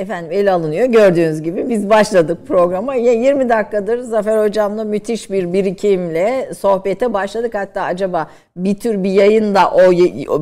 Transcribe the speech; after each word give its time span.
efendim 0.00 0.32
ele 0.32 0.52
alınıyor. 0.52 0.86
Gördüğünüz 0.86 1.42
gibi 1.42 1.68
biz 1.68 1.90
başladık 1.90 2.38
programa. 2.48 2.94
20 2.94 3.48
dakikadır 3.48 3.98
Zafer 3.98 4.44
Hocam'la 4.44 4.84
müthiş 4.84 5.30
bir 5.30 5.52
birikimle 5.52 6.54
sohbete 6.54 7.12
başladık. 7.14 7.54
Hatta 7.54 7.82
acaba 7.82 8.30
bir 8.56 8.74
tür 8.74 9.04
bir 9.04 9.10
yayında 9.10 9.70
o 9.70 9.92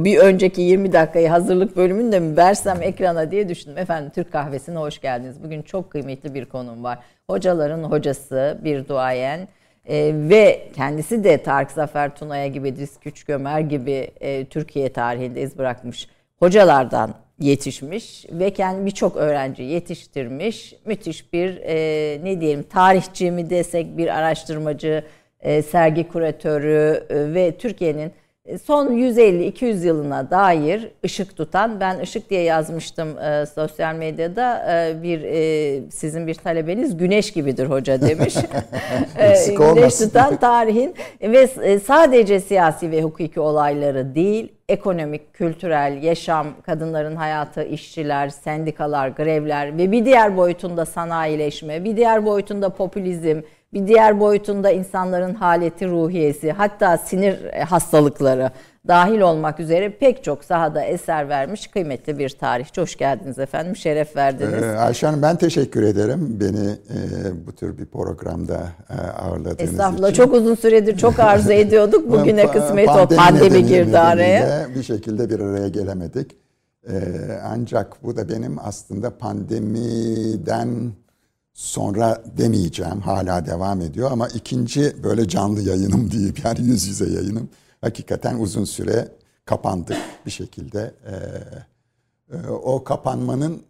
bir 0.05 0.19
önceki 0.19 0.63
20 0.63 0.93
dakikayı 0.93 1.29
hazırlık 1.29 1.77
bölümünde 1.77 2.09
de 2.13 2.21
mi 2.21 2.37
versem 2.37 2.83
ekrana 2.83 3.31
diye 3.31 3.49
düşündüm. 3.49 3.79
Efendim 3.79 4.13
Türk 4.15 4.33
Kahvesi'ne 4.33 4.79
hoş 4.79 5.01
geldiniz. 5.01 5.43
Bugün 5.43 5.63
çok 5.63 5.91
kıymetli 5.91 6.35
bir 6.35 6.45
konum 6.45 6.85
var. 6.85 6.99
Hocaların 7.31 7.83
hocası 7.83 8.59
bir 8.65 8.89
duayen 8.89 9.49
e, 9.89 10.13
ve 10.15 10.69
kendisi 10.77 11.25
de 11.25 11.43
Tarık 11.43 11.71
Zafer 11.71 12.17
Tuna'ya 12.17 12.47
gibi, 12.47 12.77
Diz 12.77 13.01
Küçükömer 13.01 13.61
gibi 13.61 14.11
e, 14.21 14.45
Türkiye 14.45 14.93
tarihinde 14.93 15.43
iz 15.43 15.59
bırakmış 15.59 16.09
hocalardan 16.39 17.15
yetişmiş 17.41 18.27
ve 18.31 18.51
kendi 18.51 18.87
birçok 18.87 19.17
öğrenci 19.17 19.63
yetiştirmiş. 19.63 20.75
Müthiş 20.85 21.33
bir 21.33 21.57
e, 21.57 22.25
ne 22.25 22.41
diyelim 22.41 22.63
tarihçi 22.63 23.31
mi 23.31 23.51
desek 23.51 23.97
bir 23.97 24.19
araştırmacı, 24.19 25.05
e, 25.41 25.63
sergi 25.63 26.09
kuratörü 26.09 27.07
e, 27.11 27.35
ve 27.35 27.57
Türkiye'nin 27.59 28.13
son 28.65 28.93
150-200 28.93 29.87
yılına 29.87 30.31
dair 30.31 30.89
ışık 31.05 31.37
tutan 31.37 31.81
ben 31.81 32.01
ışık 32.01 32.31
diye 32.31 32.43
yazmıştım 32.43 33.19
e, 33.19 33.47
sosyal 33.47 33.95
medyada 33.95 34.75
e, 34.75 35.03
bir 35.03 35.23
e, 35.23 35.91
sizin 35.91 36.27
bir 36.27 36.35
talebeniz 36.35 36.97
güneş 36.97 37.31
gibidir 37.31 37.67
hoca 37.67 38.01
demiş. 38.01 38.37
e, 39.19 39.55
güneş 39.55 39.99
tutan 39.99 40.37
tarihin 40.37 40.95
ve 41.23 41.49
e, 41.63 41.79
sadece 41.79 42.41
siyasi 42.41 42.91
ve 42.91 43.03
hukuki 43.03 43.41
olayları 43.41 44.15
değil 44.15 44.53
ekonomik, 44.69 45.35
kültürel, 45.35 46.03
yaşam, 46.03 46.47
kadınların 46.67 47.17
hayatı, 47.17 47.63
işçiler, 47.63 48.29
sendikalar, 48.29 49.09
grevler 49.09 49.79
ve 49.79 49.93
bir 49.93 50.05
diğer 50.05 50.37
boyutunda 50.37 50.85
sanayileşme, 50.85 51.85
bir 51.85 51.97
diğer 51.97 52.27
boyutunda 52.27 52.69
popülizm, 52.69 53.41
bir 53.73 53.87
diğer 53.87 54.21
boyutunda 54.21 54.71
insanların 54.71 55.35
haleti 55.35 55.89
ruhiyesi, 55.89 56.53
hatta 56.53 56.99
sinir 56.99 57.45
e, 57.45 57.63
hastalıkları 57.63 58.51
dahil 58.89 59.21
olmak 59.21 59.61
üzere 59.61 59.91
pek 59.91 60.25
çok 60.25 60.45
sahada 60.45 60.83
eser 60.85 61.29
vermiş 61.29 61.67
kıymetli 61.67 62.19
bir 62.19 62.31
tarihçi. 62.31 62.81
Hoş 62.81 62.97
geldiniz 62.97 63.39
efendim, 63.39 63.77
şeref 63.77 64.17
verdiniz. 64.17 64.63
Ee, 64.63 64.79
Ayşe 64.79 65.07
Hanım 65.07 65.23
ben 65.23 65.37
teşekkür 65.37 65.83
ederim 65.83 66.41
beni 66.41 66.71
e, 66.71 67.47
bu 67.47 67.53
tür 67.53 67.79
bir 67.79 67.87
programda 67.87 68.61
e, 68.91 68.95
ağırladığınız 68.95 69.71
Estağfurullah, 69.71 70.11
için. 70.11 70.23
çok 70.23 70.35
uzun 70.35 70.55
süredir 70.55 70.99
çok 70.99 71.19
arzu 71.19 71.53
ediyorduk. 71.63 72.11
Bugüne 72.11 72.51
kısmet 72.51 72.89
o 72.89 73.09
pandemi 73.09 73.67
girdi 73.67 73.99
araya. 73.99 74.67
Bir 74.75 74.83
şekilde 74.83 75.31
bir 75.31 75.41
araya 75.41 75.69
gelemedik. 75.69 76.37
E, 76.89 76.95
ancak 77.45 78.05
bu 78.05 78.17
da 78.17 78.29
benim 78.29 78.57
aslında 78.65 79.19
pandemiden 79.19 80.93
sonra 81.59 82.23
demeyeceğim 82.37 83.01
hala 83.01 83.47
devam 83.47 83.81
ediyor 83.81 84.11
ama 84.11 84.29
ikinci 84.29 85.03
böyle 85.03 85.29
canlı 85.29 85.63
yayınım 85.63 86.11
diyeyim 86.11 86.35
yani 86.45 86.61
yüz 86.61 86.87
yüze 86.87 87.11
yayınım 87.11 87.49
hakikaten 87.81 88.39
uzun 88.39 88.65
süre 88.65 89.09
kapandık 89.45 89.97
bir 90.27 90.31
şekilde. 90.31 90.95
Ee, 91.07 92.37
e, 92.37 92.49
o 92.49 92.85
kapanmanın 92.85 93.63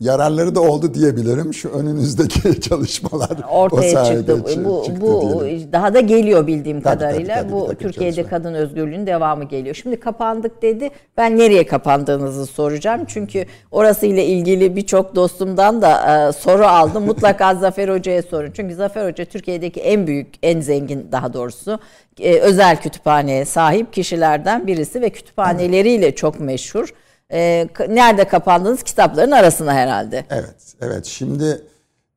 yararları 0.00 0.54
da 0.54 0.60
oldu 0.60 0.94
diyebilirim. 0.94 1.54
Şu 1.54 1.68
önünüzdeki 1.68 2.60
çalışmalar 2.68 3.30
ortaya 3.50 4.04
çıktı. 4.04 4.44
Bu 4.64 4.84
çıktı 4.84 5.00
bu 5.00 5.40
diyelim. 5.44 5.72
daha 5.72 5.94
da 5.94 6.00
geliyor 6.00 6.46
bildiğim 6.46 6.80
tabii, 6.80 6.98
kadarıyla. 6.98 7.34
Tabii, 7.34 7.48
tabii, 7.48 7.60
bu 7.60 7.66
tabii, 7.66 7.76
Türkiye'de 7.76 8.16
çalışma. 8.16 8.38
kadın 8.38 8.54
özgürlüğünün 8.54 9.06
devamı 9.06 9.44
geliyor. 9.44 9.74
Şimdi 9.74 10.00
kapandık 10.00 10.62
dedi. 10.62 10.90
Ben 11.16 11.38
nereye 11.38 11.66
kapandığınızı 11.66 12.46
soracağım. 12.46 13.04
Çünkü 13.06 13.46
orası 13.70 14.06
ile 14.06 14.24
ilgili 14.26 14.76
birçok 14.76 15.14
dostumdan 15.14 15.82
da 15.82 16.28
e, 16.28 16.32
soru 16.32 16.64
aldım. 16.66 17.04
Mutlaka 17.06 17.54
Zafer 17.54 17.88
Hoca'ya 17.88 18.22
sorun. 18.22 18.50
Çünkü 18.56 18.74
Zafer 18.74 19.08
Hoca 19.08 19.24
Türkiye'deki 19.24 19.80
en 19.80 20.06
büyük, 20.06 20.28
en 20.42 20.60
zengin 20.60 21.08
daha 21.12 21.32
doğrusu 21.32 21.78
e, 22.20 22.38
özel 22.38 22.80
kütüphaneye 22.80 23.44
sahip 23.44 23.92
kişilerden 23.92 24.66
birisi 24.66 25.00
ve 25.00 25.10
kütüphaneleriyle 25.10 26.14
çok 26.14 26.40
meşhur. 26.40 26.88
E, 27.32 27.68
nerede 27.88 28.28
kapandığınız 28.28 28.82
kitapların 28.82 29.30
arasına 29.30 29.74
herhalde. 29.74 30.26
Evet, 30.30 30.74
evet. 30.80 31.06
Şimdi 31.06 31.62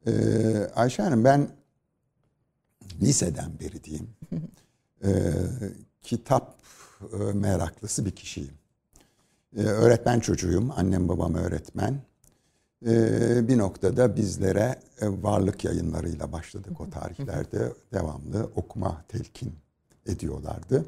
e, 0.08 0.12
Ayşe 0.75 1.03
Hanım 1.03 1.24
ben 1.24 1.47
liseden 3.02 3.59
beri 3.59 3.84
diyeyim 3.84 4.09
e, 5.03 5.09
kitap 6.02 6.56
e, 7.14 7.18
meraklısı 7.34 8.06
bir 8.06 8.12
kişiyim. 8.12 8.53
E, 9.58 9.62
öğretmen 9.62 10.20
çocuğuyum, 10.20 10.72
annem 10.75 11.09
babam 11.09 11.36
öğretmen. 11.36 12.02
E, 12.86 13.47
bir 13.47 13.58
noktada 13.58 14.16
bizlere 14.16 14.80
e, 15.02 15.08
varlık 15.24 15.66
yayınlarıyla 15.66 16.31
başladık 16.31 16.81
o 16.81 16.90
tarihlerde 16.90 17.74
devamlı 17.94 18.50
okuma 18.56 19.03
telkin 19.08 19.53
ediyorlardı. 20.06 20.86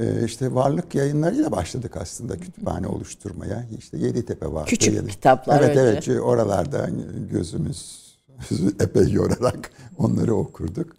Ee, 0.00 0.24
işte 0.24 0.54
varlık 0.54 0.94
yayınlarıyla 0.94 1.52
başladık 1.52 1.96
aslında 1.96 2.36
kütüphane 2.36 2.86
oluşturmaya. 2.86 3.66
İşte 3.78 3.98
Yeditepe 3.98 4.52
var. 4.52 4.66
Küçük 4.66 4.94
Yedi. 4.94 5.06
kitaplar 5.06 5.60
Evet 5.60 5.76
önce. 5.76 6.12
evet 6.12 6.20
oralarda 6.22 6.88
gözümüz 7.32 8.06
epey 8.80 9.12
yorarak 9.12 9.70
onları 9.98 10.34
okurduk. 10.34 10.96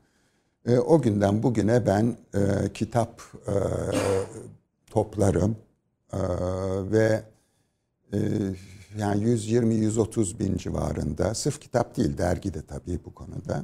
E, 0.66 0.78
o 0.78 1.02
günden 1.02 1.44
bugüne 1.44 1.86
ben 1.86 2.16
e, 2.36 2.40
kitap 2.74 3.22
e, 3.48 3.54
toplarım 4.92 5.56
e, 6.14 6.20
ve 6.92 7.22
yani 8.98 9.24
120-130 9.24 10.40
bin 10.40 10.58
civarında 10.58 11.34
sırf 11.34 11.60
kitap 11.62 11.98
değil 11.98 12.18
dergi 12.18 12.54
de 12.54 12.62
tabii 12.62 13.00
bu 13.06 13.14
konuda 13.14 13.64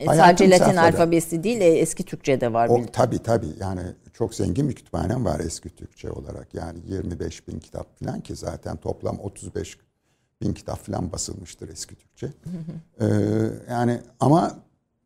e, 0.00 0.06
sadece 0.06 0.50
Latin 0.50 0.64
safhada. 0.64 0.82
alfabesi 0.82 1.42
değil, 1.42 1.60
eski 1.60 2.04
Türkçe 2.04 2.40
de 2.40 2.52
var. 2.52 2.68
O, 2.68 2.86
tabii 2.92 3.18
tabii 3.18 3.48
yani 3.60 3.80
çok 4.18 4.34
zengin 4.34 4.68
bir 4.68 4.74
kütüphanem 4.74 5.24
var 5.24 5.40
eski 5.40 5.68
Türkçe 5.68 6.10
olarak. 6.10 6.54
Yani 6.54 6.78
25 6.86 7.48
bin 7.48 7.58
kitap 7.58 7.98
falan 7.98 8.20
ki 8.20 8.36
zaten 8.36 8.76
toplam 8.76 9.18
35 9.18 9.78
bin 10.40 10.54
kitap 10.54 10.78
falan 10.78 11.12
basılmıştır 11.12 11.68
eski 11.68 11.94
Türkçe. 11.94 12.32
ee, 13.00 13.06
yani 13.70 14.00
ama 14.20 14.58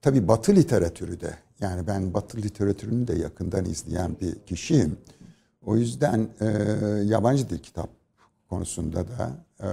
tabii 0.03 0.29
Batı 0.29 0.57
literatürü 0.57 1.21
de 1.21 1.35
yani 1.61 1.87
ben 1.87 2.15
Batı 2.15 2.39
literatürünü 2.39 3.09
de 3.09 3.15
yakından 3.15 3.65
izleyen 3.65 4.17
bir 4.21 4.35
kişiyim. 4.35 4.99
O 5.67 5.77
yüzden 5.77 6.29
e, 6.41 6.47
yabancı 7.05 7.51
dil 7.51 7.59
kitap 7.59 7.91
konusunda 8.49 9.05
da 9.09 9.31
e, 9.61 9.69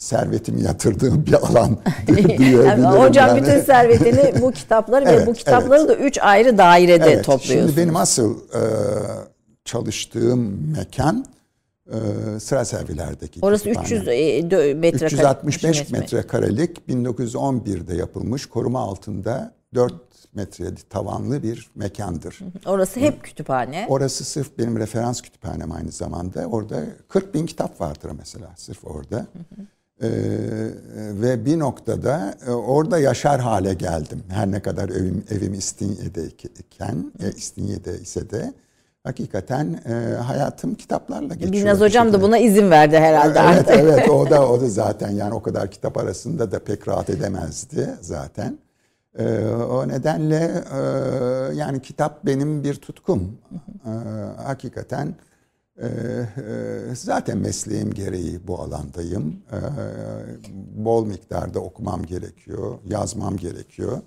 servetimi 0.00 0.62
yatırdığım 0.62 1.26
bir 1.26 1.32
alan 1.32 1.76
diyebilirim. 2.06 2.84
hocam 2.84 3.28
yani. 3.28 3.42
bütün 3.42 3.60
servetini 3.60 4.42
bu 4.42 4.52
kitapları 4.52 5.04
evet, 5.08 5.22
ve 5.22 5.26
bu 5.26 5.32
kitapları 5.32 5.80
evet. 5.80 5.88
da 5.88 5.94
üç 5.94 6.18
ayrı 6.18 6.58
dairede 6.58 7.10
evet, 7.12 7.24
topluyorsunuz. 7.24 7.74
Şimdi 7.74 7.76
benim 7.76 7.96
asıl 7.96 8.36
e, 8.38 8.62
çalıştığım 9.64 10.72
mekan 10.76 11.24
e, 11.86 12.40
sıra 12.40 12.64
servilerdeki 12.64 13.40
Orası 13.42 13.64
kütüphane. 13.64 13.86
300 13.86 14.08
e, 14.52 14.74
metrekare. 14.74 15.06
365 15.06 15.90
metrekarelik 15.90 16.78
1911'de 16.88 17.94
yapılmış 17.94 18.46
koruma 18.46 18.80
altında 18.80 19.52
4 19.74 19.94
metre 20.34 20.66
tavanlı 20.90 21.42
bir 21.42 21.70
mekandır. 21.74 22.38
Orası 22.66 23.00
hep 23.00 23.22
kütüphane. 23.22 23.86
Orası 23.88 24.24
sırf 24.24 24.58
benim 24.58 24.78
referans 24.78 25.22
kütüphanem 25.22 25.72
aynı 25.72 25.92
zamanda. 25.92 26.46
Orada 26.46 26.84
40 27.08 27.34
bin 27.34 27.46
kitap 27.46 27.80
vardır 27.80 28.10
mesela 28.18 28.48
sırf 28.56 28.84
orada. 28.84 29.16
Hı 29.16 29.20
hı. 29.22 29.66
Ee, 30.02 30.08
ve 31.22 31.44
bir 31.44 31.58
noktada 31.58 32.34
e, 32.46 32.50
orada 32.50 32.98
yaşar 32.98 33.40
hale 33.40 33.74
geldim. 33.74 34.22
Her 34.28 34.50
ne 34.50 34.60
kadar 34.60 34.88
evim, 34.88 35.24
evim 35.30 35.54
İstinye'deyken, 35.54 37.12
e, 37.22 37.30
İstinye'de 37.36 37.98
ise 37.98 38.30
de 38.30 38.52
hakikaten 39.04 39.80
e, 39.88 40.14
hayatım 40.14 40.74
kitaplarla 40.74 41.34
geçiyor. 41.34 41.52
Binnaz 41.52 41.80
hocam 41.80 42.12
da 42.12 42.22
buna 42.22 42.38
izin 42.38 42.70
verdi 42.70 42.98
herhalde 42.98 43.38
evet, 43.38 43.68
artık. 43.68 43.76
Evet 43.76 44.08
o 44.08 44.30
da 44.30 44.48
o 44.48 44.60
da 44.60 44.68
zaten 44.68 45.10
yani 45.10 45.34
o 45.34 45.42
kadar 45.42 45.70
kitap 45.70 45.96
arasında 45.96 46.52
da 46.52 46.58
pek 46.58 46.88
rahat 46.88 47.10
edemezdi 47.10 47.94
zaten. 48.00 48.58
E, 49.18 49.44
o 49.48 49.88
nedenle 49.88 50.64
e, 50.74 50.80
yani 51.54 51.82
kitap 51.82 52.26
benim 52.26 52.64
bir 52.64 52.74
tutkum. 52.74 53.38
E, 53.86 53.90
hakikaten 54.42 55.14
ee, 55.80 55.86
e, 55.86 56.94
zaten 56.94 57.38
mesleğim 57.38 57.94
gereği 57.94 58.48
bu 58.48 58.60
alandayım. 58.60 59.42
Ee, 59.52 59.56
bol 60.84 61.06
miktarda 61.06 61.60
okumam 61.60 62.02
gerekiyor, 62.02 62.78
yazmam 62.84 63.36
gerekiyor. 63.36 63.98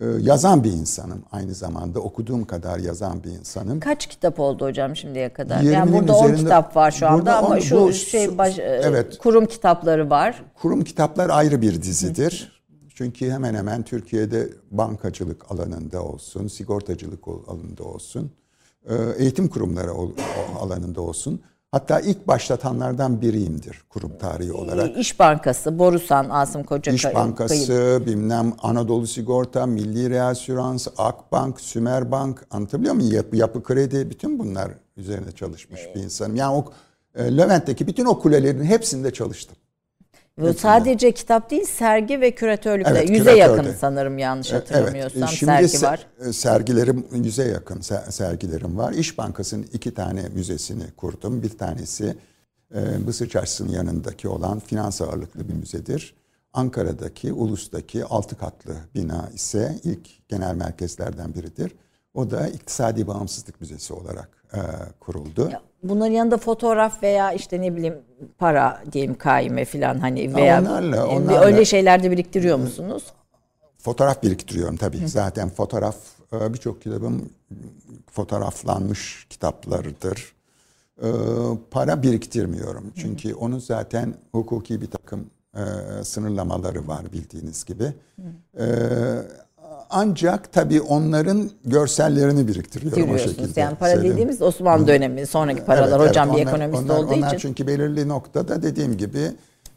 Ee, 0.00 0.06
yazan 0.20 0.64
bir 0.64 0.72
insanım 0.72 1.22
aynı 1.32 1.54
zamanda. 1.54 2.00
Okuduğum 2.00 2.44
kadar 2.44 2.78
yazan 2.78 3.24
bir 3.24 3.30
insanım. 3.30 3.80
Kaç 3.80 4.06
kitap 4.06 4.40
oldu 4.40 4.64
hocam 4.64 4.96
şimdiye 4.96 5.32
kadar? 5.32 5.60
Yani 5.60 5.92
burada 5.92 6.16
10 6.16 6.34
kitap 6.34 6.76
var 6.76 6.90
şu 6.90 7.08
anda 7.08 7.36
ama 7.36 7.48
on, 7.48 7.58
şu 7.58 7.80
bu, 7.80 7.92
şey 7.92 8.38
baş, 8.38 8.58
e, 8.58 8.80
evet, 8.84 9.18
kurum 9.18 9.46
kitapları 9.46 10.10
var. 10.10 10.42
Kurum 10.62 10.84
kitaplar 10.84 11.30
ayrı 11.30 11.62
bir 11.62 11.82
dizidir. 11.82 12.62
Çünkü 12.94 13.30
hemen 13.30 13.54
hemen 13.54 13.82
Türkiye'de 13.82 14.48
bankacılık 14.70 15.52
alanında 15.52 16.02
olsun, 16.02 16.48
sigortacılık 16.48 17.28
alanında 17.28 17.84
olsun, 17.84 18.32
eğitim 19.18 19.48
kurumları 19.48 19.90
alanında 20.60 21.00
olsun. 21.00 21.40
Hatta 21.72 22.00
ilk 22.00 22.28
başlatanlardan 22.28 23.20
biriyimdir 23.20 23.82
kurum 23.88 24.18
tarihi 24.18 24.52
olarak. 24.52 24.96
İş 24.96 25.18
Bankası, 25.18 25.78
Borusan, 25.78 26.26
Asım 26.30 26.64
Koca 26.64 26.92
İş 26.92 27.04
Bankası, 27.04 28.02
bilmem 28.06 28.52
Anadolu 28.62 29.06
Sigorta, 29.06 29.66
Milli 29.66 30.10
Reasürans, 30.10 30.88
Akbank, 30.98 31.60
Sümerbank 31.60 32.46
anlatabiliyor 32.50 32.94
muyum? 32.94 33.12
Yapı, 33.12 33.36
yapı 33.36 33.62
kredi 33.62 34.10
bütün 34.10 34.38
bunlar 34.38 34.70
üzerinde 34.96 35.32
çalışmış 35.32 35.80
bir 35.94 36.00
insanım. 36.00 36.36
Yani 36.36 36.56
o 36.56 36.64
e, 37.14 37.36
Levent'teki 37.36 37.86
bütün 37.86 38.04
o 38.04 38.18
kulelerin 38.18 38.64
hepsinde 38.64 39.10
çalıştım. 39.10 39.56
Ve 40.40 40.52
sadece 40.52 41.12
kitap 41.12 41.50
değil 41.50 41.64
sergi 41.64 42.20
ve 42.20 42.30
küratörlükte 42.34 42.90
Evet, 42.90 43.10
yüze 43.10 43.34
küratörde. 43.34 43.38
yakın 43.58 43.74
sanırım 43.80 44.18
yanlış 44.18 44.52
Evet, 44.52 44.70
hatırlamıyorsam 44.70 45.28
şimdi 45.28 45.52
sergi 45.52 45.66
se- 45.66 45.82
var. 45.86 46.06
e, 46.28 46.32
sergilerim 46.32 47.06
yüze 47.12 47.44
yakın 47.44 47.80
se- 47.80 48.12
sergilerim 48.12 48.78
var. 48.78 48.92
İş 48.92 49.18
Bankası'nın 49.18 49.66
iki 49.72 49.94
tane 49.94 50.28
müzesini 50.34 50.90
kurdum. 50.96 51.42
Bir 51.42 51.58
tanesi 51.58 52.16
e, 52.74 52.80
Mısır 53.06 53.28
Çarşısı'nın 53.28 53.72
yanındaki 53.72 54.28
olan 54.28 54.58
finans 54.58 55.02
ağırlıklı 55.02 55.48
bir 55.48 55.54
müzedir. 55.54 56.14
Ankara'daki, 56.52 57.32
Ulus'taki 57.32 58.04
altı 58.04 58.36
katlı 58.38 58.74
bina 58.94 59.28
ise 59.34 59.78
ilk 59.84 60.28
genel 60.28 60.54
merkezlerden 60.54 61.34
biridir. 61.34 61.72
O 62.14 62.30
da 62.30 62.48
İktisadi 62.48 63.06
Bağımsızlık 63.06 63.60
Müzesi 63.60 63.94
olarak 63.94 64.28
e, 64.54 64.58
kuruldu. 65.00 65.50
Bunların 65.82 66.12
yanında 66.12 66.36
fotoğraf 66.38 67.02
veya 67.02 67.32
işte 67.32 67.60
ne 67.60 67.76
bileyim 67.76 67.94
para 68.38 68.82
diyelim 68.92 69.14
kaime 69.18 69.64
falan 69.64 69.98
hani 69.98 70.34
veya 70.34 70.60
onlarla, 70.60 71.06
onlarla. 71.06 71.40
öyle 71.40 71.64
şeylerde 71.64 72.10
biriktiriyor 72.10 72.58
musunuz? 72.58 73.04
Fotoğraf 73.78 74.22
biriktiriyorum 74.22 74.76
tabii. 74.76 75.08
Zaten 75.08 75.48
fotoğraf 75.50 75.96
e, 76.32 76.52
birçok 76.54 76.82
kitabım 76.82 77.30
fotoğraflanmış 78.10 79.26
kitaplarıdır. 79.30 80.32
E, 81.02 81.08
Para 81.70 82.02
biriktirmiyorum. 82.02 82.92
Çünkü 82.96 83.34
onun 83.34 83.58
zaten 83.58 84.14
hukuki 84.32 84.80
bir 84.80 84.86
takım 84.90 85.30
e, 85.54 85.60
sınırlamaları 86.04 86.88
var 86.88 87.12
bildiğiniz 87.12 87.64
gibi. 87.64 87.92
E, 88.58 88.66
Ancak 89.90 90.52
tabii 90.52 90.80
onların 90.80 91.50
görsellerini 91.64 92.48
biriktiriyorum 92.48 93.14
o 93.14 93.18
şekilde. 93.18 93.60
Yani 93.60 93.76
para 93.76 93.90
söyleyeyim. 93.90 94.12
dediğimiz 94.14 94.42
Osmanlı 94.42 94.86
dönemi 94.86 95.26
sonraki 95.26 95.64
paralar. 95.64 96.00
Evet, 96.00 96.10
Hocam 96.10 96.28
evet. 96.28 96.38
bir 96.40 96.42
Onlar- 96.46 96.52
ekonomist 96.60 96.90
onlar- 96.90 97.04
olduğu 97.04 97.14
onlar 97.14 97.26
için. 97.28 97.38
çünkü 97.38 97.66
belirli 97.66 98.08
noktada 98.08 98.62
dediğim 98.62 98.96
gibi 98.96 99.20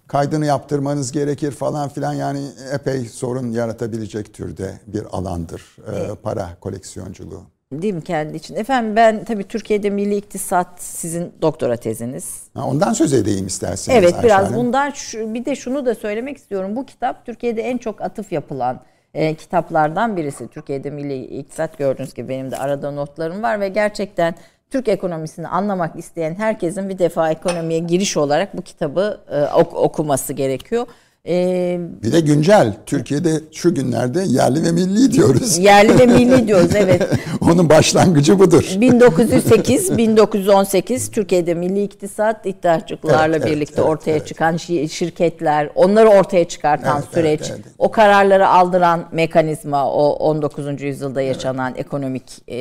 kaydını 0.07 0.45
yaptırmanız 0.45 1.11
gerekir 1.11 1.51
falan 1.51 1.89
filan 1.89 2.13
yani 2.13 2.41
epey 2.73 3.05
sorun 3.05 3.51
yaratabilecek 3.51 4.33
türde 4.33 4.79
bir 4.87 5.03
alandır 5.11 5.61
e, 5.93 6.15
para 6.15 6.49
koleksiyonculuğu. 6.61 7.41
Değil 7.71 7.93
mi 7.93 8.03
kendi 8.03 8.37
için? 8.37 8.55
Efendim 8.55 8.95
ben 8.95 9.23
tabii 9.25 9.43
Türkiye'de 9.43 9.89
milli 9.89 10.15
iktisat 10.15 10.67
sizin 10.77 11.31
doktora 11.41 11.77
teziniz. 11.77 12.43
Ha, 12.53 12.65
ondan 12.65 12.93
söz 12.93 13.13
edeyim 13.13 13.47
isterseniz. 13.47 13.97
Evet 13.99 14.13
Ayşe 14.13 14.23
biraz 14.27 14.45
Hanım. 14.47 14.55
bundan 14.57 14.89
şu, 14.91 15.33
bir 15.33 15.45
de 15.45 15.55
şunu 15.55 15.85
da 15.85 15.95
söylemek 15.95 16.37
istiyorum. 16.37 16.75
Bu 16.75 16.85
kitap 16.85 17.25
Türkiye'de 17.25 17.61
en 17.61 17.77
çok 17.77 18.01
atıf 18.01 18.31
yapılan 18.31 18.79
e, 19.13 19.33
kitaplardan 19.33 20.17
birisi. 20.17 20.47
Türkiye'de 20.47 20.89
milli 20.89 21.25
iktisat 21.25 21.77
gördüğünüz 21.77 22.13
gibi 22.13 22.29
benim 22.29 22.51
de 22.51 22.57
arada 22.57 22.91
notlarım 22.91 23.43
var 23.43 23.59
ve 23.59 23.69
gerçekten 23.69 24.35
Türk 24.69 24.87
ekonomisini 24.87 25.47
anlamak 25.47 25.95
isteyen 25.95 26.35
herkesin 26.35 26.89
bir 26.89 26.99
defa 26.99 27.31
ekonomiye 27.31 27.79
giriş 27.79 28.17
olarak 28.17 28.57
bu 28.57 28.61
kitabı 28.61 29.21
e, 29.31 29.43
ok- 29.43 29.75
okuması 29.75 30.33
gerekiyor. 30.33 30.87
E, 31.27 31.79
Bir 32.03 32.11
de 32.11 32.19
güncel. 32.19 32.73
Türkiye'de 32.85 33.41
şu 33.51 33.75
günlerde 33.75 34.23
yerli 34.27 34.63
ve 34.63 34.71
milli 34.71 35.11
diyoruz. 35.11 35.57
yerli 35.57 35.99
ve 35.99 36.05
milli 36.05 36.47
diyoruz 36.47 36.75
evet. 36.75 37.07
Onun 37.41 37.69
başlangıcı 37.69 38.39
budur. 38.39 38.63
1908-1918 38.63 41.11
Türkiye'de 41.11 41.53
milli 41.53 41.83
iktisat 41.83 42.45
iddiaçlıklarla 42.45 43.35
Evet, 43.35 43.45
evet, 43.47 43.55
birlikte 43.55 43.75
evet, 43.81 43.89
ortaya 43.89 44.11
evet. 44.11 44.27
çıkan 44.27 44.55
şi- 44.55 44.89
şirketler, 44.89 45.69
onları 45.75 46.09
ortaya 46.09 46.47
çıkartan 46.47 46.97
Evet, 46.97 47.07
süreç, 47.13 47.39
evet, 47.41 47.51
evet. 47.55 47.65
o 47.77 47.91
kararları 47.91 48.47
aldıran 48.47 49.05
mekanizma, 49.11 49.91
o 49.93 50.09
19. 50.13 50.81
yüzyılda 50.81 51.21
yaşanan 51.21 51.73
ekonomik 51.75 52.23
e, 52.49 52.55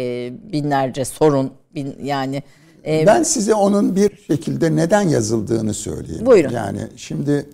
binlerce 0.53 1.05
sorun, 1.05 1.50
bin, 1.75 1.94
yani 2.03 2.43
e, 2.87 3.06
Ben 3.06 3.23
size 3.23 3.55
onun 3.55 3.97
bir 3.97 4.11
şekilde 4.26 4.76
neden 4.76 5.03
yazıldığını 5.09 5.75
söyleyeyim. 5.75 6.26
Buyurun. 6.26 6.50
Yani 6.50 6.81
şimdi 6.97 7.47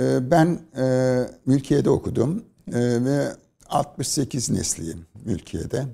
e, 0.00 0.30
ben 0.30 0.58
e, 0.78 1.26
mülkiyede 1.46 1.90
okudum 1.90 2.44
e, 2.68 3.04
ve 3.04 3.28
68 3.68 4.50
nesliyim 4.50 5.06
mülkiyede. 5.24 5.84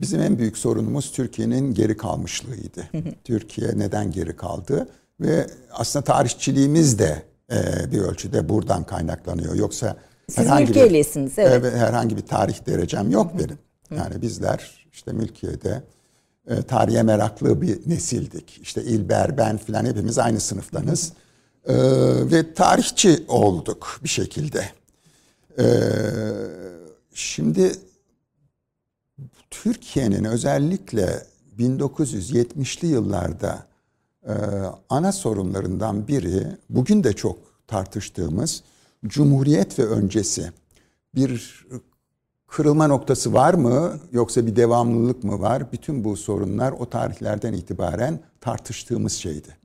Bizim 0.00 0.20
en 0.20 0.38
büyük 0.38 0.58
sorunumuz 0.58 1.12
Türkiye'nin 1.12 1.74
geri 1.74 1.96
kalmışlığıydı. 1.96 2.88
Türkiye 3.24 3.78
neden 3.78 4.10
geri 4.10 4.36
kaldı? 4.36 4.88
Ve 5.20 5.46
aslında 5.72 6.04
tarihçiliğimiz 6.04 6.98
de 6.98 7.22
e, 7.52 7.92
bir 7.92 7.98
ölçüde 7.98 8.48
buradan 8.48 8.84
kaynaklanıyor. 8.84 9.54
Yoksa 9.54 9.96
Siz 10.28 10.50
mülkiyelisiniz, 10.50 11.38
evet. 11.38 11.74
herhangi 11.74 12.16
bir 12.16 12.26
tarih 12.26 12.66
derecem 12.66 13.10
yok 13.10 13.32
benim. 13.38 13.58
Yani 13.96 14.22
bizler 14.22 14.86
işte 14.92 15.12
mülkiyede 15.12 15.82
e, 16.48 16.62
tarihe 16.62 17.02
meraklı 17.02 17.62
bir 17.62 17.90
nesildik. 17.90 18.60
İşte 18.62 18.82
İlber, 18.82 19.38
ben 19.38 19.56
filan 19.56 19.84
hepimiz 19.84 20.18
aynı 20.18 20.40
sınıftanız. 20.40 21.12
E, 21.66 21.74
ve 22.30 22.54
tarihçi 22.54 23.24
olduk 23.28 24.00
bir 24.04 24.08
şekilde. 24.08 24.70
E, 25.58 25.66
şimdi 27.14 27.72
Türkiye'nin 29.50 30.24
özellikle 30.24 31.26
1970'li 31.58 32.86
yıllarda 32.86 33.66
e, 34.26 34.32
ana 34.88 35.12
sorunlarından 35.12 36.08
biri 36.08 36.46
bugün 36.70 37.04
de 37.04 37.12
çok 37.12 37.38
tartıştığımız 37.66 38.62
Cumhuriyet 39.06 39.78
ve 39.78 39.86
öncesi 39.86 40.52
bir 41.14 41.66
kırılma 42.46 42.86
noktası 42.86 43.32
var 43.32 43.54
mı 43.54 44.00
yoksa 44.12 44.46
bir 44.46 44.56
devamlılık 44.56 45.24
mı 45.24 45.40
var? 45.40 45.72
Bütün 45.72 46.04
bu 46.04 46.16
sorunlar 46.16 46.72
o 46.72 46.90
tarihlerden 46.90 47.52
itibaren 47.52 48.20
tartıştığımız 48.40 49.12
şeydi. 49.12 49.63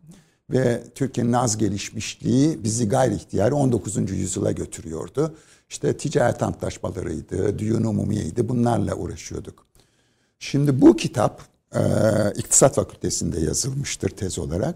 Ve 0.49 0.83
Türkiye'nin 0.95 1.33
az 1.33 1.57
gelişmişliği 1.57 2.63
bizi 2.63 2.89
gayri 2.89 3.15
ihtiyari 3.15 3.53
19. 3.53 3.97
yüzyıla 4.11 4.51
götürüyordu. 4.51 5.35
İşte 5.69 5.97
ticaret 5.97 6.43
antlaşmalarıydı, 6.43 7.59
düğün 7.59 7.83
umumiyeydi 7.83 8.49
bunlarla 8.49 8.95
uğraşıyorduk. 8.95 9.65
Şimdi 10.39 10.81
bu 10.81 10.95
kitap 10.95 11.41
e, 11.75 11.81
İktisat 12.35 12.75
Fakültesi'nde 12.75 13.39
yazılmıştır 13.39 14.09
tez 14.09 14.39
olarak. 14.39 14.75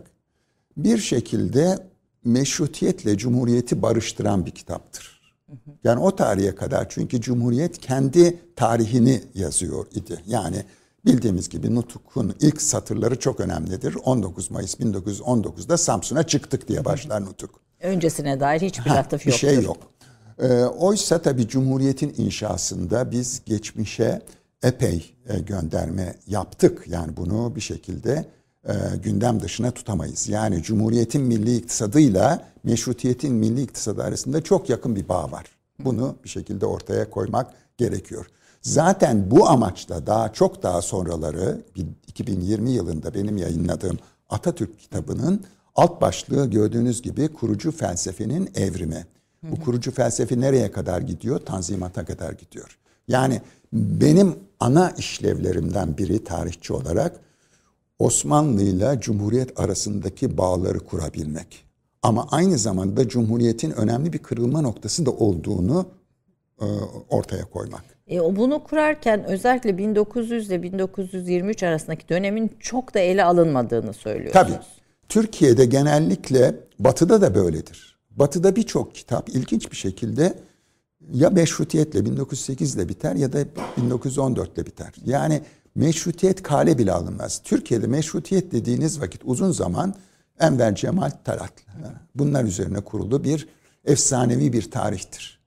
Bir 0.78 0.98
şekilde 0.98 1.88
meşrutiyetle 2.26 3.18
cumhuriyeti 3.18 3.81
barıştıran 3.81 4.46
bir 4.46 4.52
kitaptır. 4.52 5.14
Yani 5.84 6.00
o 6.00 6.16
tarihe 6.16 6.56
kadar 6.56 6.90
çünkü 6.90 7.21
Cumhuriyet 7.21 7.78
kendi 7.78 8.40
tarihini 8.56 9.24
yazıyor 9.33 9.86
idi. 9.95 10.24
Yani 10.28 10.66
bildiğimiz 11.06 11.50
gibi 11.50 11.76
Nutuk'un 11.76 12.36
ilk 12.40 12.62
satırları 12.62 13.19
çok 13.19 13.40
önemlidir. 13.40 13.98
19 14.04 14.52
Mayıs 14.52 14.76
1919'da 14.80 15.78
Samsun'a 15.78 16.24
çıktık 16.24 16.68
diye 16.68 16.86
başlar 16.86 17.26
Nutuk. 17.26 17.60
öncesine 17.81 18.40
dair 18.40 18.62
hiçbir 18.62 18.92
atıf 18.92 19.22
Bir 19.22 19.31
yoktur. 19.31 19.40
şey 19.48 19.64
yok. 19.64 19.78
Ee, 20.40 20.64
oysa 20.64 21.22
tabii 21.22 21.48
Cumhuriyet'in 21.48 22.14
inşasında 22.18 23.12
biz 23.12 23.42
geçmişe 23.45 24.22
epey 24.64 25.14
e, 25.30 25.40
gönderme 25.40 26.16
yaptık. 26.28 26.83
Yani 26.88 27.18
bunu 27.18 27.56
bir 27.56 27.62
şekilde 27.62 28.26
e, 28.68 28.74
gündem 29.04 29.40
dışına 29.42 29.72
tutamayız. 29.72 30.30
Yani 30.30 30.64
Cumhuriyet'in 30.64 31.22
milli 31.22 31.56
iktisadıyla 31.57 32.48
meşrutiyetin 32.64 33.33
milli 33.36 33.62
iktisadı 33.62 34.04
arasında 34.04 34.42
çok 34.44 34.69
yakın 34.69 34.95
bir 34.95 35.10
bağ 35.10 35.31
var. 35.31 35.45
Bunu 35.80 36.16
bir 36.24 36.30
şekilde 36.30 36.66
ortaya 36.66 37.10
koymak 37.10 37.54
gerekiyor. 37.78 38.26
Zaten 38.64 39.32
bu 39.32 39.50
amaçla 39.50 40.08
daha 40.08 40.34
çok 40.34 40.64
daha 40.64 40.82
sonraları 40.82 41.62
2020 42.08 42.72
yılında 42.72 43.14
benim 43.14 43.38
yayınladığım 43.38 44.00
Atatürk 44.30 44.80
kitabının 44.80 45.44
alt 45.76 46.02
başlığı 46.02 46.50
gördüğünüz 46.50 47.02
gibi 47.02 47.28
kurucu 47.28 47.72
felsefenin 47.72 48.50
evrimi. 48.56 49.06
Bu 49.44 49.60
kurucu 49.60 49.92
felsefe 49.92 50.40
nereye 50.40 50.72
kadar 50.72 51.02
gidiyor? 51.02 51.40
Tanzimata 51.40 52.06
kadar 52.06 52.34
gidiyor. 52.34 52.78
Yani 53.08 53.42
benim 53.74 54.36
ana 54.60 54.92
işlevlerimden 54.92 55.98
biri 55.98 56.24
tarihçi 56.24 56.74
olarak 56.74 57.20
Osmanlı 58.00 58.62
ile 58.62 58.98
Cumhuriyet 59.02 59.60
arasındaki 59.60 60.38
bağları 60.38 60.80
kurabilmek. 60.80 61.64
Ama 62.02 62.28
aynı 62.32 62.58
zamanda 62.58 63.08
Cumhuriyet'in 63.08 63.72
önemli 63.72 64.14
bir 64.14 64.20
kırılma 64.20 64.62
noktası 64.62 65.06
da 65.06 65.12
olduğunu 65.12 65.86
e, 66.62 66.66
ortaya 67.10 67.46
koymak. 67.46 67.93
E, 68.12 68.36
bunu 68.36 68.64
kurarken 68.64 69.24
özellikle 69.24 69.78
1900 69.78 70.48
ile 70.48 70.64
1923 70.64 71.64
arasındaki 71.64 72.10
dönemin 72.10 72.52
çok 72.60 72.94
da 72.94 73.00
ele 73.00 73.24
alınmadığını 73.24 73.94
söylüyorsunuz. 73.94 74.48
Tabii. 74.48 74.60
Türkiye'de 75.10 75.66
genellikle 75.66 76.56
batıda 76.80 77.22
da 77.22 77.36
böyledir. 77.36 77.98
Batıda 78.12 78.56
birçok 78.56 78.95
kitap 78.95 79.30
ilginç 79.30 79.72
bir 79.72 79.76
şekilde 79.76 80.33
ya 81.14 81.30
meşrutiyetle 81.30 82.06
1908 82.06 82.76
ile 82.76 82.90
biter 82.90 83.16
ya 83.16 83.33
da 83.33 83.45
1914 83.78 84.57
ile 84.57 84.66
biter. 84.66 84.94
Yani 85.06 85.42
meşrutiyet 85.76 86.44
kale 86.44 86.78
bile 86.78 86.92
alınmaz. 86.92 87.42
Türkiye'de 87.44 87.88
meşrutiyet 87.88 88.52
dediğiniz 88.52 89.02
vakit 89.02 89.22
uzun 89.26 89.52
zaman 89.52 89.95
Enver 90.40 90.76
Cemal 90.76 91.10
Talat 91.10 91.54
bunlar 92.16 92.44
üzerine 92.44 92.81
kurulu 92.81 93.24
bir 93.24 93.48
efsanevi 93.86 94.54
bir 94.54 94.72
tarihtir. 94.72 95.40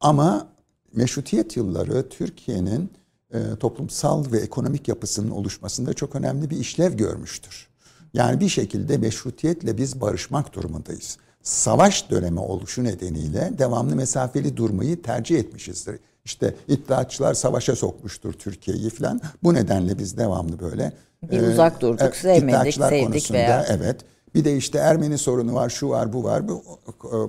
Ama 0.00 0.48
meşrutiyet 0.94 1.56
yılları 1.56 2.08
Türkiye'nin 2.08 2.90
e, 3.34 3.38
toplumsal 3.60 4.32
ve 4.32 4.38
ekonomik 4.38 4.88
yapısının 4.88 5.30
oluşmasında 5.30 5.94
çok 5.94 6.16
önemli 6.16 6.50
bir 6.50 6.56
işlev 6.56 6.92
görmüştür. 6.92 7.68
Yani 8.14 8.40
bir 8.40 8.48
şekilde 8.48 8.98
meşrutiyetle 8.98 9.78
biz 9.78 10.00
barışmak 10.00 10.52
durumundayız. 10.52 11.18
Savaş 11.42 12.10
dönemi 12.10 12.40
oluşu 12.40 12.84
nedeniyle 12.84 13.52
devamlı 13.58 13.96
mesafeli 13.96 14.56
durmayı 14.56 15.02
tercih 15.02 15.38
etmişizdir. 15.38 15.98
İşte 16.24 16.54
iddiatçılar 16.68 17.34
savaşa 17.34 17.76
sokmuştur 17.76 18.32
Türkiye'yi 18.32 18.90
falan. 18.90 19.20
Bu 19.42 19.54
nedenle 19.54 19.98
biz 19.98 20.18
devamlı 20.18 20.60
böyle 20.60 20.92
bir 21.22 21.42
uzak 21.42 21.80
durduk, 21.80 22.14
e, 22.14 22.18
sevmedik, 22.18 22.74
sevdik 22.74 23.30
veya 23.30 23.66
evet. 23.68 23.96
Bir 24.34 24.44
de 24.44 24.56
işte 24.56 24.78
Ermeni 24.78 25.18
sorunu 25.18 25.54
var, 25.54 25.70
şu 25.70 25.88
var, 25.88 26.12
bu 26.12 26.24
var. 26.24 26.48
Bu, 26.48 26.62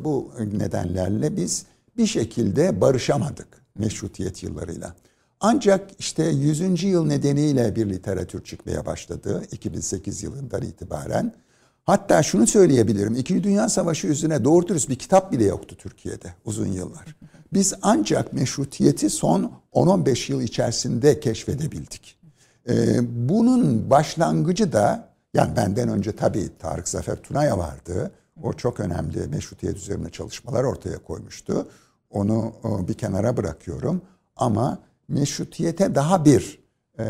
bu 0.03 0.31
nedenlerle 0.53 1.37
biz 1.37 1.65
bir 1.97 2.05
şekilde 2.05 2.81
barışamadık 2.81 3.47
meşrutiyet 3.75 4.43
yıllarıyla. 4.43 4.95
Ancak 5.39 5.89
işte 5.99 6.23
100. 6.23 6.83
yıl 6.83 7.05
nedeniyle 7.05 7.75
bir 7.75 7.89
literatür 7.89 8.43
çıkmaya 8.43 8.85
başladı 8.85 9.43
2008 9.51 10.23
yılından 10.23 10.61
itibaren. 10.61 11.33
Hatta 11.83 12.23
şunu 12.23 12.47
söyleyebilirim. 12.47 13.15
İkinci 13.15 13.43
Dünya 13.43 13.69
Savaşı 13.69 14.07
üzerine 14.07 14.43
doğru 14.43 14.67
dürüst 14.67 14.89
bir 14.89 14.95
kitap 14.95 15.31
bile 15.31 15.43
yoktu 15.43 15.75
Türkiye'de 15.79 16.33
uzun 16.45 16.67
yıllar. 16.67 17.15
Biz 17.53 17.73
ancak 17.81 18.33
meşrutiyeti 18.33 19.09
son 19.09 19.51
10-15 19.73 20.31
yıl 20.31 20.41
içerisinde 20.41 21.19
keşfedebildik. 21.19 22.17
Ee, 22.69 22.99
bunun 23.29 23.89
başlangıcı 23.89 24.73
da 24.73 25.09
yani 25.33 25.55
benden 25.55 25.89
önce 25.89 26.15
tabii 26.15 26.49
Tarık 26.59 26.87
Zafer 26.87 27.15
Tunaya 27.15 27.57
vardı. 27.57 28.11
O 28.43 28.53
çok 28.53 28.79
önemli 28.79 29.27
meşrutiyet 29.27 29.77
üzerine 29.77 30.09
çalışmalar 30.09 30.63
ortaya 30.63 30.97
koymuştu. 30.97 31.67
Onu 32.11 32.53
bir 32.87 32.93
kenara 32.93 33.37
bırakıyorum. 33.37 34.01
Ama 34.35 34.79
meşrutiyete 35.07 35.95
daha 35.95 36.25
bir 36.25 36.59
e, 36.99 37.05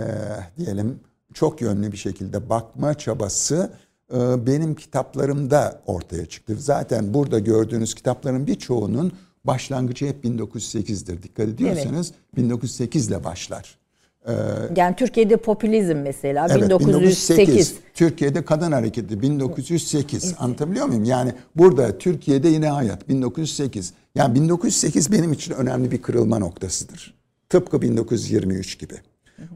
diyelim 0.58 1.00
çok 1.34 1.62
yönlü 1.62 1.92
bir 1.92 1.98
şekilde 1.98 2.50
bakma 2.50 2.94
çabası 2.94 3.74
e, 4.14 4.48
benim 4.48 4.76
kitaplarımda 4.76 5.82
ortaya 5.86 6.26
çıktı. 6.26 6.56
Zaten 6.60 7.14
burada 7.14 7.40
gördüğünüz 7.40 7.96
kitapların 7.96 8.48
birçoğunun 8.48 9.12
başlangıcı 9.44 10.06
hep 10.06 10.26
1908'dir. 10.26 11.24
Dikkat 11.24 11.48
ediyorsanız 11.48 12.12
evet. 12.12 12.38
1908 12.38 13.08
ile 13.08 13.24
başlar. 13.24 13.81
Ee, 14.28 14.32
yani 14.76 14.96
Türkiye'de 14.96 15.38
popülizm 15.38 15.96
mesela 15.96 16.48
evet, 16.50 16.64
1908. 16.64 17.30
1908. 17.30 17.76
Türkiye'de 17.94 18.46
kadın 18.46 18.72
hareketi 18.72 19.22
1908. 19.22 20.26
Evet. 20.26 20.36
Anlatabiliyor 20.40 20.86
muyum? 20.86 21.04
Yani 21.04 21.34
burada 21.56 21.98
Türkiye'de 21.98 22.48
yine 22.48 22.68
hayat 22.68 23.10
1908. 23.10 23.94
Yani 24.16 24.36
1908 24.36 25.12
benim 25.12 25.34
için 25.34 25.54
önemli 25.54 25.92
bir 25.92 26.02
kırılma 26.02 26.40
noktasıdır. 26.40 27.14
Tıpkı 27.50 27.82
1923 27.82 28.80
gibi. 28.80 28.94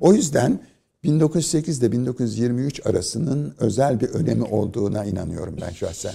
O 0.01 0.13
yüzden 0.13 0.59
1908 1.05 1.79
ile 1.79 1.91
1923 1.91 2.85
arasının 2.85 3.55
özel 3.59 3.99
bir 3.99 4.09
önemi 4.09 4.43
olduğuna 4.43 5.05
inanıyorum 5.05 5.55
ben 5.61 5.69
şahsen. 5.69 6.13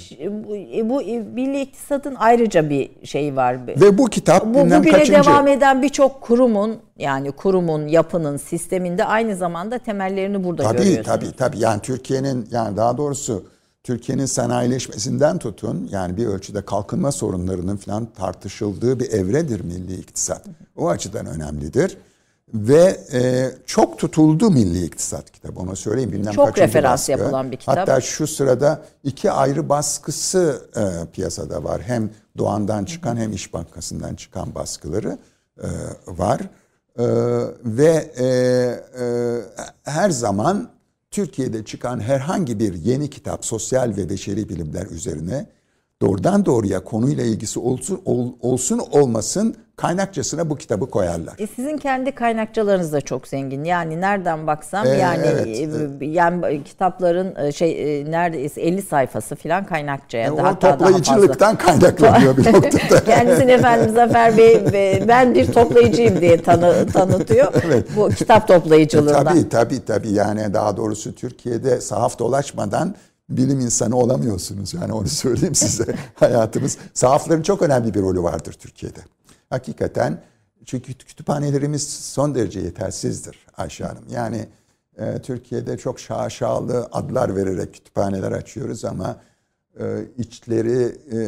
Bu, 0.49 0.57
e, 0.57 0.89
bu 0.89 1.03
e, 1.03 1.19
milli 1.19 1.61
iktisadın 1.61 2.15
ayrıca 2.19 2.71
bir 2.71 2.91
şeyi 3.05 3.37
var. 3.37 3.67
Ve 3.67 3.99
bu 3.99 4.07
kitap 4.07 4.47
bu, 4.47 4.55
bugüne 4.55 4.83
kaçıncı? 4.83 5.13
devam 5.13 5.49
eden 5.49 5.83
birçok 5.83 6.21
kurumun 6.21 6.77
yani 6.99 7.33
kurumun, 7.33 7.89
yapının, 7.89 8.37
sisteminde 8.37 9.05
aynı 9.05 9.37
zamanda 9.37 9.79
temellerini 9.79 10.45
burada 10.45 10.63
tabii, 10.63 10.79
görüyorsunuz. 10.79 11.07
Tabii 11.07 11.33
tabii. 11.37 11.59
Yani 11.59 11.81
Türkiye'nin 11.83 12.49
yani 12.51 12.77
daha 12.77 12.97
doğrusu 12.97 13.45
Türkiye'nin 13.83 14.27
sanayileşmesinden 14.27 15.39
tutun 15.39 15.89
yani 15.93 16.17
bir 16.17 16.27
ölçüde 16.27 16.63
kalkınma 16.63 17.13
sorunlarının 17.13 17.77
falan 17.77 18.07
tartışıldığı 18.07 19.01
bir 19.01 19.13
evredir 19.13 19.61
milli 19.61 19.95
iktisat. 19.95 20.43
O 20.77 20.89
açıdan 20.89 21.27
önemlidir. 21.27 21.97
Ve 22.55 23.01
e, 23.13 23.51
çok 23.67 23.99
tutuldu 23.99 24.51
Milli 24.51 24.85
İktisat 24.85 25.31
kitabı 25.31 25.61
onu 25.61 25.77
söyleyeyim. 25.77 26.13
Bilmem 26.13 26.33
çok 26.33 26.59
referans 26.59 27.01
baskı. 27.01 27.13
yapılan 27.13 27.53
bir 27.53 27.57
kitap. 27.57 27.77
Hatta 27.77 28.01
şu 28.01 28.27
sırada 28.27 28.83
iki 29.05 29.31
ayrı 29.31 29.69
baskısı 29.69 30.63
e, 30.77 31.13
piyasada 31.13 31.65
var. 31.65 31.83
Hem 31.83 32.11
Doğan'dan 32.39 32.85
çıkan 32.85 33.17
hem 33.17 33.33
İş 33.33 33.55
Bankası'ndan 33.55 34.15
çıkan 34.15 34.55
baskıları 34.55 35.19
e, 35.63 35.69
var. 36.07 36.41
E, 36.99 37.05
ve 37.65 38.13
e, 38.17 38.27
e, 38.27 39.07
her 39.83 40.11
zaman 40.11 40.69
Türkiye'de 41.11 41.65
çıkan 41.65 42.01
herhangi 42.01 42.59
bir 42.59 42.75
yeni 42.75 43.11
kitap 43.11 43.45
sosyal 43.45 43.97
ve 43.97 44.11
beşeri 44.11 44.49
bilimler 44.49 44.87
üzerine 44.87 45.47
doğrudan 46.03 46.47
doğruya 46.47 46.85
konuyla 46.85 47.25
ilgisi 47.25 47.59
olsun 47.59 48.03
ol, 48.05 48.33
olsun 48.41 48.79
olmasın 48.79 49.57
kaynakçasına 49.81 50.51
bu 50.51 50.57
kitabı 50.57 50.91
koyarlar. 50.91 51.35
E 51.39 51.47
sizin 51.47 51.79
kendi 51.79 52.13
kaynakçalarınız 52.13 52.93
da 52.93 53.01
çok 53.01 53.29
zengin. 53.29 53.65
Yani 53.65 54.01
nereden 54.01 54.47
baksam 54.47 54.87
ee, 54.87 54.91
yani 54.91 55.27
evet, 55.27 56.03
e, 56.03 56.07
yani 56.07 56.65
kitapların 56.65 57.37
e, 57.37 57.53
şey 57.53 58.01
e, 58.01 58.11
neredeyse 58.11 58.61
50 58.61 58.83
sayfası 58.83 59.37
falan 59.37 59.67
kaynakçaya 59.67 60.27
e, 60.27 60.41
hatta 60.41 60.79
toplayıcılıktan 60.79 61.59
kaynaklanıyor 61.59 62.37
bir 62.37 62.45
noktada. 62.53 63.05
Kendisini 63.05 63.51
efendim 63.51 63.95
Zafer 63.95 64.37
Bey 64.37 64.65
ben 65.09 65.35
bir 65.35 65.53
toplayıcıyım 65.53 66.21
diye 66.21 66.43
tanı, 66.43 66.87
tanıtıyor. 66.87 67.53
evet. 67.67 67.87
Bu 67.97 68.09
kitap 68.09 68.49
toplayıcılığından. 68.49 69.37
E, 69.37 69.49
tabii 69.49 69.49
tabii 69.49 69.85
tabii 69.85 70.13
yani 70.13 70.55
daha 70.55 70.77
doğrusu 70.77 71.15
Türkiye'de 71.15 71.81
sahaf 71.81 72.19
dolaşmadan 72.19 72.95
bilim 73.31 73.61
insanı 73.61 73.97
olamıyorsunuz. 73.97 74.75
Yani 74.75 74.93
onu 74.93 75.09
söyleyeyim 75.09 75.55
size. 75.55 75.85
Hayatımız 76.15 76.79
sahafların 76.95 77.43
çok 77.43 77.63
önemli 77.63 77.95
bir 77.95 78.01
rolü 78.01 78.23
vardır 78.23 78.53
Türkiye'de. 78.53 79.01
Hakikaten 79.51 80.19
çünkü 80.65 80.95
kütüphanelerimiz 80.95 81.89
son 81.89 82.35
derece 82.35 82.61
yetersizdir 82.61 83.47
Ayşe 83.57 83.85
Hanım. 83.85 84.05
Yani 84.11 84.47
e, 84.99 85.19
Türkiye'de 85.19 85.79
çok 85.79 86.01
şaşalı 86.01 86.89
adlar 86.93 87.37
vererek 87.37 87.75
kütüphaneler 87.75 88.33
açıyoruz 88.33 88.85
ama 88.85 89.17
e, 89.81 89.85
içleri 90.19 90.97
e, 91.13 91.19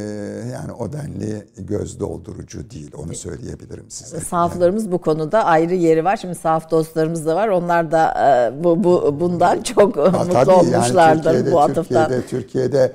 yani 0.52 0.73
o 0.73 0.93
denli 0.93 1.47
göz 1.59 2.00
doldurucu 2.00 2.71
değil 2.71 2.91
onu 2.97 3.14
söyleyebilirim 3.14 3.91
size. 3.91 4.21
Sahaflarımız 4.21 4.85
yani. 4.85 4.93
bu 4.93 4.99
konuda 4.99 5.45
ayrı 5.45 5.75
yeri 5.75 6.05
var. 6.05 6.17
Şimdi 6.17 6.35
sahaf 6.35 6.71
dostlarımız 6.71 7.26
da 7.26 7.37
var. 7.37 7.49
Onlar 7.49 7.93
da 7.93 8.14
e, 8.29 8.64
bu, 8.64 8.85
bu 8.85 9.21
bundan 9.21 9.62
çok 9.62 9.97
ha, 9.97 10.02
mutlu 10.02 10.33
tabii, 10.33 10.50
olmuşlardır 10.50 11.35
yani 11.35 11.52
bu 11.52 11.61
atıftan. 11.61 12.09
Türkiye'de, 12.09 12.26
Türkiye'de 12.26 12.93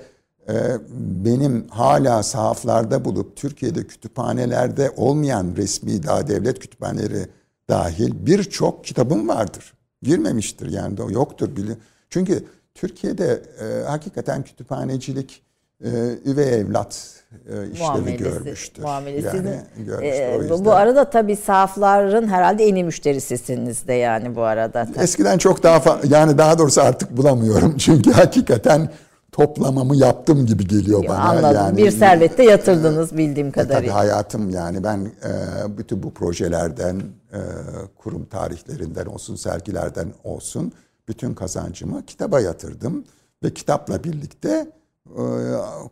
benim 1.25 1.67
hala 1.69 2.23
sahaflarda 2.23 3.05
bulup 3.05 3.35
Türkiye'de 3.35 3.87
kütüphanelerde 3.87 4.91
olmayan 4.97 5.53
resmi 5.57 6.03
daha 6.03 6.27
devlet 6.27 6.59
kütüphaneleri 6.59 7.27
dahil 7.69 8.13
birçok 8.25 8.83
kitabım 8.83 9.27
vardır. 9.27 9.73
Girmemiştir 10.03 10.71
yani 10.71 10.97
de 10.97 11.03
yoktur 11.09 11.55
bile. 11.55 11.71
Çünkü 12.09 12.45
Türkiye'de 12.75 13.41
e, 13.61 13.83
hakikaten 13.87 14.43
kütüphanecilik 14.43 15.41
e, 15.83 15.89
üvey 16.25 16.59
evlat 16.59 17.17
e, 17.49 17.71
işlevi 17.71 17.87
muamelesi, 17.87 18.23
görmüştür. 18.23 18.83
Muamelesi 18.83 19.37
yani, 19.37 19.61
görmüştür. 19.77 20.61
E, 20.61 20.65
bu 20.65 20.71
arada 20.71 21.09
tabii 21.09 21.35
sahafların 21.35 22.27
herhalde 22.27 22.65
en 22.65 22.75
iyi 22.75 22.83
müşterisisiniz 22.83 23.87
de 23.87 23.93
yani 23.93 24.35
bu 24.35 24.41
arada. 24.41 24.85
Tabii. 24.85 25.03
Eskiden 25.03 25.37
çok 25.37 25.63
daha 25.63 25.99
yani 26.09 26.37
daha 26.37 26.59
doğrusu 26.59 26.81
artık 26.81 27.17
bulamıyorum. 27.17 27.77
Çünkü 27.77 28.11
hakikaten 28.11 28.89
toplamamı 29.37 29.95
yaptım 29.95 30.45
gibi 30.45 30.67
geliyor 30.67 31.03
bana. 31.07 31.19
Anladım. 31.19 31.55
Yani, 31.55 31.77
bir 31.77 31.91
servette 31.91 32.43
yatırdınız 32.43 33.17
bildiğim 33.17 33.51
kadarıyla. 33.51 33.79
E, 33.79 33.81
tabii 33.81 33.89
hayatım 33.89 34.49
yani 34.49 34.83
ben 34.83 34.99
e, 34.99 35.77
bütün 35.77 36.03
bu 36.03 36.13
projelerden, 36.13 37.01
e, 37.33 37.39
kurum 37.95 38.25
tarihlerinden 38.25 39.05
olsun, 39.05 39.35
sergilerden 39.35 40.13
olsun 40.23 40.71
bütün 41.07 41.33
kazancımı 41.33 42.05
kitaba 42.05 42.39
yatırdım 42.39 43.03
ve 43.43 43.53
kitapla 43.53 44.03
birlikte 44.03 44.49
e, 44.49 44.71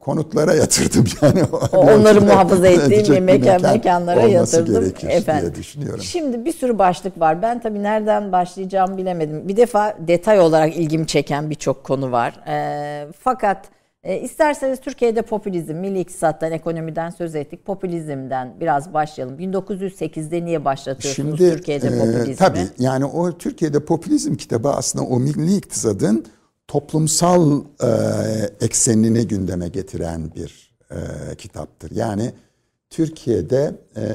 konutlara 0.02 0.54
yatırdım 0.54 1.06
yani. 1.22 1.44
Onları 1.72 2.22
muhafaza 2.26 2.68
ettiğim 2.68 3.24
mekan, 3.24 3.62
mekanlara 3.62 4.22
yatırdım 4.22 4.94
efendim. 5.08 5.42
diye 5.42 5.56
düşünüyorum. 5.56 6.02
Şimdi 6.04 6.46
bir 6.46 6.54
sürü 6.54 6.78
başlık 6.78 7.20
var. 7.20 7.42
Ben 7.42 7.60
tabii 7.60 7.84
nereden 7.84 8.32
başlayacağımı 8.32 8.98
bilemedim. 8.98 9.48
Bir 9.48 9.58
defa 9.58 9.98
detay 10.08 10.40
olarak 10.40 10.78
ilgimi 10.78 11.08
çeken 11.08 11.50
birçok 11.50 11.84
konu 11.84 12.12
var. 12.12 12.34
E, 12.48 13.08
fakat 13.20 13.66
e, 14.06 14.20
isterseniz 14.20 14.80
Türkiye'de 14.80 15.22
popülizm, 15.22 15.76
milli 15.76 16.00
iktisattan, 16.00 16.52
ekonomiden 16.52 17.10
söz 17.10 17.36
ettik. 17.36 17.66
Popülizmden 17.66 18.54
biraz 18.60 18.94
başlayalım. 18.94 19.40
1908'de 19.40 20.46
niye 20.46 20.66
başlatıyorsunuz 20.66 21.38
Şimdi, 21.38 21.52
Türkiye'de 21.52 22.00
popülizmi? 22.00 22.34
E, 22.34 22.36
tabii 22.36 22.68
yani 22.80 23.06
o 23.06 23.38
Türkiye'de 23.38 23.80
popülizm 23.80 24.36
kitabı 24.36 24.70
aslında 24.70 25.06
o 25.06 25.20
milli 25.20 25.56
iktisadın 25.56 26.26
toplumsal 26.68 27.64
e, 27.84 27.88
eksenini 28.62 29.28
gündeme 29.28 29.68
getiren 29.68 30.32
bir 30.36 30.76
e, 30.92 31.36
kitaptır. 31.36 31.92
Yani 31.92 32.34
Türkiye'de 32.90 33.76
e, 33.98 34.06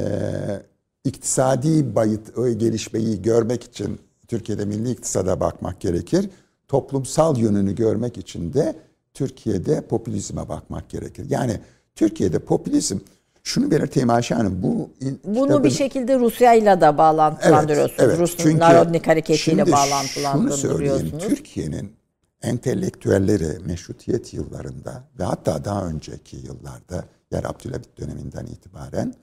iktisadi 1.05 1.95
bayıt, 1.95 2.37
gelişmeyi 2.37 3.23
görmek 3.23 3.65
için 3.65 4.01
Türkiye'de 4.29 4.65
milli 4.65 4.91
iktisada 4.91 5.41
bakmak 5.41 5.81
gerekir. 5.81 6.31
Toplumsal 6.69 7.37
yönünü 7.37 7.75
görmek 7.75 8.19
için 8.19 8.53
de 8.53 8.77
Türkiye'de 9.15 9.81
popülizme 9.81 10.49
bakmak 10.49 10.89
gerekir. 10.89 11.27
Yani 11.29 11.61
Türkiye'de 11.95 12.39
popülizm 12.39 12.99
şunu 13.43 13.71
belirteyim 13.71 14.11
Ayşe 14.11 14.35
Hanım. 14.35 14.63
Bu 14.63 14.91
Bunu 15.25 15.43
kitabın, 15.43 15.65
bir 15.65 15.71
şekilde 15.71 16.19
Rusya 16.19 16.55
ile 16.55 16.81
de 16.81 16.99
bağlantılandırıyorsunuz. 16.99 18.01
Evet, 18.01 18.19
evet. 18.19 18.39
Rus 18.39 18.47
Narodnik 18.59 19.07
hareketiyle 19.07 19.73
bağlantılandırıyorsunuz. 19.73 21.25
Türkiye'nin 21.29 22.00
entelektüelleri 22.43 23.59
meşrutiyet 23.59 24.35
yıllarında 24.35 25.05
ve 25.19 25.25
hatta 25.25 25.65
daha 25.65 25.87
önceki 25.87 26.37
yıllarda 26.37 27.05
yer 27.31 27.45
Abdülhamit 27.45 27.99
döneminden 27.99 28.47
itibaren 28.47 29.15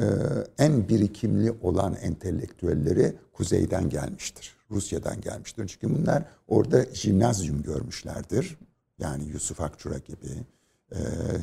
e, 0.00 0.04
en 0.58 0.88
birikimli 0.88 1.52
olan 1.62 1.94
entelektüelleri 1.94 3.14
kuzeyden 3.32 3.88
gelmiştir. 3.88 4.56
Rusya'dan 4.70 5.20
gelmiştir. 5.20 5.66
Çünkü 5.66 5.98
bunlar 5.98 6.22
orada 6.48 6.84
jimnazyum 6.94 7.62
görmüşlerdir. 7.62 8.58
Yani 8.98 9.24
Yusuf 9.24 9.60
Akçura 9.60 9.98
gibi, 9.98 10.28
e, 10.92 10.98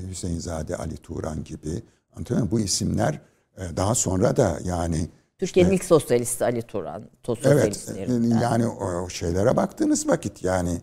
Hüseyin 0.10 0.40
Zade 0.40 0.76
Ali 0.76 0.98
Turan 0.98 1.44
gibi. 1.44 1.84
Anlatabiliyor 2.14 2.52
Bu 2.52 2.60
isimler 2.60 3.22
e, 3.58 3.78
daha 3.78 3.96
sonra 3.96 4.38
da 4.38 4.60
yani 4.64 5.10
Türkiye'nin 5.38 5.72
ilk 5.72 5.86
sosyalisti 5.86 6.44
Ali 6.44 6.62
Turan. 6.62 7.04
Evet. 7.44 7.94
Yani 8.42 8.68
o 8.68 9.10
şeylere 9.10 9.56
baktığınız 9.56 10.08
vakit 10.08 10.44
yani 10.44 10.82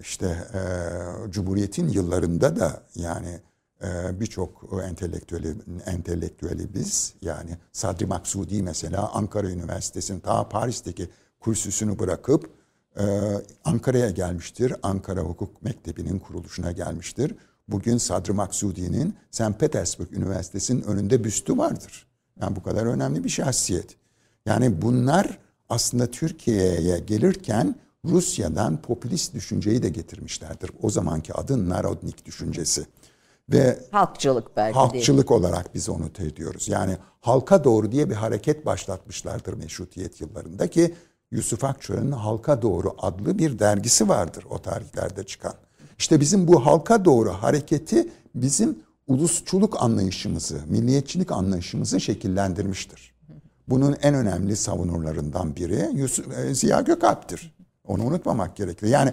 işte 0.00 0.26
e, 0.54 0.60
Cumhuriyet'in 1.30 1.88
yıllarında 1.88 2.56
da 2.56 2.82
yani 2.94 3.40
e, 3.84 4.20
birçok 4.20 4.70
entelektüeli, 4.84 5.54
entelektüeli 5.86 6.74
biz 6.74 7.14
yani 7.22 7.50
Sadri 7.72 8.06
Maksudi 8.06 8.62
mesela 8.62 9.10
Ankara 9.12 9.50
Üniversitesi'nin 9.50 10.20
ta 10.20 10.48
Paris'teki 10.48 11.08
kursüsünü 11.40 11.98
bırakıp 11.98 12.50
e, 12.98 13.04
Ankara'ya 13.64 14.10
gelmiştir. 14.10 14.74
Ankara 14.82 15.20
Hukuk 15.20 15.62
Mektebi'nin 15.62 16.18
kuruluşuna 16.18 16.72
gelmiştir. 16.72 17.34
Bugün 17.68 17.98
Sadri 17.98 18.32
Maksudi'nin 18.32 19.14
St. 19.30 19.58
Petersburg 19.58 20.12
Üniversitesi'nin 20.12 20.82
önünde 20.82 21.24
büstü 21.24 21.58
vardır. 21.58 22.06
Yani 22.40 22.56
bu 22.56 22.62
kadar 22.62 22.86
önemli 22.86 23.24
bir 23.24 23.28
şahsiyet. 23.28 23.96
Yani 24.46 24.82
bunlar 24.82 25.38
aslında 25.68 26.06
Türkiye'ye 26.06 26.98
gelirken 26.98 27.74
Rusya'dan 28.08 28.82
popülist 28.82 29.34
düşünceyi 29.34 29.82
de 29.82 29.88
getirmişlerdir. 29.88 30.70
O 30.82 30.90
zamanki 30.90 31.34
adı 31.34 31.68
Narodnik 31.68 32.26
düşüncesi. 32.26 32.86
Ve 33.52 33.78
halkçılık 33.90 34.56
belki 34.56 34.78
halkçılık 34.78 35.28
değil. 35.28 35.40
olarak 35.40 35.74
biz 35.74 35.88
onu 35.88 36.10
ediyoruz. 36.18 36.68
Yani 36.68 36.96
halka 37.20 37.64
doğru 37.64 37.92
diye 37.92 38.10
bir 38.10 38.14
hareket 38.14 38.66
başlatmışlardır 38.66 39.54
meşrutiyet 39.54 40.20
yıllarında 40.20 40.66
ki 40.66 40.94
Yusuf 41.30 41.64
Akçura'nın 41.64 42.12
Halka 42.12 42.62
Doğru 42.62 42.94
adlı 42.98 43.38
bir 43.38 43.58
dergisi 43.58 44.08
vardır 44.08 44.44
o 44.50 44.58
tarihlerde 44.58 45.24
çıkan. 45.24 45.54
İşte 45.98 46.20
bizim 46.20 46.48
bu 46.48 46.66
halka 46.66 47.04
doğru 47.04 47.30
hareketi 47.30 48.08
bizim 48.34 48.78
ulusçuluk 49.06 49.82
anlayışımızı, 49.82 50.60
milliyetçilik 50.66 51.32
anlayışımızı 51.32 52.00
şekillendirmiştir. 52.00 53.14
Bunun 53.68 53.96
en 54.02 54.14
önemli 54.14 54.56
savunurlarından 54.56 55.56
biri 55.56 55.90
Yusuf, 55.94 56.38
e, 56.38 56.54
Ziya 56.54 56.80
Gökalp'tir. 56.80 57.55
Onu 57.88 58.04
unutmamak 58.04 58.56
gerekir. 58.56 58.86
Yani 58.86 59.12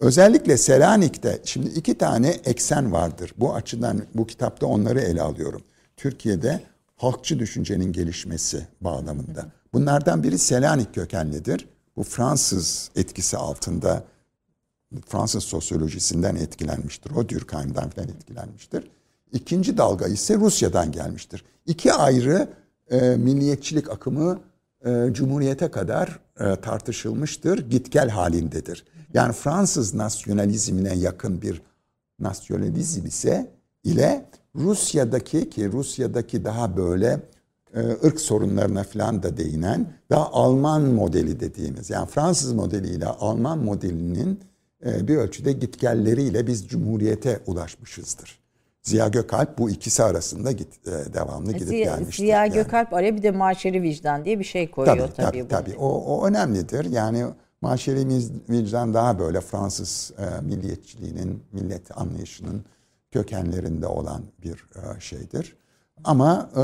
özellikle 0.00 0.56
Selanik'te 0.56 1.40
şimdi 1.44 1.68
iki 1.68 1.98
tane 1.98 2.28
eksen 2.28 2.92
vardır. 2.92 3.34
Bu 3.38 3.54
açıdan 3.54 4.02
bu 4.14 4.26
kitapta 4.26 4.66
onları 4.66 5.00
ele 5.00 5.22
alıyorum. 5.22 5.62
Türkiye'de 5.96 6.60
halkçı 6.96 7.38
düşüncenin 7.38 7.92
gelişmesi 7.92 8.66
bağlamında. 8.80 9.46
Bunlardan 9.72 10.22
biri 10.22 10.38
Selanik 10.38 10.94
kökenlidir. 10.94 11.68
Bu 11.96 12.02
Fransız 12.02 12.90
etkisi 12.96 13.36
altında 13.36 14.04
Fransız 15.06 15.44
sosyolojisinden 15.44 16.36
etkilenmiştir. 16.36 17.10
O 17.10 17.28
Durkheim'dan 17.28 17.90
falan 17.90 18.08
etkilenmiştir. 18.08 18.90
İkinci 19.32 19.78
dalga 19.78 20.06
ise 20.06 20.36
Rusya'dan 20.36 20.92
gelmiştir. 20.92 21.44
İki 21.66 21.92
ayrı 21.92 22.48
e, 22.90 23.16
milliyetçilik 23.16 23.90
akımı 23.90 24.40
e, 24.86 25.12
Cumhuriyete 25.12 25.70
kadar 25.70 26.18
e, 26.40 26.56
tartışılmıştır, 26.56 27.70
git 27.70 27.92
gel 27.92 28.08
halindedir. 28.08 28.84
Yani 29.14 29.32
Fransız 29.32 29.94
nasyonalizmine 29.94 30.94
yakın 30.94 31.42
bir 31.42 31.62
nasyonalizm 32.20 33.06
ise 33.06 33.50
ile 33.84 34.26
Rusya'daki 34.56 35.50
ki 35.50 35.72
Rusya'daki 35.72 36.44
daha 36.44 36.76
böyle 36.76 37.20
e, 37.74 37.80
ırk 37.80 38.20
sorunlarına 38.20 38.82
falan 38.82 39.22
da 39.22 39.36
değinen 39.36 39.92
daha 40.10 40.32
Alman 40.32 40.82
modeli 40.82 41.40
dediğimiz 41.40 41.90
yani 41.90 42.06
Fransız 42.06 42.52
modeliyle 42.52 43.06
Alman 43.06 43.58
modelinin 43.58 44.40
e, 44.86 45.08
bir 45.08 45.16
ölçüde 45.16 45.52
gitgelleriyle 45.52 46.46
biz 46.46 46.68
Cumhuriyete 46.68 47.40
ulaşmışızdır. 47.46 48.41
Ziya 48.82 49.08
Gökalp 49.08 49.58
bu 49.58 49.70
ikisi 49.70 50.02
arasında 50.02 50.52
git, 50.52 50.88
e, 50.88 51.14
devamlı 51.14 51.52
gidip 51.52 51.68
Ziya, 51.68 51.84
gelmiştir. 51.84 52.22
Ziya 52.24 52.44
yani. 52.44 52.54
Gökalp 52.54 52.94
araya 52.94 53.16
bir 53.16 53.22
de 53.22 53.30
maşeri 53.30 53.82
vicdan 53.82 54.24
diye 54.24 54.38
bir 54.38 54.44
şey 54.44 54.70
koyuyor 54.70 54.96
tabii. 54.96 55.16
Tabii 55.16 55.48
tabii. 55.48 55.48
tabii. 55.48 55.76
O, 55.78 55.88
o 55.88 56.26
önemlidir. 56.26 56.84
Yani 56.84 57.24
maşeri 57.60 58.08
vicdan 58.48 58.94
daha 58.94 59.18
böyle 59.18 59.40
Fransız 59.40 60.12
e, 60.18 60.40
milliyetçiliğinin, 60.40 61.42
millet 61.52 61.98
anlayışının 61.98 62.64
kökenlerinde 63.10 63.86
olan 63.86 64.22
bir 64.42 64.52
e, 64.52 65.00
şeydir. 65.00 65.56
Ama 66.04 66.50
e, 66.56 66.60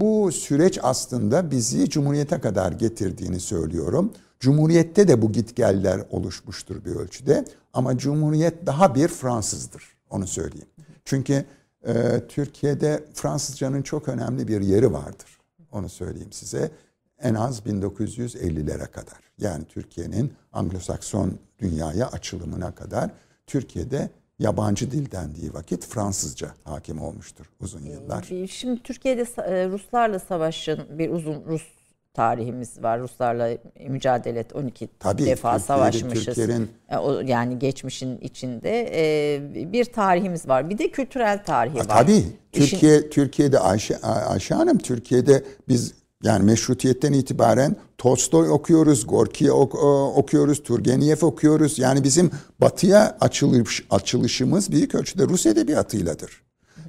bu 0.00 0.32
süreç 0.32 0.78
aslında 0.82 1.50
bizi 1.50 1.90
Cumhuriyete 1.90 2.40
kadar 2.40 2.72
getirdiğini 2.72 3.40
söylüyorum. 3.40 4.12
Cumhuriyette 4.40 5.08
de 5.08 5.22
bu 5.22 5.32
gitgeller 5.32 6.00
oluşmuştur 6.10 6.84
bir 6.84 6.90
ölçüde. 6.90 7.44
Ama 7.72 7.98
Cumhuriyet 7.98 8.66
daha 8.66 8.94
bir 8.94 9.08
Fransızdır. 9.08 9.96
Onu 10.10 10.26
söyleyeyim. 10.26 10.68
Çünkü 11.04 11.44
e, 11.86 12.26
Türkiye'de 12.28 13.04
Fransızcanın 13.14 13.82
çok 13.82 14.08
önemli 14.08 14.48
bir 14.48 14.60
yeri 14.60 14.92
vardır. 14.92 15.38
Onu 15.72 15.88
söyleyeyim 15.88 16.32
size. 16.32 16.70
En 17.18 17.34
az 17.34 17.60
1950'lere 17.60 18.90
kadar. 18.90 19.18
Yani 19.38 19.64
Türkiye'nin 19.64 20.32
Anglo-Sakson 20.52 21.30
dünyaya 21.58 22.08
açılımına 22.08 22.74
kadar 22.74 23.10
Türkiye'de 23.46 24.10
yabancı 24.38 24.90
dil 24.90 25.10
dendiği 25.10 25.54
vakit 25.54 25.86
Fransızca 25.86 26.54
hakim 26.64 27.02
olmuştur 27.02 27.46
uzun 27.60 27.82
yıllar. 27.82 28.22
Şimdi 28.50 28.82
Türkiye'de 28.82 29.22
e, 29.22 29.68
Ruslarla 29.68 30.18
savaşın 30.18 30.98
bir 30.98 31.10
uzun 31.10 31.44
Rus 31.44 31.75
tarihimiz 32.16 32.82
var. 32.82 33.00
Ruslarla 33.00 33.48
mücadele 33.88 34.38
et 34.38 34.56
12 34.56 34.88
Tabii, 34.98 35.26
defa 35.26 35.52
Türkiye'de, 35.52 35.66
savaşmışız. 35.66 36.24
Türkiye'nin... 36.24 36.70
E, 36.88 36.96
yani 37.26 37.58
geçmişin 37.58 38.18
içinde 38.18 38.90
e, 38.94 39.72
bir 39.72 39.84
tarihimiz 39.84 40.48
var. 40.48 40.70
Bir 40.70 40.78
de 40.78 40.90
kültürel 40.90 41.44
tarihi 41.44 41.78
var. 41.78 41.88
Tabii. 41.88 42.24
Türkiye 42.52 42.98
İşin... 42.98 43.10
Türkiye'de 43.10 43.58
Ayşe 43.58 43.98
Ayşe 43.98 44.54
Hanım 44.54 44.78
Türkiye'de 44.78 45.44
biz 45.68 45.94
yani 46.22 46.44
meşrutiyetten 46.44 47.12
itibaren 47.12 47.76
Tolstoy 47.98 48.50
okuyoruz, 48.50 49.06
Gorki 49.06 49.52
ok, 49.52 49.74
okuyoruz, 50.18 50.62
Turgenev 50.62 51.26
okuyoruz. 51.26 51.78
Yani 51.78 52.04
bizim 52.04 52.30
batıya 52.60 53.16
açılış, 53.20 53.86
açılışımız 53.90 54.72
büyük 54.72 54.94
ölçüde 54.94 55.24
Rus 55.24 55.46
edebiyatıyladır. 55.46 56.42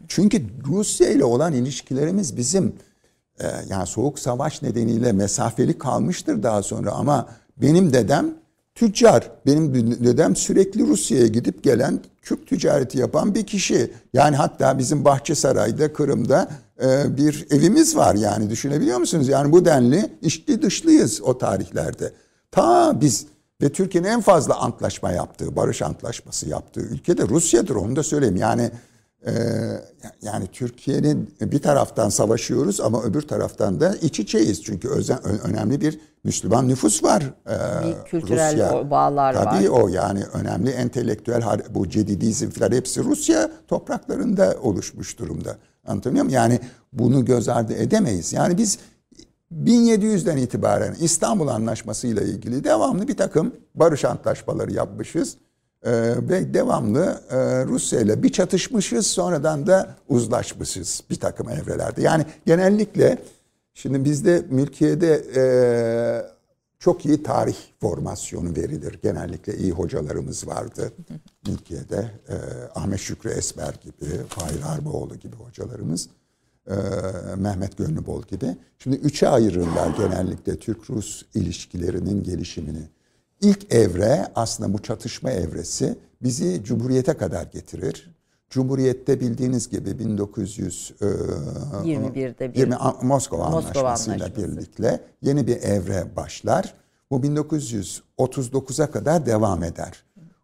Çünkü 0.08 0.46
Rusya 0.68 1.10
ile 1.10 1.24
olan 1.24 1.54
ilişkilerimiz 1.54 2.38
bizim 2.38 2.66
e, 2.68 2.72
yani 3.70 3.88
soğuk 3.88 4.20
savaş 4.20 4.62
nedeniyle 4.62 5.12
mesafeli 5.12 5.78
kalmıştır 5.78 6.44
daha 6.44 6.64
sonra 6.64 6.92
ama 6.92 7.30
benim 7.58 7.94
dedem 7.94 8.34
tüccar. 8.76 9.32
Benim 9.46 9.74
dedem 10.06 10.36
sürekli 10.36 10.88
Rusya'ya 10.88 11.28
gidip 11.28 11.64
gelen 11.64 12.00
Kürt 12.22 12.48
ticareti 12.48 12.98
yapan 12.98 13.36
bir 13.36 13.46
kişi. 13.46 13.92
Yani 14.14 14.36
hatta 14.36 14.78
bizim 14.78 15.06
Bahçesaray'da, 15.06 15.94
Kırım'da 15.94 16.50
e, 16.84 17.18
bir 17.18 17.48
evimiz 17.50 17.96
var 17.96 18.16
yani 18.16 18.50
düşünebiliyor 18.50 18.98
musunuz? 18.98 19.28
Yani 19.28 19.52
bu 19.52 19.66
denli 19.66 20.12
içli 20.22 20.62
dışlıyız 20.62 21.22
o 21.22 21.38
tarihlerde. 21.38 22.14
Ta 22.52 23.02
biz 23.02 23.26
ve 23.62 23.70
Türkiye'nin 23.70 24.08
en 24.08 24.22
fazla 24.22 24.56
antlaşma 24.56 25.12
yaptığı, 25.12 25.56
barış 25.56 25.82
antlaşması 25.82 26.50
yaptığı 26.50 26.82
ülke 26.82 27.18
de 27.18 27.28
Rusya'dır 27.28 27.76
onu 27.76 27.96
da 27.96 28.04
söyleyeyim. 28.04 28.36
Yani 28.36 28.72
ee, 29.26 29.32
yani 30.22 30.48
Türkiye'nin 30.52 31.36
bir 31.42 31.62
taraftan 31.62 32.10
savaşıyoruz 32.10 32.82
ama 32.82 33.04
öbür 33.04 33.22
taraftan 33.22 33.80
da 33.80 33.96
iç 33.96 34.20
içeyiz. 34.20 34.64
Çünkü 34.64 34.90
özen, 34.90 35.20
önemli 35.24 35.82
bir 35.82 36.00
Müslüman 36.24 36.68
nüfus 36.68 37.04
var. 37.04 37.24
Ee, 37.48 37.88
bir 37.88 38.10
kültürel 38.10 38.54
Rusya. 38.54 38.92
bağlar 38.92 39.34
Tabii 39.34 39.46
var. 39.46 39.54
Tabii 39.54 39.70
o 39.70 39.88
yani 39.88 40.24
önemli 40.34 40.70
entelektüel 40.70 41.44
bu 41.70 41.90
cedidizm 41.90 42.50
falan 42.50 42.72
hepsi 42.72 43.04
Rusya 43.04 43.52
topraklarında 43.68 44.56
oluşmuş 44.62 45.20
durumda. 45.20 45.58
Anlatabiliyor 45.88 46.26
muyum? 46.26 46.36
Yani 46.36 46.60
bunu 46.94 47.26
göz 47.26 47.50
ardı 47.50 47.74
edemeyiz. 47.74 48.34
Yani 48.34 48.58
biz 48.58 48.80
1700'den 49.52 50.38
itibaren 50.38 50.96
İstanbul 51.00 51.48
Anlaşması 51.48 52.08
ile 52.08 52.26
ilgili 52.26 52.64
devamlı 52.64 53.08
bir 53.08 53.18
takım 53.18 53.56
barış 53.76 54.06
antlaşmaları 54.06 54.74
yapmışız. 54.74 55.38
Ee, 55.86 55.92
ve 56.30 56.54
devamlı 56.54 57.22
e, 57.30 57.66
Rusya 57.66 58.02
ile 58.02 58.24
bir 58.24 58.30
çatışmışız 58.30 59.08
sonradan 59.08 59.68
da 59.68 59.96
uzlaşmışız 60.10 61.04
bir 61.10 61.16
takım 61.16 61.50
evrelerde. 61.50 62.02
Yani 62.02 62.26
genellikle 62.46 63.18
şimdi 63.74 64.06
bizde 64.06 64.46
mülkiyede 64.50 65.26
e, 65.36 65.44
çok 66.80 67.06
iyi 67.06 67.24
tarih 67.24 67.56
formasyonu 67.82 68.56
verilir. 68.56 69.00
Genellikle 69.04 69.58
iyi 69.58 69.72
hocalarımız 69.72 70.48
vardı. 70.48 70.92
Türkiye'de 71.46 72.12
e, 72.30 72.36
Ahmet 72.76 73.00
Şükrü 73.00 73.30
Esber 73.30 73.74
gibi, 73.84 74.06
Fahir 74.30 74.60
Harboğlu 74.60 75.16
gibi 75.16 75.36
hocalarımız. 75.36 76.10
Mehmet 77.38 77.78
Gönlübol 77.78 78.24
gibi. 78.24 78.58
Şimdi 78.80 78.96
üçe 78.96 79.30
ayırırlar 79.30 79.98
genellikle 79.98 80.56
Türk-Rus 80.60 81.24
ilişkilerinin 81.34 82.24
gelişimini. 82.24 82.90
İlk 83.42 83.74
evre 83.74 84.28
aslında 84.36 84.74
bu 84.74 84.82
çatışma 84.82 85.32
evresi 85.32 85.98
bizi 86.22 86.64
Cumhuriyete 86.64 87.14
kadar 87.14 87.44
getirir. 87.44 88.18
Cumhuriyette 88.50 89.20
bildiğiniz 89.20 89.70
gibi 89.70 89.90
1921'de 89.90 90.90
e, 92.50 92.52
bir 92.54 92.60
20 92.60 92.76
Moskova, 93.02 93.02
Moskova 93.02 93.46
Anlaşması'yla 93.46 94.26
Anlaşması. 94.26 94.52
birlikte 94.52 95.04
yeni 95.22 95.48
bir 95.48 95.56
evre 95.56 96.16
başlar. 96.16 96.74
Bu 97.12 97.20
1939'a 97.20 98.92
kadar 98.92 99.26
devam 99.26 99.64
eder. 99.64 100.04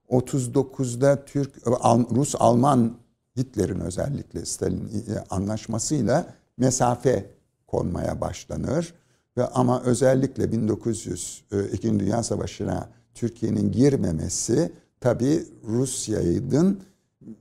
39'da 0.09 1.25
Türk 1.25 1.67
Rus 2.15 2.35
Alman 2.39 2.97
Hitler'in 3.37 3.79
özellikle 3.79 4.45
Stalin 4.45 4.87
e, 4.87 4.91
anlaşmasıyla 5.29 6.25
mesafe 6.57 7.29
konmaya 7.67 8.21
başlanır 8.21 8.93
ve 9.37 9.47
ama 9.47 9.81
özellikle 9.83 10.51
1900 10.51 11.43
İkinci 11.73 11.99
Dünya 11.99 12.23
Savaşı'na 12.23 12.89
Türkiye'nin 13.13 13.71
girmemesi 13.71 14.71
tabi 14.99 15.43
Rusya'nın 15.67 16.79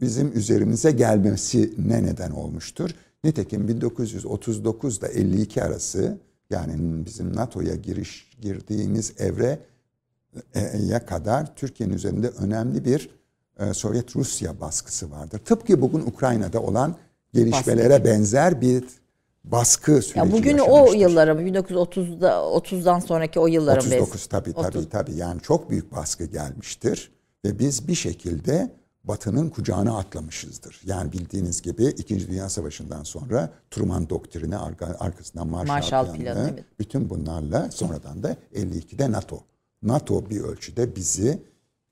bizim 0.00 0.38
üzerimize 0.38 0.90
gelmesine 0.90 2.02
neden 2.02 2.30
olmuştur. 2.30 2.90
Nitekim 3.24 3.68
1939'da 3.68 5.08
52 5.08 5.62
arası 5.62 6.18
yani 6.50 7.04
bizim 7.06 7.36
NATO'ya 7.36 7.74
giriş 7.74 8.30
girdiğimiz 8.40 9.12
evreye 9.18 9.58
kadar 11.06 11.56
Türkiye'nin 11.56 11.94
üzerinde 11.94 12.28
önemli 12.28 12.84
bir 12.84 13.10
e, 13.58 13.74
Sovyet-Rusya 13.74 14.60
baskısı 14.60 15.10
vardır. 15.10 15.38
Tıpkı 15.38 15.80
bugün 15.80 16.00
Ukrayna'da 16.00 16.62
olan 16.62 16.96
gelişmelere 17.34 18.04
benzer 18.04 18.60
bir 18.60 18.84
baskı 19.44 20.02
süreci 20.02 20.18
ya 20.18 20.32
Bugün 20.32 20.58
o 20.58 20.92
yıllara 20.92 21.32
1930'da 21.32 22.30
30'dan 22.32 22.98
sonraki 22.98 23.40
o 23.40 23.46
yıllara 23.46 23.80
39 23.80 24.26
tabii 24.26 24.52
tabii 24.52 24.66
30. 24.66 24.88
tabii 24.88 25.14
yani 25.14 25.40
çok 25.40 25.70
büyük 25.70 25.92
baskı 25.92 26.24
gelmiştir 26.24 27.12
ve 27.44 27.58
biz 27.58 27.88
bir 27.88 27.94
şekilde 27.94 28.70
Batı'nın 29.04 29.48
kucağına 29.48 29.98
atlamışızdır. 29.98 30.80
Yani 30.84 31.12
bildiğiniz 31.12 31.62
gibi 31.62 31.84
İkinci 31.84 32.28
Dünya 32.28 32.48
Savaşı'ndan 32.48 33.02
sonra 33.02 33.50
Truman 33.70 34.08
doktrini 34.08 34.56
arkasından 34.98 35.46
Marshall, 35.48 35.74
Marshall 35.74 36.04
planı, 36.04 36.16
planı 36.16 36.50
evet. 36.54 36.64
bütün 36.78 37.10
bunlarla 37.10 37.70
sonradan 37.70 38.22
da 38.22 38.36
52'de 38.54 39.12
NATO. 39.12 39.40
NATO 39.82 40.30
bir 40.30 40.40
ölçüde 40.40 40.96
bizi 40.96 41.42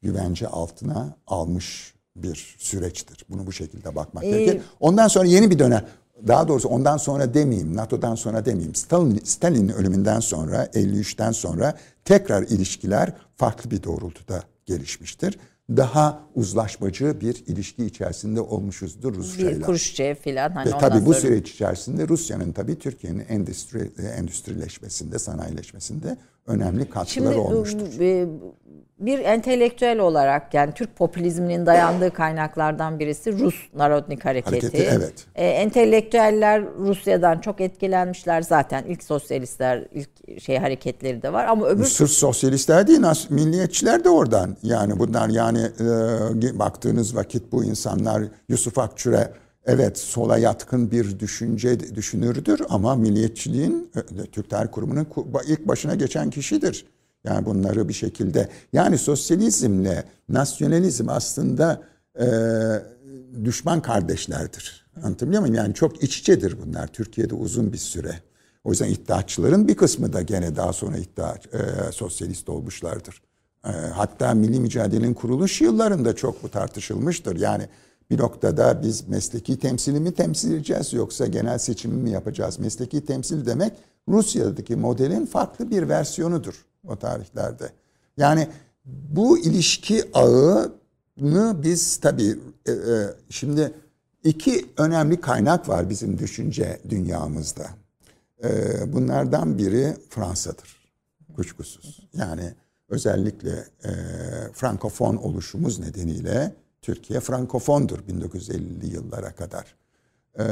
güvence 0.03 0.49
altına 0.49 1.17
almış 1.27 1.95
bir 2.17 2.57
süreçtir. 2.59 3.25
Bunu 3.29 3.47
bu 3.47 3.53
şekilde 3.53 3.95
bakmak 3.95 4.25
ee, 4.25 4.31
gerekir. 4.31 4.63
Ondan 4.81 5.09
sonra 5.09 5.27
yeni 5.27 5.51
bir 5.51 5.59
dönem 5.59 5.85
daha 6.29 6.49
doğrusu 6.49 6.69
ondan 6.69 6.97
sonra 6.97 7.35
demeyeyim, 7.35 7.77
NATO'dan 7.77 8.15
sonra 8.15 8.45
demeyeyim. 8.45 8.75
Stalin, 8.75 9.21
Stalin'in 9.25 9.69
ölümünden 9.69 10.21
sonra, 10.21 10.65
53'ten 10.65 11.33
sonra 11.33 11.75
tekrar 12.05 12.43
ilişkiler 12.43 13.13
farklı 13.37 13.71
bir 13.71 13.83
doğrultuda 13.83 14.43
gelişmiştir 14.67 15.39
daha 15.77 16.23
uzlaşmacı 16.35 17.21
bir 17.21 17.45
ilişki 17.47 17.85
içerisinde 17.87 18.41
olmuşuzdur 18.41 19.15
Rusya'yla. 19.15 19.59
Bir 19.59 19.65
Kruşçev 19.65 20.15
filan. 20.15 20.51
Hani 20.51 20.75
Ve 20.75 20.79
tabii 20.79 21.07
bu 21.07 21.15
süreç 21.15 21.51
içerisinde 21.51 22.09
Rusya'nın 22.09 22.53
tabii 22.53 22.79
Türkiye'nin 22.79 23.25
endüstri, 23.29 23.91
endüstrileşmesinde, 24.17 25.19
sanayileşmesinde 25.19 26.17
önemli 26.47 26.91
katkıları 26.91 27.35
Şimdi, 27.35 27.39
olmuştur. 27.39 28.01
E, 28.01 28.29
bir 29.01 29.19
entelektüel 29.19 29.99
olarak 29.99 30.55
yani 30.55 30.73
Türk 30.75 30.97
popülizminin 30.97 31.67
dayandığı 31.67 32.11
kaynaklardan 32.11 32.99
birisi 32.99 33.39
Rus 33.39 33.55
Narodnik 33.75 34.25
Hareketi. 34.25 34.67
Hareketi 34.67 34.89
evet. 34.97 35.27
E, 35.35 35.47
entelektüeller 35.47 36.63
Rusya'dan 36.79 37.39
çok 37.39 37.61
etkilenmişler 37.61 38.43
zaten. 38.43 38.85
ilk 38.85 39.03
sosyalistler 39.03 39.89
ilk 39.93 40.41
şey 40.41 40.59
hareketleri 40.59 41.23
de 41.23 41.33
var 41.33 41.45
ama 41.45 41.67
öbür 41.67 41.85
sırf 41.85 42.11
sosyalistler 42.11 42.87
değil, 42.87 43.01
milliyetçiler 43.31 44.05
de 44.05 44.09
oradan. 44.09 44.57
Yani 44.63 44.99
bunlar 44.99 45.29
yani 45.29 45.61
e, 46.41 46.59
baktığınız 46.59 47.17
vakit 47.17 47.53
bu 47.53 47.65
insanlar 47.65 48.23
Yusuf 48.49 48.79
Akçur'a 48.79 49.33
evet 49.67 49.99
sola 49.99 50.39
yatkın 50.39 50.91
bir 50.91 51.19
düşünce 51.19 51.95
düşünürdür 51.95 52.61
ama 52.69 52.95
milliyetçiliğin 52.95 53.91
e, 53.97 54.27
Türk 54.27 54.51
Tarih 54.51 54.69
Kurumu'nun 54.73 55.07
ilk 55.47 55.69
başına 55.69 55.95
geçen 55.95 56.31
kişidir. 56.31 56.87
Yani 57.25 57.47
bunları 57.47 57.89
bir 57.89 57.95
şekilde 57.95 58.49
yani 58.73 58.99
sosyalizmle 58.99 60.05
nasyonalizm 60.29 61.09
aslında 61.09 61.83
e, 62.21 62.27
düşman 63.45 63.83
kardeşlerdir. 63.83 64.87
Anlatabiliyor 65.03 65.41
muyum? 65.41 65.55
Yani 65.55 65.75
çok 65.75 66.03
iç 66.03 66.19
içedir 66.19 66.57
bunlar 66.67 66.87
Türkiye'de 66.87 67.35
uzun 67.35 67.73
bir 67.73 67.79
süre. 67.79 68.21
O 68.65 68.71
yüzden 68.71 68.89
iddiaçıların 68.89 69.69
bir 69.69 69.77
kısmı 69.77 70.13
da 70.13 70.23
gene 70.23 70.57
daha 70.57 70.73
sonra 70.73 70.97
iddia 70.97 71.35
e, 71.35 71.93
sosyalist 71.93 72.49
olmuşlardır. 72.49 73.23
E, 73.65 73.71
hatta 73.71 74.35
milli 74.35 74.61
mücadelenin 74.61 75.15
kuruluş 75.15 75.61
yıllarında 75.61 76.17
çok 76.17 76.43
bu 76.43 76.49
tartışılmıştır. 76.49 77.37
Yani 77.37 77.69
bir 78.11 78.19
noktada 78.19 78.83
biz 78.83 79.09
mesleki 79.09 79.59
temsili 79.59 80.01
mi 80.01 80.13
temsil 80.13 80.53
edeceğiz 80.53 80.93
yoksa 80.93 81.27
genel 81.27 81.59
seçimi 81.59 82.03
mi 82.03 82.11
yapacağız? 82.11 82.59
Mesleki 82.59 83.05
temsil 83.05 83.47
demek 83.47 83.73
Rusya'daki 84.09 84.77
modelin 84.77 85.27
farklı 85.27 85.71
bir 85.71 85.89
versiyonudur 85.89 86.70
o 86.87 86.97
tarihlerde. 86.97 87.71
Yani 88.17 88.49
bu 88.85 89.39
ilişki 89.39 90.05
ağını 90.15 91.63
biz 91.63 91.97
tabii 91.97 92.39
e, 92.67 92.73
e, 92.73 93.07
şimdi 93.31 93.73
iki 94.25 94.67
önemli 94.77 95.21
kaynak 95.21 95.69
var 95.69 95.91
bizim 95.91 96.19
düşünce 96.19 96.81
dünyamızda. 96.89 97.67
E, 98.45 98.49
bunlardan 98.93 99.59
biri 99.59 99.97
Fransa'dır 100.09 100.81
kuşkusuz. 101.37 102.09
Yani 102.13 102.55
özellikle 102.89 103.65
e, 103.85 103.91
Frankofon 104.53 105.17
oluşumuz 105.17 105.79
nedeniyle 105.79 106.55
Türkiye 106.83 107.21
Frankofondur 107.21 107.99
1950'li 107.99 108.95
yıllara 108.95 109.35
kadar. 109.35 109.77
E, 110.39 110.45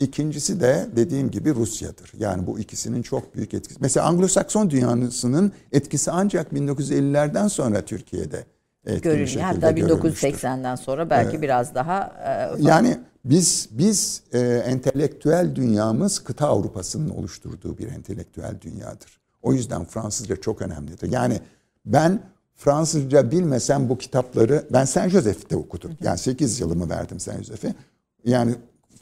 ikincisi 0.00 0.60
de 0.60 0.86
dediğim 0.96 1.30
gibi 1.30 1.54
Rusya'dır. 1.54 2.12
Yani 2.18 2.46
bu 2.46 2.58
ikisinin 2.58 3.02
çok 3.02 3.34
büyük 3.34 3.54
etkisi. 3.54 3.80
Mesela 3.80 4.06
Anglo-Sakson 4.06 4.70
dünyasının 4.70 5.52
etkisi 5.72 6.10
ancak 6.10 6.52
1950'lerden 6.52 7.48
sonra 7.48 7.82
Türkiye'de 7.82 8.44
görünüyor. 9.02 9.40
Hatta 9.40 9.70
1980'den 9.70 10.76
sonra 10.76 11.10
belki 11.10 11.36
ee, 11.36 11.42
biraz 11.42 11.74
daha 11.74 12.12
e, 12.58 12.62
yani 12.62 12.98
biz 13.24 13.68
biz 13.70 14.22
e, 14.32 14.38
entelektüel 14.40 15.54
dünyamız 15.54 16.18
kıta 16.18 16.48
Avrupa'sının 16.48 17.08
oluşturduğu 17.08 17.78
bir 17.78 17.88
entelektüel 17.88 18.54
dünyadır. 18.60 19.20
O 19.42 19.52
yüzden 19.52 19.84
Fransızca 19.84 20.36
çok 20.36 20.62
önemlidir. 20.62 21.12
Yani 21.12 21.40
ben 21.86 22.20
Fransızca 22.54 23.30
bilmesem 23.30 23.88
bu 23.88 23.98
kitapları 23.98 24.64
ben 24.70 24.84
Saint 24.84 25.12
Joseph'te 25.12 25.56
okudum. 25.56 25.92
Yani 26.02 26.18
8 26.18 26.60
yılımı 26.60 26.90
verdim 26.90 27.20
Saint 27.20 27.38
Joseph'e. 27.38 27.74
Yani 28.24 28.54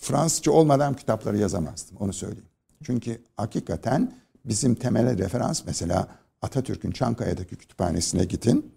Fransızca 0.05 0.53
olmadan 0.53 0.95
kitapları 0.95 1.39
yazamazdım 1.39 1.97
onu 2.01 2.13
söyleyeyim. 2.13 2.49
Çünkü 2.83 3.19
hakikaten 3.37 4.13
bizim 4.45 4.75
temel 4.75 5.19
referans 5.19 5.63
mesela 5.67 6.09
Atatürk'ün 6.43 6.91
Çankaya'daki 6.91 7.57
kütüphanesine 7.57 8.25
gidin. 8.25 8.75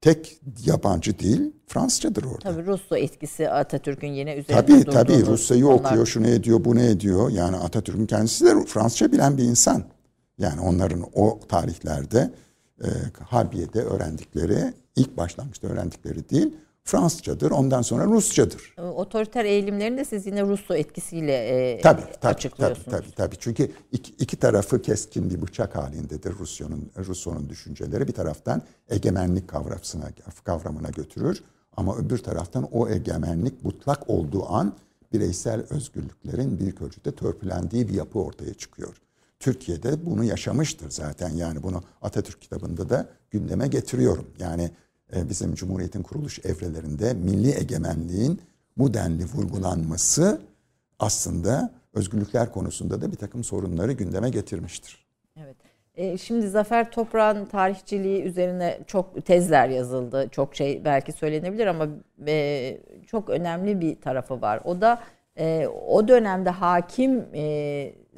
Tek 0.00 0.40
yabancı 0.64 1.18
değil 1.18 1.52
Fransızcadır 1.66 2.24
orada. 2.24 2.38
Tabii 2.38 2.66
Rusya 2.66 2.98
etkisi 2.98 3.50
Atatürk'ün 3.50 4.12
yine 4.12 4.36
üzerinde 4.36 4.66
Tabii 4.66 4.84
tabii 4.84 5.26
Rusya'yı 5.26 5.66
onlar... 5.68 5.78
okuyor, 5.78 6.06
şunu 6.06 6.26
ediyor, 6.26 6.64
bunu 6.64 6.80
ediyor. 6.80 7.30
Yani 7.30 7.56
Atatürk'ün 7.56 8.06
kendisi 8.06 8.44
de 8.44 8.64
Fransızca 8.64 9.12
bilen 9.12 9.38
bir 9.38 9.44
insan. 9.44 9.84
Yani 10.38 10.60
onların 10.60 11.04
o 11.14 11.40
tarihlerde 11.48 12.30
e, 12.84 12.88
Harbiye'de 13.24 13.82
öğrendikleri, 13.82 14.74
ilk 14.96 15.16
başlangıçta 15.16 15.68
öğrendikleri 15.68 16.30
değil, 16.30 16.54
Fransızcadır. 16.84 17.50
Ondan 17.50 17.82
sonra 17.82 18.04
Rusçadır. 18.04 18.74
Otoriter 18.78 19.44
eğilimlerini 19.44 19.96
de 19.96 20.04
siz 20.04 20.26
yine 20.26 20.42
Russo 20.42 20.74
etkisiyle 20.74 21.32
e, 21.32 21.80
tabii, 21.80 22.02
tabii, 22.20 22.34
açıklıyorsunuz. 22.34 22.84
Tabii, 22.84 23.02
tabii, 23.02 23.14
tabii. 23.14 23.36
Çünkü 23.38 23.72
iki, 23.92 24.12
iki 24.12 24.36
tarafı 24.36 24.82
keskin 24.82 25.30
bir 25.30 25.42
bıçak 25.42 25.76
halindedir 25.76 26.32
Rusya'nın 26.38 26.90
Russo'nun 27.06 27.48
düşünceleri. 27.48 28.08
Bir 28.08 28.12
taraftan 28.12 28.62
egemenlik 28.88 29.48
kavramına, 29.48 30.10
kavramına 30.44 30.90
götürür. 30.90 31.42
Ama 31.76 31.96
öbür 31.96 32.18
taraftan 32.18 32.68
o 32.72 32.88
egemenlik 32.88 33.64
mutlak 33.64 34.10
olduğu 34.10 34.52
an 34.52 34.72
bireysel 35.12 35.64
özgürlüklerin 35.70 36.58
büyük 36.58 36.82
ölçüde 36.82 37.12
törpülendiği 37.12 37.88
bir 37.88 37.94
yapı 37.94 38.18
ortaya 38.18 38.54
çıkıyor. 38.54 38.96
Türkiye'de 39.40 40.06
bunu 40.06 40.24
yaşamıştır 40.24 40.90
zaten. 40.90 41.28
Yani 41.28 41.62
bunu 41.62 41.82
Atatürk 42.02 42.40
kitabında 42.42 42.88
da 42.88 43.08
gündeme 43.30 43.68
getiriyorum. 43.68 44.26
Yani 44.38 44.62
e, 44.62 44.70
bizim 45.14 45.54
Cumhuriyet'in 45.54 46.02
kuruluş 46.02 46.38
evrelerinde 46.44 47.14
milli 47.14 47.58
egemenliğin 47.58 48.40
bu 48.76 48.94
denli 48.94 49.24
vurgulanması 49.24 50.40
aslında 50.98 51.70
özgürlükler 51.94 52.52
konusunda 52.52 53.02
da 53.02 53.12
bir 53.12 53.16
takım 53.16 53.44
sorunları 53.44 53.92
gündeme 53.92 54.30
getirmiştir. 54.30 55.06
Evet. 55.36 55.56
E, 55.94 56.18
şimdi 56.18 56.48
Zafer 56.48 56.90
Toprağ'ın 56.90 57.44
tarihçiliği 57.44 58.22
üzerine 58.22 58.78
çok 58.86 59.26
tezler 59.26 59.68
yazıldı. 59.68 60.28
Çok 60.30 60.56
şey 60.56 60.84
belki 60.84 61.12
söylenebilir 61.12 61.66
ama 61.66 61.88
e, 62.26 62.78
çok 63.06 63.30
önemli 63.30 63.80
bir 63.80 64.00
tarafı 64.00 64.40
var. 64.40 64.60
O 64.64 64.80
da 64.80 65.02
e, 65.36 65.66
o 65.86 66.08
dönemde 66.08 66.50
hakim 66.50 67.24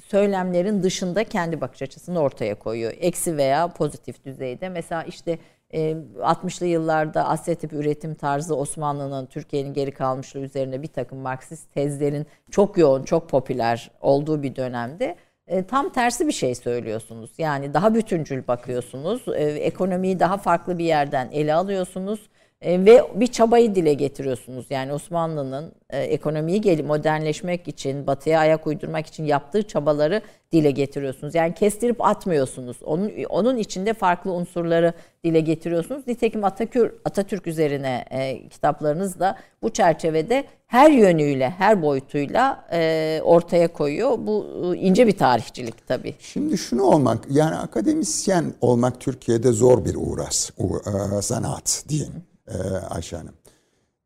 söylemlerin 0.05 0.83
dışında 0.83 1.24
kendi 1.24 1.61
bakış 1.61 1.83
açısını 1.83 2.20
ortaya 2.20 2.55
koyuyor. 2.55 2.92
Eksi 3.00 3.37
veya 3.37 3.68
pozitif 3.68 4.24
düzeyde. 4.24 4.68
Mesela 4.68 5.02
işte 5.02 5.38
60'lı 5.72 6.66
yıllarda 6.66 7.28
Asya 7.28 7.54
tipi 7.54 7.76
üretim 7.76 8.14
tarzı 8.14 8.56
Osmanlı'nın 8.56 9.26
Türkiye'nin 9.26 9.74
geri 9.74 9.90
kalmışlığı 9.90 10.40
üzerine 10.40 10.82
bir 10.82 10.88
takım 10.88 11.18
Marksist 11.18 11.74
tezlerin 11.74 12.26
çok 12.50 12.78
yoğun, 12.78 13.02
çok 13.02 13.28
popüler 13.28 13.90
olduğu 14.00 14.42
bir 14.42 14.56
dönemde 14.56 15.16
e, 15.46 15.62
tam 15.66 15.92
tersi 15.92 16.26
bir 16.26 16.32
şey 16.32 16.54
söylüyorsunuz. 16.54 17.30
Yani 17.38 17.74
daha 17.74 17.94
bütüncül 17.94 18.46
bakıyorsunuz. 18.48 19.22
E, 19.28 19.44
ekonomiyi 19.44 20.20
daha 20.20 20.37
farklı 20.37 20.78
bir 20.78 20.85
yerden 20.85 21.28
ele 21.32 21.54
alıyorsunuz. 21.54 22.20
E, 22.62 22.85
ve 22.85 23.03
bir 23.14 23.27
çabayı 23.27 23.75
dile 23.75 23.94
getiriyorsunuz. 23.94 24.66
Yani 24.70 24.92
Osmanlı'nın 24.92 25.72
e, 25.90 26.03
ekonomiyi 26.03 26.61
gelip 26.61 26.87
modernleşmek 26.87 27.68
için, 27.68 28.07
batıya 28.07 28.40
ayak 28.40 28.66
uydurmak 28.66 29.07
için 29.07 29.25
yaptığı 29.25 29.62
çabaları 29.62 30.22
dile 30.53 30.70
getiriyorsunuz. 30.70 31.35
Yani 31.35 31.55
kestirip 31.55 32.05
atmıyorsunuz. 32.05 32.77
Onun 32.83 33.12
onun 33.29 33.57
içinde 33.57 33.94
farklı 33.94 34.33
unsurları 34.33 34.92
dile 35.25 35.40
getiriyorsunuz. 35.40 36.03
Nitekim 36.07 36.44
Atatürk 36.44 36.94
Atatürk 37.05 37.46
üzerine 37.46 38.05
e, 38.11 38.48
kitaplarınız 38.48 39.20
da 39.20 39.37
bu 39.62 39.70
çerçevede 39.70 40.44
her 40.66 40.90
yönüyle, 40.90 41.51
her 41.51 41.83
boyutuyla 41.83 42.64
e, 42.72 43.20
ortaya 43.25 43.72
koyuyor. 43.72 44.18
Bu 44.18 44.46
e, 44.75 44.79
ince 44.79 45.07
bir 45.07 45.16
tarihçilik 45.16 45.87
tabii. 45.88 46.14
Şimdi 46.18 46.59
şunu 46.59 46.83
olmak, 46.83 47.18
yani 47.31 47.57
akademisyen 47.57 48.44
olmak 48.61 49.01
Türkiye'de 49.01 49.53
zor 49.53 49.85
bir 49.85 49.94
uğraş, 49.98 50.51
u, 50.59 50.81
e, 51.18 51.22
sanat 51.22 51.85
diyeyim 51.88 52.32
e, 52.55 52.57
Ayşe 52.87 53.17
Hanım. 53.17 53.35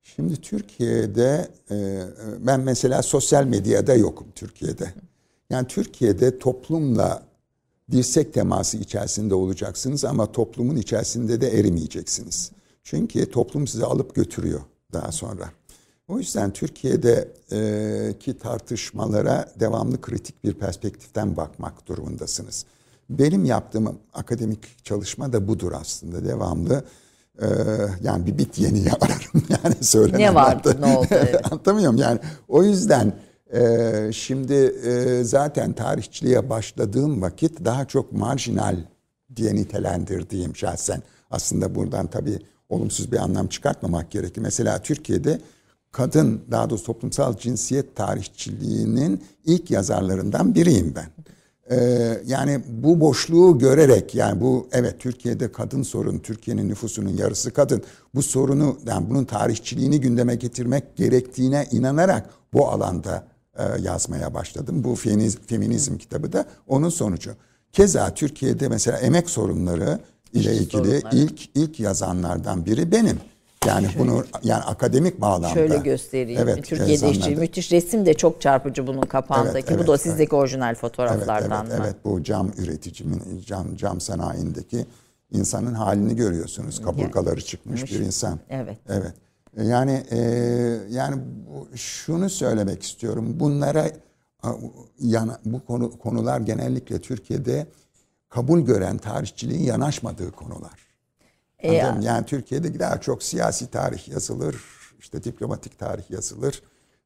Şimdi 0.02 0.36
Türkiye'de 0.36 1.48
e, 1.70 2.02
ben 2.38 2.60
mesela 2.60 3.02
sosyal 3.02 3.44
medyada 3.44 3.94
yokum 3.94 4.26
Türkiye'de. 4.34 4.92
Yani 5.50 5.66
Türkiye'de 5.66 6.38
toplumla 6.38 7.22
dirsek 7.92 8.34
teması 8.34 8.76
içerisinde 8.76 9.34
olacaksınız 9.34 10.04
ama 10.04 10.32
toplumun 10.32 10.76
içerisinde 10.76 11.40
de 11.40 11.58
erimeyeceksiniz. 11.58 12.50
Çünkü 12.84 13.30
toplum 13.30 13.66
sizi 13.66 13.84
alıp 13.84 14.14
götürüyor 14.14 14.60
daha 14.92 15.12
sonra. 15.12 15.50
O 16.08 16.18
yüzden 16.18 16.52
Türkiye'deki 16.52 18.38
tartışmalara 18.38 19.52
devamlı 19.60 20.00
kritik 20.00 20.44
bir 20.44 20.54
perspektiften 20.54 21.36
bakmak 21.36 21.86
durumundasınız. 21.88 22.64
Benim 23.10 23.44
yaptığım 23.44 23.98
akademik 24.14 24.84
çalışma 24.84 25.32
da 25.32 25.48
budur 25.48 25.72
aslında. 25.72 26.24
Devamlı 26.24 26.84
ee, 27.42 27.46
yani 28.02 28.26
bir 28.26 28.38
bit 28.38 28.58
yeni 28.58 28.92
ararım 29.00 29.42
yani 29.48 29.74
söylenen. 29.80 30.20
Ne 30.20 30.34
vardı 30.34 30.76
ne 30.80 30.96
oldu? 30.96 31.06
Evet. 31.10 31.52
Anlatamıyorum 31.52 31.96
yani. 31.96 32.18
O 32.48 32.62
yüzden 32.62 33.12
e, 33.54 34.10
şimdi 34.12 34.54
e, 34.54 35.24
zaten 35.24 35.72
tarihçiliğe 35.72 36.50
başladığım 36.50 37.22
vakit 37.22 37.64
daha 37.64 37.84
çok 37.84 38.12
marjinal 38.12 38.76
diye 39.36 39.54
nitelendirdiğim 39.54 40.56
şahsen. 40.56 41.02
Aslında 41.30 41.74
buradan 41.74 42.06
tabii 42.06 42.38
olumsuz 42.68 43.12
bir 43.12 43.16
anlam 43.16 43.46
çıkartmamak 43.46 44.10
gerekir. 44.10 44.40
Mesela 44.40 44.82
Türkiye'de 44.82 45.40
kadın 45.92 46.42
daha 46.50 46.70
doğrusu 46.70 46.84
toplumsal 46.84 47.36
cinsiyet 47.36 47.96
tarihçiliğinin 47.96 49.24
ilk 49.44 49.70
yazarlarından 49.70 50.54
biriyim 50.54 50.94
ben. 50.96 51.06
Ee, 51.70 52.20
yani 52.26 52.60
bu 52.68 53.00
boşluğu 53.00 53.58
görerek 53.58 54.14
yani 54.14 54.40
bu 54.40 54.68
evet 54.72 55.00
Türkiye'de 55.00 55.52
kadın 55.52 55.82
sorun, 55.82 56.18
Türkiye'nin 56.18 56.68
nüfusunun 56.68 57.16
yarısı 57.16 57.50
kadın. 57.50 57.82
Bu 58.14 58.22
sorunu 58.22 58.78
yani 58.86 59.10
bunun 59.10 59.24
tarihçiliğini 59.24 60.00
gündeme 60.00 60.34
getirmek 60.34 60.96
gerektiğine 60.96 61.68
inanarak 61.70 62.30
bu 62.52 62.68
alanda 62.68 63.26
e, 63.58 63.62
yazmaya 63.82 64.34
başladım. 64.34 64.84
Bu 64.84 64.94
feminizm, 64.94 65.38
feminizm 65.46 65.96
kitabı 65.96 66.32
da 66.32 66.46
onun 66.66 66.88
sonucu. 66.88 67.34
Keza 67.72 68.14
Türkiye'de 68.14 68.68
mesela 68.68 68.98
emek 68.98 69.30
sorunları 69.30 69.98
ile 70.32 70.54
ilgili 70.54 71.02
ilk 71.12 71.48
ilk 71.54 71.80
yazanlardan 71.80 72.66
biri 72.66 72.92
benim. 72.92 73.20
Yani 73.66 73.86
Şöyle. 73.86 73.98
bunu 73.98 74.24
yani 74.42 74.62
akademik 74.62 75.20
bağlamda. 75.20 75.48
Şöyle 75.48 75.76
göstereyim. 75.76 76.40
Evet, 76.42 76.64
Türkiye'de 76.64 77.10
işte 77.10 77.34
müthiş 77.34 77.72
resim 77.72 78.06
de 78.06 78.14
çok 78.14 78.40
çarpıcı 78.40 78.86
bunun 78.86 79.02
kapağındaki. 79.02 79.58
Evet, 79.58 79.70
evet, 79.70 79.88
bu 79.88 79.92
da 79.92 79.98
sizdeki 79.98 80.22
evet. 80.22 80.32
orijinal 80.32 80.74
fotoğraflardan 80.74 81.66
evet, 81.66 81.72
evet, 81.72 81.80
mı? 81.80 81.86
Evet 81.86 82.04
bu 82.04 82.22
cam 82.22 82.50
üreticimin 82.58 83.42
cam 83.46 83.76
cam 83.76 84.00
sanayindeki 84.00 84.86
insanın 85.30 85.74
halini 85.74 86.16
görüyorsunuz. 86.16 86.82
Kaburgaları 86.82 87.40
çıkmış 87.40 87.84
bir 87.84 88.00
insan. 88.00 88.38
Evet. 88.50 88.78
Evet. 88.88 89.12
E, 89.56 89.64
yani 89.64 90.02
e, 90.10 90.18
yani 90.90 91.22
şunu 91.74 92.30
söylemek 92.30 92.82
istiyorum. 92.82 93.36
Bunlara 93.40 93.90
yani 94.98 95.32
bu 95.44 95.64
konu 95.64 95.98
konular 95.98 96.40
genellikle 96.40 97.00
Türkiye'de 97.00 97.66
kabul 98.28 98.60
gören 98.60 98.98
tarihçiliğin 98.98 99.62
yanaşmadığı 99.62 100.30
konular. 100.30 100.85
E, 101.66 102.04
yani 102.06 102.26
Türkiye'de 102.26 102.78
daha 102.78 103.00
çok 103.00 103.22
siyasi 103.22 103.70
tarih 103.70 104.08
yazılır, 104.08 104.56
işte 105.00 105.24
diplomatik 105.24 105.78
tarih 105.78 106.10
yazılır. 106.10 106.62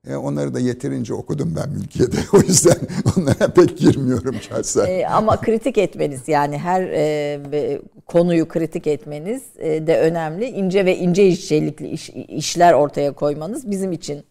E, 0.09 0.17
onları 0.17 0.55
da 0.55 0.61
yeterince 0.61 1.15
okudum 1.15 1.57
ben 1.57 1.71
mülkiyede. 1.71 2.17
O 2.33 2.39
yüzden 2.39 2.77
onlara 3.17 3.53
pek 3.53 3.79
girmiyorum 3.79 4.37
şahsen. 4.49 4.87
E, 4.87 5.07
ama 5.07 5.41
kritik 5.41 5.79
etmeniz 5.79 6.21
yani 6.29 6.59
her 6.59 6.83
e, 6.83 7.81
konuyu 8.07 8.49
kritik 8.49 8.87
etmeniz 8.87 9.43
e, 9.59 9.87
de 9.87 9.99
önemli. 10.01 10.45
İnce 10.47 10.85
ve 10.85 10.97
ince 10.97 11.27
işçilikli 11.27 11.89
iş, 11.89 12.11
işler 12.29 12.73
ortaya 12.73 13.13
koymanız 13.13 13.71
bizim 13.71 13.93
için 13.93 14.25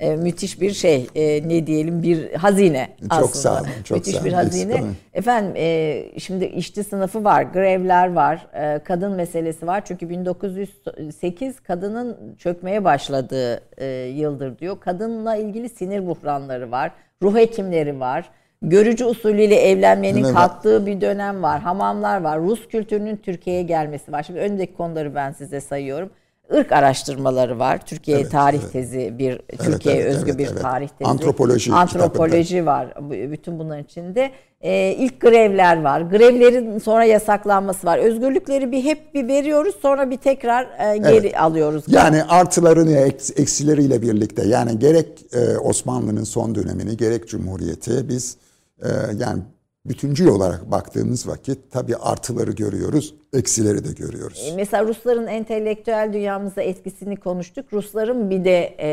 e, 0.00 0.16
müthiş 0.16 0.60
bir 0.60 0.70
şey 0.70 1.06
e, 1.14 1.48
ne 1.48 1.66
diyelim 1.66 2.02
bir 2.02 2.32
hazine 2.32 2.88
aslında. 3.10 3.26
Çok 3.26 3.36
sağ 3.36 3.60
olun. 3.60 3.68
Çok 3.84 3.98
müthiş 3.98 4.16
sağ 4.16 4.24
bir 4.24 4.32
hazine. 4.32 4.82
Efendim 5.14 5.52
e, 5.56 6.04
şimdi 6.18 6.44
işçi 6.44 6.84
sınıfı 6.84 7.24
var, 7.24 7.42
grevler 7.42 8.12
var, 8.12 8.46
e, 8.54 8.78
kadın 8.78 9.12
meselesi 9.12 9.66
var. 9.66 9.84
Çünkü 9.84 10.08
1908 10.08 11.60
kadının 11.60 12.36
çökmeye 12.38 12.84
başladığı 12.84 13.62
e, 13.78 13.86
yıldır 14.14 14.58
diyor. 14.58 14.80
Kadınla 14.80 15.36
ilgili 15.36 15.68
sinir 15.68 16.06
buhranları 16.06 16.70
var, 16.70 16.92
ruh 17.22 17.36
hekimleri 17.36 18.00
var. 18.00 18.30
Görücü 18.62 19.04
usulüyle 19.04 19.54
evlenmenin 19.54 20.24
evet. 20.24 20.34
kalktığı 20.34 20.86
bir 20.86 21.00
dönem 21.00 21.42
var. 21.42 21.60
Hamamlar 21.60 22.20
var. 22.20 22.40
Rus 22.40 22.68
kültürünün 22.68 23.16
Türkiye'ye 23.16 23.62
gelmesi 23.62 24.12
var. 24.12 24.22
Şimdi 24.22 24.40
öndeki 24.40 24.74
konuları 24.74 25.14
ben 25.14 25.32
size 25.32 25.60
sayıyorum 25.60 26.10
ırk 26.54 26.72
araştırmaları 26.72 27.58
var. 27.58 27.86
Türkiye 27.86 28.18
evet, 28.18 28.30
tarih 28.30 28.60
evet. 28.62 28.72
tezi 28.72 29.14
bir 29.18 29.40
Türkiye 29.58 29.94
evet, 29.94 30.06
özgü 30.06 30.30
evet, 30.30 30.38
bir 30.38 30.46
evet. 30.46 30.62
tarih 30.62 30.88
tezi. 30.88 31.10
Antropoloji. 31.10 31.72
Antropoloji 31.72 32.66
var 32.66 32.94
bütün 33.10 33.58
bunların 33.58 33.84
içinde. 33.84 34.30
Ee, 34.60 34.96
ilk 34.98 35.20
grevler 35.20 35.82
var. 35.82 36.00
Grevlerin 36.00 36.78
sonra 36.78 37.04
yasaklanması 37.04 37.86
var. 37.86 37.98
Özgürlükleri 37.98 38.72
bir 38.72 38.84
hep 38.84 39.14
bir 39.14 39.28
veriyoruz 39.28 39.74
sonra 39.82 40.10
bir 40.10 40.16
tekrar 40.16 40.64
e, 40.64 40.96
geri 40.96 41.26
evet. 41.26 41.40
alıyoruz. 41.40 41.84
Yani 41.88 42.24
artılarını 42.24 42.96
eksileriyle 43.36 44.02
birlikte 44.02 44.48
yani 44.48 44.78
gerek 44.78 45.26
e, 45.32 45.58
Osmanlı'nın 45.58 46.24
son 46.24 46.54
dönemini 46.54 46.96
gerek 46.96 47.28
Cumhuriyeti 47.28 48.08
biz 48.08 48.36
e, 48.82 48.88
yani 49.18 49.42
bütüncül 49.88 50.26
olarak 50.26 50.70
baktığımız 50.70 51.28
vakit 51.28 51.58
tabii 51.70 51.96
artıları 51.96 52.52
görüyoruz, 52.52 53.14
eksileri 53.36 53.84
de 53.84 53.92
görüyoruz. 53.92 54.48
E, 54.52 54.56
mesela 54.56 54.84
Rusların 54.84 55.26
entelektüel 55.26 56.10
dünyamıza 56.12 56.62
etkisini 56.62 57.16
konuştuk. 57.16 57.72
Rusların 57.72 58.30
bir 58.30 58.44
de 58.44 58.74
e, 58.78 58.88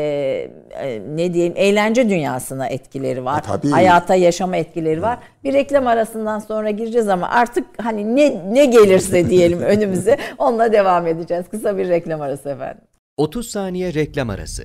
e, 0.70 1.02
ne 1.16 1.34
diyeyim 1.34 1.52
eğlence 1.56 2.08
dünyasına 2.08 2.66
etkileri 2.66 3.24
var. 3.24 3.38
E, 3.38 3.42
tabii. 3.42 3.70
Hayata 3.70 4.14
yaşama 4.14 4.56
etkileri 4.56 5.02
var. 5.02 5.18
Bir 5.44 5.52
reklam 5.52 5.86
arasından 5.86 6.38
sonra 6.38 6.70
gireceğiz 6.70 7.08
ama 7.08 7.28
artık 7.28 7.64
hani 7.82 8.16
ne 8.16 8.54
ne 8.54 8.66
gelirse 8.66 9.30
diyelim 9.30 9.58
önümüze 9.62 10.16
onunla 10.38 10.72
devam 10.72 11.06
edeceğiz. 11.06 11.44
Kısa 11.50 11.78
bir 11.78 11.88
reklam 11.88 12.20
arası 12.20 12.48
efendim. 12.48 12.84
30 13.16 13.50
saniye 13.50 13.94
reklam 13.94 14.30
arası. 14.30 14.64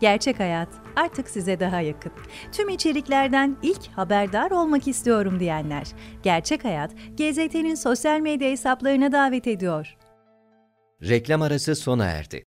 Gerçek 0.00 0.40
Hayat 0.40 0.68
artık 0.96 1.30
size 1.30 1.60
daha 1.60 1.80
yakın. 1.80 2.12
Tüm 2.52 2.68
içeriklerden 2.68 3.56
ilk 3.62 3.86
haberdar 3.86 4.50
olmak 4.50 4.88
istiyorum 4.88 5.40
diyenler. 5.40 5.86
Gerçek 6.22 6.64
Hayat, 6.64 6.90
GZT'nin 7.16 7.74
sosyal 7.74 8.20
medya 8.20 8.50
hesaplarına 8.50 9.12
davet 9.12 9.46
ediyor. 9.46 9.96
Reklam 11.02 11.42
arası 11.42 11.76
sona 11.76 12.04
erdi. 12.04 12.44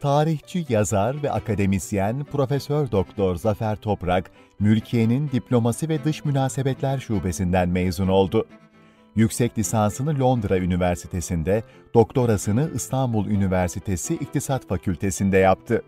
Tarihçi, 0.00 0.66
yazar 0.68 1.22
ve 1.22 1.30
akademisyen 1.30 2.24
Profesör 2.24 2.90
Doktor 2.90 3.36
Zafer 3.36 3.76
Toprak, 3.76 4.30
Mülkiye'nin 4.60 5.30
Diplomasi 5.30 5.88
ve 5.88 6.04
Dış 6.04 6.24
Münasebetler 6.24 6.98
Şubesinden 6.98 7.68
mezun 7.68 8.08
oldu. 8.08 8.46
Yüksek 9.16 9.58
lisansını 9.58 10.18
Londra 10.18 10.58
Üniversitesi'nde, 10.58 11.62
doktorasını 11.94 12.70
İstanbul 12.74 13.26
Üniversitesi 13.26 14.14
İktisat 14.14 14.68
Fakültesi'nde 14.68 15.38
yaptı. 15.38 15.82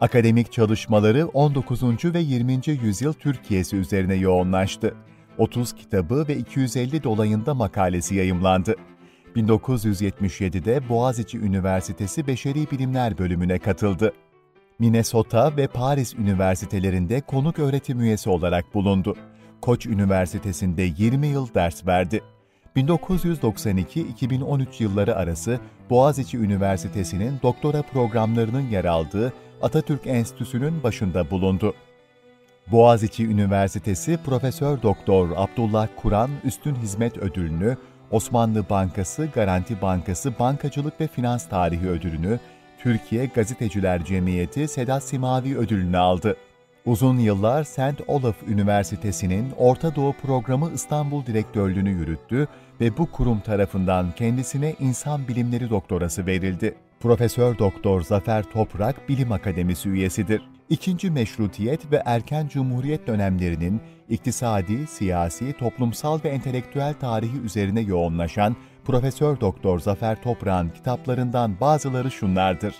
Akademik 0.00 0.52
çalışmaları 0.52 1.26
19. 1.26 1.82
ve 2.04 2.20
20. 2.20 2.60
yüzyıl 2.66 3.12
Türkiye'si 3.12 3.76
üzerine 3.76 4.14
yoğunlaştı. 4.14 4.94
30 5.38 5.72
kitabı 5.72 6.28
ve 6.28 6.36
250 6.36 7.02
dolayında 7.02 7.54
makalesi 7.54 8.14
yayımlandı. 8.14 8.74
1977'de 9.36 10.88
Boğaziçi 10.88 11.38
Üniversitesi 11.38 12.26
Beşeri 12.26 12.70
Bilimler 12.70 13.18
bölümüne 13.18 13.58
katıldı. 13.58 14.12
Minnesota 14.78 15.56
ve 15.56 15.66
Paris 15.66 16.14
üniversitelerinde 16.14 17.20
konuk 17.20 17.58
öğretim 17.58 18.00
üyesi 18.00 18.30
olarak 18.30 18.74
bulundu. 18.74 19.16
Koç 19.60 19.86
Üniversitesi'nde 19.86 20.82
20 20.82 21.26
yıl 21.26 21.54
ders 21.54 21.86
verdi. 21.86 22.20
1992-2013 22.76 24.82
yılları 24.82 25.16
arası 25.16 25.58
Boğaziçi 25.90 26.38
Üniversitesi'nin 26.38 27.34
doktora 27.42 27.82
programlarının 27.82 28.70
yer 28.70 28.84
aldığı 28.84 29.32
Atatürk 29.62 30.06
Enstitüsü'nün 30.06 30.82
başında 30.82 31.30
bulundu. 31.30 31.74
Boğaziçi 32.66 33.26
Üniversitesi 33.26 34.18
Profesör 34.24 34.82
Doktor 34.82 35.28
Abdullah 35.36 35.88
Kur'an 35.96 36.30
Üstün 36.44 36.74
Hizmet 36.74 37.18
Ödülünü, 37.18 37.76
Osmanlı 38.10 38.64
Bankası 38.70 39.28
Garanti 39.34 39.82
Bankası 39.82 40.38
Bankacılık 40.38 41.00
ve 41.00 41.06
Finans 41.06 41.48
Tarihi 41.48 41.88
Ödülünü, 41.88 42.40
Türkiye 42.78 43.26
Gazeteciler 43.26 44.04
Cemiyeti 44.04 44.68
Sedat 44.68 45.04
Simavi 45.04 45.58
Ödülünü 45.58 45.98
aldı. 45.98 46.36
Uzun 46.86 47.18
yıllar 47.18 47.64
St. 47.64 48.00
Olaf 48.06 48.36
Üniversitesi'nin 48.48 49.52
Orta 49.58 49.96
Doğu 49.96 50.12
Programı 50.12 50.70
İstanbul 50.74 51.26
Direktörlüğünü 51.26 51.90
yürüttü 51.90 52.48
ve 52.80 52.96
bu 52.96 53.10
kurum 53.10 53.40
tarafından 53.40 54.12
kendisine 54.12 54.74
insan 54.80 55.28
bilimleri 55.28 55.70
doktorası 55.70 56.26
verildi. 56.26 56.74
Profesör 57.00 57.58
Doktor 57.58 58.02
Zafer 58.02 58.42
Toprak 58.42 59.08
Bilim 59.08 59.32
Akademisi 59.32 59.88
üyesidir. 59.88 60.42
İkinci 60.68 61.10
Meşrutiyet 61.10 61.92
ve 61.92 62.02
erken 62.04 62.48
Cumhuriyet 62.48 63.06
dönemlerinin 63.06 63.80
iktisadi, 64.08 64.86
siyasi, 64.86 65.52
toplumsal 65.52 66.18
ve 66.24 66.28
entelektüel 66.28 66.94
tarihi 66.94 67.40
üzerine 67.40 67.80
yoğunlaşan 67.80 68.56
Profesör 68.84 69.40
Doktor 69.40 69.80
Zafer 69.80 70.22
Toprak'ın 70.22 70.68
kitaplarından 70.68 71.60
bazıları 71.60 72.10
şunlardır. 72.10 72.74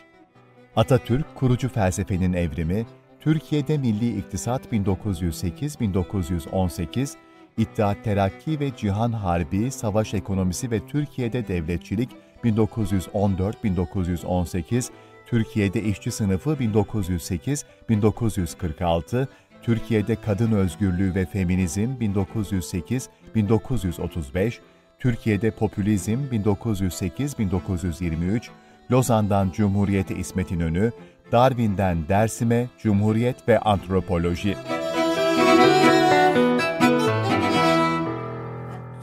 Atatürk 0.76 1.34
Kurucu 1.34 1.68
Felsefenin 1.68 2.32
Evrimi, 2.32 2.86
Türkiye'de 3.20 3.78
Milli 3.78 4.18
İktisat 4.18 4.72
1908-1918, 4.72 7.14
İttihat 7.58 8.04
Terakki 8.04 8.60
ve 8.60 8.70
Cihan 8.76 9.12
Harbi, 9.12 9.70
Savaş 9.70 10.14
Ekonomisi 10.14 10.70
ve 10.70 10.86
Türkiye'de 10.86 11.48
Devletçilik 11.48 12.10
1914-1918, 12.44 14.90
Türkiye'de 15.26 15.82
İşçi 15.82 16.10
Sınıfı 16.10 16.50
1908-1946, 16.50 19.26
Türkiye'de 19.62 20.16
Kadın 20.16 20.52
Özgürlüğü 20.52 21.14
ve 21.14 21.26
Feminizm 21.26 21.88
1908-1935, 22.00 24.58
Türkiye'de 24.98 25.50
Popülizm 25.50 26.18
1908-1923, 26.32 28.48
Lozan'dan 28.92 29.50
Cumhuriyete 29.50 30.16
İsmet 30.16 30.50
İnönü, 30.50 30.92
Darwin'den 31.32 32.08
Dersim'e 32.08 32.68
Cumhuriyet 32.78 33.48
ve 33.48 33.58
Antropoloji. 33.58 34.56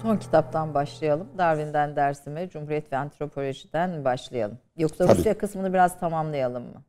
Son 0.01 0.17
kitaptan 0.17 0.73
başlayalım. 0.73 1.27
Darwin'den 1.37 1.95
Dersim'e, 1.95 2.49
Cumhuriyet 2.49 2.91
ve 2.93 2.97
Antropoloji'den 2.97 4.05
başlayalım. 4.05 4.57
Yoksa 4.77 5.07
Tabii. 5.07 5.17
Rusya 5.17 5.37
kısmını 5.37 5.73
biraz 5.73 5.99
tamamlayalım 5.99 6.63
mı? 6.63 6.83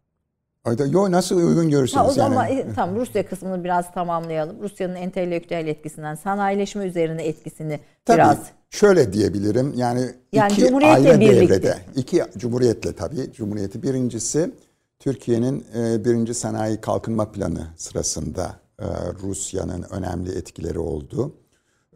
Ayda, 0.64 0.87
yo 0.87 1.11
nasıl 1.12 1.37
uygun 1.37 1.62
Ha, 1.64 1.68
görürseniz 1.70 2.09
o 2.09 2.12
zaman 2.12 2.46
yani. 2.46 2.64
tamam 2.74 2.96
Rusya 2.96 3.27
kısmını 3.27 3.64
biraz 3.64 3.92
tamamlayalım. 3.92 4.62
Rusya'nın 4.62 4.94
entelektüel 4.94 5.66
etkisinden 5.66 6.14
sanayileşme 6.14 6.85
üzerine 6.85 7.22
etkisini 7.24 7.81
Tabii 8.05 8.16
biraz 8.16 8.38
şöyle 8.70 9.12
diyebilirim 9.12 9.72
yani, 9.77 10.01
Yani 10.33 10.53
iki 10.53 10.61
Cumhuriyet'le 10.66 11.07
ayrı 11.07 11.20
birlikte. 11.20 11.48
devrede. 11.62 11.74
iki 11.96 12.22
Cumhuriyet'le 12.38 12.96
tabii. 12.98 13.33
Cumhuriyeti 13.33 13.83
birincisi 13.83 14.51
Türkiye'nin 14.99 15.65
e, 15.77 16.05
birinci 16.05 16.35
sanayi 16.35 16.81
kalkınma 16.81 17.33
planı 17.33 17.67
sırasında 17.77 18.61
e, 18.79 18.87
Rusya'nın 19.23 19.83
önemli 19.91 20.39
etkileri 20.39 20.79
oldu. 20.79 21.35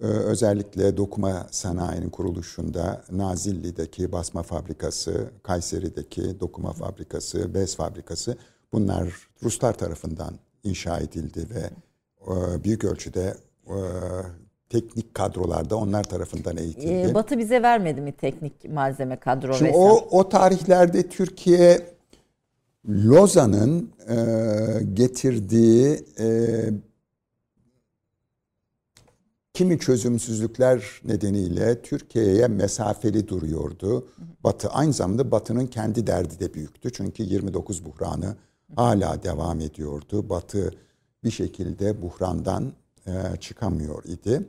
E, 0.02 0.06
özellikle 0.06 0.96
dokuma 0.96 1.46
sanayinin 1.50 2.10
kuruluşunda 2.10 3.04
Nazilli'deki 3.10 4.12
basma 4.12 4.42
fabrikası, 4.42 5.30
Kayseri'deki 5.42 6.40
dokuma 6.40 6.72
fabrikası, 6.72 7.54
bez 7.54 7.76
fabrikası 7.76 8.36
bunlar 8.72 9.28
Ruslar 9.42 9.72
tarafından 9.72 10.34
inşa 10.64 10.98
edildi 10.98 11.46
ve 11.54 11.70
e, 12.32 12.64
büyük 12.64 12.84
ölçüde 12.84 13.34
e, 13.66 13.76
teknik 14.68 15.14
kadrolarda 15.14 15.76
onlar 15.76 16.04
tarafından 16.04 16.56
eğitildi. 16.56 17.10
e, 17.10 17.14
Batı 17.14 17.38
bize 17.38 17.62
vermedi 17.62 18.00
mi 18.00 18.12
teknik 18.12 18.68
malzeme 18.72 19.16
kadro 19.16 19.54
Şimdi 19.54 19.72
o, 19.74 20.08
o 20.10 20.28
tarihlerde 20.28 21.08
Türkiye 21.08 21.91
Lozan'ın 22.88 23.90
e, 24.08 24.16
getirdiği 24.94 26.04
e, 26.18 26.26
kimi 29.54 29.78
çözümsüzlükler 29.78 31.00
nedeniyle 31.04 31.82
Türkiye'ye 31.82 32.48
mesafeli 32.48 33.28
duruyordu. 33.28 34.08
Batı 34.44 34.68
aynı 34.68 34.92
zamanda 34.92 35.30
Batı'nın 35.30 35.66
kendi 35.66 36.06
derdi 36.06 36.40
de 36.40 36.54
büyüktü. 36.54 36.92
Çünkü 36.92 37.22
29 37.22 37.84
buhranı 37.84 38.36
hala 38.76 39.22
devam 39.22 39.60
ediyordu. 39.60 40.28
Batı 40.28 40.70
bir 41.24 41.30
şekilde 41.30 42.02
buhrandan 42.02 42.72
e, 43.06 43.12
çıkamıyor 43.40 44.04
idi. 44.04 44.48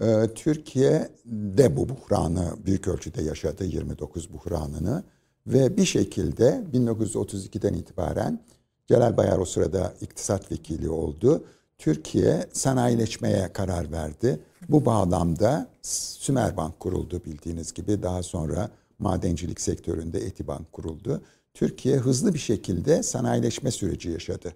E, 0.00 0.34
Türkiye 0.34 1.08
de 1.26 1.76
bu 1.76 1.88
buhranı 1.88 2.54
büyük 2.66 2.88
ölçüde 2.88 3.22
yaşadı 3.22 3.64
29 3.64 4.32
buhranını 4.32 5.04
ve 5.48 5.76
bir 5.76 5.84
şekilde 5.84 6.64
1932'den 6.74 7.74
itibaren 7.74 8.40
Celal 8.88 9.16
Bayar 9.16 9.38
o 9.38 9.44
sırada 9.44 9.94
iktisat 10.00 10.52
vekili 10.52 10.90
oldu. 10.90 11.44
Türkiye 11.78 12.46
sanayileşmeye 12.52 13.52
karar 13.52 13.92
verdi. 13.92 14.40
Bu 14.68 14.84
bağlamda 14.84 15.68
Sümerbank 15.82 16.80
kuruldu 16.80 17.20
bildiğiniz 17.26 17.72
gibi. 17.74 18.02
Daha 18.02 18.22
sonra 18.22 18.70
madencilik 18.98 19.60
sektöründe 19.60 20.18
Etibank 20.18 20.72
kuruldu. 20.72 21.22
Türkiye 21.54 21.96
hızlı 21.96 22.34
bir 22.34 22.38
şekilde 22.38 23.02
sanayileşme 23.02 23.70
süreci 23.70 24.10
yaşadı. 24.10 24.52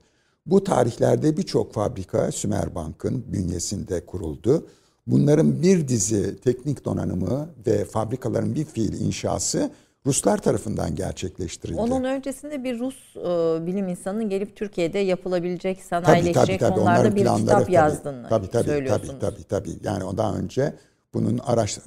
Bu 0.46 0.64
tarihlerde 0.64 1.37
birçok 1.37 1.74
fabrika 1.74 2.33
Sümerbank'ın 2.33 3.24
bünyesinde 3.33 4.07
kuruldu. 4.07 4.66
Bunların 5.07 5.62
bir 5.62 5.88
dizi 5.88 6.40
teknik 6.40 6.85
donanımı 6.85 7.48
ve 7.66 7.85
fabrikaların 7.85 8.55
bir 8.55 8.64
fiil 8.64 9.00
inşası 9.00 9.70
Ruslar 10.06 10.38
tarafından 10.38 10.94
gerçekleştirildi. 10.94 11.80
Onun 11.80 12.04
öncesinde 12.04 12.64
bir 12.64 12.78
Rus 12.78 13.16
e, 13.16 13.66
bilim 13.66 13.88
insanının 13.88 14.28
gelip 14.28 14.56
Türkiye'de 14.56 14.98
yapılabilecek 14.98 15.76
Tabii, 15.76 15.86
sanayileşecek 16.04 16.46
tabii, 16.46 16.58
tabii. 16.58 16.74
konularda 16.74 17.00
Onların 17.00 17.16
bir 17.16 17.42
kitap 17.42 17.60
tabii. 17.60 17.72
yazdığını 17.72 18.28
tabii, 18.28 18.48
tabii, 18.48 18.64
söylüyorsunuz. 18.64 19.20
Tabii, 19.20 19.44
tabii, 19.44 19.44
tabii. 19.44 19.78
Yani 19.82 20.04
ondan 20.04 20.36
önce 20.36 20.74
bunun 21.14 21.38
araç 21.38 21.78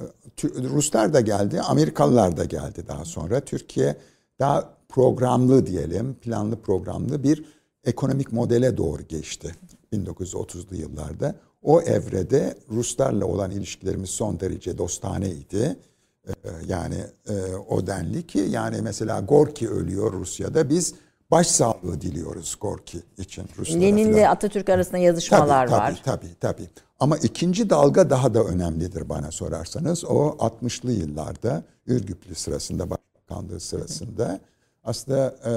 Ruslar 0.54 1.14
da 1.14 1.22
geldi, 1.22 1.62
Amerikalılar 1.62 2.38
da 2.38 2.46
geldi 2.46 2.88
daha 2.88 3.06
sonra. 3.06 3.40
Türkiye 3.40 3.96
daha 4.40 4.70
programlı 4.90 5.66
diyelim, 5.66 6.14
planlı 6.14 6.62
programlı 6.62 7.24
bir 7.24 7.46
ekonomik 7.86 8.32
modele 8.32 8.78
doğru 8.78 9.04
geçti 9.08 9.56
1930'lu 9.94 10.76
yıllarda. 10.76 11.36
O 11.62 11.82
evrede 11.82 12.58
Ruslarla 12.72 13.26
olan 13.26 13.52
ilişkilerimiz 13.52 14.10
son 14.10 14.40
derece 14.40 14.78
dostaneydi. 14.78 15.76
Ee, 16.28 16.50
Yani 16.68 16.96
e, 17.30 17.56
o 17.70 17.88
denli 17.88 18.28
ki 18.28 18.40
yani 18.40 18.82
mesela 18.82 19.22
Gorki 19.22 19.70
ölüyor 19.70 20.14
Rusya'da 20.14 20.70
biz 20.70 20.94
başsağlığı 21.32 22.02
diliyoruz 22.02 22.58
Gorki 22.62 23.00
için 23.18 23.46
Ruslara 23.58 23.80
Lenin'le 23.80 24.14
filan. 24.14 24.32
Atatürk 24.32 24.70
arasında 24.70 24.98
yazışmalar 24.98 25.68
tabii, 25.68 25.78
var. 25.78 26.02
Tabii 26.06 26.22
tabii 26.22 26.36
tabii. 26.40 26.70
Ama 27.00 27.18
ikinci 27.18 27.70
dalga 27.70 28.10
daha 28.10 28.34
da 28.34 28.44
önemlidir 28.44 29.10
bana 29.10 29.32
sorarsanız. 29.32 30.06
O 30.06 30.38
60'lı 30.40 30.92
yıllarda 30.92 31.64
Ürgüplü 31.88 32.36
sırasında, 32.36 32.90
başbakanlığı 32.90 33.60
sırasında 33.60 34.40
aslında 34.84 35.36
e, 35.46 35.54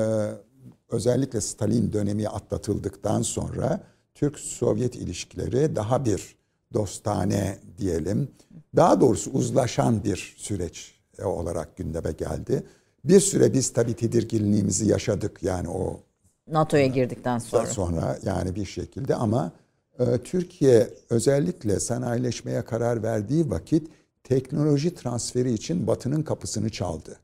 özellikle 0.94 1.40
Stalin 1.40 1.92
dönemi 1.92 2.28
atlatıldıktan 2.28 3.22
sonra 3.22 3.80
Türk-Sovyet 4.14 4.96
ilişkileri 4.96 5.76
daha 5.76 6.04
bir 6.04 6.37
dostane 6.74 7.58
diyelim. 7.78 8.28
Daha 8.76 9.00
doğrusu 9.00 9.30
uzlaşan 9.30 10.04
bir 10.04 10.34
süreç 10.36 10.94
e, 11.18 11.24
olarak 11.24 11.76
gündeme 11.76 12.12
geldi. 12.12 12.62
Bir 13.04 13.20
süre 13.20 13.52
biz 13.52 13.72
tabii 13.72 13.94
tedirginliğimizi 13.94 14.88
yaşadık 14.88 15.42
yani 15.42 15.68
o 15.68 16.00
NATO'ya 16.48 16.86
girdikten 16.86 17.38
sonra. 17.38 17.66
sonra 17.66 18.18
yani 18.24 18.54
bir 18.54 18.64
şekilde 18.64 19.14
ama 19.14 19.52
e, 19.98 20.18
Türkiye 20.18 20.90
özellikle 21.10 21.80
sanayileşmeye 21.80 22.64
karar 22.64 23.02
verdiği 23.02 23.50
vakit 23.50 23.88
teknoloji 24.24 24.94
transferi 24.94 25.52
için 25.52 25.86
Batı'nın 25.86 26.22
kapısını 26.22 26.70
çaldı. 26.70 27.18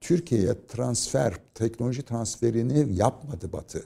Türkiye'ye 0.00 0.54
transfer, 0.68 1.34
teknoloji 1.54 2.02
transferini 2.02 2.96
yapmadı 2.96 3.52
Batı. 3.52 3.82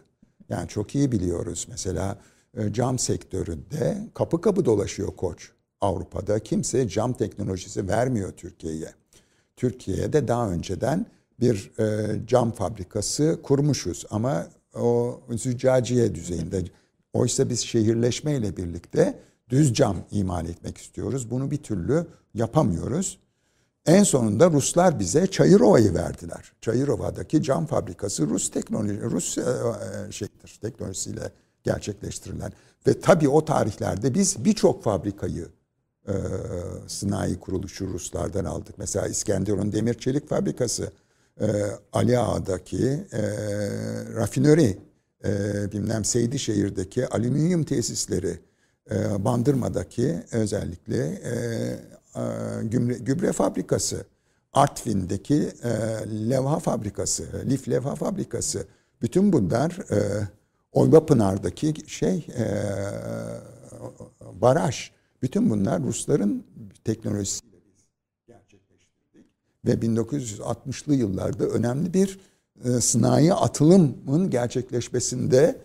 Yani 0.49 0.69
çok 0.69 0.95
iyi 0.95 1.13
biliyoruz 1.13 1.67
mesela 1.71 2.13
e, 2.13 2.34
cam 2.73 2.99
sektöründe 2.99 4.09
kapı 4.15 4.41
kapı 4.41 4.65
dolaşıyor 4.65 5.17
koç. 5.17 5.51
Avrupa'da 5.81 6.39
kimse 6.39 6.89
cam 6.89 7.13
teknolojisi 7.13 7.89
vermiyor 7.89 8.33
Türkiye'ye. 8.33 8.89
Türkiye'de 9.57 10.29
daha 10.29 10.51
önceden 10.51 11.07
bir 11.41 11.71
e, 11.79 12.17
cam 12.27 12.53
fabrikası 12.53 13.41
kurmuşuz 13.43 14.05
ama 14.11 14.47
o 14.75 15.21
züccaciye 15.31 16.15
düzeyinde. 16.15 16.65
Oysa 17.13 17.51
biz 17.51 17.61
şehirleşmeyle 17.61 18.57
birlikte 18.57 19.19
düz 19.49 19.75
cam 19.75 19.97
imal 20.11 20.49
etmek 20.49 20.79
istiyoruz. 20.79 21.31
Bunu 21.31 21.51
bir 21.51 21.63
türlü 21.63 22.07
yapamıyoruz. 22.35 23.19
En 23.87 24.03
sonunda 24.03 24.51
Ruslar 24.51 25.01
bize 25.01 25.27
Çayırova'yı 25.27 25.95
verdiler. 25.95 26.53
Çayırova'daki 26.61 27.43
cam 27.43 27.67
fabrikası 27.67 28.27
Rus 28.27 28.51
teknoloji, 28.51 29.03
Rus 29.03 29.39
e, 29.39 29.41
e, 29.41 30.13
şeydir, 30.13 30.59
teknolojisiyle 30.63 31.31
gerçekleştirilen. 31.65 32.53
Ve 32.87 33.01
tabii 33.01 33.29
o 33.29 33.45
tarihlerde 33.45 34.15
biz 34.15 34.45
birçok 34.45 34.85
fabrikayı 34.85 35.49
e, 36.09 36.13
sanayi 36.87 37.41
kuruluşu 37.41 37.89
Ruslardan 37.89 38.45
aldık. 38.45 38.75
Mesela 38.79 39.07
İskenderun 39.07 39.73
Demir 39.73 39.95
Çelik 39.95 40.29
Fabrikası, 40.29 40.93
e, 41.41 41.47
Ali 41.93 42.19
Ağa'daki 42.19 43.07
e, 43.13 43.23
rafinöri, 44.15 44.79
e, 45.25 45.73
bilmem 45.73 46.05
Seydişehir'deki 46.05 47.09
alüminyum 47.09 47.65
tesisleri, 47.65 48.39
e, 48.91 49.25
Bandırma'daki 49.25 50.23
özellikle 50.33 51.07
e, 51.07 51.33
e, 52.17 52.23
gübre, 52.63 52.95
gübre 52.95 53.33
fabrikası, 53.33 54.05
Artvin'deki 54.53 55.49
e, 55.63 55.71
levha 56.31 56.59
fabrikası, 56.59 57.25
lif 57.47 57.69
levha 57.69 57.95
fabrikası, 57.95 58.67
bütün 59.03 59.33
bunlar 59.33 59.79
e, 59.91 60.29
Oyvapınar'daki 60.75 61.75
şey 61.87 62.27
e, 62.39 62.45
baraj, 64.41 64.91
bütün 65.23 65.51
bunlar 65.51 65.83
Rusların 65.83 66.45
teknolojisiyle 66.85 67.57
biz 67.67 67.85
gerçekleştirdik. 68.27 69.27
Ve 69.65 69.73
1960'lı 69.73 70.95
yıllarda 70.95 71.47
önemli 71.47 71.95
bir 71.95 72.19
e, 72.65 72.81
sanayi 72.81 73.35
atılımın 73.35 74.31
gerçekleşmesinde 74.31 75.61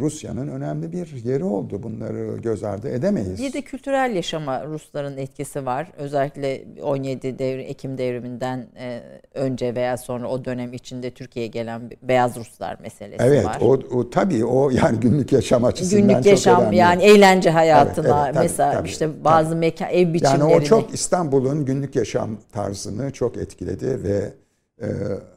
Rusya'nın 0.00 0.48
önemli 0.48 0.92
bir 0.92 1.24
yeri 1.24 1.44
oldu. 1.44 1.82
Bunları 1.82 2.36
göz 2.36 2.64
ardı 2.64 2.88
edemeyiz. 2.88 3.42
Bir 3.42 3.52
de 3.52 3.62
kültürel 3.62 4.14
yaşama 4.14 4.66
Rusların 4.66 5.16
etkisi 5.16 5.66
var. 5.66 5.92
Özellikle 5.98 6.64
17 6.82 7.38
devri, 7.38 7.62
Ekim 7.62 7.98
devriminden 7.98 8.66
e, 8.76 9.00
önce 9.34 9.74
veya 9.74 9.96
sonra 9.96 10.28
o 10.28 10.44
dönem 10.44 10.72
içinde 10.72 11.10
Türkiye'ye 11.10 11.48
gelen 11.48 11.90
beyaz 12.02 12.36
Ruslar 12.36 12.78
meselesi 12.82 13.24
evet, 13.24 13.44
var. 13.44 13.58
Evet 13.60 13.92
o, 13.92 13.98
o 13.98 14.10
tabii 14.10 14.44
o 14.44 14.70
yani 14.70 15.00
günlük 15.00 15.32
yaşam 15.32 15.64
açısından 15.64 16.08
günlük 16.08 16.26
yaşam 16.26 16.54
çok 16.54 16.62
önemli. 16.62 16.76
yani 16.76 17.02
eğlence 17.02 17.50
hayatına 17.50 18.06
evet, 18.06 18.16
evet, 18.24 18.34
tabii, 18.34 18.42
mesela 18.42 18.72
tabii, 18.72 18.88
işte 18.88 19.24
bazı 19.24 19.50
tabii. 19.50 19.60
mekan 19.60 19.88
ev 19.90 20.12
biçimlerini. 20.12 20.52
Yani 20.52 20.54
o 20.54 20.60
çok 20.62 20.94
İstanbul'un 20.94 21.64
günlük 21.64 21.96
yaşam 21.96 22.30
tarzını 22.52 23.10
çok 23.10 23.36
etkiledi 23.36 24.02
ve 24.04 24.32
ee, 24.82 24.86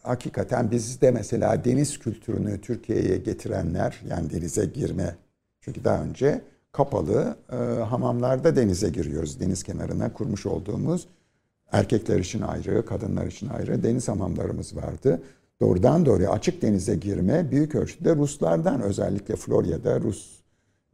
hakikaten 0.03 0.71
bizde 0.71 1.11
mesela 1.11 1.65
deniz 1.65 1.99
kültürünü 1.99 2.61
Türkiye'ye 2.61 3.17
getirenler 3.17 4.01
yani 4.09 4.29
denize 4.29 4.65
girme 4.65 5.15
çünkü 5.61 5.83
daha 5.83 6.03
önce 6.03 6.41
kapalı 6.71 7.35
e, 7.51 7.55
hamamlarda 7.83 8.55
denize 8.55 8.89
giriyoruz. 8.89 9.39
Deniz 9.39 9.63
kenarına 9.63 10.13
kurmuş 10.13 10.45
olduğumuz 10.45 11.07
erkekler 11.71 12.19
için 12.19 12.41
ayrı, 12.41 12.85
kadınlar 12.85 13.25
için 13.25 13.49
ayrı 13.49 13.83
deniz 13.83 14.07
hamamlarımız 14.07 14.75
vardı. 14.75 15.21
Doğrudan 15.61 16.05
doğruya 16.05 16.31
açık 16.31 16.61
denize 16.61 16.95
girme 16.95 17.51
büyük 17.51 17.75
ölçüde 17.75 18.15
Ruslardan 18.15 18.81
özellikle 18.81 19.35
Florya'da 19.35 19.99
Rus 19.99 20.43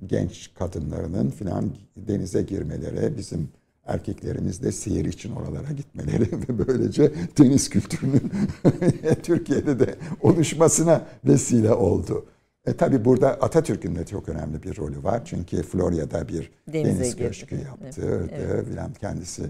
genç 0.05 0.53
kadınlarının 0.53 1.29
filan 1.29 1.69
denize 1.97 2.41
girmeleri 2.41 3.17
bizim 3.17 3.49
erkeklerimiz 3.89 4.63
de 4.63 4.71
seyir 4.71 5.05
için 5.05 5.35
oralara 5.35 5.71
gitmeleri 5.77 6.31
ve 6.49 6.67
böylece 6.67 7.11
deniz 7.37 7.69
kültürünün 7.69 8.31
Türkiye'de 9.23 9.79
de 9.79 9.95
oluşmasına 10.21 11.05
vesile 11.25 11.73
oldu. 11.73 12.25
E 12.65 12.73
tabi 12.73 13.05
burada 13.05 13.29
Atatürk'ün 13.29 13.95
de 13.95 14.05
çok 14.05 14.29
önemli 14.29 14.63
bir 14.63 14.77
rolü 14.77 15.03
var. 15.03 15.21
Çünkü 15.25 15.63
Florya'da 15.63 16.27
bir 16.27 16.51
Denize 16.73 16.99
deniz 16.99 17.15
köşkü 17.15 17.55
yaptı. 17.55 18.01
Evet, 18.05 18.31
evet. 18.73 18.99
kendisi 18.99 19.43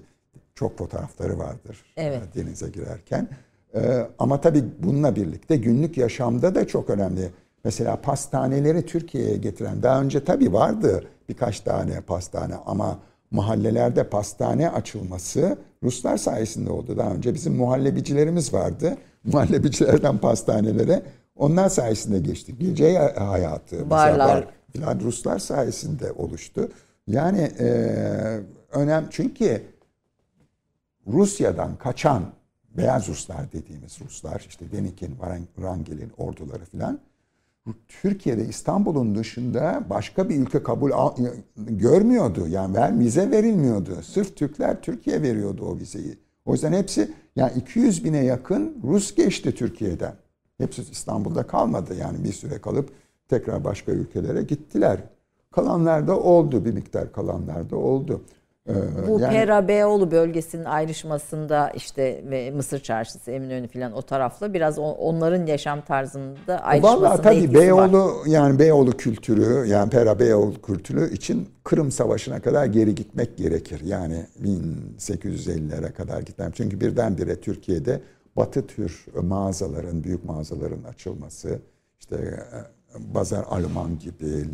çok 0.56 0.78
fotoğrafları 0.78 1.38
vardır 1.38 1.86
evet. 1.98 2.22
E, 2.36 2.40
denize 2.40 2.70
girerken. 2.70 3.30
Ee, 3.76 4.08
ama 4.20 4.42
tabi 4.42 4.64
bununla 4.80 5.16
birlikte 5.16 5.58
günlük 5.58 5.98
yaşamda 5.98 6.56
da 6.56 6.68
çok 6.68 6.90
önemli. 6.90 7.30
Mesela 7.64 8.02
pastaneleri 8.02 8.86
Türkiye'ye 8.86 9.38
getiren 9.38 9.84
daha 9.84 10.02
önce 10.02 10.24
tabi 10.24 10.54
vardı 10.54 11.04
birkaç 11.30 11.60
tane 11.60 12.02
pastane 12.02 12.56
ama 12.66 13.00
mahallelerde 13.32 14.04
pastane 14.04 14.70
açılması 14.70 15.58
Ruslar 15.84 16.18
sayesinde 16.18 16.72
oldu. 16.72 16.98
Daha 16.98 17.12
önce 17.12 17.34
bizim 17.34 17.56
muhallebicilerimiz 17.56 18.54
vardı. 18.54 18.98
Muhallebicilerden 19.24 20.18
pastanelere 20.18 21.02
onlar 21.36 21.70
sayesinde 21.70 22.20
geçtik. 22.20 22.60
Gece 22.60 22.98
hayatı, 23.18 23.90
barlar 23.90 24.48
filan 24.74 25.00
Ruslar 25.00 25.40
sayesinde 25.40 26.12
oluştu. 26.12 26.70
Yani 27.08 27.52
e, 27.60 27.70
önem 28.72 29.08
çünkü 29.12 29.62
Rusya'dan 31.08 31.76
kaçan 31.76 32.24
beyaz 32.78 33.08
Ruslar 33.08 33.52
dediğimiz 33.52 34.02
Ruslar 34.02 34.46
işte 34.50 34.72
Denikin, 34.72 35.18
Rangel'in 35.62 36.12
orduları 36.18 36.66
filan 36.66 37.00
Türkiye'de 37.88 38.45
İstanbul'un 38.45 39.15
dışında 39.15 39.84
başka 39.89 40.30
bir 40.30 40.36
ülke 40.36 40.63
kabul 40.63 40.91
görmüyordu. 41.57 42.47
Yani 42.47 42.76
ver, 42.76 42.99
vize 42.99 43.32
verilmiyordu. 43.32 43.91
Sırf 44.01 44.36
Türkler 44.36 44.82
Türkiye 44.82 45.22
veriyordu 45.22 45.65
o 45.65 45.78
vizeyi. 45.78 46.17
O 46.45 46.53
yüzden 46.53 46.74
hepsi 46.74 47.11
yani 47.36 47.51
200 47.55 48.03
bine 48.03 48.26
yakın 48.26 48.78
Rus 48.84 49.15
geçti 49.15 49.55
Türkiye'den. 49.55 50.13
Hepsi 50.57 50.82
İstanbul'da 50.91 51.47
kalmadı. 51.47 51.95
Yani 51.95 52.24
bir 52.24 52.34
süre 52.34 52.61
kalıp 52.61 52.89
tekrar 53.28 53.63
başka 53.63 53.91
ülkelere 53.91 54.41
gittiler. 54.41 55.03
Kalanlar 55.51 56.07
da 56.07 56.20
oldu. 56.20 56.65
Bir 56.65 56.74
miktar 56.74 57.11
kalanlar 57.11 57.70
da 57.70 57.76
oldu. 57.76 58.22
Ee, 58.70 59.07
Bu 59.07 59.20
yani, 59.20 59.34
Pera 59.34 59.67
Beyoğlu 59.67 60.11
bölgesinin 60.11 60.65
ayrışmasında 60.65 61.70
işte 61.76 62.24
Mısır 62.55 62.80
Çarşısı, 62.80 63.32
Eminönü 63.32 63.67
falan 63.67 63.91
o 63.93 64.01
tarafla 64.01 64.53
biraz 64.53 64.80
onların 64.80 65.45
yaşam 65.45 65.82
tarzında 65.82 66.59
ayrışmasında 66.59 67.01
Vallahi 67.01 67.22
tabii 67.22 67.53
Beyoğlu 67.53 68.05
var. 68.05 68.26
yani 68.28 68.59
Beyoğlu 68.59 68.91
kültürü 68.91 69.67
yani 69.67 69.89
Pera 69.89 70.20
Beyoğlu 70.20 70.61
kültürü 70.61 71.13
için 71.13 71.49
Kırım 71.63 71.91
Savaşı'na 71.91 72.39
kadar 72.41 72.65
geri 72.65 72.95
gitmek 72.95 73.38
gerekir. 73.38 73.82
Yani 73.86 74.26
1850'lere 74.43 75.93
kadar 75.93 76.22
gitmem. 76.22 76.51
Çünkü 76.51 76.82
birdenbire 76.82 77.36
Türkiye'de 77.36 78.01
Batı 78.36 78.67
tür 78.67 79.05
mağazaların, 79.22 80.03
büyük 80.03 80.26
mağazaların 80.26 80.84
açılması, 80.84 81.59
işte 81.99 82.17
Bazar 82.98 83.44
Alman 83.50 84.00
gibi, 84.00 84.46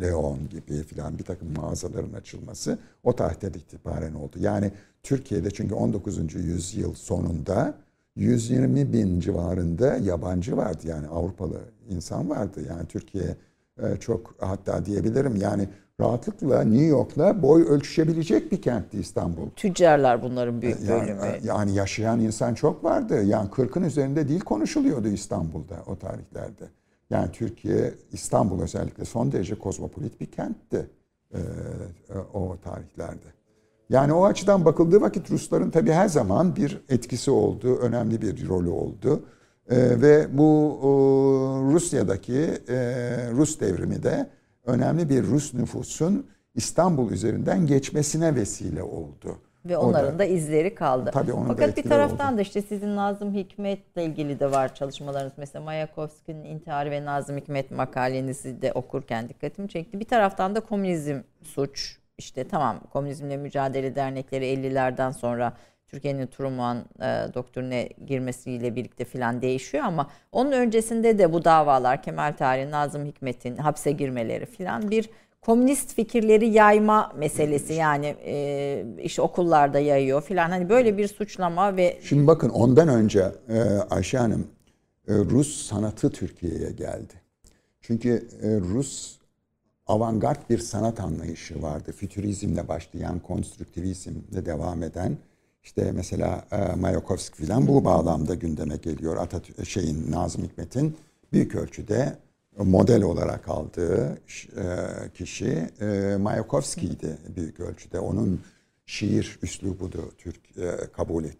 Leon 0.00 0.38
gibi 0.50 0.82
filan 0.82 1.18
bir 1.18 1.24
takım 1.24 1.48
mağazaların 1.56 2.12
açılması 2.12 2.78
o 3.02 3.16
tarihten 3.16 3.48
itibaren 3.50 4.14
oldu. 4.14 4.36
Yani 4.40 4.72
Türkiye'de 5.02 5.50
çünkü 5.50 5.74
19. 5.74 6.34
yüzyıl 6.34 6.94
sonunda 6.94 7.74
120 8.16 8.92
bin 8.92 9.20
civarında 9.20 9.96
yabancı 9.96 10.56
vardı 10.56 10.80
yani 10.84 11.06
Avrupalı 11.06 11.60
insan 11.88 12.30
vardı. 12.30 12.60
Yani 12.68 12.86
Türkiye 12.86 13.36
e, 13.82 13.96
çok 13.96 14.34
hatta 14.38 14.86
diyebilirim 14.86 15.36
yani 15.36 15.68
rahatlıkla 16.00 16.62
New 16.62 16.84
York'la 16.84 17.42
boy 17.42 17.62
ölçüşebilecek 17.62 18.52
bir 18.52 18.62
kentti 18.62 18.98
İstanbul. 18.98 19.50
Tüccarlar 19.56 20.22
bunların 20.22 20.62
büyük 20.62 20.88
bölümü. 20.88 21.20
Yani, 21.20 21.40
yani 21.44 21.74
yaşayan 21.74 22.20
insan 22.20 22.54
çok 22.54 22.84
vardı. 22.84 23.22
Yani 23.24 23.48
40'ın 23.48 23.82
üzerinde 23.82 24.28
dil 24.28 24.40
konuşuluyordu 24.40 25.08
İstanbul'da 25.08 25.76
o 25.86 25.96
tarihlerde. 25.96 26.64
Yani 27.10 27.32
Türkiye, 27.32 27.94
İstanbul 28.12 28.62
özellikle 28.62 29.04
son 29.04 29.32
derece 29.32 29.54
kozmopolit 29.54 30.20
bir 30.20 30.26
kentti 30.26 30.90
e, 31.34 31.38
o 32.34 32.56
tarihlerde. 32.64 33.38
Yani 33.90 34.12
o 34.12 34.24
açıdan 34.24 34.64
bakıldığı 34.64 35.00
vakit 35.00 35.30
Rusların 35.30 35.70
tabii 35.70 35.92
her 35.92 36.08
zaman 36.08 36.56
bir 36.56 36.80
etkisi 36.88 37.30
oldu, 37.30 37.76
önemli 37.76 38.22
bir 38.22 38.48
rolü 38.48 38.68
oldu. 38.68 39.22
E, 39.70 40.00
ve 40.00 40.38
bu 40.38 40.78
o, 40.82 40.90
Rusya'daki 41.72 42.58
e, 42.68 42.76
Rus 43.32 43.60
devrimi 43.60 44.02
de 44.02 44.30
önemli 44.66 45.08
bir 45.08 45.22
Rus 45.22 45.54
nüfusun 45.54 46.26
İstanbul 46.54 47.12
üzerinden 47.12 47.66
geçmesine 47.66 48.34
vesile 48.34 48.82
oldu. 48.82 49.38
Ve 49.68 49.76
onların 49.76 50.14
da- 50.14 50.18
da, 50.18 50.24
izleri 50.24 50.74
kaldı. 50.74 51.10
Tabii 51.14 51.32
onun 51.32 51.48
Fakat 51.48 51.76
bir 51.76 51.82
taraftan 51.82 52.28
oldu. 52.28 52.38
da 52.38 52.42
işte 52.42 52.62
sizin 52.62 52.96
Nazım 52.96 53.34
Hikmet'le 53.34 53.96
ilgili 53.96 54.40
de 54.40 54.50
var 54.50 54.74
çalışmalarınız. 54.74 55.32
Mesela 55.36 55.64
Mayakovski'nin 55.64 56.44
intiharı 56.44 56.90
ve 56.90 57.04
Nazım 57.04 57.36
Hikmet 57.36 57.70
makalenizi 57.70 58.62
de 58.62 58.72
okurken 58.72 59.28
dikkatimi 59.28 59.68
çekti. 59.68 60.00
Bir 60.00 60.04
taraftan 60.04 60.54
da 60.54 60.60
komünizm 60.60 61.20
suç. 61.42 61.98
İşte 62.18 62.48
tamam 62.48 62.80
komünizmle 62.92 63.36
mücadele 63.36 63.94
dernekleri 63.94 64.44
50'lerden 64.46 65.10
sonra 65.10 65.52
Türkiye'nin 65.88 66.26
Truman 66.26 66.76
e, 67.00 67.04
doktrine 67.34 67.88
girmesiyle 68.06 68.76
birlikte 68.76 69.04
filan 69.04 69.42
değişiyor 69.42 69.84
ama 69.84 70.10
onun 70.32 70.52
öncesinde 70.52 71.18
de 71.18 71.32
bu 71.32 71.44
davalar 71.44 72.02
Kemal 72.02 72.32
Tahir, 72.32 72.70
Nazım 72.70 73.04
Hikmet'in 73.06 73.56
hapse 73.56 73.90
girmeleri 73.92 74.46
filan 74.46 74.90
bir 74.90 75.10
komünist 75.40 75.94
fikirleri 75.94 76.48
yayma 76.48 77.12
meselesi 77.16 77.72
yani 77.72 78.16
e, 78.24 78.84
işte 79.02 79.22
okullarda 79.22 79.78
yayıyor 79.78 80.22
filan 80.22 80.50
hani 80.50 80.68
böyle 80.68 80.98
bir 80.98 81.08
suçlama 81.08 81.76
ve 81.76 81.98
Şimdi 82.02 82.26
bakın 82.26 82.48
ondan 82.48 82.88
önce 82.88 83.32
e, 83.48 83.60
Ayşe 83.90 84.18
Hanım 84.18 84.46
e, 85.08 85.14
Rus 85.14 85.66
sanatı 85.66 86.10
Türkiye'ye 86.10 86.70
geldi. 86.70 87.14
Çünkü 87.80 88.28
e, 88.42 88.48
Rus 88.60 89.18
avantgard 89.86 90.50
bir 90.50 90.58
sanat 90.58 91.00
anlayışı 91.00 91.62
vardı. 91.62 91.92
Fütürizmle 91.92 92.68
başlayan, 92.68 93.18
konstruktivizmle 93.18 94.46
devam 94.46 94.82
eden. 94.82 95.16
İşte 95.62 95.92
mesela 95.92 96.44
e, 96.52 96.76
Mayakovski 96.76 97.46
falan 97.46 97.66
bu 97.66 97.84
bağlamda 97.84 98.34
gündeme 98.34 98.76
geliyor. 98.76 99.16
Atatürk 99.16 99.68
şeyin 99.68 100.12
Nazım 100.12 100.44
Hikmet'in 100.44 100.96
büyük 101.32 101.54
ölçüde 101.54 102.16
model 102.64 103.02
olarak 103.02 103.48
aldığı 103.48 104.18
e, 104.56 104.66
kişi 105.14 105.68
e, 105.80 106.16
Mayakovski'ydi 106.20 107.18
büyük 107.36 107.60
ölçüde. 107.60 108.00
Onun 108.00 108.40
şiir 108.86 109.38
üslubudu 109.42 110.12
Türk 110.18 110.58
e, 110.58 110.76
kabul 110.92 111.24
et, 111.24 111.38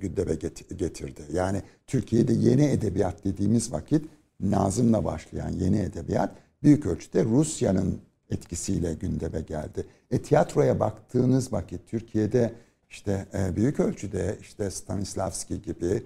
gündeme 0.00 0.32
get- 0.32 0.74
getirdi. 0.76 1.22
Yani 1.32 1.62
Türkiye'de 1.86 2.32
yeni 2.32 2.64
edebiyat 2.64 3.24
dediğimiz 3.24 3.72
vakit 3.72 4.06
Nazım'la 4.40 5.04
başlayan 5.04 5.50
yeni 5.50 5.78
edebiyat 5.78 6.32
büyük 6.62 6.86
ölçüde 6.86 7.24
Rusya'nın 7.24 7.98
etkisiyle 8.30 8.94
gündeme 8.94 9.40
geldi. 9.40 9.86
E 10.10 10.22
tiyatroya 10.22 10.80
baktığınız 10.80 11.52
vakit 11.52 11.80
Türkiye'de 11.86 12.52
işte 12.90 13.26
büyük 13.56 13.80
ölçüde 13.80 14.38
işte 14.40 14.70
Stanislavski 14.70 15.62
gibi, 15.62 16.02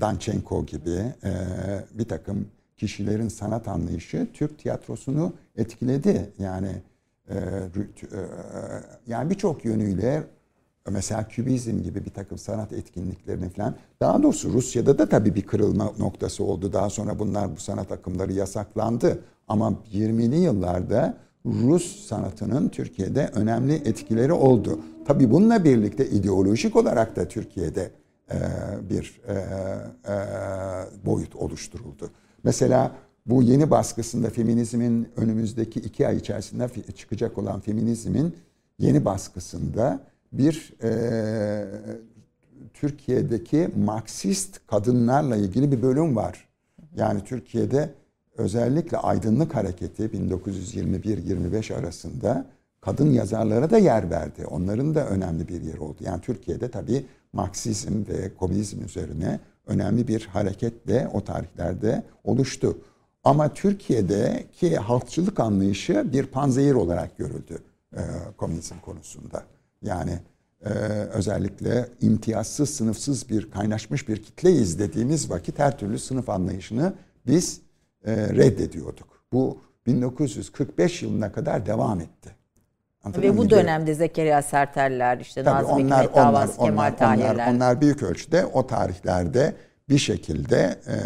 Danchenko 0.00 0.66
gibi 0.66 1.14
bir 1.94 2.08
takım 2.08 2.48
kişilerin 2.80 3.28
sanat 3.28 3.68
anlayışı 3.68 4.26
Türk 4.34 4.58
tiyatrosunu 4.58 5.32
etkiledi. 5.56 6.30
Yani 6.38 6.68
e, 7.28 7.34
e, 7.34 8.20
yani 9.06 9.30
birçok 9.30 9.64
yönüyle 9.64 10.22
mesela 10.90 11.28
kübizm 11.28 11.82
gibi 11.82 12.04
bir 12.04 12.10
takım 12.10 12.38
sanat 12.38 12.72
etkinliklerini 12.72 13.48
falan 13.48 13.74
daha 14.00 14.22
doğrusu 14.22 14.52
Rusya'da 14.52 14.98
da 14.98 15.08
tabii 15.08 15.34
bir 15.34 15.42
kırılma 15.42 15.92
noktası 15.98 16.44
oldu. 16.44 16.72
Daha 16.72 16.90
sonra 16.90 17.18
bunlar 17.18 17.56
bu 17.56 17.60
sanat 17.60 17.92
akımları 17.92 18.32
yasaklandı. 18.32 19.18
Ama 19.48 19.74
20'li 19.92 20.36
yıllarda 20.36 21.14
Rus 21.46 22.06
sanatının 22.06 22.68
Türkiye'de 22.68 23.30
önemli 23.34 23.74
etkileri 23.74 24.32
oldu. 24.32 24.80
Tabii 25.06 25.30
bununla 25.30 25.64
birlikte 25.64 26.06
ideolojik 26.06 26.76
olarak 26.76 27.16
da 27.16 27.28
Türkiye'de 27.28 27.90
e, 28.32 28.38
bir 28.90 29.20
e, 29.28 29.36
boyut 31.06 31.36
oluşturuldu. 31.36 32.10
Mesela 32.44 32.96
bu 33.26 33.42
yeni 33.42 33.70
baskısında 33.70 34.30
feminizmin 34.30 35.08
önümüzdeki 35.16 35.80
iki 35.80 36.08
ay 36.08 36.16
içerisinde 36.16 36.92
çıkacak 36.92 37.38
olan 37.38 37.60
feminizmin 37.60 38.36
yeni 38.78 39.04
baskısında 39.04 40.00
bir 40.32 40.72
e, 40.82 40.90
Türkiye'deki 42.74 43.68
Marksist 43.84 44.60
kadınlarla 44.66 45.36
ilgili 45.36 45.72
bir 45.72 45.82
bölüm 45.82 46.16
var. 46.16 46.48
Yani 46.96 47.24
Türkiye'de 47.24 47.90
özellikle 48.36 48.96
aydınlık 48.96 49.54
hareketi 49.54 50.02
1921-25 50.02 51.74
arasında 51.74 52.46
kadın 52.80 53.10
yazarlara 53.10 53.70
da 53.70 53.78
yer 53.78 54.10
verdi. 54.10 54.46
Onların 54.46 54.94
da 54.94 55.08
önemli 55.08 55.48
bir 55.48 55.62
yeri 55.62 55.80
oldu. 55.80 55.96
Yani 56.00 56.20
Türkiye'de 56.20 56.70
tabii 56.70 57.06
Marksizm 57.32 58.06
ve 58.08 58.34
komünizm 58.34 58.84
üzerine 58.84 59.40
önemli 59.70 60.08
bir 60.08 60.26
hareket 60.26 60.88
de 60.88 61.08
o 61.12 61.24
tarihlerde 61.24 62.02
oluştu. 62.24 62.78
Ama 63.24 63.54
Türkiye'deki 63.54 64.76
halkçılık 64.76 65.40
anlayışı 65.40 66.12
bir 66.12 66.26
panzehir 66.26 66.74
olarak 66.74 67.18
görüldü 67.18 67.58
e, 67.96 68.00
komünizm 68.36 68.74
konusunda. 68.84 69.44
Yani 69.82 70.18
e, 70.64 70.68
özellikle 71.12 71.88
imtiyazsız, 72.00 72.70
sınıfsız 72.70 73.28
bir 73.28 73.50
kaynaşmış 73.50 74.08
bir 74.08 74.22
kitleyiz 74.22 74.78
dediğimiz 74.78 75.30
vakit 75.30 75.58
her 75.58 75.78
türlü 75.78 75.98
sınıf 75.98 76.28
anlayışını 76.28 76.92
biz 77.26 77.60
e, 78.04 78.16
reddediyorduk. 78.16 79.24
Bu 79.32 79.58
1945 79.86 81.02
yılına 81.02 81.32
kadar 81.32 81.66
devam 81.66 82.00
etti. 82.00 82.39
Ve 83.06 83.36
bu 83.36 83.50
dönemde 83.50 83.94
Zekeriya 83.94 84.42
Serteller 84.42 85.18
işte 85.18 85.44
Tabii 85.44 85.62
Nazım 85.62 85.72
onlar, 85.72 86.02
Hikmet 86.02 86.16
davası 86.16 86.60
onlar, 86.60 86.70
Kemal 86.70 86.88
onlar, 86.88 86.98
Tahirler. 86.98 87.34
onlar, 87.34 87.54
onlar 87.54 87.80
büyük 87.80 88.02
ölçüde 88.02 88.46
o 88.46 88.66
tarihlerde 88.66 89.54
bir 89.88 89.98
şekilde 89.98 90.56
e, 90.86 90.96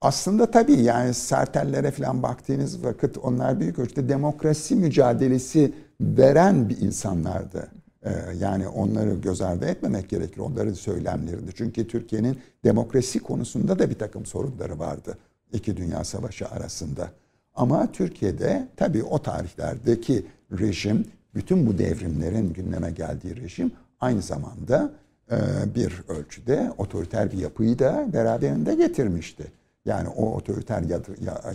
aslında 0.00 0.50
tabii 0.50 0.82
yani 0.82 1.14
Sertellere 1.14 1.90
falan 1.90 2.22
baktığınız 2.22 2.84
vakit 2.84 3.18
onlar 3.18 3.60
büyük 3.60 3.78
ölçüde 3.78 4.08
demokrasi 4.08 4.76
mücadelesi 4.76 5.72
veren 6.00 6.68
bir 6.68 6.80
insanlardı. 6.80 7.68
E, 8.02 8.10
yani 8.40 8.68
onları 8.68 9.14
göz 9.14 9.40
ardı 9.40 9.66
etmemek 9.66 10.08
gerekir 10.08 10.40
onların 10.40 10.72
söylemlerinde. 10.72 11.52
Çünkü 11.54 11.88
Türkiye'nin 11.88 12.38
demokrasi 12.64 13.18
konusunda 13.18 13.78
da 13.78 13.90
bir 13.90 13.98
takım 13.98 14.26
sorunları 14.26 14.78
vardı. 14.78 15.18
İki 15.52 15.76
Dünya 15.76 16.04
Savaşı 16.04 16.48
arasında. 16.48 17.08
Ama 17.54 17.92
Türkiye'de 17.92 18.68
tabii 18.76 19.02
o 19.02 19.22
tarihlerdeki 19.22 20.26
rejim, 20.58 21.06
bütün 21.34 21.66
bu 21.66 21.78
devrimlerin 21.78 22.52
gündeme 22.52 22.90
geldiği 22.90 23.36
rejim 23.36 23.72
aynı 24.00 24.22
zamanda 24.22 24.92
e, 25.30 25.36
bir 25.74 26.02
ölçüde 26.08 26.72
otoriter 26.78 27.32
bir 27.32 27.38
yapıyı 27.38 27.78
da 27.78 28.06
beraberinde 28.12 28.74
getirmişti. 28.74 29.52
Yani 29.84 30.08
o 30.08 30.34
otoriter 30.34 30.82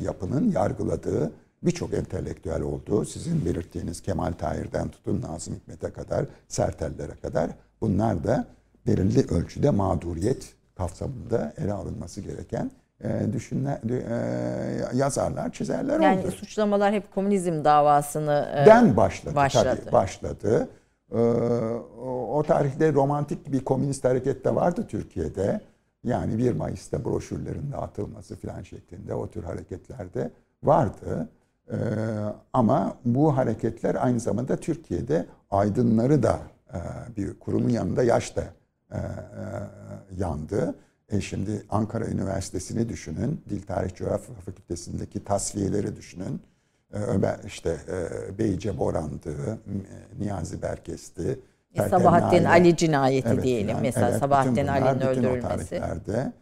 yapının 0.01 0.51
yargıladığı 0.51 1.31
birçok 1.63 1.93
entelektüel 1.93 2.61
oldu. 2.61 3.05
Sizin 3.05 3.45
belirttiğiniz 3.45 4.01
Kemal 4.01 4.31
Tahir'den 4.31 4.89
tutun 4.89 5.21
Nazım 5.21 5.55
Hikmet'e 5.55 5.89
kadar, 5.89 6.25
Sertellere 6.47 7.15
kadar 7.21 7.49
bunlar 7.81 8.23
da 8.23 8.47
belirli 8.87 9.27
ölçüde 9.27 9.69
mağduriyet 9.69 10.53
kapsamında 10.75 11.53
ele 11.57 11.73
alınması 11.73 12.21
gereken 12.21 12.71
e, 13.03 13.33
düşünler, 13.33 13.79
e, 13.89 14.97
yazarlar, 14.97 15.51
çizerler 15.51 15.99
yani 15.99 16.19
oldu. 16.21 16.31
suçlamalar 16.31 16.93
hep 16.93 17.15
komünizm 17.15 17.63
davasını 17.63 18.49
e, 18.55 18.65
Den 18.65 18.97
başladı, 18.97 19.35
başladı. 19.35 19.79
tabii 19.83 19.91
başladı. 19.91 20.69
Ee, 21.11 21.17
o, 22.31 22.43
tarihte 22.47 22.93
romantik 22.93 23.51
bir 23.51 23.65
komünist 23.65 24.03
hareket 24.05 24.45
de 24.45 24.55
vardı 24.55 24.85
Türkiye'de. 24.87 25.61
Yani 26.03 26.37
1 26.37 26.51
Mayıs'ta 26.53 27.05
broşürlerin 27.05 27.71
dağıtılması 27.71 28.35
falan 28.35 28.61
şeklinde 28.61 29.13
o 29.13 29.29
tür 29.29 29.43
hareketlerde 29.43 30.31
vardı. 30.63 31.29
Ee, 31.71 31.75
ama 32.53 32.93
bu 33.05 33.37
hareketler 33.37 33.95
aynı 33.95 34.19
zamanda 34.19 34.55
Türkiye'de 34.57 35.25
aydınları 35.51 36.23
da 36.23 36.39
e, 36.73 36.79
bir 37.17 37.39
kurumun 37.39 37.69
yanında 37.69 38.03
yaş 38.03 38.35
da 38.35 38.43
e, 38.91 38.97
e, 38.97 39.01
yandı. 40.17 40.75
E 41.12 41.22
şimdi 41.22 41.64
Ankara 41.70 42.05
Üniversitesi'ni 42.08 42.89
düşünün, 42.89 43.41
Dil 43.49 43.62
Tarih 43.62 43.95
Coğrafya 43.95 44.36
Fakültesindeki 44.36 45.24
tasfiyeleri 45.24 45.95
düşünün. 45.95 46.41
Ee, 46.93 46.97
Ömer 46.97 47.39
işte 47.45 47.78
e, 47.88 48.38
Beyce 48.38 48.78
Boran'dı, 48.78 49.36
M- 49.66 49.82
Niyazi 50.20 50.62
Berkes'ti. 50.62 51.39
E, 51.76 51.89
Sabahattin. 51.89 52.43
Ali 52.43 52.76
cinayeti 52.78 53.28
Evet, 53.30 53.43
diyelim. 53.43 53.68
filan. 53.68 53.82
Mesela 53.82 54.10
Evet, 54.10 54.20
Sabahattin 54.20 54.68
Ali'nin 54.68 54.95
bütün 54.95 55.08
o 55.08 55.10
öldürülmesi. 55.10 55.70
tarihlerde 55.70 56.34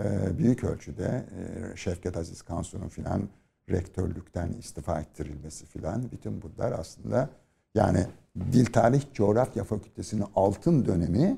e, 0.00 0.38
büyük 0.38 0.64
ölçüde 0.64 1.24
e, 1.72 1.76
Şevket 1.76 2.16
Aziz 2.16 2.42
Kansu'nun 2.42 2.88
filan 2.88 3.22
rektörlükten 3.70 4.48
istifa 4.58 5.00
ettirilmesi 5.00 5.66
filan 5.66 6.02
bütün 6.12 6.42
bunlar 6.42 6.72
aslında 6.72 7.28
yani 7.74 8.06
Dil 8.52 8.66
Tarih 8.66 9.02
Coğrafya 9.14 9.64
Fakültesi'nin 9.64 10.24
altın 10.36 10.84
dönemi 10.86 11.36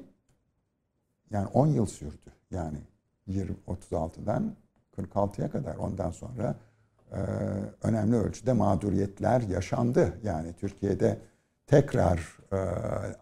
yani 1.30 1.46
10 1.46 1.66
yıl 1.66 1.86
sürdü. 1.86 2.32
Yani 2.50 2.78
20 3.26 3.56
36'dan 3.68 4.54
46'ya 4.96 5.50
kadar 5.50 5.76
ondan 5.76 6.10
sonra 6.10 6.54
e, 7.12 7.16
önemli 7.82 8.16
ölçüde 8.16 8.52
mağduriyetler 8.52 9.40
yaşandı. 9.40 10.12
Yani 10.22 10.52
Türkiye'de 10.60 11.18
tekrar 11.66 12.38
e, 12.52 12.56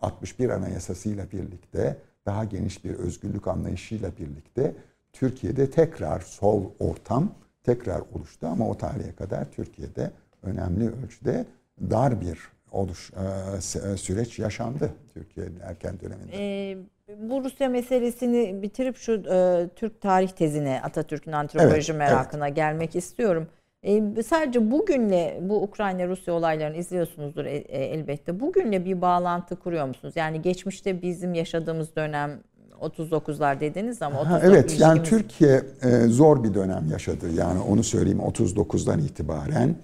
61 0.02 0.50
Anayasası'yla 0.50 1.30
birlikte 1.32 1.96
daha 2.26 2.44
geniş 2.44 2.84
bir 2.84 2.94
özgürlük 2.94 3.48
anlayışıyla 3.48 4.11
birlikte 4.18 4.74
Türkiye'de 5.12 5.70
tekrar 5.70 6.20
sol 6.20 6.64
ortam 6.78 7.30
tekrar 7.62 8.02
oluştu 8.14 8.46
ama 8.46 8.68
o 8.68 8.78
tarihe 8.78 9.12
kadar 9.12 9.50
Türkiye'de 9.50 10.11
önemli 10.42 10.90
ölçüde 10.90 11.46
dar 11.90 12.20
bir 12.20 12.38
oluş 12.72 13.12
e, 13.12 13.96
süreç 13.96 14.38
yaşandı 14.38 14.92
Türkiye'nin 15.14 15.61
erken 15.61 16.00
döneminde. 16.00 16.32
E, 16.32 16.76
bu 17.09 17.44
Rusya 17.44 17.68
meselesini 17.68 18.62
bitirip 18.62 18.96
şu 18.96 19.12
e, 19.12 19.68
Türk 19.76 20.00
tarih 20.00 20.28
tezine 20.28 20.80
Atatürk'ün 20.82 21.32
antropoloji 21.32 21.92
evet, 21.92 21.98
merakına 21.98 22.46
evet. 22.46 22.57
gelmek 22.57 22.96
istiyorum. 22.96 23.46
E, 23.82 24.22
sadece 24.22 24.70
bugünle 24.70 25.38
bu 25.42 25.62
Ukrayna-Rusya 25.62 26.34
olaylarını 26.34 26.76
izliyorsunuzdur 26.76 27.44
e, 27.44 27.57
e, 27.57 27.84
elbette. 27.84 28.40
Bugünle 28.40 28.84
bir 28.84 29.00
bağlantı 29.00 29.57
kuruyor 29.57 29.86
musunuz? 29.86 30.14
Yani 30.16 30.42
geçmişte 30.42 31.02
bizim 31.02 31.34
yaşadığımız 31.34 31.96
dönem 31.96 32.40
39'lar 32.80 33.61
dediniz 33.61 34.02
ama 34.02 34.20
39 34.20 34.48
Evet 34.48 34.80
yani 34.80 35.02
Türkiye 35.02 35.62
e, 35.82 36.07
zor 36.07 36.44
bir 36.44 36.55
dönem 36.55 36.86
yaşadı. 36.92 37.26
Yani 37.36 37.61
onu 37.61 37.84
söyleyeyim 37.84 38.20
39'dan 38.20 38.98
itibaren. 38.98 39.74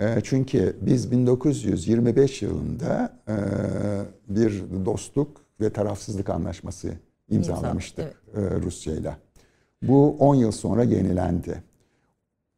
E, 0.00 0.20
çünkü 0.24 0.76
biz 0.80 1.10
1925 1.10 2.42
yılında 2.42 3.12
e, 3.28 3.34
bir 4.28 4.62
dostluk 4.84 5.47
ve 5.60 5.70
tarafsızlık 5.70 6.30
anlaşması 6.30 6.92
imzalamıştık 7.28 8.22
evet. 8.34 8.52
e, 8.52 8.60
Rusya 8.60 8.94
ile. 8.94 9.16
Bu 9.82 10.16
10 10.18 10.34
yıl 10.34 10.52
sonra 10.52 10.82
yenilendi. 10.82 11.62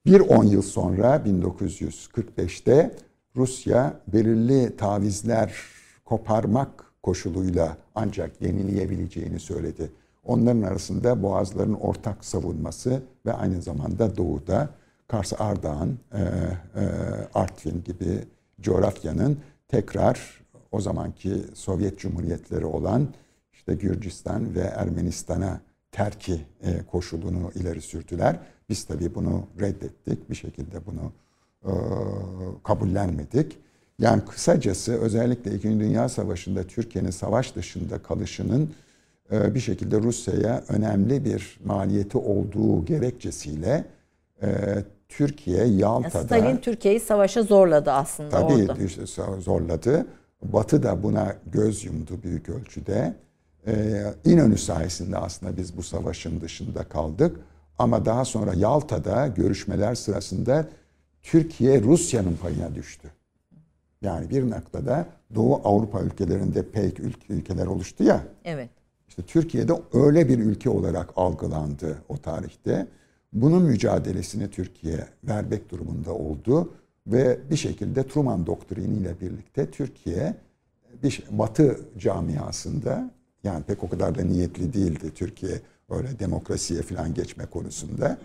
Bir 0.07 0.21
10 0.21 0.45
yıl 0.45 0.63
sonra 0.63 1.17
1945'te 1.17 2.97
Rusya 3.37 4.01
belirli 4.13 4.77
tavizler 4.77 5.55
koparmak 6.05 6.85
koşuluyla 7.03 7.77
ancak 7.95 8.43
yenileyebileceğini 8.43 9.41
söyledi. 9.41 9.91
Onların 10.25 10.63
arasında 10.63 11.23
Boğazların 11.23 11.75
ortak 11.75 12.25
savunması 12.25 13.03
ve 13.27 13.33
aynı 13.33 13.63
zamanda 13.63 14.17
doğuda 14.17 14.69
Kars 15.09 15.33
Ardahan, 15.39 15.89
e, 16.13 16.21
e, 16.21 16.25
Artvin 17.35 17.85
gibi 17.85 18.25
coğrafyanın 18.61 19.39
tekrar 19.69 20.40
o 20.73 20.81
zamanki 20.81 21.33
Sovyet 21.55 21.99
Cumhuriyetleri 21.99 22.65
olan 22.65 23.09
işte 23.53 23.75
Gürcistan 23.75 24.55
ve 24.55 24.61
Ermenistan'a 24.61 25.61
terki 25.93 26.41
e, 26.63 26.83
koşulunu 26.91 27.51
ileri 27.55 27.81
sürdüler. 27.81 28.39
Biz 28.69 28.85
tabii 28.85 29.15
bunu 29.15 29.47
reddettik. 29.61 30.31
Bir 30.31 30.35
şekilde 30.35 30.87
bunu 30.87 31.13
e, 31.65 31.73
kabullenmedik. 32.65 33.59
Yani 33.99 34.25
kısacası 34.25 35.01
özellikle 35.01 35.55
İkinci 35.55 35.81
Dünya 35.81 36.09
Savaşı'nda 36.09 36.63
Türkiye'nin 36.63 37.11
savaş 37.11 37.57
dışında 37.57 37.99
kalışının 37.99 38.71
e, 39.33 39.55
bir 39.55 39.61
şekilde 39.61 39.99
Rusya'ya 39.99 40.65
önemli 40.69 41.25
bir 41.25 41.59
maliyeti 41.65 42.19
olduğu 42.19 42.85
gerekçesiyle 42.85 43.85
e, 44.43 44.49
Türkiye 45.09 45.65
Yalta'da... 45.65 46.25
Stalin 46.25 46.57
Türkiye'yi 46.57 47.01
savaşa 47.01 47.43
zorladı 47.43 47.91
aslında 47.91 48.31
tabii, 48.31 48.53
orada. 48.53 48.75
Tabii 48.75 49.41
zorladı. 49.43 50.07
Batı 50.43 50.83
da 50.83 51.03
buna 51.03 51.37
göz 51.53 51.85
yumdu 51.85 52.23
büyük 52.23 52.49
ölçüde. 52.49 53.15
Ee, 53.67 54.05
İnönü 54.25 54.59
sayesinde 54.59 55.19
aslında 55.19 55.57
biz 55.57 55.77
bu 55.77 55.83
savaşın 55.83 56.41
dışında 56.41 56.85
kaldık. 56.85 57.37
Ama 57.79 58.05
daha 58.05 58.25
sonra 58.25 58.55
Yalta'da 58.55 59.27
görüşmeler 59.27 59.95
sırasında 59.95 60.69
Türkiye 61.23 61.83
Rusya'nın 61.83 62.37
payına 62.37 62.75
düştü. 62.75 63.09
Yani 64.03 64.31
bir 64.31 64.51
noktada 64.51 65.07
Doğu 65.35 65.61
Avrupa 65.65 66.01
ülkelerinde 66.01 66.71
pek 66.71 67.01
ülkeler 67.29 67.67
oluştu 67.67 68.05
ya. 68.05 68.25
Evet. 68.45 68.71
İşte 69.09 69.23
Türkiye'de 69.23 69.73
öyle 69.93 70.29
bir 70.29 70.39
ülke 70.39 70.71
olarak 70.71 71.11
algılandı 71.17 71.99
o 72.09 72.17
tarihte. 72.17 72.87
Bunun 73.33 73.63
mücadelesini 73.63 74.51
Türkiye 74.51 75.07
vermek 75.25 75.71
durumunda 75.71 76.13
oldu 76.15 76.73
ve 77.13 77.39
bir 77.51 77.57
şekilde 77.57 78.07
Truman 78.07 78.47
doktriniyle 78.47 79.21
birlikte 79.21 79.71
Türkiye 79.71 80.35
bir 81.03 81.23
Batı 81.31 81.81
camiasında 81.99 83.11
yani 83.45 83.65
pek 83.65 83.85
o 83.85 83.89
kadar 83.89 84.19
da 84.19 84.23
niyetli 84.23 84.73
değildi 84.73 85.11
Türkiye 85.15 85.61
öyle 85.91 86.19
demokrasiye 86.19 86.83
falan 86.83 87.15
geçme 87.15 87.47
konusunda. 87.47 88.19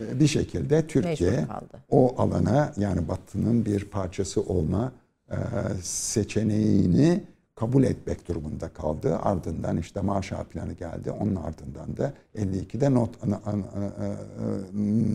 Ee, 0.00 0.20
bir 0.20 0.26
şekilde 0.26 0.86
Türkiye 0.86 1.46
o 1.90 2.22
alana 2.22 2.72
yani 2.76 3.08
Batı'nın 3.08 3.64
bir 3.66 3.84
parçası 3.84 4.40
olma 4.40 4.92
e, 5.30 5.36
seçeneğini 5.82 7.22
kabul 7.62 7.84
etmek 7.84 8.28
durumunda 8.28 8.68
kaldı. 8.68 9.18
Ardından 9.22 9.76
işte 9.76 10.00
Marshall 10.00 10.44
Planı 10.44 10.72
geldi. 10.72 11.10
Onun 11.10 11.34
ardından 11.34 11.96
da 11.96 12.12
52'de 12.36 12.86
e, 12.86 12.90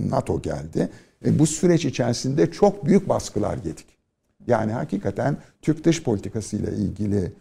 NATO 0.10 0.42
geldi. 0.42 0.90
E 1.26 1.40
bu 1.40 1.48
süreç 1.48 1.86
içerisinde 1.86 2.52
çok 2.52 2.86
büyük 2.86 3.10
baskılar 3.10 3.58
yedik. 3.58 3.86
Yani 4.48 4.72
hakikaten 4.72 5.38
Türk 5.62 5.84
dış 5.84 6.04
politikası 6.04 6.58
ile 6.58 6.72
ilgili 6.76 7.32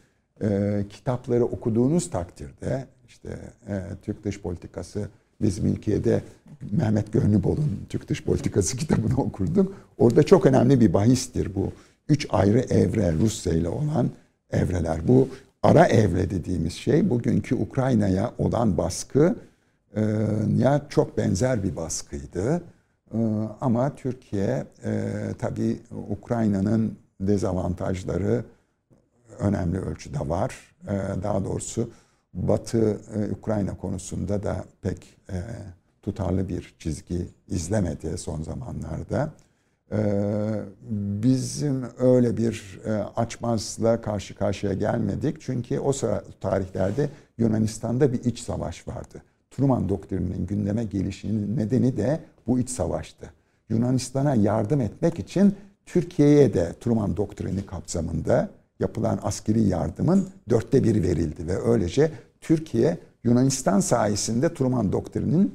e, 0.42 0.84
kitapları 0.90 1.44
okuduğunuz 1.44 2.10
takdirde 2.10 2.86
işte 3.08 3.38
e, 3.68 3.82
Türk 4.02 4.24
dış 4.24 4.40
politikası 4.40 5.08
bizim 5.40 5.66
ülkede 5.66 6.22
Mehmet 6.70 7.12
Gönlübol'un 7.12 7.86
Türk 7.88 8.08
dış 8.08 8.24
politikası 8.24 8.76
kitabını 8.82 9.16
okurduk. 9.16 9.74
Orada 9.98 10.22
çok 10.22 10.46
önemli 10.46 10.80
bir 10.80 10.92
bahistir 10.92 11.54
bu. 11.54 11.72
Üç 12.08 12.26
ayrı 12.30 12.60
evre 12.60 13.12
Rusya 13.12 13.52
ile 13.52 13.68
olan 13.68 14.10
evreler. 14.50 15.08
Bu 15.08 15.28
ara 15.62 15.86
evre 15.86 16.30
dediğimiz 16.30 16.72
şey 16.72 17.10
bugünkü 17.10 17.54
Ukrayna'ya 17.54 18.32
olan 18.38 18.78
baskı 18.78 19.36
e, 19.96 20.02
ya 20.56 20.86
çok 20.88 21.18
benzer 21.18 21.62
bir 21.62 21.76
baskıydı. 21.76 22.62
E, 23.14 23.18
ama 23.60 23.94
Türkiye 23.96 24.64
e, 24.84 25.12
tabii 25.38 25.80
Ukrayna'nın 26.10 26.98
dezavantajları 27.20 28.44
önemli 29.38 29.78
ölçüde 29.78 30.28
var. 30.28 30.74
E, 30.88 31.22
daha 31.22 31.44
doğrusu 31.44 31.90
Batı 32.34 33.00
e, 33.14 33.32
Ukrayna 33.32 33.76
konusunda 33.76 34.42
da 34.42 34.64
pek 34.82 35.16
tutarlı 36.02 36.48
bir 36.48 36.74
çizgi 36.78 37.28
izlemedi 37.48 38.18
son 38.18 38.42
zamanlarda. 38.42 39.32
E, 39.92 39.98
bizim 40.90 41.84
öyle 41.98 42.36
bir 42.36 42.80
e, 42.84 42.92
açmazla 42.92 44.00
karşı 44.00 44.34
karşıya 44.34 44.72
gelmedik. 44.72 45.40
Çünkü 45.40 45.78
o 45.78 45.92
tarihlerde 46.40 47.08
Yunanistan'da 47.38 48.12
bir 48.12 48.24
iç 48.24 48.38
savaş 48.38 48.88
vardı. 48.88 49.22
Truman 49.50 49.88
doktrininin 49.88 50.46
gündeme 50.46 50.84
gelişinin 50.84 51.56
nedeni 51.56 51.96
de 51.96 52.20
bu 52.46 52.58
iç 52.58 52.70
savaştı. 52.70 53.32
Yunanistan'a 53.68 54.34
yardım 54.34 54.80
etmek 54.80 55.18
için 55.18 55.54
Türkiye'ye 55.86 56.54
de 56.54 56.72
Truman 56.80 57.16
doktrini 57.16 57.66
kapsamında 57.66 58.48
yapılan 58.80 59.18
askeri 59.22 59.62
yardımın 59.62 60.28
dörtte 60.50 60.84
biri 60.84 61.02
verildi 61.02 61.46
ve 61.46 61.62
öylece 61.62 62.10
Türkiye 62.40 62.98
Yunanistan 63.24 63.80
sayesinde 63.80 64.54
Truman 64.54 64.92
doktrinin 64.92 65.54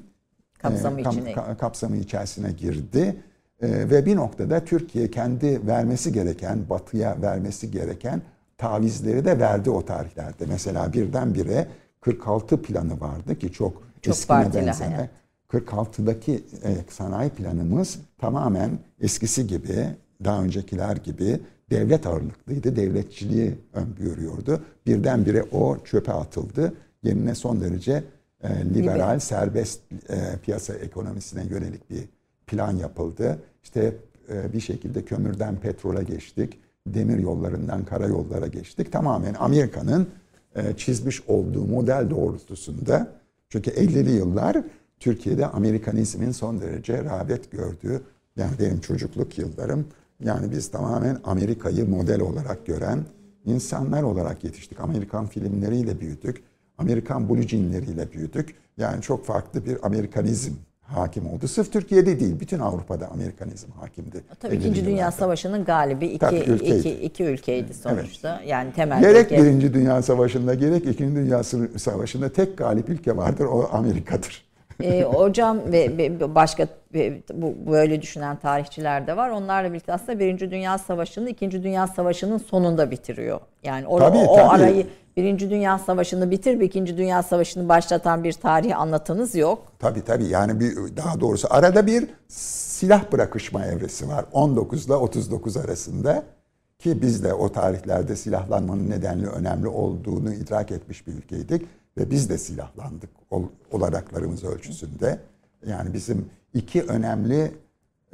kapsamı, 0.60 1.00
e, 1.00 1.02
içine. 1.02 1.36
kapsamı 1.58 1.98
içerisine 1.98 2.52
girdi. 2.52 3.16
E, 3.62 3.90
ve 3.90 4.06
bir 4.06 4.16
noktada 4.16 4.66
Türkiye 4.66 5.12
kendi 5.12 5.68
vermesi 5.68 6.14
gereken, 6.14 6.70
batıya 6.70 7.22
vermesi 7.22 7.72
gereken 7.72 8.22
tavizleri 8.58 9.26
de 9.26 9.40
verdi 9.40 9.70
o 9.70 9.86
tarihlerde. 9.86 10.46
Mesela 10.48 10.94
birdenbire 10.94 11.68
46 12.02 12.62
planı 12.62 13.02
vardı 13.02 13.40
ki 13.40 13.52
çok, 13.52 13.84
çok 14.02 14.16
eskine 14.16 14.54
benzeme. 14.54 15.10
46'daki 15.50 16.44
e, 16.64 16.76
sanayi 16.90 17.30
planımız 17.30 18.00
tamamen 18.20 18.70
eskisi 19.02 19.48
gibi, 19.48 19.88
daha 20.24 20.44
öncekiler 20.44 20.96
gibi 20.96 21.40
devlet 21.70 22.08
ağırlıklıydı. 22.08 22.76
Devletçiliği 22.76 23.54
öngörüyordu. 23.74 24.64
Birdenbire 24.86 25.44
o 25.52 25.78
çöpe 25.84 26.14
atıldı. 26.14 26.74
Yerine 27.04 27.36
son 27.36 27.62
derece 27.62 28.04
e, 28.44 28.66
liberal, 28.74 29.20
serbest 29.20 29.80
e, 30.10 30.38
piyasa 30.44 30.74
ekonomisine 30.74 31.44
yönelik 31.44 31.90
bir 31.90 32.04
plan 32.52 32.76
yapıldı. 32.76 33.40
İşte 33.64 33.96
e, 34.30 34.54
bir 34.54 34.60
şekilde 34.60 35.06
kömürden 35.06 35.56
petrole 35.56 36.04
geçtik. 36.04 36.60
Demir 36.88 37.20
yollarından 37.20 37.86
karayollara 37.86 38.48
geçtik. 38.48 38.92
Tamamen 38.92 39.34
Amerika'nın 39.40 40.08
e, 40.56 40.74
çizmiş 40.78 41.22
olduğu 41.28 41.66
model 41.66 42.10
doğrultusunda. 42.10 43.08
Çünkü 43.50 43.72
50'li 43.72 44.12
yıllar 44.12 44.64
Türkiye'de 45.00 45.48
Amerikanizmin 45.48 46.32
son 46.32 46.62
derece 46.62 47.04
rağbet 47.04 47.52
gördüğü, 47.52 48.02
yani 48.36 48.52
benim 48.60 48.80
çocukluk 48.80 49.38
yıllarım 49.38 49.86
yani 50.24 50.52
biz 50.52 50.72
tamamen 50.72 51.18
Amerika'yı 51.24 51.90
model 51.90 52.22
olarak 52.22 52.66
gören 52.66 53.00
insanlar 53.46 54.04
olarak 54.04 54.44
yetiştik. 54.44 54.80
Amerikan 54.80 55.28
filmleriyle 55.28 56.00
büyüdük. 56.00 56.44
Amerikan 56.78 57.30
bluejeanleriyle 57.30 58.12
büyüdük. 58.12 58.56
Yani 58.78 59.02
çok 59.02 59.26
farklı 59.26 59.66
bir 59.66 59.86
Amerikanizm 59.86 60.52
hakim 60.92 61.28
oldu. 61.28 61.48
Sırf 61.48 61.72
Türkiye'de 61.74 62.20
değil, 62.20 62.40
bütün 62.40 62.60
Avrupa'da 62.60 63.08
Amerikanizm 63.08 63.72
hakimdi. 63.72 64.24
Tabii 64.40 64.56
İkinci 64.56 64.86
Dünya 64.86 65.12
Savaşı'nın 65.12 65.64
galibi 65.66 66.06
iki, 66.06 66.20
Tabii, 66.20 66.36
ülkeydi. 66.36 66.78
iki, 66.78 66.92
iki 66.92 67.24
ülkeydi 67.24 67.74
sonuçta. 67.74 68.38
Evet. 68.40 68.50
Yani 68.50 68.74
temel 68.74 69.02
Gerek 69.02 69.26
ülke... 69.26 69.44
Birinci 69.44 69.74
Dünya 69.74 70.02
Savaşı'nda 70.02 70.54
gerek 70.54 70.86
İkinci 70.86 71.16
Dünya 71.16 71.44
Savaşı'nda 71.78 72.30
tek 72.30 72.58
galip 72.58 72.90
ülke 72.90 73.18
vardır, 73.18 73.46
o 73.46 73.70
Amerika'dır. 73.72 74.51
E, 74.92 75.04
hocam 75.04 75.72
ve, 75.72 75.98
ve 75.98 76.36
başka 76.36 76.68
ve 76.94 77.22
bu 77.34 77.72
böyle 77.72 78.02
düşünen 78.02 78.36
tarihçiler 78.36 79.08
de 79.08 79.18
var. 79.18 79.30
Onlarla 79.30 79.70
birlikte 79.70 79.94
aslında 79.94 80.20
Birinci 80.20 80.52
Dünya 80.52 80.78
Savaşı'nı 80.78 81.30
İkinci 81.30 81.64
Dünya 81.64 81.88
Savaşı'nın 81.88 82.38
sonunda 82.38 82.92
bitiriyor. 82.92 83.40
Yani 83.64 83.88
o, 83.88 84.00
Tabii, 84.00 84.18
o, 84.18 84.22
o 84.22 84.36
tabii. 84.36 84.48
arayı 84.48 84.88
Birinci 85.18 85.50
Dünya 85.50 85.80
Savaşı'nı 85.80 86.32
bitir 86.32 86.60
ve 86.60 86.66
İkinci 86.66 86.98
Dünya 86.98 87.24
Savaşı'nı 87.24 87.70
başlatan 87.70 88.24
bir 88.24 88.34
tarih 88.34 88.80
anlatınız 88.80 89.36
yok. 89.36 89.64
Tabii 89.80 90.02
tabii 90.02 90.26
yani 90.26 90.60
bir, 90.60 90.76
daha 90.98 91.20
doğrusu 91.20 91.48
arada 91.52 91.88
bir 91.88 92.08
silah 92.28 93.12
bırakışma 93.12 93.66
evresi 93.66 94.08
var 94.08 94.26
19 94.32 94.86
ile 94.86 94.94
39 94.94 95.58
arasında 95.58 96.24
ki 96.80 97.02
biz 97.02 97.24
de 97.24 97.34
o 97.34 97.52
tarihlerde 97.52 98.16
silahlanmanın 98.16 98.90
nedenli 98.90 99.28
önemli 99.28 99.68
olduğunu 99.68 100.34
idrak 100.34 100.72
etmiş 100.72 101.08
bir 101.08 101.14
ülkeydik 101.14 101.66
ve 101.98 102.12
biz 102.12 102.30
de 102.30 102.38
silahlandık 102.38 103.10
ol, 103.30 103.44
olanaklarımız 103.72 104.44
ölçüsünde. 104.44 105.20
Yani 105.68 105.94
bizim 105.94 106.26
iki 106.54 106.84
önemli 106.84 107.52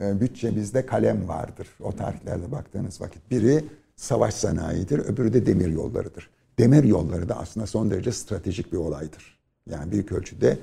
e, 0.01 0.21
bütçemizde 0.21 0.85
kalem 0.85 1.27
vardır 1.27 1.67
o 1.79 1.91
tarihlerde 1.91 2.51
baktığınız 2.51 3.01
vakit. 3.01 3.31
Biri 3.31 3.63
savaş 3.95 4.33
sanayidir, 4.33 4.99
öbürü 4.99 5.33
de 5.33 5.45
demir 5.45 5.67
yollarıdır. 5.67 6.29
Demir 6.59 6.83
yolları 6.83 7.29
da 7.29 7.37
aslında 7.37 7.67
son 7.67 7.91
derece 7.91 8.11
stratejik 8.11 8.73
bir 8.73 8.77
olaydır. 8.77 9.39
Yani 9.69 9.91
büyük 9.91 10.11
ölçüde 10.11 10.57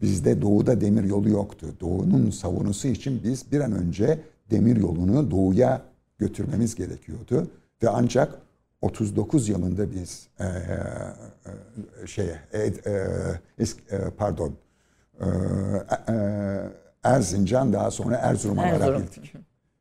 bizde 0.00 0.42
doğuda 0.42 0.80
demir 0.80 1.04
yolu 1.04 1.28
yoktu. 1.28 1.66
Doğunun 1.80 2.30
savunusu 2.30 2.88
için 2.88 3.20
biz 3.24 3.52
bir 3.52 3.60
an 3.60 3.72
önce 3.72 4.20
demir 4.50 4.76
yolunu 4.76 5.30
doğuya 5.30 5.82
götürmemiz 6.18 6.74
gerekiyordu. 6.74 7.48
Ve 7.82 7.88
ancak 7.88 8.38
39 8.84 9.48
yılında 9.48 9.90
biz 9.90 10.28
e, 10.40 10.44
e, 10.44 12.06
şeye 12.06 12.38
e, 12.52 12.58
e, 12.58 12.72
e, 13.90 14.10
pardon 14.18 14.54
e, 15.20 15.24
e, 16.08 16.14
Erzincan 17.04 17.72
daha 17.72 17.90
sonra 17.90 18.16
Erzurum'a 18.16 18.62
Erzurum. 18.62 18.92
varabildik. 18.92 19.34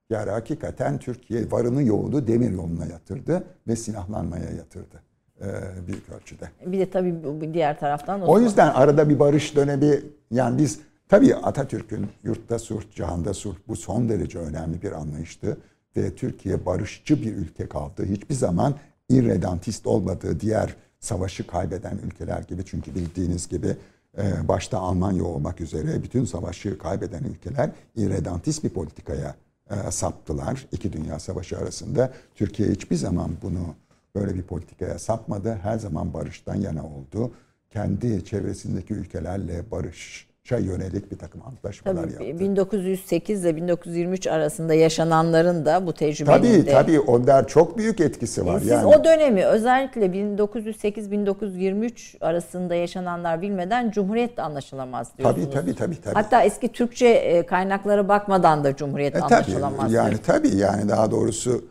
Yani 0.10 0.30
hakikaten 0.32 0.98
Türkiye 0.98 1.52
varını 1.52 1.84
yoğunu 1.84 2.28
demir 2.28 2.52
yoluna 2.52 2.86
yatırdı 2.86 3.44
ve 3.68 3.76
silahlanmaya 3.76 4.50
yatırdı 4.50 5.04
e, 5.42 5.48
büyük 5.88 6.10
ölçüde. 6.10 6.50
Bir 6.66 6.80
de 6.80 6.90
tabii 6.90 7.16
diğer 7.54 7.80
taraftan 7.80 8.22
O 8.22 8.40
yüzden 8.40 8.74
arada 8.74 9.10
bir 9.10 9.20
barış 9.20 9.56
dönemi 9.56 10.02
yani 10.32 10.58
biz 10.58 10.80
tabii 11.10 11.36
Atatürk'ün 11.36 12.08
yurtta 12.24 12.60
sulh, 12.60 12.82
cihanda 12.92 13.34
sulh 13.34 13.56
bu 13.68 13.76
son 13.76 14.10
derece 14.10 14.40
önemli 14.40 14.82
bir 14.82 14.92
anlayıştı. 14.92 15.58
Ve 15.98 16.16
Türkiye 16.16 16.66
barışçı 16.66 17.22
bir 17.22 17.36
ülke 17.36 17.70
kaldı. 17.70 18.06
Hiçbir 18.06 18.36
zaman 18.36 18.74
irredantist 19.10 19.88
olmadığı 19.88 20.40
diğer 20.40 20.76
savaşı 21.00 21.48
kaybeden 21.48 21.98
ülkeler 22.06 22.42
gibi. 22.42 22.66
Çünkü 22.66 22.96
bildiğiniz 22.96 23.48
gibi 23.48 23.78
e, 24.18 24.48
başta 24.48 24.80
Almanya 24.80 25.24
olmak 25.24 25.62
üzere 25.62 26.04
bütün 26.04 26.26
savaşı 26.26 26.78
kaybeden 26.78 27.24
ülkeler 27.24 27.72
irredantist 27.96 28.64
bir 28.64 28.70
politikaya 28.70 29.36
e, 29.70 29.92
saptılar. 29.92 30.68
İki 30.72 30.94
Dünya 30.94 31.20
Savaşı 31.20 31.58
arasında. 31.58 32.14
Türkiye 32.36 32.70
hiçbir 32.70 32.96
zaman 32.96 33.32
bunu 33.42 33.76
böyle 34.16 34.36
bir 34.36 34.44
politikaya 34.44 35.00
sapmadı. 35.00 35.60
Her 35.64 35.78
zaman 35.78 36.14
barıştan 36.14 36.56
yana 36.56 36.86
oldu. 36.86 37.32
Kendi 37.70 38.26
çevresindeki 38.26 38.94
ülkelerle 38.94 39.72
barışa 39.72 40.33
yönelik 40.52 41.12
bir 41.12 41.18
takım 41.18 41.42
antlaşmalar 41.46 42.04
Tabii 42.04 42.12
yaptı. 42.28 42.40
1908 42.40 43.44
ile 43.44 43.56
1923 43.56 44.28
arasında 44.28 44.74
yaşananların 44.74 45.66
da 45.66 45.88
bu 45.88 45.94
tecrübenin 45.94 46.38
Tabii 46.38 46.66
de 46.66 46.72
tabii 46.72 47.00
onlar 47.00 47.48
çok 47.48 47.78
büyük 47.78 48.00
etkisi 48.00 48.46
var. 48.46 48.60
Siz 48.60 48.68
yani 48.70 48.86
o 48.86 49.04
dönemi 49.04 49.46
özellikle 49.46 50.06
1908-1923 50.06 52.18
arasında 52.22 52.76
yaşananlar 52.76 53.42
bilmeden 53.42 53.92
Cumhuriyet 53.92 54.40
anlaşılamaz 54.40 55.08
diyorsunuz. 55.18 55.46
tabii 55.52 55.56
tabii 55.66 55.76
tabii 55.76 56.02
tabii. 56.02 56.14
Hatta 56.16 56.44
eski 56.44 56.72
Türkçe 56.72 57.08
e, 57.08 57.46
kaynaklara 57.46 58.08
bakmadan 58.08 58.64
da 58.64 58.76
Cumhuriyet 58.76 59.16
E, 59.16 59.20
anlaşılamaz. 59.22 59.80
tabii 59.82 59.94
yani 59.94 60.10
diyorsunuz. 60.10 60.28
tabii 60.28 60.56
yani 60.58 60.90
daha 60.90 61.12
doğrusu 61.12 61.66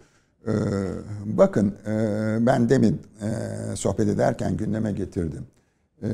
e, 0.47 0.51
bakın 1.25 1.75
e, 1.87 1.91
ben 2.47 2.69
demin 2.69 3.03
e, 3.23 3.27
sohbet 3.77 4.09
ederken 4.09 4.57
gündeme 4.57 4.93
getirdim. 4.93 5.47
E, 6.03 6.07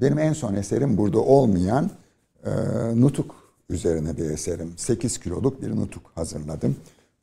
benim 0.00 0.18
en 0.18 0.32
son 0.32 0.54
eserim 0.54 0.96
burada 0.96 1.18
olmayan 1.18 1.90
e, 2.44 2.50
nutuk 3.00 3.34
üzerine 3.70 4.16
bir 4.16 4.30
eserim. 4.30 4.72
8 4.76 5.18
kiloluk 5.18 5.62
bir 5.62 5.76
nutuk 5.76 6.10
hazırladım. 6.14 6.76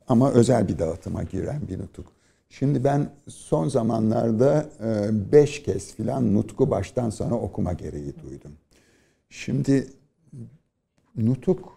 Ama 0.08 0.30
özel 0.30 0.68
bir 0.68 0.78
dağıtıma 0.78 1.22
giren 1.22 1.60
bir 1.68 1.78
nutuk. 1.78 2.06
Şimdi 2.48 2.84
ben 2.84 3.10
son 3.28 3.68
zamanlarda 3.68 4.70
5 5.32 5.62
kez 5.62 5.94
filan 5.94 6.34
nutku 6.34 6.70
baştan 6.70 7.10
sona 7.10 7.34
okuma 7.38 7.72
gereği 7.72 8.14
duydum. 8.22 8.52
Şimdi 9.30 9.86
nutuk 11.16 11.72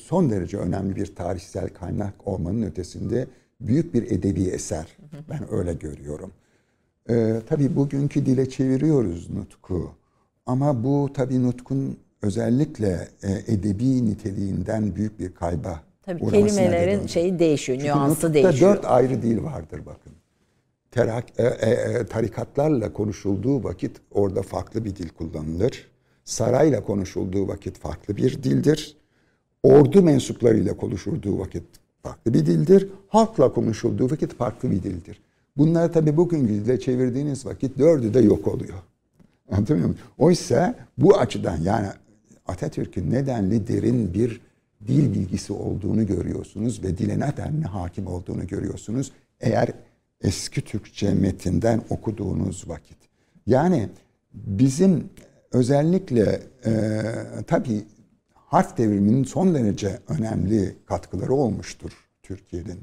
son 0.00 0.30
derece 0.30 0.56
önemli 0.56 0.96
bir 0.96 1.14
tarihsel 1.14 1.68
kaynak 1.68 2.28
olmanın 2.28 2.62
ötesinde 2.62 3.26
büyük 3.60 3.94
bir 3.94 4.10
edebi 4.10 4.42
eser. 4.42 4.96
Ben 5.30 5.54
öyle 5.54 5.74
görüyorum. 5.74 6.32
Ee, 7.10 7.42
tabii 7.48 7.76
bugünkü 7.76 8.26
dile 8.26 8.48
çeviriyoruz 8.48 9.30
nutku. 9.30 9.90
Ama 10.48 10.84
bu 10.84 11.10
tabii 11.14 11.42
nutkun 11.42 11.96
özellikle 12.22 13.08
e, 13.22 13.52
edebi 13.52 14.04
niteliğinden 14.04 14.96
büyük 14.96 15.18
bir 15.18 15.34
kayba 15.34 15.80
Tabii 16.02 16.30
kelimelerin 16.30 17.06
şeyi 17.06 17.38
değişiyor, 17.38 17.78
Çünkü 17.78 17.92
nüansı 17.92 18.10
nutukta 18.10 18.34
değişiyor. 18.34 18.76
dört 18.76 18.84
ayrı 18.84 19.22
dil 19.22 19.42
vardır 19.42 19.80
bakın. 19.86 20.12
Terak, 20.90 21.24
e, 21.38 21.42
e, 21.42 21.70
e, 21.70 22.06
tarikatlarla 22.06 22.92
konuşulduğu 22.92 23.64
vakit 23.64 23.96
orada 24.10 24.42
farklı 24.42 24.84
bir 24.84 24.96
dil 24.96 25.08
kullanılır. 25.08 25.88
Sarayla 26.24 26.84
konuşulduğu 26.84 27.48
vakit 27.48 27.78
farklı 27.78 28.16
bir 28.16 28.42
dildir. 28.42 28.96
Ordu 29.62 30.02
mensuplarıyla 30.02 30.76
konuşulduğu 30.76 31.38
vakit 31.38 31.64
farklı 32.02 32.34
bir 32.34 32.46
dildir. 32.46 32.88
Halkla 33.08 33.52
konuşulduğu 33.52 34.10
vakit 34.10 34.34
farklı 34.34 34.70
bir 34.70 34.82
dildir. 34.82 35.20
Bunları 35.56 35.92
tabii 35.92 36.16
bugünkü 36.16 36.52
dile 36.52 36.80
çevirdiğiniz 36.80 37.46
vakit 37.46 37.78
dördü 37.78 38.14
de 38.14 38.20
yok 38.20 38.48
oluyor. 38.48 38.78
Anlatabiliyor 39.50 39.88
muyum? 39.88 40.02
Oysa 40.18 40.74
bu 40.98 41.18
açıdan 41.18 41.56
yani 41.56 41.88
Atatürk'ün 42.46 43.10
nedenli 43.10 43.68
derin 43.68 44.14
bir 44.14 44.40
dil 44.86 45.14
bilgisi 45.14 45.52
olduğunu 45.52 46.06
görüyorsunuz 46.06 46.84
ve 46.84 46.98
dile 46.98 47.20
nedenli 47.20 47.64
hakim 47.64 48.06
olduğunu 48.06 48.46
görüyorsunuz. 48.46 49.12
Eğer 49.40 49.72
eski 50.20 50.60
Türkçe 50.60 51.14
metinden 51.14 51.82
okuduğunuz 51.90 52.68
vakit. 52.68 52.98
Yani 53.46 53.88
bizim 54.34 55.10
özellikle 55.52 56.42
e, 56.66 57.02
tabii 57.46 57.84
harf 58.34 58.78
devriminin 58.78 59.24
son 59.24 59.54
derece 59.54 59.98
önemli 60.08 60.76
katkıları 60.86 61.34
olmuştur 61.34 61.92
Türkiye'nin 62.22 62.80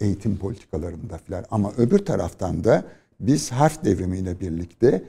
eğitim 0.00 0.36
politikalarında 0.36 1.18
filan. 1.18 1.44
Ama 1.50 1.72
öbür 1.76 1.98
taraftan 1.98 2.64
da 2.64 2.84
biz 3.20 3.52
harf 3.52 3.84
devrimiyle 3.84 4.40
birlikte 4.40 5.02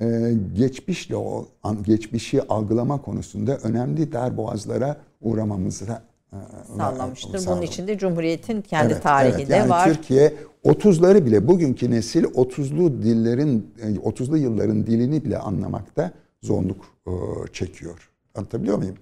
e, 0.00 0.34
geçmişle 0.56 1.16
o 1.16 1.48
geçmişi 1.82 2.42
algılama 2.48 3.02
konusunda 3.02 3.56
önemli 3.56 4.12
darboğazlara 4.12 4.96
uğramamızı 5.20 5.84
e, 6.32 6.36
Sağlamıştır. 6.76 7.28
Bunun 7.32 7.38
sağladı. 7.38 7.64
için 7.64 7.86
de 7.86 7.98
Cumhuriyet'in 7.98 8.62
kendi 8.62 8.92
Evet, 8.92 9.02
tarihinde 9.02 9.42
evet. 9.42 9.50
Yani 9.50 9.70
var. 9.70 9.84
Türkiye 9.84 10.32
30'ları 10.64 11.26
bile 11.26 11.48
bugünkü 11.48 11.90
nesil 11.90 12.24
30'lu 12.24 13.02
dillerin 13.02 13.70
e, 13.82 13.94
30'lu 13.94 14.36
yılların 14.36 14.86
dilini 14.86 15.24
bile 15.24 15.38
anlamakta 15.38 16.10
zorluk 16.42 16.84
e, 17.06 17.12
çekiyor. 17.52 18.10
Anlatabiliyor 18.34 18.78
muyum? 18.78 18.96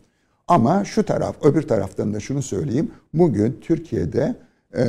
Ama 0.48 0.84
şu 0.84 1.02
taraf, 1.02 1.36
öbür 1.42 1.62
taraftan 1.62 2.14
da 2.14 2.20
şunu 2.20 2.42
söyleyeyim. 2.42 2.90
Bugün 3.14 3.58
Türkiye'de 3.60 4.34
e, 4.76 4.82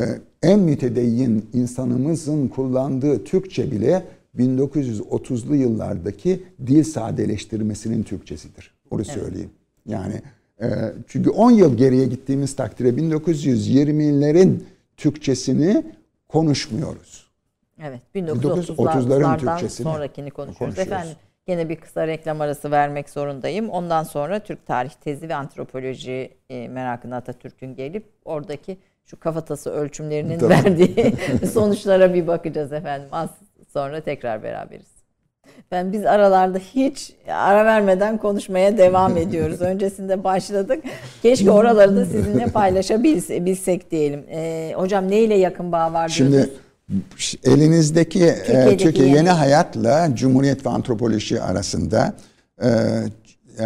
en 0.43 0.59
mütedeyyin 0.59 1.49
insanımızın 1.53 2.47
kullandığı 2.47 3.23
Türkçe 3.23 3.71
bile 3.71 4.05
1930'lu 4.37 5.55
yıllardaki 5.55 6.43
dil 6.67 6.83
sadeleştirmesinin 6.83 8.03
Türkçesidir. 8.03 8.73
Onu 8.91 9.05
söyleyeyim. 9.05 9.49
Yani 9.85 10.21
e, 10.61 10.67
çünkü 11.07 11.29
10 11.29 11.51
yıl 11.51 11.77
geriye 11.77 12.05
gittiğimiz 12.07 12.55
takdirde 12.55 12.89
1920'lerin 13.01 14.63
Türkçesini 14.97 15.83
konuşmuyoruz. 16.27 17.25
Evet, 17.81 18.01
1930'ların 18.15 18.75
1930'lardan 18.75 19.37
Türkçesini 19.39 19.83
sonrakini 19.83 20.31
konuşuyoruz. 20.31 20.75
konuşuyoruz. 20.75 20.93
Efendim 20.93 21.15
gene 21.45 21.69
bir 21.69 21.75
kısa 21.75 22.07
reklam 22.07 22.41
arası 22.41 22.71
vermek 22.71 23.09
zorundayım. 23.09 23.69
Ondan 23.69 24.03
sonra 24.03 24.39
Türk 24.39 24.65
tarih 24.65 24.89
tezi 24.89 25.29
ve 25.29 25.35
antropoloji 25.35 26.33
e, 26.49 26.67
merakına 26.67 27.17
Atatürk'ün 27.17 27.75
gelip 27.75 28.05
oradaki 28.25 28.77
şu 29.05 29.19
kafatası 29.19 29.69
ölçümlerinin 29.69 30.39
Tamam. 30.39 30.57
verdiği 30.57 31.13
sonuçlara 31.53 32.13
bir 32.13 32.27
bakacağız 32.27 32.73
efendim. 32.73 33.07
Az 33.11 33.29
sonra 33.75 34.01
tekrar 34.01 34.43
beraberiz. 34.43 34.85
Ben 35.71 35.93
biz 35.93 36.05
aralarda 36.05 36.57
hiç 36.57 37.13
ara 37.29 37.65
vermeden 37.65 38.17
konuşmaya 38.17 38.77
devam 38.77 39.17
ediyoruz. 39.23 39.61
Öncesinde 39.61 40.23
başladık. 40.23 40.83
Keşke 41.21 41.51
oraları 41.51 41.95
da 41.95 42.05
sizinle 42.05 42.45
paylaşabilsek 42.45 43.91
diyelim. 43.91 44.25
Ee, 44.29 44.73
hocam 44.75 45.11
neyle 45.11 45.35
yakın 45.35 45.71
bağ 45.71 45.93
var 45.93 46.09
Şimdi 46.09 46.31
diyorsunuz? 46.31 47.35
elinizdeki 47.43 48.23
e, 48.25 48.35
Türkiye'deki 48.35 48.83
Türkiye 48.83 49.07
yeni- 49.07 49.17
Yeni 49.17 49.29
Hayat'la 49.29 50.09
Cumhuriyet 50.15 50.65
ve 50.65 50.69
Antropoloji 50.69 51.41
arasında 51.41 52.13
e, 52.61 52.67
e, 53.59 53.65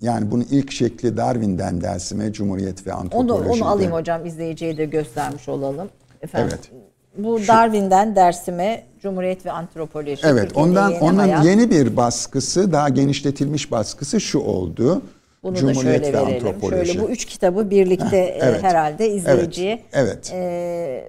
yani 0.00 0.30
bunun 0.30 0.46
ilk 0.50 0.72
şekli 0.72 1.16
Darwin'den 1.16 1.80
dersime 1.80 2.32
Cumhuriyet 2.32 2.86
ve 2.86 2.92
Onu, 2.94 3.00
Antropoloji'de. 3.00 3.64
onu 3.64 3.70
alayım 3.70 3.92
hocam 3.92 4.26
izleyiciye 4.26 4.76
de 4.76 4.84
göstermiş 4.84 5.48
olalım. 5.48 5.88
Efendim, 6.22 6.48
Evet. 6.52 6.70
Bu 7.18 7.40
Darwin'den 7.48 8.16
dersime 8.16 8.84
Cumhuriyet 9.02 9.46
ve 9.46 9.52
Antropoloji. 9.52 10.22
Evet, 10.24 10.42
Türkiye'de 10.42 10.68
ondan 10.68 10.90
yeni 10.90 11.02
onun 11.02 11.18
hayat. 11.18 11.44
yeni 11.44 11.70
bir 11.70 11.96
baskısı, 11.96 12.72
daha 12.72 12.88
genişletilmiş 12.88 13.70
baskısı 13.70 14.20
şu 14.20 14.38
oldu. 14.38 15.02
Bunu 15.42 15.56
Cumhuriyet 15.56 16.00
da 16.00 16.04
şöyle 16.04 16.18
ve 16.18 16.26
verelim. 16.26 16.46
Antropoloji. 16.46 16.92
Şöyle 16.92 17.00
bu 17.00 17.10
üç 17.10 17.24
kitabı 17.24 17.70
birlikte 17.70 18.16
e, 18.16 18.38
evet. 18.42 18.62
herhalde 18.62 19.10
izleyiciye 19.10 19.82
Evet, 19.92 20.32
e, 20.34 21.04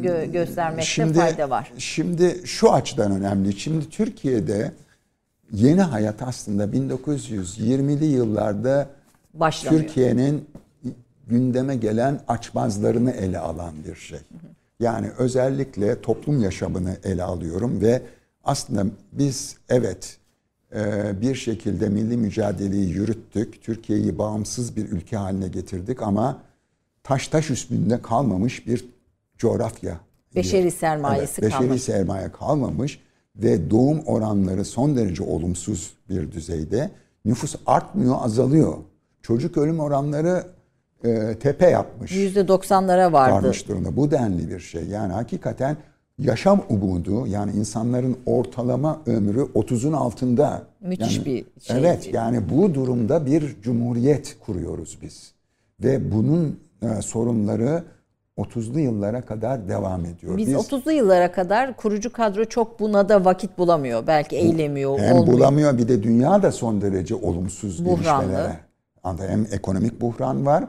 gö- 0.00 0.32
göstermekte 0.32 0.90
Şimdi, 0.90 1.18
fayda 1.18 1.50
var. 1.50 1.72
Şimdi 1.78 2.40
şu 2.44 2.72
açıdan 2.72 3.12
önemli. 3.12 3.52
Şimdi 3.60 3.90
Türkiye'de 3.90 4.72
yeni 5.52 5.82
hayat 5.82 6.22
aslında 6.22 6.64
1920'li 6.64 8.04
yıllarda 8.04 8.86
Başlamıyor. 9.34 9.82
Türkiye'nin 9.82 10.48
gündeme 11.26 11.76
gelen 11.76 12.20
açmazlarını 12.28 13.10
ele 13.10 13.38
alan 13.38 13.72
bir 13.88 13.96
şey. 13.96 14.18
Yani 14.82 15.10
özellikle 15.18 16.00
toplum 16.00 16.42
yaşamını 16.42 16.96
ele 17.04 17.22
alıyorum 17.22 17.80
ve 17.80 18.02
aslında 18.44 18.86
biz 19.12 19.56
evet 19.68 20.16
e, 20.74 21.12
bir 21.20 21.34
şekilde 21.34 21.88
milli 21.88 22.16
mücadeleyi 22.16 22.88
yürüttük. 22.88 23.62
Türkiye'yi 23.62 24.18
bağımsız 24.18 24.76
bir 24.76 24.88
ülke 24.88 25.16
haline 25.16 25.48
getirdik 25.48 26.02
ama 26.02 26.42
taş 27.02 27.28
taş 27.28 27.50
üstünde 27.50 28.02
kalmamış 28.02 28.66
bir 28.66 28.84
coğrafya. 29.38 30.00
Beşeri 30.34 30.70
sermayesi 30.70 31.32
evet, 31.40 31.42
beşeri 31.42 31.58
kalmamış. 31.58 31.82
sermaye 31.82 32.32
kalmamış 32.32 33.00
ve 33.36 33.70
doğum 33.70 34.00
oranları 34.00 34.64
son 34.64 34.96
derece 34.96 35.22
olumsuz 35.22 35.94
bir 36.08 36.32
düzeyde. 36.32 36.90
Nüfus 37.24 37.54
artmıyor, 37.66 38.16
azalıyor. 38.20 38.74
Çocuk 39.22 39.56
ölüm 39.56 39.80
oranları 39.80 40.44
e, 41.04 41.34
tepe 41.38 41.70
yapmış. 41.70 42.12
%90'lara 42.12 43.12
vardı. 43.12 43.34
Varmış 43.34 43.68
durumda. 43.68 43.96
Bu 43.96 44.10
denli 44.10 44.50
bir 44.50 44.60
şey. 44.60 44.84
Yani 44.84 45.12
hakikaten 45.12 45.76
yaşam 46.18 46.60
umudu 46.68 47.26
yani 47.26 47.52
insanların 47.52 48.16
ortalama 48.26 49.00
ömrü 49.06 49.40
30'un 49.54 49.92
altında. 49.92 50.62
Müthiş 50.80 51.16
Yani- 51.16 51.26
bir 51.26 51.44
şey. 51.60 51.78
Evet 51.78 52.14
yani 52.14 52.40
bu 52.50 52.74
durumda 52.74 53.26
bir 53.26 53.56
cumhuriyet 53.62 54.36
kuruyoruz 54.46 54.98
biz. 55.02 55.32
Ve 55.80 56.12
bunun 56.12 56.60
e, 56.82 57.02
sorunları 57.02 57.82
30'lu 58.38 58.78
yıllara 58.80 59.22
kadar 59.22 59.68
devam 59.68 60.04
ediyor. 60.04 60.36
Biz 60.36 60.48
30'lu 60.48 60.92
yıllara 60.92 61.32
kadar 61.32 61.76
kurucu 61.76 62.12
kadro 62.12 62.44
çok 62.44 62.80
buna 62.80 63.08
da 63.08 63.24
vakit 63.24 63.58
bulamıyor. 63.58 64.06
Belki 64.06 64.36
eylemiyor, 64.36 64.98
hem 64.98 65.16
olmuyor. 65.16 65.36
bulamıyor 65.38 65.78
bir 65.78 65.88
de 65.88 66.02
dünya 66.02 66.42
da 66.42 66.52
son 66.52 66.80
derece 66.80 67.14
olumsuz 67.14 67.84
Buhranlı. 67.84 68.24
gelişmelere. 68.24 68.56
Hem 69.32 69.46
ekonomik 69.52 70.00
buhran 70.00 70.46
var. 70.46 70.64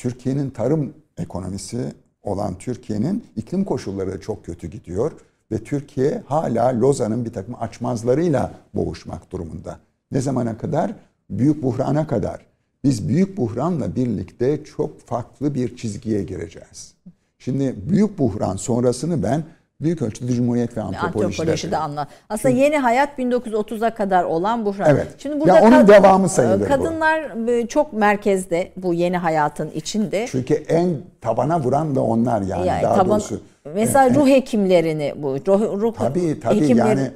Türkiye'nin 0.00 0.50
tarım 0.50 0.94
ekonomisi 1.18 1.92
olan 2.22 2.58
Türkiye'nin 2.58 3.24
iklim 3.36 3.64
koşulları 3.64 4.20
çok 4.20 4.44
kötü 4.44 4.70
gidiyor. 4.70 5.12
Ve 5.52 5.58
Türkiye 5.58 6.22
hala 6.26 6.80
Lozan'ın 6.80 7.24
bir 7.24 7.32
takım 7.32 7.54
açmazlarıyla 7.60 8.54
boğuşmak 8.74 9.32
durumunda. 9.32 9.78
Ne 10.12 10.20
zamana 10.20 10.58
kadar? 10.58 10.94
Büyük 11.30 11.62
buhrana 11.62 12.06
kadar. 12.06 12.46
Biz 12.84 13.08
büyük 13.08 13.36
buhranla 13.36 13.96
birlikte 13.96 14.64
çok 14.64 15.00
farklı 15.00 15.54
bir 15.54 15.76
çizgiye 15.76 16.22
gireceğiz. 16.22 16.94
Şimdi 17.38 17.74
büyük 17.88 18.18
buhran 18.18 18.56
sonrasını 18.56 19.22
ben 19.22 19.44
büyük 19.80 20.02
ölçüde 20.02 20.32
Cumhuriyet 20.32 20.76
ve 20.76 20.80
antropolojide 20.82 21.26
Antropolojide 21.42 21.76
anlat. 21.76 22.08
Aslında 22.28 22.54
yeni 22.54 22.78
hayat 22.78 23.18
1930'a 23.18 23.94
kadar 23.94 24.24
olan 24.24 24.64
buhran. 24.66 24.90
Evet. 24.90 25.06
Şimdi 25.18 25.34
Ya 25.34 25.40
burada 25.40 25.60
onun 25.62 25.70
kad- 25.82 25.88
devamı 25.88 26.28
sayılır 26.28 26.60
bu. 26.60 26.68
Kadınlar 26.68 27.48
e, 27.48 27.66
çok 27.66 27.92
merkezde 27.92 28.72
bu 28.76 28.94
yeni 28.94 29.16
hayatın 29.16 29.70
içinde. 29.70 30.26
Çünkü 30.30 30.54
en 30.54 30.88
tabana 31.20 31.60
vuran 31.60 31.94
da 31.96 32.00
onlar 32.02 32.42
yani, 32.42 32.66
Yani 32.66 32.82
daha 32.82 32.94
taban- 32.96 33.08
doğrusu. 33.10 33.40
mesela 33.74 34.14
ruh 34.14 34.26
hekimlerini 34.28 35.14
bu 35.16 35.28
ruh, 35.46 35.80
ruh 35.80 35.94
Tabii 35.98 36.40
tabii 36.40 36.60
hekimleri- 36.60 36.78
yani 36.88 37.10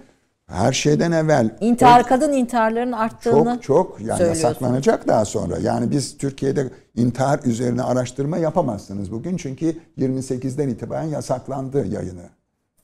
her 0.46 0.72
şeyden 0.72 1.12
evvel 1.12 1.50
intihar 1.60 2.06
kadın 2.06 2.32
intiharlarının 2.32 2.92
arttığını 2.92 3.58
çok 3.60 3.62
çok 3.62 4.00
yani 4.00 4.22
yasaklanacak 4.22 5.08
daha 5.08 5.24
sonra. 5.24 5.58
Yani 5.58 5.90
biz 5.90 6.18
Türkiye'de 6.18 6.70
intihar 6.96 7.40
üzerine 7.44 7.82
araştırma 7.82 8.38
yapamazsınız 8.38 9.12
bugün 9.12 9.36
çünkü 9.36 9.76
28'den 9.98 10.68
itibaren 10.68 11.02
yasaklandı 11.08 11.78
yayını. 11.86 12.22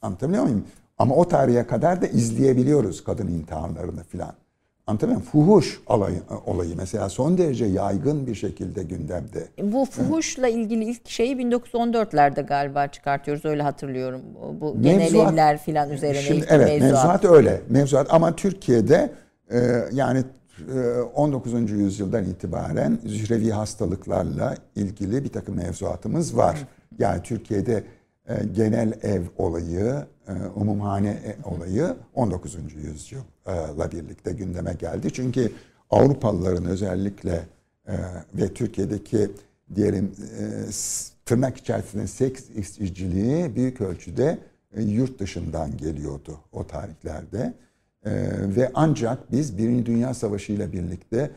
Anlatabiliyor 0.02 0.42
muyum? 0.44 0.64
Ama 0.98 1.14
o 1.14 1.28
tarihe 1.28 1.66
kadar 1.66 2.02
da 2.02 2.06
izleyebiliyoruz 2.06 3.04
kadın 3.04 3.26
intiharlarını 3.28 4.02
filan. 4.04 4.32
Anlatabiliyor 4.86 5.20
muyum? 5.20 5.30
Fuhuş 5.32 5.80
olayı, 5.86 6.20
olayı 6.46 6.76
mesela 6.76 7.08
son 7.08 7.38
derece 7.38 7.64
yaygın 7.64 8.26
bir 8.26 8.34
şekilde 8.34 8.82
gündemde. 8.82 9.48
Bu 9.62 9.84
fuhuşla 9.84 10.48
ilgili 10.48 10.84
ilk 10.84 11.08
şeyi 11.08 11.36
1914'lerde 11.36 12.46
galiba 12.46 12.86
çıkartıyoruz 12.86 13.44
öyle 13.44 13.62
hatırlıyorum. 13.62 14.20
Bu- 14.42 14.60
Bu 14.60 14.82
genel 14.82 15.10
Mevzuat- 15.12 15.32
evler 15.32 15.58
filan 15.58 15.90
üzerine 15.90 16.20
Şimdi, 16.22 16.38
ilk 16.40 16.46
evet 16.50 16.68
mevzuat. 16.68 16.92
mevzuat 16.92 17.24
öyle. 17.24 17.60
Mevzuat 17.68 18.06
ama 18.14 18.36
Türkiye'de 18.36 19.12
e, 19.50 19.58
yani 19.92 20.24
e, 20.74 21.00
19. 21.14 21.70
yüzyıldan 21.70 22.24
itibaren 22.24 22.98
zührevi 23.06 23.50
hastalıklarla 23.50 24.54
ilgili 24.76 25.24
bir 25.24 25.28
takım 25.32 25.56
mevzuatımız 25.56 26.36
var. 26.36 26.58
Yani 26.98 27.22
Türkiye'de 27.22 27.84
e, 28.30 28.44
genel 28.54 28.92
ev 29.02 29.22
olayı, 29.38 30.06
e, 30.28 30.32
umumhane 30.54 31.08
e- 31.08 31.48
olayı 31.48 31.96
19. 32.14 32.56
yüzyılla 32.74 33.92
birlikte 33.92 34.32
gündeme 34.32 34.72
geldi. 34.72 35.12
Çünkü 35.12 35.52
Avrupalıların 35.90 36.64
özellikle 36.64 37.42
ve 38.34 38.54
Türkiye'deki 38.54 39.30
diyelim 39.74 40.12
tırnak 41.24 41.56
içerisinde 41.56 42.06
seks 42.06 42.50
işçiliği 42.50 43.56
büyük 43.56 43.80
ölçüde 43.80 44.38
yurt 44.76 45.18
dışından 45.18 45.76
geliyordu 45.76 46.38
o 46.52 46.66
tarihlerde. 46.66 47.54
Ve 48.56 48.70
ancak 48.74 49.32
biz 49.32 49.58
Birinci 49.58 49.86
Dünya 49.86 50.14
Savaşı 50.14 50.52
ile 50.52 50.72
birlikte 50.72 51.30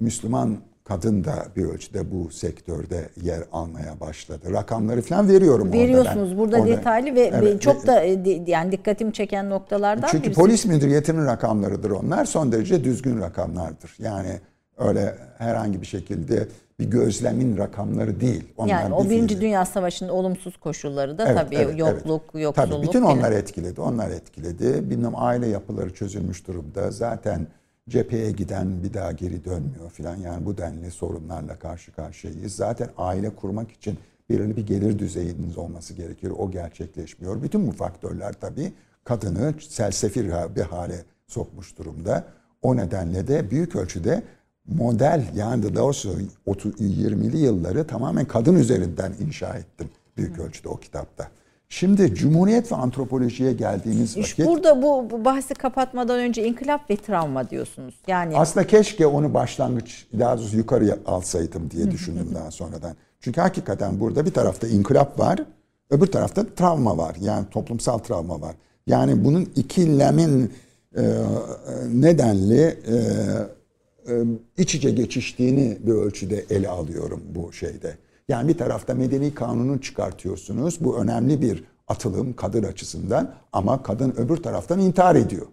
Müslüman 0.00 0.58
kadın 0.84 1.24
da 1.24 1.34
bir 1.56 1.64
ölçüde 1.64 2.10
bu 2.10 2.30
sektörde 2.30 3.08
yer 3.22 3.42
almaya 3.52 4.00
başladı. 4.00 4.52
Rakamları 4.52 5.02
falan 5.02 5.28
veriyorum 5.28 5.66
orada. 5.68 5.76
Veriyorsunuz 5.78 6.38
burada 6.38 6.56
Orada- 6.56 6.66
detaylı 6.70 7.14
ve 7.14 7.30
Evet, 7.34 7.62
çok 7.62 7.86
da 7.86 8.04
e, 8.04 8.42
yani 8.46 8.72
dikkatimi 8.72 9.12
çeken 9.12 9.50
noktalardan 9.50 10.08
çünkü 10.10 10.24
birisi. 10.24 10.40
polis 10.40 10.64
müdüriyetinin 10.66 11.26
rakamlarıdır 11.26 11.90
onlar. 11.90 12.24
Son 12.24 12.52
derece 12.52 12.84
düzgün 12.84 13.20
rakamlardır. 13.20 13.94
Yani 13.98 14.40
öyle 14.78 15.14
herhangi 15.38 15.80
bir 15.80 15.86
şekilde 15.86 16.48
bir 16.80 16.84
gözlemin 16.90 17.58
rakamları 17.58 18.20
değil. 18.20 18.44
Onlar 18.56 18.68
yani 18.70 18.94
o 18.94 19.04
bir 19.04 19.10
Birinci. 19.10 19.40
Dünya 19.40 19.64
Savaşı'nın 19.64 20.08
olumsuz 20.08 20.56
koşulları 20.56 21.18
da 21.18 21.24
Evet, 21.26 21.36
tabii 21.38 21.54
evet, 21.56 21.78
yokluk, 21.78 22.22
evet. 22.34 22.44
yoksulluk. 22.44 22.70
Tabii 22.70 22.86
bütün 22.86 23.02
onlar 23.02 23.32
etkiledi. 23.32 23.80
Onlar 23.80 24.10
etkiledi. 24.10 24.90
Bilmem 24.90 25.12
aile 25.16 25.46
yapıları 25.46 25.94
çözülmüş 25.94 26.46
durumda. 26.46 26.90
Zaten 26.90 27.46
cepheye 27.88 28.30
giden 28.30 28.82
bir 28.82 28.94
daha 28.94 29.12
geri 29.12 29.44
dönmüyor 29.44 29.90
filan. 29.90 30.16
Yani 30.16 30.46
bu 30.46 30.58
denli 30.58 30.90
sorunlarla 30.90 31.58
karşı 31.58 31.92
karşıyayız. 31.92 32.56
Zaten 32.56 32.88
aile 32.96 33.30
kurmak 33.30 33.70
için 33.70 33.98
belirli 34.30 34.56
bir 34.56 34.66
gelir 34.66 34.98
düzeyiniz 34.98 35.58
olması 35.58 35.94
gerekir. 35.94 36.30
O 36.30 36.50
gerçekleşmiyor. 36.50 37.42
Bütün 37.42 37.66
bu 37.66 37.72
faktörler 37.72 38.32
tabii 38.32 38.72
kadını 39.04 39.54
selsefir 39.60 40.32
bir 40.56 40.62
hale 40.62 41.04
sokmuş 41.26 41.78
durumda. 41.78 42.24
O 42.62 42.76
nedenle 42.76 43.28
de 43.28 43.50
büyük 43.50 43.76
ölçüde 43.76 44.22
model 44.66 45.24
yani 45.34 45.74
doğrusu 45.74 46.18
30, 46.46 46.72
20'li 46.80 47.38
yılları 47.38 47.86
tamamen 47.86 48.24
kadın 48.24 48.54
üzerinden 48.54 49.12
inşa 49.20 49.54
ettim 49.54 49.90
büyük 50.16 50.38
ölçüde 50.38 50.68
o 50.68 50.76
kitapta. 50.76 51.30
Şimdi 51.74 52.14
Cumhuriyet 52.14 52.72
ve 52.72 52.76
antropolojiye 52.76 53.52
geldiğimiz 53.52 54.16
vakit 54.16 54.26
İşte 54.26 54.46
burada 54.46 54.82
bu, 54.82 55.10
bu 55.10 55.24
bahsi 55.24 55.54
kapatmadan 55.54 56.18
önce 56.18 56.44
inkılap 56.44 56.90
ve 56.90 56.96
travma 56.96 57.50
diyorsunuz. 57.50 57.94
Yani 58.06 58.36
aslında 58.36 58.66
keşke 58.66 59.06
onu 59.06 59.34
başlangıç 59.34 60.06
daha 60.18 60.38
doğrusu 60.38 60.56
yukarıya 60.56 60.98
alsaydım 61.06 61.70
diye 61.70 61.90
düşündüm 61.90 62.28
daha 62.34 62.50
sonradan. 62.50 62.96
Çünkü 63.20 63.40
hakikaten 63.40 64.00
burada 64.00 64.26
bir 64.26 64.30
tarafta 64.30 64.68
inkılap 64.68 65.18
var, 65.18 65.38
öbür 65.90 66.06
tarafta 66.06 66.46
travma 66.56 66.98
var. 66.98 67.16
Yani 67.20 67.46
toplumsal 67.50 67.98
travma 67.98 68.40
var. 68.40 68.54
Yani 68.86 69.24
bunun 69.24 69.48
ikilemin 69.56 70.52
e, 70.96 71.02
nedenli 71.92 72.62
e, 72.62 72.96
e, 74.12 74.24
iç 74.58 74.74
içe 74.74 74.90
geçiştiğini 74.90 75.78
bir 75.80 75.92
ölçüde 75.92 76.44
ele 76.50 76.68
alıyorum 76.68 77.22
bu 77.34 77.52
şeyde. 77.52 77.96
Yani 78.28 78.48
bir 78.48 78.58
tarafta 78.58 78.94
medeni 78.94 79.34
kanunu 79.34 79.80
çıkartıyorsunuz. 79.80 80.84
Bu 80.84 80.98
önemli 80.98 81.42
bir 81.42 81.64
atılım 81.88 82.32
kadın 82.32 82.62
açısından 82.62 83.30
ama 83.52 83.82
kadın 83.82 84.14
öbür 84.16 84.36
taraftan 84.36 84.78
intihar 84.78 85.14
ediyor. 85.14 85.46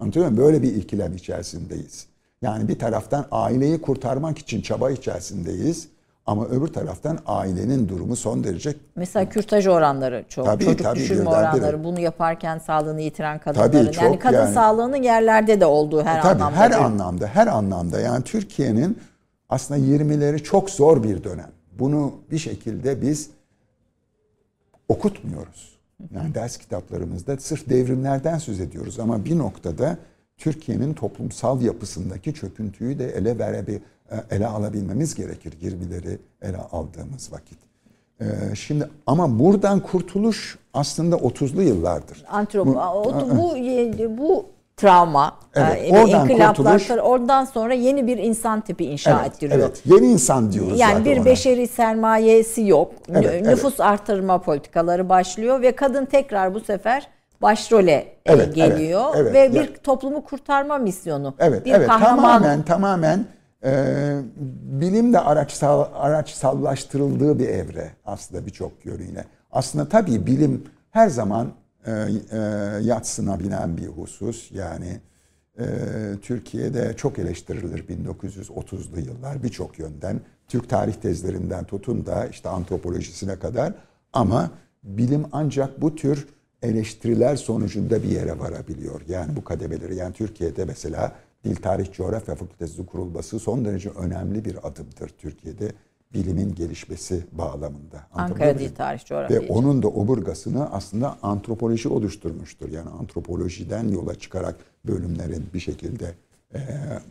Anlatıyor 0.00 0.26
muyum? 0.26 0.44
Böyle 0.44 0.62
bir 0.62 0.74
ikilem 0.74 1.14
içerisindeyiz. 1.14 2.06
Yani 2.42 2.68
bir 2.68 2.78
taraftan 2.78 3.26
aileyi 3.30 3.80
kurtarmak 3.80 4.38
için 4.38 4.60
çaba 4.60 4.90
içerisindeyiz. 4.90 5.88
Ama 6.26 6.46
öbür 6.46 6.66
taraftan 6.68 7.18
ailenin 7.26 7.88
durumu 7.88 8.16
son 8.16 8.44
derece 8.44 8.74
Mesela 8.96 9.28
kürtaj 9.28 9.66
oranları 9.66 10.24
çok. 10.28 10.46
Tabii, 10.46 10.64
Çocuk 10.64 10.82
tabii, 10.82 10.98
düşürme 10.98 11.30
oranları. 11.30 11.84
Bunu 11.84 12.00
yaparken 12.00 12.58
sağlığını 12.58 13.00
yitiren 13.00 13.38
kadınların. 13.38 13.72
Tabii, 13.72 13.76
yani 13.76 13.94
çok 14.12 14.22
kadın 14.22 14.36
yani. 14.38 14.54
sağlığının 14.54 15.02
yerlerde 15.02 15.60
de 15.60 15.66
olduğu 15.66 16.02
her 16.02 16.22
Tabii 16.22 16.42
anlamda. 16.42 16.56
her 16.56 16.70
anlamda, 16.70 17.26
her 17.26 17.46
anlamda. 17.46 18.00
Yani 18.00 18.24
Türkiye'nin 18.24 18.98
aslında 19.48 19.80
20'leri 19.80 20.42
çok 20.42 20.70
zor 20.70 21.02
bir 21.02 21.24
dönem. 21.24 21.50
Bunu 21.78 22.12
bir 22.30 22.38
şekilde 22.38 23.02
biz 23.02 23.30
okutmuyoruz. 24.88 25.76
Yani 26.14 26.34
ders 26.34 26.56
kitaplarımızda 26.56 27.36
sırf 27.36 27.68
devrimlerden 27.68 28.38
söz 28.38 28.60
ediyoruz 28.60 28.98
ama 29.00 29.24
bir 29.24 29.38
noktada 29.38 29.98
Türkiye'nin 30.36 30.94
toplumsal 30.94 31.62
yapısındaki 31.62 32.34
çöküntüyü 32.34 32.98
de 32.98 33.10
ele 33.10 33.38
verebi 33.38 33.82
ele 34.30 34.46
alabilmemiz 34.46 35.14
gerekir 35.14 35.52
20'leri 35.62 36.18
ele 36.42 36.56
aldığımız 36.56 37.32
vakit. 37.32 37.58
Ee, 38.20 38.24
şimdi 38.54 38.88
ama 39.06 39.38
buradan 39.38 39.80
kurtuluş 39.80 40.58
aslında 40.74 41.16
30'lu 41.16 41.62
yıllardır. 41.62 42.24
Antrop, 42.28 42.66
o- 42.66 43.36
bu 43.38 43.56
bu 44.18 44.46
travma, 44.76 45.36
Evet, 45.54 45.92
e, 45.92 46.00
oradan 46.02 46.28
inkılaplar, 46.28 46.98
oradan 47.02 47.44
sonra 47.44 47.74
yeni 47.74 48.06
bir 48.06 48.18
insan 48.18 48.60
tipi 48.60 48.84
inşa 48.84 49.20
Evet, 49.20 49.32
ettiriyor. 49.34 49.58
evet. 49.58 49.82
Yeni 49.84 50.06
insan 50.06 50.52
diyoruz 50.52 50.80
Yani 50.80 51.04
bir 51.04 51.16
ona. 51.16 51.24
beşeri 51.24 51.66
sermayesi 51.68 52.66
yok. 52.66 52.92
Evet, 53.08 53.24
Nü- 53.24 53.28
evet. 53.30 53.46
Nüfus 53.46 53.80
artırma 53.80 54.38
politikaları 54.42 55.08
başlıyor 55.08 55.62
ve 55.62 55.76
kadın 55.76 56.04
tekrar 56.04 56.54
bu 56.54 56.60
sefer 56.60 57.08
başrole 57.42 57.92
e, 57.92 58.16
Evet, 58.24 58.54
geliyor 58.54 59.04
evet, 59.16 59.34
evet. 59.34 59.34
ve 59.54 59.58
Ya- 59.58 59.62
bir 59.64 59.74
toplumu 59.74 60.24
kurtarma 60.24 60.78
misyonu. 60.78 61.34
Evet, 61.38 61.64
bir 61.64 61.72
evet. 61.74 61.88
kahraman 61.88 62.16
Tamamen, 62.16 62.62
tamamen 62.62 63.26
e, 63.64 63.72
bilim 64.80 65.12
de 65.12 65.20
araçsal, 65.20 65.84
araçsallaştırıldığı 65.94 67.38
bir 67.38 67.48
evre 67.48 67.90
aslında 68.06 68.46
birçok 68.46 68.72
yönüyle. 68.84 69.24
Aslında 69.52 69.88
tabii 69.88 70.26
bilim 70.26 70.64
her 70.90 71.08
zaman 71.08 71.46
e, 71.86 71.92
e, 72.32 72.38
yatsınabilen 72.82 73.76
bir 73.76 73.86
husus. 73.86 74.52
Yani 74.52 75.00
e, 75.58 75.64
Türkiye'de 76.22 76.94
çok 76.96 77.18
eleştirilir 77.18 77.88
1930'lu 77.88 79.00
yıllar 79.00 79.42
birçok 79.42 79.78
yönden. 79.78 80.20
Türk 80.48 80.68
tarih 80.70 80.94
tezlerinden 80.94 81.64
tutun 81.64 82.06
da 82.06 82.26
işte 82.26 82.48
antropolojisine 82.48 83.38
kadar. 83.38 83.74
Ama 84.12 84.50
bilim 84.82 85.24
ancak 85.32 85.80
bu 85.80 85.94
tür 85.94 86.26
eleştiriler 86.62 87.36
sonucunda 87.36 88.02
bir 88.02 88.08
yere 88.08 88.38
varabiliyor. 88.38 89.00
Yani 89.08 89.36
bu 89.36 89.44
kademeleri. 89.44 89.96
Yani 89.96 90.12
Türkiye'de 90.12 90.64
mesela 90.64 91.12
Dil 91.44 91.56
Tarih 91.56 91.92
Coğrafya 91.92 92.34
Fakültesi 92.34 92.86
kurulması 92.86 93.38
son 93.38 93.64
derece 93.64 93.90
önemli 93.90 94.44
bir 94.44 94.68
adımdır 94.68 95.08
Türkiye'de 95.08 95.72
bilimin 96.14 96.54
gelişmesi 96.54 97.24
bağlamında. 97.32 98.06
Ankara 98.14 98.58
Dil? 98.58 98.74
Tarih 98.74 99.04
Coğrafya. 99.04 99.40
Ve 99.40 99.48
onun 99.48 99.82
da 99.82 99.88
omurgasını 99.88 100.72
aslında 100.72 101.16
antropoloji 101.22 101.88
oluşturmuştur. 101.88 102.68
Yani 102.72 102.90
antropolojiden 103.00 103.88
yola 103.88 104.14
çıkarak 104.14 104.54
bölümlerin 104.86 105.46
bir 105.54 105.60
şekilde 105.60 106.14
e, 106.54 106.60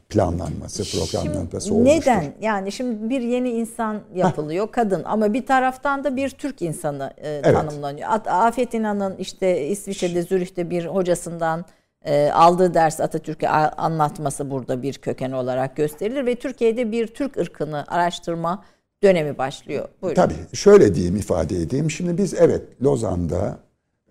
planlanması, 0.09 0.97
programlanması 0.99 1.73
olmuştur. 1.73 2.11
Neden? 2.11 2.33
Yani 2.41 2.71
şimdi 2.71 3.09
bir 3.09 3.21
yeni 3.21 3.49
insan 3.49 4.01
yapılıyor, 4.15 4.71
kadın 4.71 5.03
ama 5.03 5.33
bir 5.33 5.45
taraftan 5.45 6.03
da 6.03 6.15
bir 6.15 6.29
Türk 6.29 6.61
insanı 6.61 7.13
e, 7.17 7.41
tanımlanıyor. 7.41 8.09
At- 8.11 8.27
Afet 8.27 8.73
İnan'ın 8.73 9.15
işte 9.17 9.67
İsviçre'de, 9.67 10.21
Zürih'te 10.21 10.69
bir 10.69 10.85
hocasından 10.85 11.65
e, 12.05 12.29
aldığı 12.29 12.73
ders 12.73 12.99
Atatürk'e 12.99 13.49
anlatması 13.49 14.51
burada 14.51 14.81
bir 14.81 14.93
köken 14.93 15.31
olarak 15.31 15.75
gösterilir 15.75 16.25
ve 16.25 16.35
Türkiye'de 16.35 16.91
bir 16.91 17.07
Türk 17.07 17.37
ırkını 17.37 17.85
araştırma 17.87 18.63
dönemi 19.05 19.37
başlıyor. 19.37 19.87
Buyurun. 20.01 20.15
Tabii 20.15 20.35
şöyle 20.53 20.95
diyeyim 20.95 21.15
ifade 21.15 21.61
edeyim. 21.61 21.91
Şimdi 21.91 22.17
biz 22.17 22.33
evet 22.33 22.61
Lozan'da 22.83 23.59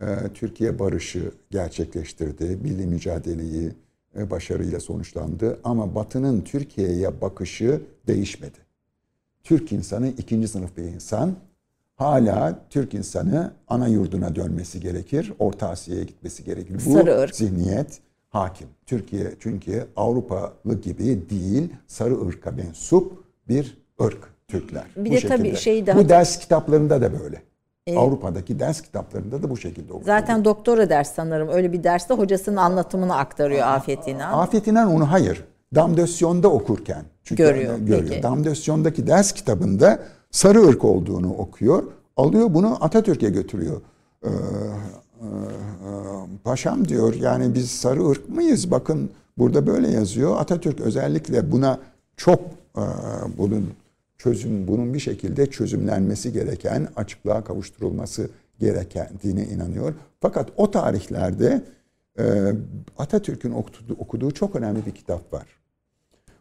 e, 0.01 0.07
Türkiye 0.35 0.79
barışı 0.79 1.31
gerçekleştirdi. 1.51 2.59
Milli 2.63 2.87
mücadeleyi 2.87 3.73
e, 4.19 4.31
başarıyla 4.31 4.81
sonuçlandı. 4.81 5.59
Ama 5.65 5.95
Batı'nın 5.95 6.41
Türkiye'ye 6.41 7.21
bakışı 7.21 7.81
değişmedi. 8.07 8.59
Türk 9.45 9.73
insanı 9.73 10.09
ikinci 10.09 10.49
sınıf 10.49 10.77
bir 10.77 10.83
insan. 10.83 11.37
Hala 11.97 12.59
Türk 12.71 12.95
insanı 12.95 13.53
ana 13.69 13.89
yurduna 13.89 14.35
dönmesi 14.35 14.81
gerekir. 14.81 15.33
Orta 15.39 15.69
Asya'ya 15.69 16.03
gitmesi 16.03 16.45
gerekir. 16.45 16.75
Bu 16.87 16.93
Sarı 16.93 17.29
zihniyet 17.33 18.01
hakim. 18.29 18.69
Türkiye 18.87 19.35
çünkü 19.41 19.87
Avrupalı 19.97 20.81
gibi 20.83 21.31
değil 21.31 21.69
sarı 21.87 22.27
ırka 22.27 22.51
mensup 22.51 23.25
bir 23.49 23.79
ırk 24.03 24.34
Türkler. 24.61 24.85
Bir 24.97 25.11
Bu 25.11 25.15
de 25.15 25.21
tabii 25.21 25.39
şekilde. 25.43 25.57
şeyi 25.57 25.87
daha- 25.87 25.99
Bu 25.99 26.09
ders 26.09 26.39
kitaplarında 26.39 27.03
da 27.03 27.11
böyle. 27.21 27.43
Avrupa'daki 27.97 28.59
ders 28.59 28.81
kitaplarında 28.81 29.43
da 29.43 29.51
bu 29.51 29.57
şekilde 29.57 29.93
okutuluyor. 29.93 30.19
Zaten 30.21 30.45
doktora 30.45 30.89
ders 30.89 31.15
sanırım. 31.15 31.49
Öyle 31.49 31.73
bir 31.73 31.85
derste 31.85 32.15
hocasının 32.15 32.57
anlatımını 32.57 33.17
aktarıyor 33.17 33.67
Afet 33.67 34.09
İnan. 34.09 34.39
Afet 34.39 34.67
İnan 34.67 34.93
onu 34.95 35.11
hayır. 35.13 35.45
Damdösyon'da 35.75 36.49
okurken. 36.49 37.03
Çünkü 37.25 37.43
Görüyor, 37.43 37.79
görüyor. 37.79 38.09
peki. 38.11 38.23
Damdösyon'daki 38.23 39.07
ders 39.07 39.33
kitabında 39.33 39.99
sarı 40.31 40.63
ırk 40.69 40.85
olduğunu 40.85 41.33
okuyor. 41.35 41.83
Alıyor 42.17 42.55
bunu 42.55 42.85
Atatürk'e 42.85 43.31
götürüyor. 43.31 43.81
Ee, 44.25 44.29
e, 44.29 44.31
e, 44.31 45.91
paşam 46.45 46.89
diyor 46.89 47.15
yani 47.15 47.55
biz 47.55 47.71
sarı 47.71 48.09
ırk 48.09 48.29
mıyız? 48.29 48.71
Bakın 48.71 49.11
burada 49.39 49.67
böyle 49.67 49.89
yazıyor. 49.91 50.37
Atatürk 50.41 50.81
özellikle 50.81 51.53
buna 51.53 51.79
çok 52.17 52.41
e, 52.77 52.83
bunun 53.39 53.71
çözüm 54.25 54.69
bunun 54.69 54.95
bir 54.95 54.99
şekilde 54.99 55.47
çözümlenmesi 55.47 56.33
gereken, 56.33 56.89
açıklığa 56.97 57.45
kavuşturulması 57.45 58.31
gerektiğine 58.61 59.45
inanıyor. 59.45 59.95
Fakat 60.21 60.49
o 60.57 60.71
tarihlerde 60.71 61.65
e, 62.19 62.25
Atatürk'ün 62.99 63.53
okuduğu, 63.99 64.31
çok 64.31 64.57
önemli 64.57 64.87
bir 64.87 64.91
kitap 64.91 65.33
var. 65.33 65.47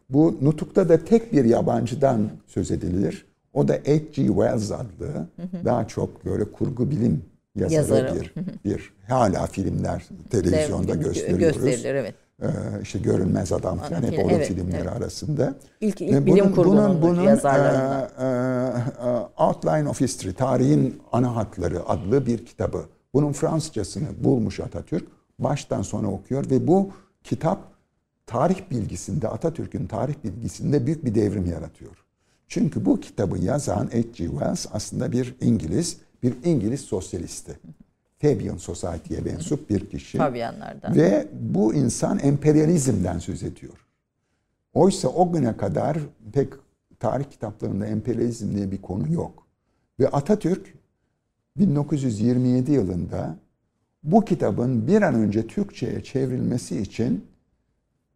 Bu 0.10 0.38
Nutuk'ta 0.42 0.90
da 0.90 1.06
tek 1.06 1.34
bir 1.34 1.46
yabancıdan 1.46 2.30
söz 2.48 2.72
edilir. 2.72 3.26
O 3.54 3.68
da 3.68 3.74
H.G. 3.74 4.28
Wells 4.28 4.72
adlı 4.72 5.28
daha 5.66 5.88
çok 5.88 6.26
böyle 6.26 6.44
kurgu 6.52 6.92
bilim 6.92 7.22
yazarı 7.56 7.74
Yazarı. 7.74 8.22
bir, 8.22 8.34
bir 8.66 8.94
hala 9.08 9.46
filmler 9.48 10.06
televizyonda 10.30 10.92
Gö- 10.92 11.04
gösteriyoruz. 11.04 11.64
Gösterilir 11.64 11.96
evet. 11.96 12.16
Ee, 12.44 12.48
işte 12.82 13.00
görünmez 13.00 13.52
adam 13.52 13.78
falan 13.78 14.04
hep 14.04 14.20
onun 14.20 14.30
evet, 14.30 14.48
filmleri 14.48 14.82
evet. 14.82 14.94
arasında. 14.94 15.56
İlk- 15.82 16.02
ilk 16.02 16.14
Ve 16.14 16.26
bilim 16.26 16.52
kurgunun 16.56 17.24
yazarlarından. 17.24 18.10
e, 18.20 19.10
e, 19.10 19.44
Outline 19.44 19.90
of 19.90 20.02
History, 20.02 20.34
tarihin 20.34 21.02
ana 21.12 21.36
hatları 21.36 21.90
adlı 21.90 22.26
bir 22.26 22.46
kitabı. 22.46 22.86
Bunun 23.14 23.32
Fransızcasını 23.32 24.08
bulmuş 24.24 24.60
Atatürk. 24.60 25.08
Baştan 25.40 25.82
sona 25.82 26.12
okuyor 26.12 26.50
ve 26.50 26.68
bu 26.68 26.92
kitap 27.24 27.60
tarih 28.26 28.72
bilgisinde, 28.72 29.28
Atatürk'ün 29.28 29.88
tarih 29.88 30.14
bilgisinde 30.24 30.86
büyük 30.86 31.06
bir 31.06 31.16
devrim 31.16 31.46
yaratıyor. 31.46 31.92
Çünkü 32.48 32.86
bu 32.86 33.00
kitabı 33.00 33.38
yazan 33.38 33.86
H.G. 33.86 34.28
Wells 34.28 34.66
aslında 34.74 35.12
bir 35.12 35.36
İngiliz, 35.42 35.98
bir 36.24 36.34
İngiliz 36.44 36.82
sosyalisti. 36.82 37.60
Fabian 38.24 38.58
Society'ye 38.58 39.20
mensup 39.22 39.70
bir 39.70 39.90
kişi. 39.90 40.18
Fabianlardan. 40.18 40.96
Ve 40.96 41.28
bu 41.42 41.74
insan 41.74 42.20
emperyalizmden 42.20 43.20
söz 43.20 43.44
ediyor. 43.44 43.88
Oysa 44.74 45.08
o 45.08 45.32
güne 45.34 45.58
kadar 45.58 45.98
pek 46.34 46.54
tarih 47.00 47.26
kitaplarında 47.26 47.86
emperyalizm 47.86 48.56
diye 48.56 48.72
bir 48.72 48.82
konu 48.82 49.14
yok. 49.14 49.48
Ve 50.00 50.08
Atatürk 50.08 50.74
1927 51.58 52.72
yılında 52.72 53.36
bu 54.04 54.26
kitabın 54.26 54.88
bir 54.88 55.02
an 55.02 55.16
önce 55.16 55.48
Türkçe'ye 55.48 56.04
çevrilmesi 56.04 56.82
için 56.82 57.26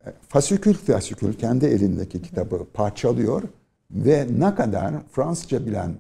e, 0.06 0.14
fasikül 0.30 0.74
fasikül 0.74 1.34
kendi 1.34 1.66
elindeki 1.66 2.22
kitabı 2.22 2.68
parçalıyor 2.74 3.44
ve 3.92 4.28
ne 4.40 4.56
kadar 4.56 4.94
Fransızca 5.12 5.66
bilen 5.66 5.96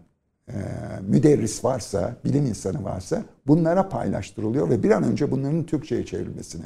müderris 1.01 1.63
varsa, 1.65 2.15
bilim 2.25 2.45
insanı 2.45 2.83
varsa 2.83 3.23
bunlara 3.47 3.89
paylaştırılıyor 3.89 4.69
ve 4.69 4.83
bir 4.83 4.91
an 4.91 5.03
önce 5.03 5.31
bunların 5.31 5.63
Türkçe'ye 5.63 6.05
çevrilmesini 6.05 6.65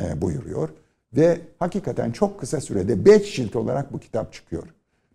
e, 0.00 0.22
buyuruyor. 0.22 0.68
Ve 1.16 1.40
hakikaten 1.58 2.12
çok 2.12 2.40
kısa 2.40 2.60
sürede 2.60 3.04
5 3.04 3.36
cilt 3.36 3.56
olarak 3.56 3.92
bu 3.92 4.00
kitap 4.00 4.32
çıkıyor. 4.32 4.68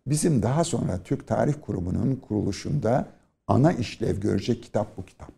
Bizim 0.07 0.43
daha 0.43 0.63
sonra 0.63 0.99
Türk 1.03 1.27
Tarih 1.27 1.53
Kurumu'nun 1.61 2.15
kuruluşunda 2.15 3.05
ana 3.47 3.73
işlev 3.73 4.19
görecek 4.19 4.63
kitap 4.63 4.97
bu 4.97 5.05
kitap. 5.05 5.31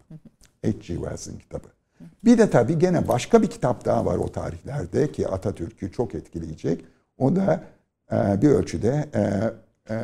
H.G. 0.63 0.81
Wells'ın 0.81 1.37
kitabı. 1.37 1.67
Bir 2.25 2.37
de 2.37 2.49
tabii 2.49 2.79
gene 2.79 3.07
başka 3.07 3.41
bir 3.41 3.47
kitap 3.47 3.85
daha 3.85 4.05
var 4.05 4.17
o 4.17 4.31
tarihlerde 4.31 5.11
ki 5.11 5.27
Atatürk'ü 5.27 5.91
çok 5.91 6.15
etkileyecek. 6.15 6.85
O 7.17 7.35
da 7.35 7.63
e, 8.11 8.41
bir 8.41 8.49
ölçüde 8.49 9.09
e, 9.15 9.95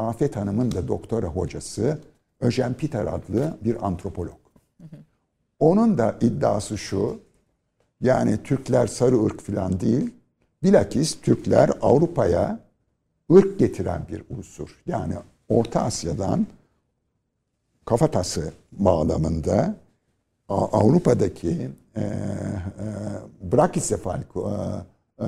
Afet 0.00 0.36
Hanım'ın 0.36 0.72
da 0.72 0.88
doktora 0.88 1.26
hocası 1.26 1.98
Öjen 2.40 2.74
Peter 2.74 3.06
adlı 3.06 3.58
bir 3.64 3.86
antropolog. 3.86 4.40
Onun 5.58 5.98
da 5.98 6.16
iddiası 6.20 6.78
şu, 6.78 7.20
yani 8.00 8.42
Türkler 8.42 8.86
sarı 8.86 9.24
ırk 9.24 9.40
falan 9.40 9.80
değil, 9.80 10.10
bilakis 10.62 11.20
Türkler 11.20 11.70
Avrupa'ya 11.82 12.60
ırk 13.32 13.58
getiren 13.58 14.02
bir 14.08 14.24
unsur. 14.30 14.82
Yani 14.86 15.14
Orta 15.48 15.82
Asya'dan 15.82 16.46
kafatası 17.84 18.52
bağlamında 18.72 19.74
Avrupa'daki 20.48 21.70
e, 21.96 22.00
e, 22.00 22.06
brakisefal 23.52 24.20
e, 24.20 25.24
e, 25.24 25.26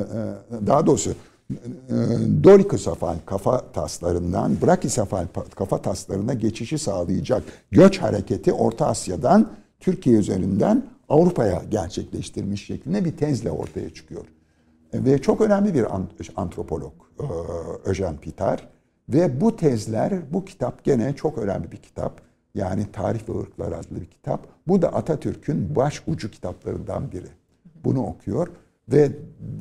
daha 0.67 0.87
doğrusu 0.87 1.15
e, 1.53 2.45
dorikosefal 2.45 3.17
kafa 3.27 3.73
taslarından 3.73 4.57
brakisefal 4.67 5.27
kafa 5.57 5.83
taslarına 5.83 6.35
geçişi 6.35 6.79
sağlayacak 6.79 7.43
göç 7.71 7.99
hareketi 7.99 8.53
Orta 8.53 8.87
Asya'dan 8.87 9.51
Türkiye 9.81 10.17
üzerinden 10.17 10.83
Avrupa'ya 11.09 11.63
gerçekleştirmiş 11.71 12.67
şeklinde 12.67 13.05
bir 13.05 13.17
tezle 13.17 13.51
ortaya 13.51 13.95
çıkıyor. 13.95 14.25
Ve 14.95 15.23
çok 15.23 15.41
önemli 15.41 15.75
bir 15.75 15.87
antropolog 16.37 16.93
Öjen 17.85 18.17
Pitar. 18.17 18.69
Ve 19.09 19.41
bu 19.41 19.57
tezler, 19.57 20.33
bu 20.33 20.45
kitap 20.45 20.85
gene 20.85 21.17
çok 21.17 21.39
önemli 21.39 21.73
bir 21.73 21.77
kitap. 21.77 22.21
Yani 22.55 22.87
Tarih 22.93 23.29
ve 23.29 23.33
Irklar 23.43 23.73
adlı 23.73 24.01
bir 24.01 24.07
kitap. 24.07 24.47
Bu 24.69 24.83
da 24.83 24.89
Atatürk'ün 24.89 25.77
baş 25.77 26.03
ucu 26.07 26.31
kitaplarından 26.31 27.13
biri. 27.13 27.29
Bunu 27.85 28.07
okuyor 28.07 28.49
ve 28.93 29.13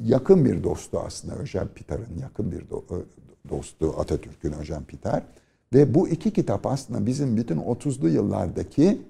yakın 0.04 0.46
bir 0.46 0.64
dostu 0.64 1.00
aslında 1.00 1.36
Öjen 1.36 1.68
Pitar'ın 1.68 2.18
yakın 2.22 2.52
bir 2.52 2.64
dostu 3.50 3.96
Atatürk'ün 3.98 4.54
Öjen 4.54 4.84
Pitar. 4.84 5.24
Ve 5.74 5.94
bu 5.94 6.10
iki 6.10 6.34
kitap 6.34 6.68
aslında 6.68 7.06
bizim 7.06 7.38
bütün 7.38 7.58
30'lu 7.58 8.10
yıllardaki 8.10 9.02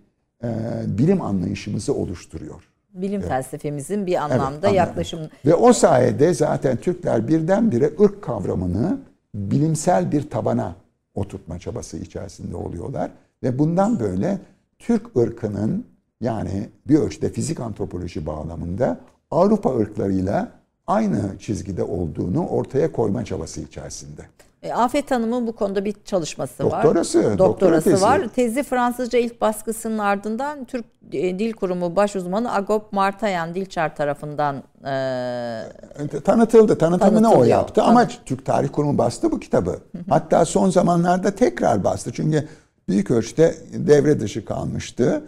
e, 0.43 0.49
bilim 0.87 1.21
anlayışımızı 1.21 1.93
oluşturuyor. 1.93 2.67
Bilim 2.93 3.19
evet. 3.19 3.29
felsefemizin 3.29 4.05
bir 4.07 4.15
anlamda 4.15 4.67
evet, 4.67 4.77
yaklaşım. 4.77 5.19
Ve 5.45 5.55
o 5.55 5.73
sayede 5.73 6.33
zaten 6.33 6.77
Türkler 6.77 7.27
birdenbire 7.27 7.91
ırk 8.01 8.21
kavramını 8.21 8.99
bilimsel 9.35 10.11
bir 10.11 10.29
tabana 10.29 10.75
oturtma 11.15 11.59
çabası 11.59 11.97
içerisinde 11.97 12.55
oluyorlar. 12.55 13.11
Ve 13.43 13.59
bundan 13.59 13.99
böyle 13.99 14.39
Türk 14.79 15.17
ırkının 15.17 15.85
yani 16.21 16.69
bir 16.87 16.95
ölçüde 16.95 17.29
fizik 17.29 17.59
antropoloji 17.59 18.25
bağlamında 18.25 18.99
Avrupa 19.31 19.77
ırklarıyla 19.77 20.51
aynı 20.87 21.39
çizgide 21.39 21.83
olduğunu 21.83 22.47
ortaya 22.47 22.91
koyma 22.91 23.25
çabası 23.25 23.61
içerisinde. 23.61 24.21
E, 24.63 24.73
Afet 24.73 25.11
Hanım'ın 25.11 25.47
bu 25.47 25.55
konuda 25.55 25.85
bir 25.85 25.95
çalışması 26.05 26.63
doktorası, 26.63 27.23
var. 27.23 27.37
Doktorası. 27.37 27.91
Doktora 27.91 28.09
var. 28.09 28.27
Tezi 28.35 28.63
Fransızca 28.63 29.19
ilk 29.19 29.41
baskısının 29.41 29.97
ardından 29.97 30.65
Türk 30.65 30.85
e, 31.11 31.39
Dil 31.39 31.53
Kurumu 31.53 31.95
baş 31.95 32.15
uzmanı 32.15 32.53
Agop 32.53 32.93
Martayan 32.93 33.55
Dilçar 33.55 33.95
tarafından 33.95 34.55
e, 34.55 36.19
tanıtıldı. 36.23 36.77
Tanıtımını 36.77 37.31
o 37.31 37.43
yaptı 37.43 37.83
ama 37.83 38.07
Türk 38.25 38.45
Tarih 38.45 38.69
Kurumu 38.71 38.97
bastı 38.97 39.31
bu 39.31 39.39
kitabı. 39.39 39.79
Hatta 40.09 40.45
son 40.45 40.69
zamanlarda 40.69 41.31
tekrar 41.31 41.83
bastı. 41.83 42.11
Çünkü 42.13 42.47
büyük 42.89 43.11
ölçüde 43.11 43.55
devre 43.73 44.19
dışı 44.19 44.45
kalmıştı. 44.45 45.23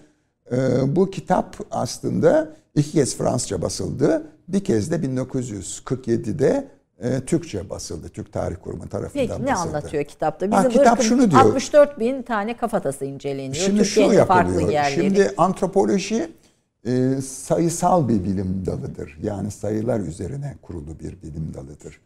E, 0.51 0.57
bu 0.95 1.09
kitap 1.09 1.55
aslında 1.71 2.47
iki 2.75 2.91
kez 2.91 3.17
Fransızca 3.17 3.61
basıldı. 3.61 4.27
Bir 4.47 4.63
kez 4.63 4.91
de 4.91 4.95
1947'de 4.95 6.67
e, 6.99 7.21
Türkçe 7.21 7.69
basıldı. 7.69 8.09
Türk 8.09 8.33
Tarih 8.33 8.55
Kurumu 8.63 8.89
tarafından 8.89 9.11
Peki, 9.13 9.29
basıldı. 9.29 9.45
ne 9.45 9.55
anlatıyor 9.55 10.03
kitapta? 10.03 10.51
Bizim 10.51 10.63
ha, 10.63 10.69
kitap 10.69 11.01
şunu 11.01 11.31
diyor. 11.31 11.41
64 11.41 11.99
bin 11.99 12.21
tane 12.21 12.57
kafatası 12.57 13.05
inceleniyor. 13.05 13.55
Şimdi 13.65 13.83
Türkiye'nin 13.83 14.19
şu 14.19 14.25
farklı 14.25 14.71
yerleri. 14.71 15.01
Şimdi 15.01 15.33
antropoloji 15.37 16.31
e, 16.85 17.21
sayısal 17.21 18.09
bir 18.09 18.23
bilim 18.23 18.65
dalıdır. 18.65 19.17
Yani 19.23 19.51
sayılar 19.51 19.99
üzerine 19.99 20.55
kurulu 20.61 20.99
bir 20.99 21.21
bilim 21.21 21.53
dalıdır. 21.53 22.01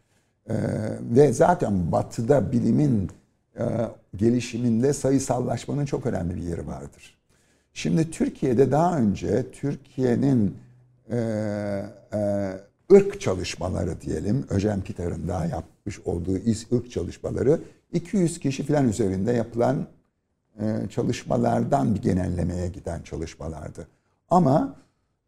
E, 0.50 0.56
ve 1.02 1.34
zaten 1.34 1.92
batıda 1.92 2.52
bilimin 2.52 3.12
e, 3.60 3.64
gelişiminde 4.16 4.94
sayısallaşmanın 4.94 5.86
çok 5.86 6.06
önemli 6.06 6.36
bir 6.36 6.42
yeri 6.42 6.68
vardır. 6.68 7.17
Şimdi 7.78 8.12
Türkiye'de 8.12 8.72
daha 8.72 8.98
önce 8.98 9.52
Türkiye'nin 9.52 10.58
e, 11.12 11.18
e, 12.14 12.52
ırk 12.92 13.22
çalışmaları 13.22 14.02
diyelim. 14.02 14.46
Öjen 14.50 14.82
Pitar'ın 14.82 15.28
daha 15.28 15.46
yapmış 15.46 16.00
olduğu 16.00 16.36
ırk 16.74 16.92
çalışmaları 16.92 17.60
200 17.94 18.40
kişi 18.40 18.64
falan 18.64 18.90
üzerinde 18.90 19.32
yapılan 19.32 19.88
e, 20.60 20.90
çalışmalardan 20.90 21.96
bir 21.96 22.02
genellemeye 22.02 22.68
giden 22.68 23.02
çalışmalardı. 23.02 23.88
Ama 24.30 24.76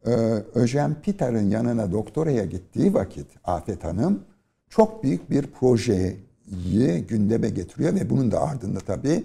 e, 0.05 0.11
Öjen 0.55 1.01
Pitar'ın 1.01 1.49
yanına 1.49 1.91
doktoraya 1.91 2.45
gittiği 2.45 2.93
vakit 2.93 3.27
Afet 3.43 3.83
Hanım 3.83 4.23
çok 4.69 5.03
büyük 5.03 5.29
bir 5.29 5.47
projeyi 5.47 6.17
gündeme 7.09 7.49
getiriyor 7.49 7.95
ve 7.95 8.09
bunun 8.09 8.31
da 8.31 8.41
ardında 8.41 8.79
tabii 8.79 9.23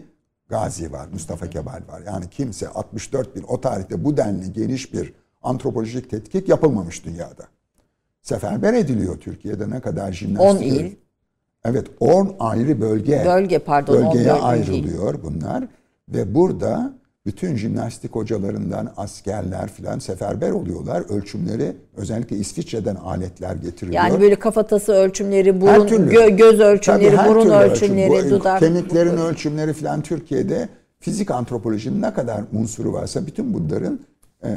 Gazi 0.48 0.92
var, 0.92 1.08
Mustafa 1.12 1.50
Kemal 1.50 1.80
var. 1.88 2.02
Yani 2.06 2.30
kimse 2.30 2.68
64 2.68 3.36
bin 3.36 3.42
o 3.42 3.60
tarihte 3.60 4.04
bu 4.04 4.16
denli 4.16 4.52
geniş 4.52 4.92
bir 4.92 5.12
antropolojik 5.42 6.10
tetkik 6.10 6.48
yapılmamış 6.48 7.04
dünyada 7.04 7.44
seferber 8.22 8.74
ediliyor 8.74 9.16
Türkiye'de 9.16 9.70
ne 9.70 9.80
kadar 9.80 10.12
jimnastik. 10.12 10.62
10 10.62 10.62
il. 10.62 10.96
Evet 11.64 11.86
10 12.00 12.36
ayrı 12.38 12.80
bölge. 12.80 13.22
Bölge 13.26 13.58
pardon. 13.58 13.96
Bölgeye 13.96 14.32
ayrılıyor 14.32 15.14
il. 15.14 15.22
bunlar. 15.22 15.64
Ve 16.08 16.34
burada 16.34 16.92
bütün 17.26 17.56
jimnastik 17.56 18.14
hocalarından 18.14 18.92
askerler 18.96 19.68
filan 19.68 19.98
seferber 19.98 20.50
oluyorlar. 20.50 21.02
Ölçümleri 21.08 21.76
özellikle 21.96 22.36
İsviçre'den 22.36 22.94
aletler 22.94 23.54
getiriliyor. 23.54 24.04
Yani 24.04 24.20
böyle 24.20 24.34
kafatası 24.34 24.92
ölçümleri, 24.92 25.60
burun, 25.60 26.10
gö, 26.10 26.28
göz 26.28 26.60
ölçümleri, 26.60 27.16
Tabii 27.16 27.28
burun 27.28 27.50
ölçümleri, 27.50 28.12
ölçüm. 28.12 28.30
dudak. 28.30 28.60
Kemiklerin 28.60 29.16
ölçümleri 29.16 29.72
filan 29.72 30.02
Türkiye'de 30.02 30.68
fizik 31.00 31.30
antropolojinin 31.30 32.02
ne 32.02 32.14
kadar 32.14 32.44
unsuru 32.52 32.92
varsa 32.92 33.26
bütün 33.26 33.54
bunların 33.54 34.00
e, 34.42 34.48
e, 34.48 34.54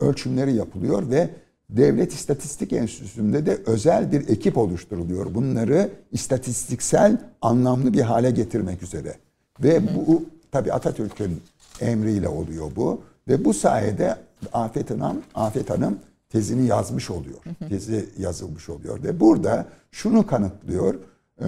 ölçümleri 0.00 0.54
yapılıyor 0.54 1.10
ve 1.10 1.28
Devlet 1.70 2.12
İstatistik 2.12 2.72
Enstitüsü'nde 2.72 3.46
de 3.46 3.58
özel 3.66 4.12
bir 4.12 4.28
ekip 4.28 4.58
oluşturuluyor. 4.58 5.34
Bunları 5.34 5.90
istatistiksel 6.12 7.18
anlamlı 7.42 7.92
bir 7.92 8.00
hale 8.00 8.30
getirmek 8.30 8.82
üzere. 8.82 9.14
Ve 9.62 9.80
bu 9.96 10.22
tabi 10.52 10.72
Atatürk'ün 10.72 11.40
emriyle 11.80 12.28
oluyor 12.28 12.70
bu. 12.76 13.02
Ve 13.28 13.44
bu 13.44 13.54
sayede 13.54 14.16
Afet 14.52 14.90
Hanım, 14.90 15.22
Afet 15.34 15.70
Hanım 15.70 15.98
tezini 16.30 16.66
yazmış 16.66 17.10
oluyor. 17.10 17.38
Tezi 17.68 18.08
yazılmış 18.18 18.68
oluyor. 18.68 19.02
Ve 19.02 19.20
burada 19.20 19.66
şunu 19.92 20.26
kanıtlıyor. 20.26 20.94
E, 21.40 21.46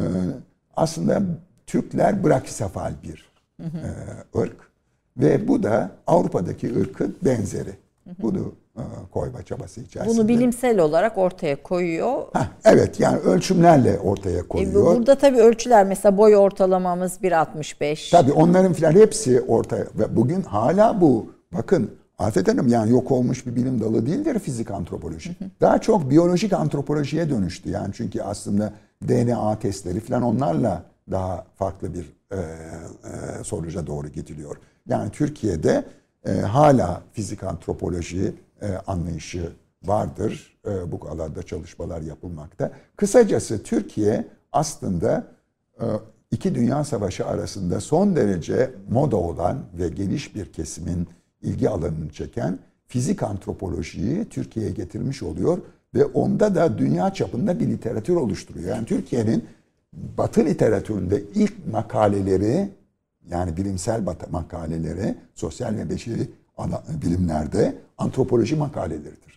aslında 0.76 1.22
Türkler 1.66 2.24
brakisefal 2.24 2.93
bir 3.03 3.31
e, 3.61 3.68
ırk. 4.39 4.57
Ve 5.16 5.49
bu 5.49 5.62
da 5.62 5.91
Avrupa'daki 6.07 6.81
ırkın 6.81 7.16
benzeri. 7.24 7.72
Bunu 8.22 8.53
koyma 9.12 9.43
çabası 9.43 9.81
içerisinde. 9.81 10.18
Bunu 10.18 10.28
bilimsel 10.28 10.78
olarak 10.78 11.18
ortaya 11.18 11.62
koyuyor. 11.62 12.22
Heh, 12.33 12.49
evet 12.64 13.01
yani 13.01 13.18
ölçümlerle 13.18 13.99
ortaya 13.99 14.39
e, 14.39 14.43
koyuyor. 14.43 14.95
E, 14.95 14.97
burada 14.97 15.14
tabii 15.14 15.39
ölçüler 15.39 15.87
mesela 15.87 16.16
boy 16.16 16.37
ortalamamız 16.37 17.18
1.65. 17.22 18.11
Tabii 18.11 18.33
onların 18.33 18.72
filan 18.72 18.93
hepsi 18.93 19.41
ortaya 19.41 19.85
ve 19.95 20.16
bugün 20.16 20.43
hala 20.43 21.01
bu 21.01 21.26
bakın 21.53 21.91
Afet 22.18 22.49
Hanım 22.49 22.68
yani 22.68 22.91
yok 22.91 23.11
olmuş 23.11 23.47
bir 23.47 23.57
bilim 23.57 23.81
dalı 23.81 24.07
değildir 24.07 24.39
fizik 24.39 24.70
antropoloji. 24.70 25.37
Daha 25.61 25.78
çok 25.78 26.11
biyolojik 26.11 26.53
antropolojiye 26.53 27.31
dönüştü 27.31 27.70
yani 27.70 27.91
çünkü 27.95 28.22
aslında 28.22 28.72
DNA 29.09 29.59
testleri 29.59 30.01
filan 30.01 30.22
onlarla 30.22 30.85
daha 31.11 31.45
farklı 31.57 31.94
bir 31.94 32.12
e, 32.32 32.36
e, 32.36 33.44
sonuca 33.44 33.86
doğru 33.86 34.09
gidiliyor. 34.09 34.57
Yani 34.89 35.11
Türkiye'de 35.11 35.85
e, 36.27 36.32
hala 36.32 37.02
fizik 37.12 37.44
antropoloji 37.44 38.35
e, 38.62 38.66
anlayışı 38.87 39.53
vardır. 39.82 40.59
E, 40.66 40.93
bu 40.93 41.09
alanda 41.09 41.43
çalışmalar 41.43 42.01
yapılmakta. 42.01 42.73
Kısacası 42.97 43.62
Türkiye 43.62 44.28
aslında 44.53 45.27
e, 45.81 45.85
iki 46.31 46.55
dünya 46.55 46.85
savaşı 46.85 47.27
arasında 47.27 47.81
son 47.81 48.16
derece 48.16 48.70
moda 48.91 49.16
olan 49.16 49.59
ve 49.78 49.89
geniş 49.89 50.35
bir 50.35 50.53
kesimin 50.53 51.09
ilgi 51.43 51.69
alanını 51.69 52.11
çeken 52.11 52.59
fizik 52.87 53.23
antropolojiyi 53.23 54.24
Türkiye'ye 54.24 54.73
getirmiş 54.73 55.23
oluyor 55.23 55.59
ve 55.95 56.05
onda 56.05 56.55
da 56.55 56.78
dünya 56.78 57.15
çapında 57.15 57.61
bir 57.61 57.66
literatür 57.66 58.16
oluşturuyor. 58.16 58.69
Yani 58.69 58.87
Türkiye'nin 58.87 59.45
Batı 59.93 60.45
literatüründe 60.45 61.23
ilk 61.35 61.66
makaleleri 61.73 62.70
yani 63.31 63.57
bilimsel 63.57 64.03
makaleleri 64.31 65.15
sosyal 65.35 65.77
ve 65.77 65.91
beşeri 65.91 66.28
bilimlerde 67.03 67.74
antropoloji 67.99 68.57
makaleleridir. 68.57 69.31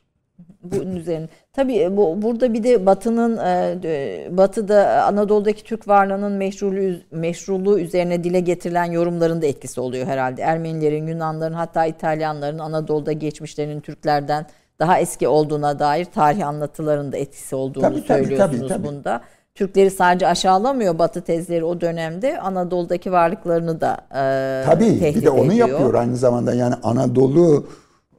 Bunun 0.64 0.96
üzerine. 0.96 1.30
Tabii 1.54 1.80
e, 1.80 1.98
bu, 1.98 2.22
burada 2.22 2.54
bir 2.54 2.64
de 2.64 2.86
Batı'nın 2.86 3.38
e, 3.38 4.28
Batı'da 4.32 5.04
Anadolu'daki 5.04 5.64
Türk 5.64 5.88
varlığının 5.88 6.32
meşruluğu, 6.32 6.96
meşruluğu 7.12 7.80
üzerine 7.80 8.24
dile 8.24 8.40
getirilen 8.40 8.92
yorumların 8.92 9.42
da 9.42 9.46
etkisi 9.46 9.82
oluyor 9.82 10.08
herhalde. 10.08 10.42
Ermenilerin, 10.42 11.08
Yunanların 11.08 11.54
hatta 11.54 11.86
İtalyanların 11.86 12.60
Anadolu'da 12.60 13.12
geçmişlerinin 13.12 13.82
Türklerden 13.82 14.46
daha 14.80 15.00
eski 15.00 15.28
olduğuna 15.28 15.80
dair 15.80 16.06
tarih 16.06 16.48
anlatılarının 16.48 17.12
da 17.12 17.18
etkisi 17.18 17.56
olduğunu 17.56 17.84
tabii, 17.84 18.02
söylüyorsunuz 18.02 18.60
tabii, 18.60 18.60
tabii, 18.60 18.84
tabii. 18.84 18.88
bunda. 18.88 19.22
Türkleri 19.56 19.92
sadece 19.92 20.28
aşağılamıyor 20.28 21.00
Batı 21.00 21.22
tezleri 21.22 21.64
o 21.64 21.82
dönemde 21.82 22.40
Anadolu'daki 22.40 23.12
varlıklarını 23.12 23.82
da 23.82 23.98
e, 24.12 24.66
Tabii 24.66 25.00
tehdit 25.00 25.22
bir 25.22 25.26
de 25.26 25.30
onu 25.30 25.54
ediyor. 25.54 25.68
yapıyor 25.68 25.94
aynı 25.94 26.18
zamanda 26.18 26.54
yani 26.54 26.76
Anadolu 26.84 27.68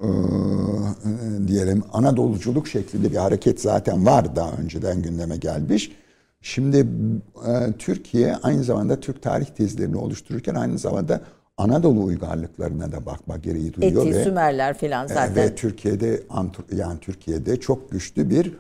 e, 0.01 0.09
diyelim 1.48 1.82
Anadoluculuk 1.93 2.69
şeklinde 2.69 3.11
bir 3.11 3.16
hareket 3.16 3.61
zaten 3.61 4.06
var 4.06 4.36
daha 4.36 4.52
önceden 4.52 5.02
gündeme 5.02 5.36
gelmiş. 5.36 5.93
Şimdi 6.40 6.86
e, 7.47 7.73
Türkiye 7.78 8.36
aynı 8.43 8.65
zamanda 8.65 9.01
Türk 9.01 9.23
tarih 9.23 9.47
tezlerini 9.47 9.97
oluştururken 9.97 10.55
aynı 10.55 10.78
zamanda 10.78 11.20
Anadolu 11.56 12.05
uygarlıklarına 12.05 12.93
da 12.93 13.06
bakma 13.06 13.36
gereği 13.36 13.74
duyuyor 13.74 14.06
Eti, 14.06 14.15
ve 14.15 14.24
Sümerler 14.24 14.78
filan 14.78 15.05
e, 15.05 15.09
zaten. 15.09 15.36
ve 15.36 15.55
Türkiye'de 15.55 16.23
yani 16.77 16.98
Türkiye'de 17.01 17.61
çok 17.61 17.90
güçlü 17.90 18.31
bir 18.31 18.52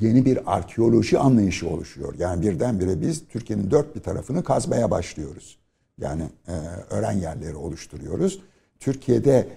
yeni 0.00 0.24
bir 0.24 0.54
arkeoloji 0.56 1.18
anlayışı 1.18 1.68
oluşuyor. 1.68 2.14
Yani 2.18 2.42
birdenbire 2.42 3.00
biz 3.00 3.28
Türkiye'nin 3.28 3.70
dört 3.70 3.96
bir 3.96 4.00
tarafını 4.00 4.44
kazmaya 4.44 4.90
başlıyoruz. 4.90 5.58
Yani 5.98 6.22
e, 6.48 6.52
öğren 6.90 7.12
yerleri 7.12 7.56
oluşturuyoruz. 7.56 8.40
Türkiye'de 8.80 9.48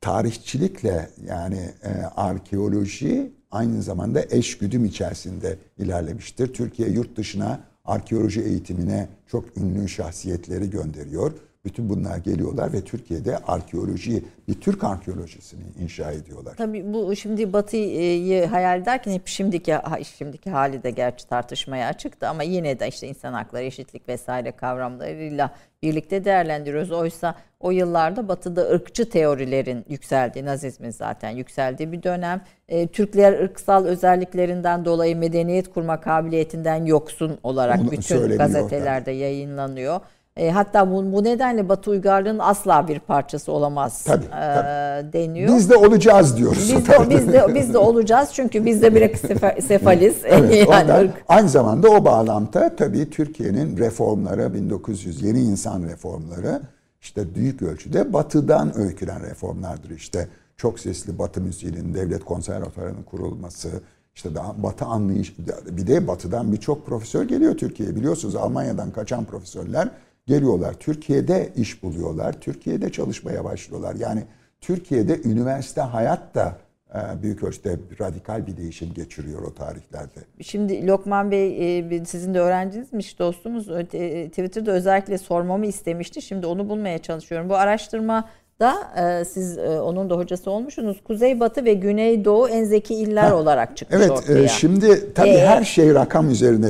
tarihçilikle 0.00 1.10
yani 1.26 1.70
e, 1.82 1.88
arkeoloji 2.16 3.32
aynı 3.50 3.82
zamanda 3.82 4.24
eş 4.30 4.58
güdüm 4.58 4.84
içerisinde 4.84 5.58
ilerlemiştir. 5.78 6.54
Türkiye 6.54 6.88
yurt 6.88 7.16
dışına 7.16 7.60
arkeoloji 7.84 8.40
eğitimine 8.40 9.08
çok 9.26 9.56
ünlü 9.56 9.88
şahsiyetleri 9.88 10.70
gönderiyor. 10.70 11.32
Bütün 11.64 11.88
bunlar 11.88 12.16
geliyorlar 12.16 12.72
ve 12.72 12.80
Türkiye'de 12.80 13.38
arkeoloji, 13.38 14.24
bir 14.48 14.60
Türk 14.60 14.84
arkeolojisini 14.84 15.62
inşa 15.80 16.12
ediyorlar. 16.12 16.54
Tabii 16.56 16.92
bu 16.92 17.16
şimdi 17.16 17.52
Batı'yı 17.52 18.46
hayal 18.46 18.80
ederken 18.80 19.12
hep 19.12 19.26
şimdiki 19.26 19.74
şimdiki 20.18 20.50
hali 20.50 20.82
de 20.82 20.90
gerçi 20.90 21.28
tartışmaya 21.28 21.88
açıktı 21.88 22.28
ama 22.28 22.42
yine 22.42 22.80
de 22.80 22.88
işte 22.88 23.08
insan 23.08 23.32
hakları, 23.32 23.64
eşitlik 23.64 24.08
vesaire 24.08 24.52
kavramlarıyla 24.52 25.54
birlikte 25.82 26.24
değerlendiriyoruz. 26.24 26.90
Oysa 26.90 27.34
o 27.60 27.70
yıllarda 27.70 28.28
Batı'da 28.28 28.70
ırkçı 28.70 29.10
teorilerin 29.10 29.84
yükseldiği, 29.88 30.44
Nazizmin 30.44 30.90
zaten 30.90 31.30
yükseldiği 31.30 31.92
bir 31.92 32.02
dönem. 32.02 32.40
E, 32.68 32.86
Türkler 32.86 33.40
ırksal 33.40 33.84
özelliklerinden 33.84 34.84
dolayı 34.84 35.16
medeniyet 35.16 35.70
kurma 35.70 36.00
kabiliyetinden 36.00 36.84
yoksun 36.84 37.38
olarak 37.42 37.80
Onu 37.80 37.90
bütün 37.90 38.36
gazetelerde 38.38 39.10
yayınlanıyor. 39.10 40.00
E, 40.36 40.50
hatta 40.50 40.90
bu, 40.90 41.12
bu 41.12 41.24
nedenle 41.24 41.68
Batı 41.68 41.90
uygarlığının 41.90 42.38
asla 42.38 42.88
bir 42.88 42.98
parçası 42.98 43.52
olamaz 43.52 44.04
Tabii, 44.04 44.24
e, 44.24 44.28
tabii. 44.30 45.12
deniyor. 45.12 45.56
Biz 45.56 45.70
de 45.70 45.76
olacağız 45.76 46.36
diyoruz. 46.36 46.72
Biz 46.76 46.88
de, 46.88 47.10
biz 47.10 47.32
de 47.32 47.46
biz 47.54 47.74
de 47.74 47.78
olacağız 47.78 48.30
çünkü 48.32 48.64
biz 48.64 48.82
de 48.82 48.94
bir 48.94 49.14
sefa- 49.14 49.60
sefaliz. 49.62 50.16
Evet, 50.24 50.68
yani 50.70 50.82
ondan 50.92 51.08
aynı 51.28 51.48
zamanda 51.48 51.88
o 51.90 52.04
bağlamda 52.04 52.76
tabii 52.76 53.10
Türkiye'nin 53.10 53.76
reformları 53.78 54.54
1900 54.54 55.22
yeni 55.22 55.40
insan 55.40 55.82
reformları 55.82 56.60
işte 57.00 57.34
büyük 57.34 57.62
ölçüde 57.62 58.12
batıdan 58.12 58.78
öykülen 58.78 59.22
reformlardır. 59.22 59.90
İşte 59.90 60.28
çok 60.56 60.80
sesli 60.80 61.18
batı 61.18 61.40
müziğinin 61.40 61.94
devlet 61.94 62.24
konservatuarının 62.24 63.02
kurulması, 63.02 63.68
işte 64.14 64.34
daha 64.34 64.62
batı 64.62 64.84
anlayış 64.84 65.34
bir 65.70 65.86
de 65.86 66.08
batıdan 66.08 66.52
birçok 66.52 66.86
profesör 66.86 67.22
geliyor 67.24 67.56
Türkiye'ye. 67.56 67.96
Biliyorsunuz 67.96 68.36
Almanya'dan 68.36 68.90
kaçan 68.90 69.24
profesörler 69.24 69.88
geliyorlar. 70.32 70.74
Türkiye'de 70.74 71.48
iş 71.56 71.82
buluyorlar. 71.82 72.32
Türkiye'de 72.40 72.92
çalışmaya 72.92 73.44
başlıyorlar. 73.44 73.94
Yani 73.94 74.22
Türkiye'de 74.60 75.20
üniversite 75.24 75.80
hayat 75.80 76.34
da 76.34 76.56
e, 76.94 77.22
büyük 77.22 77.42
ölçüde 77.42 77.76
radikal 78.00 78.46
bir 78.46 78.56
değişim 78.56 78.94
geçiriyor 78.94 79.42
o 79.42 79.54
tarihlerde. 79.54 80.20
Şimdi 80.40 80.86
Lokman 80.86 81.30
Bey 81.30 81.78
e, 81.78 82.04
sizin 82.04 82.34
de 82.34 82.40
öğrencinizmiş 82.40 83.18
dostumuz 83.18 83.70
e, 83.70 84.28
Twitter'da 84.28 84.72
özellikle 84.72 85.18
sormamı 85.18 85.66
istemişti. 85.66 86.22
Şimdi 86.22 86.46
onu 86.46 86.68
bulmaya 86.68 86.98
çalışıyorum. 86.98 87.48
Bu 87.48 87.56
araştırmada 87.56 88.74
e, 89.20 89.24
siz 89.24 89.58
onun 89.58 90.10
da 90.10 90.16
hocası 90.16 90.50
olmuşsunuz. 90.50 91.00
Kuzeybatı 91.04 91.64
ve 91.64 91.74
Güneydoğu 91.74 92.48
en 92.48 92.64
zeki 92.64 92.94
iller 92.94 93.30
olarak 93.30 93.76
çıkmış 93.76 93.98
Evet, 94.00 94.10
ortaya. 94.10 94.42
e, 94.44 94.48
şimdi 94.48 95.14
tabii 95.14 95.28
Ee? 95.28 95.46
her 95.46 95.64
şey 95.64 95.94
rakam 95.94 96.30
üzerine 96.30 96.66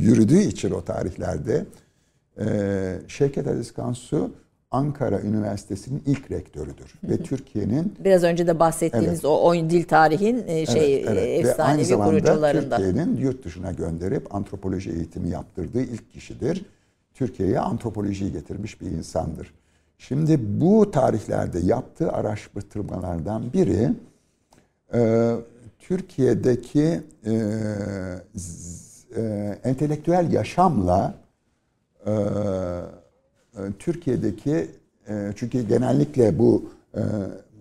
yürüdüğü 0.00 0.40
için 0.40 0.70
o 0.70 0.80
tarihlerde 0.84 1.64
e, 2.40 2.98
Şevket 3.08 3.46
Aziz 3.46 3.72
Kansu 3.74 4.30
Ankara 4.70 5.20
Üniversitesi'nin 5.20 6.02
ilk 6.06 6.30
rektörüdür 6.30 6.94
ve 7.04 7.16
Türkiye'nin 7.16 7.94
Biraz 8.04 8.22
önce 8.22 8.46
de 8.46 8.58
bahsettiğiniz 8.58 9.24
o 9.24 9.44
oyun 9.44 9.70
dil 9.70 9.84
tarihin 9.84 10.44
e, 10.46 10.66
şey 10.66 10.94
Evet, 10.96 11.04
evet. 11.08 11.18
e, 11.18 11.22
Ve 11.22 11.22
aynı 11.22 11.48
efsanevi 11.50 11.84
zamanda 11.84 12.10
kurucularında. 12.10 12.76
Türkiye'nin 12.76 13.16
yurt 13.16 13.44
dışına 13.44 13.72
gönderip 13.72 14.34
antropoloji 14.34 14.90
eğitimi 14.90 15.28
yaptırdığı 15.28 15.80
ilk 15.82 16.12
kişidir. 16.12 16.64
Türkiye'ye 17.14 17.58
antropolojiyi 17.60 18.32
getirmiş 18.32 18.80
bir 18.80 18.86
insandır. 18.90 19.54
Şimdi 19.98 20.60
bu 20.60 20.90
tarihlerde 20.90 21.58
yaptığı 21.58 22.12
araştırmalardan 22.12 23.52
biri 23.52 23.90
e, 24.94 25.32
Türkiye'deki 25.78 27.00
e, 27.26 27.30
z- 28.36 29.16
e, 29.16 29.58
entelektüel 29.64 30.32
yaşamla 30.32 31.14
Türkiye'deki 33.78 34.68
e, 35.08 35.32
çünkü 35.36 35.68
genellikle 35.68 36.38
bu 36.38 36.70
e, 36.94 37.00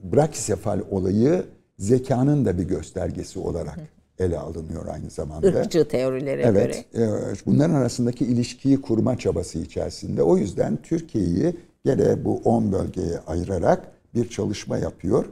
brakisefal 0.03 0.81
olayı 0.91 1.45
zekanın 1.79 2.45
da 2.45 2.57
bir 2.57 2.63
göstergesi 2.63 3.39
olarak 3.39 3.79
ele 4.19 4.39
alınıyor 4.39 4.87
aynı 4.87 5.09
zamanda. 5.09 5.61
Irkçı 5.61 5.87
teorilere 5.87 6.41
Evet, 6.41 6.85
göre. 6.93 7.05
e, 7.05 7.35
bunların 7.45 7.73
arasındaki 7.73 8.25
ilişkiyi 8.25 8.81
kurma 8.81 9.17
çabası 9.17 9.59
içerisinde. 9.59 10.23
O 10.23 10.37
yüzden 10.37 10.77
Türkiye'yi 10.83 11.55
gene 11.85 12.25
bu 12.25 12.41
10 12.45 12.71
bölgeye 12.71 13.19
ayırarak 13.27 13.91
bir 14.15 14.29
çalışma 14.29 14.77
yapıyor. 14.77 15.25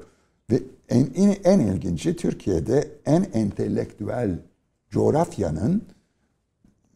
Ve 0.52 0.60
en, 0.90 1.07
en, 1.15 1.36
en 1.44 1.60
ilginci 1.60 2.15
Türkiye'de 2.15 2.88
en 3.06 3.26
entelektüel 3.34 4.31
coğrafyanın 4.90 5.81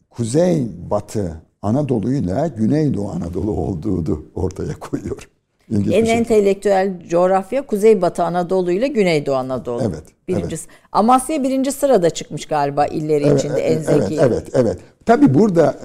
kuzey 0.09 0.67
batı 0.89 1.41
Anadolu'yla 1.63 2.47
Güneydoğu 2.47 3.09
Anadolu 3.09 3.51
olduğunu 3.51 4.25
ortaya 4.35 4.73
koyuyor. 4.79 5.29
Bir 5.69 5.91
En 5.91 6.05
entelektüel 6.05 7.07
coğrafya 7.09 7.65
Kuzeybatı 7.65 8.23
Anadolu 8.23 8.71
ile 8.71 8.87
Güneydoğu 8.87 9.35
Anadolu. 9.35 9.81
Evet, 9.81 10.03
Birinci, 10.27 10.45
evet. 10.47 10.67
Amasya 10.91 11.43
birinci 11.43 11.71
sırada 11.71 12.09
çıkmış 12.09 12.45
galiba 12.45 12.85
illeri 12.85 13.35
içinde 13.35 13.61
en 13.61 13.75
evet, 13.75 13.85
zeki. 13.85 14.19
Evet, 14.21 14.49
evet. 14.53 14.77
Tabii 15.05 15.33
burada 15.33 15.75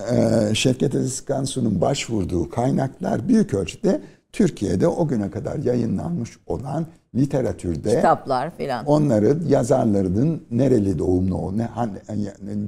e, 0.50 0.54
Şevket 0.54 0.94
Aziz 0.94 1.24
Kansu'nun 1.24 1.80
başvurduğu 1.80 2.50
kaynaklar 2.50 3.28
büyük 3.28 3.54
ölçüde 3.54 4.00
Türkiye'de 4.32 4.88
o 4.88 5.08
güne 5.08 5.30
kadar 5.30 5.56
yayınlanmış 5.56 6.30
olan 6.46 6.86
literatürde 7.14 7.96
Kitaplar 7.96 8.56
filan. 8.56 8.86
onları 8.86 9.36
yazarlarının 9.48 10.42
nereli 10.50 10.98
doğumlu, 10.98 11.58
ne, 11.58 11.68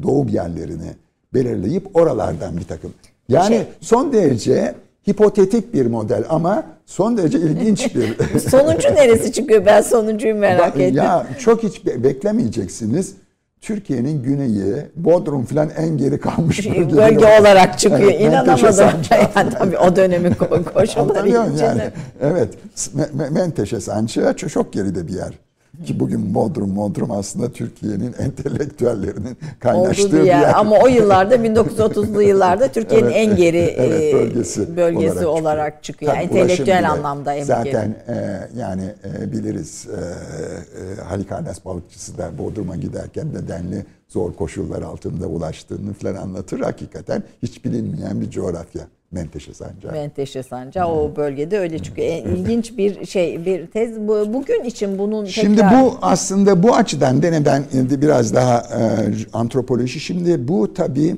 doğum 0.03 0.29
yerlerini 0.29 0.91
belirleyip 1.35 1.97
oralardan 1.97 2.57
bir 2.57 2.65
takım. 2.65 2.93
Yani 3.29 3.49
Şey- 3.49 3.67
son 3.81 4.13
derece 4.13 4.75
hipotetik 5.09 5.75
bir 5.75 5.87
model 5.87 6.25
ama 6.29 6.63
son 6.87 7.17
derece 7.17 7.39
ilginç 7.39 7.95
bir 7.95 8.39
Sonuncu 8.51 8.89
neresi 8.95 9.33
çıkıyor? 9.33 9.67
Ben 9.67 9.81
sonuncuyu 9.81 10.35
merak 10.35 10.75
Bak, 10.75 10.81
ettim. 10.81 10.97
Ya 10.97 11.27
çok 11.39 11.63
hiç 11.63 11.87
be- 11.87 12.05
beklemeyeceksiniz. 12.05 13.15
Türkiye'nin 13.61 14.23
güneyi, 14.23 14.75
Bodrum 14.97 15.45
falan 15.45 15.71
en 15.77 15.97
geri 15.99 16.21
kalmış 16.21 16.71
bölge. 16.71 16.97
Bölge 16.97 17.41
olarak 17.41 17.79
çıkıyor. 17.79 18.11
Evet, 18.13 18.21
İnanamadım. 18.21 18.87
Yani 19.37 19.51
tabii 19.59 19.79
o 19.79 19.97
dönemin 19.97 20.33
ko- 20.33 20.65
koşulları 20.73 21.29
yani? 21.29 21.83
Evet. 22.21 22.49
Me- 22.97 23.11
Me- 23.19 23.31
Menteşe 23.31 23.81
Sancağı 23.81 24.37
çok 24.37 24.73
geride 24.73 25.09
bir 25.09 25.13
yer. 25.13 25.39
Ki 25.85 26.01
bugün 26.01 26.35
Bodrum, 26.35 26.77
Bodrum 26.77 27.11
aslında 27.11 27.53
Türkiye'nin 27.53 28.13
entelektüellerinin 28.19 29.37
kaynaştığı 29.61 30.13
bir 30.13 30.27
yer. 30.27 30.41
yer. 30.41 30.53
Ama 30.59 30.77
o 30.79 30.87
yıllarda 30.87 31.37
1930'lu 31.37 32.23
yıllarda 32.23 32.69
Türkiye'nin 32.73 33.07
Evet, 33.07 33.17
en 33.17 33.37
geri 33.37 33.57
evet, 33.77 34.15
e, 34.15 34.19
bölgesi, 34.19 34.77
bölgesi 34.77 35.27
olarak, 35.27 35.43
olarak 35.43 35.85
çıkıyor. 35.85 36.15
Yani 36.15 36.25
ulaşım 36.25 36.39
entelektüel 36.39 36.91
anlamda 36.91 37.35
en. 37.35 37.45
Zaten 37.45 37.97
e, 38.09 38.49
yani 38.57 38.95
e, 39.05 39.33
biliriz 39.33 39.87
e, 39.87 40.01
e, 40.01 41.03
Halikarnas 41.03 41.65
balıkçısı 41.65 42.19
da 42.19 42.39
Bodrum'a 42.39 42.77
giderken 42.77 43.35
nedenli 43.35 43.87
zor 44.09 44.33
koşullar 44.35 44.83
altında 44.83 45.27
ulaştığını 45.27 45.93
falan 45.93 46.15
anlatır. 46.15 46.61
Hakikaten 46.61 47.23
hiç 47.43 47.65
bilinmeyen 47.65 48.21
bir 48.21 48.31
coğrafya 48.31 48.83
Menteşe 49.11 49.55
Sancağı. 49.55 49.93
Menteşe 49.93 50.43
Sancağı 50.43 50.89
o 50.89 51.17
bölgede 51.17 51.59
öyle 51.59 51.79
çıkıyor. 51.79 52.09
En 52.09 52.23
ilginç 52.25 52.77
bir 52.79 53.07
şey, 53.07 53.47
bir 53.47 53.67
tez. 53.67 54.01
Bu- 54.01 54.33
Bugün 54.35 54.65
için 54.65 54.99
bunun 54.99 55.25
Şimdi 55.25 55.57
tekrar... 55.57 55.85
bu 55.85 55.95
aslında 56.03 56.63
bu 56.63 56.75
açıdan 56.75 57.23
dene 57.23 57.45
ben 57.45 57.65
biraz 57.73 58.35
daha 58.35 58.59
e, 58.59 59.11
antropoloji. 59.33 60.01
Şimdi 60.01 60.49
bu 60.49 60.75
tabii 60.75 61.17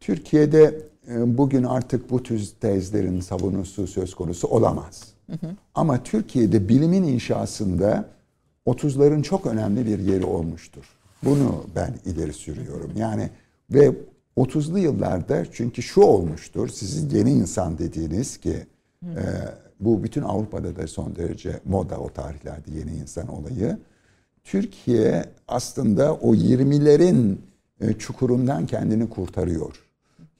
Türkiye'de 0.00 0.74
e, 1.10 1.38
bugün 1.38 1.64
artık 1.64 2.10
bu 2.10 2.22
tür 2.22 2.48
tezlerin 2.60 3.20
savunusu 3.20 3.86
söz 3.86 4.14
konusu 4.14 4.48
olamaz. 4.48 5.02
Ama 5.74 6.02
Türkiye'de 6.02 6.68
bilimin 6.68 7.02
inşasında 7.02 8.04
30'ların 8.66 9.22
çok 9.22 9.46
önemli 9.46 9.86
bir 9.86 9.98
yeri 9.98 10.24
olmuştur. 10.24 10.84
Bunu 11.24 11.64
ben 11.76 11.94
ileri 12.12 12.32
sürüyorum. 12.32 12.90
Yani 12.96 13.30
Ve 13.70 13.92
30'lu 14.38 14.78
yıllarda 14.78 15.44
çünkü 15.52 15.82
şu 15.82 16.00
olmuştur. 16.00 16.68
Sizin 16.68 17.10
yeni 17.10 17.32
insan 17.32 17.78
dediğiniz 17.78 18.36
ki 18.36 18.66
e, 19.02 19.22
bu 19.80 20.02
bütün 20.02 20.22
Avrupa'da 20.22 20.76
da 20.76 20.86
son 20.86 21.16
derece 21.16 21.60
moda 21.64 21.98
o 21.98 22.08
tarihlerde 22.08 22.70
yeni 22.78 22.96
insan 22.96 23.28
olayı. 23.28 23.78
Türkiye 24.44 25.24
aslında 25.48 26.14
o 26.14 26.34
20'lerin 26.34 27.36
e, 27.80 27.92
çukurundan 27.92 28.66
kendini 28.66 29.08
kurtarıyor. 29.10 29.84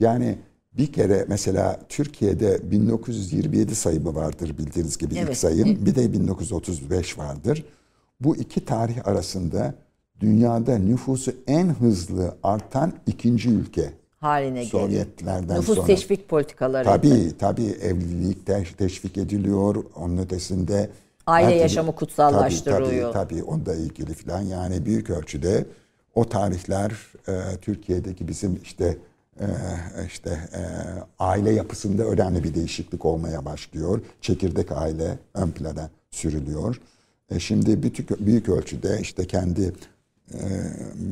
Yani 0.01 0.39
bir 0.73 0.93
kere 0.93 1.25
mesela 1.29 1.81
Türkiye'de 1.89 2.71
1927 2.71 3.75
sayımı 3.75 4.15
vardır 4.15 4.59
bildiğiniz 4.59 4.99
gibi 4.99 5.15
Evet. 5.19 5.29
ilk 5.29 5.37
sayım. 5.37 5.87
Bir 5.87 5.95
de 5.95 6.13
1935 6.13 7.19
vardır. 7.19 7.65
Bu 8.21 8.37
iki 8.37 8.65
tarih 8.65 9.09
arasında 9.09 9.75
dünyada 10.21 10.79
nüfusu 10.79 11.33
en 11.47 11.69
hızlı 11.69 12.35
artan 12.43 12.93
ikinci 13.07 13.51
ülke. 13.51 13.93
haline 14.21 14.65
geliyor. 14.65 14.83
Sovyetlerden 14.83 15.59
Nüfus 15.59 15.75
sonra. 15.77 15.87
teşvik 15.87 16.29
politikaları. 16.29 16.85
Tabii 16.85 17.33
tabii 17.39 17.67
evlilik 17.67 18.47
teşvik 18.79 19.17
ediliyor. 19.19 19.85
Onun 19.97 20.19
ötesinde 20.19 20.91
Aile 21.27 21.47
her 21.47 21.51
türlü- 21.53 21.63
yaşamı 21.63 21.95
kutsallaştırılıyor. 21.95 23.13
Tabii 23.13 23.29
tabii, 23.29 23.41
tabii 23.41 23.51
onda 23.51 23.75
ilgili 23.75 24.15
falan 24.15 24.41
yani 24.41 24.87
büyük 24.87 25.11
ölçüde 25.11 25.67
o 26.15 26.29
tarihler 26.29 26.93
e, 27.29 27.57
Türkiye'deki 27.63 28.29
bizim 28.29 28.61
işte 28.63 28.97
e, 29.41 29.47
işte 30.07 30.31
e, 30.31 30.61
aile 31.19 31.51
yapısında 31.53 32.05
önemli 32.05 32.45
bir 32.45 32.55
değişiklik 32.55 33.05
olmaya 33.05 33.45
başlıyor. 33.45 34.01
Çekirdek 34.21 34.73
aile 34.73 35.19
ön 35.35 35.51
plana 35.51 35.91
sürülüyor. 36.11 36.81
E, 37.31 37.41
şimdi 37.41 37.83
büyük, 37.83 38.27
büyük 38.27 38.49
ölçüde 38.49 38.99
işte 39.01 39.27
kendi 39.27 39.73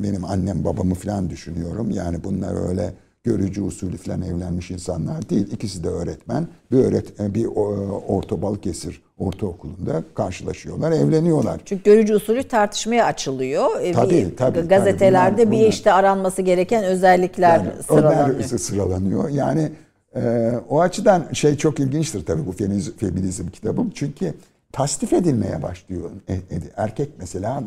benim 0.03 0.25
annem 0.25 0.63
babamı 0.65 0.93
falan 0.95 1.29
düşünüyorum. 1.29 1.91
Yani 1.91 2.23
bunlar 2.23 2.69
öyle 2.69 2.93
görücü 3.23 3.61
usulü 3.61 3.97
falan 3.97 4.21
evlenmiş 4.21 4.71
insanlar 4.71 5.29
değil. 5.29 5.51
İkisi 5.51 5.83
de 5.83 5.89
öğretmen. 5.89 6.47
Bir 6.71 6.77
öğret 6.77 7.19
bir 7.19 7.45
o- 7.45 8.03
orta 8.07 8.41
Balıkesir 8.41 9.01
ortaokulunda 9.17 10.03
karşılaşıyorlar, 10.13 10.91
evleniyorlar. 10.91 11.61
Çünkü 11.65 11.83
görücü 11.83 12.15
usulü 12.15 12.43
tartışmaya 12.43 13.05
açılıyor. 13.05 13.81
Ee, 13.81 13.91
Tabii, 13.91 14.09
bir, 14.09 14.35
tabii, 14.37 14.55
tabii. 14.55 14.67
Gazetelerde 14.67 15.37
Bunlar- 15.47 15.51
bir 15.51 15.67
işte 15.67 15.91
aranması 15.93 16.41
gereken 16.41 16.83
özellikler 16.83 17.57
Yani 17.57 17.83
sıralanıyor. 17.87 18.43
Sıralanıyor. 18.43 19.29
Yani 19.29 19.71
e, 20.15 20.51
o 20.69 20.81
açıdan 20.81 21.25
şey 21.33 21.57
çok 21.57 21.79
ilginçtir 21.79 22.25
tabii 22.25 22.45
bu 22.45 22.51
feminizm, 22.99 23.47
kitabım. 23.47 23.91
Çünkü 23.95 24.33
tasdif 24.71 25.13
edilmeye 25.13 25.61
başlıyor. 25.63 26.09
E- 26.27 26.33
e- 26.33 26.39
erkek 26.77 27.09
mesela 27.19 27.63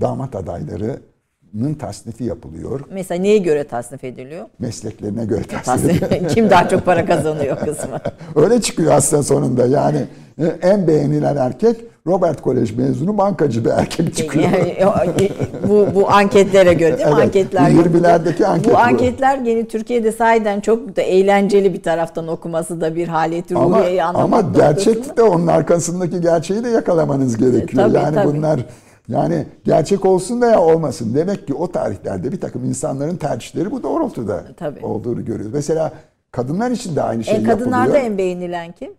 damat 0.00 0.36
adaylarının 0.36 1.74
tasnifi 1.78 2.24
yapılıyor. 2.24 2.80
Mesela 2.90 3.22
neye 3.22 3.38
göre 3.38 3.64
tasnif 3.64 4.04
ediliyor? 4.04 4.46
Mesleklerine 4.58 5.24
göre 5.24 5.42
tasnif 5.64 6.02
ediliyor. 6.02 6.30
Kim 6.34 6.50
daha 6.50 6.68
çok 6.68 6.84
para 6.84 7.06
kazanıyor 7.06 7.56
kısmı. 7.58 7.98
Öyle 8.36 8.60
çıkıyor 8.60 8.92
aslında 8.92 9.22
sonunda. 9.22 9.66
Yani 9.66 10.04
e, 10.38 10.46
en 10.46 10.88
beğenilen 10.88 11.36
erkek 11.36 11.76
Robert 12.06 12.42
Kolej 12.42 12.76
mezunu 12.76 13.18
bankacı 13.18 13.64
bir 13.64 13.70
erkek 13.70 14.16
çıkıyor. 14.16 14.44
Yani, 14.44 14.76
o- 14.86 15.68
bu, 15.68 15.86
bu 15.94 16.10
anketlere 16.10 16.74
göre 16.74 16.98
değil 16.98 17.08
mi? 17.08 17.14
Evet, 17.14 17.24
anketler. 17.24 17.74
bu 17.74 17.78
20'lerdeki 17.80 18.46
anket 18.46 18.72
Bu 18.72 18.78
anketler 18.78 19.38
yeni 19.38 19.68
Türkiye'de 19.68 20.12
sahiden 20.12 20.60
çok 20.60 20.96
da 20.96 21.02
eğlenceli 21.02 21.74
bir 21.74 21.82
taraftan 21.82 22.28
okuması 22.28 22.80
da 22.80 22.94
bir 22.96 23.08
Ama, 23.56 23.78
ruhiyeyi 23.78 24.02
anlamak 24.02 24.44
ama 24.44 24.52
gerçekte 24.56 25.22
onun 25.22 25.46
arkasındaki 25.46 26.20
gerçeği 26.20 26.64
de 26.64 26.68
yakalamanız 26.68 27.36
gerekiyor. 27.36 27.84
tabii, 27.84 27.96
yani 27.96 28.14
tabii. 28.14 28.36
bunlar 28.36 28.60
yani 29.08 29.46
gerçek 29.64 30.04
olsun 30.04 30.40
veya 30.40 30.60
olmasın. 30.60 31.14
Demek 31.14 31.46
ki 31.46 31.54
o 31.54 31.72
tarihlerde 31.72 32.32
bir 32.32 32.40
takım 32.40 32.64
insanların 32.64 33.16
tercihleri 33.16 33.70
bu 33.70 33.82
doğrultuda 33.82 34.44
Tabii. 34.56 34.86
olduğunu 34.86 35.24
görüyoruz. 35.24 35.52
Mesela 35.54 35.92
kadınlar 36.32 36.70
için 36.70 36.96
de 36.96 37.02
aynı 37.02 37.24
şey 37.24 37.36
En 37.36 37.44
kadınlarda 37.44 37.78
yapılıyor. 37.84 38.04
en 38.04 38.18
beğenilen 38.18 38.72
kim? 38.72 38.92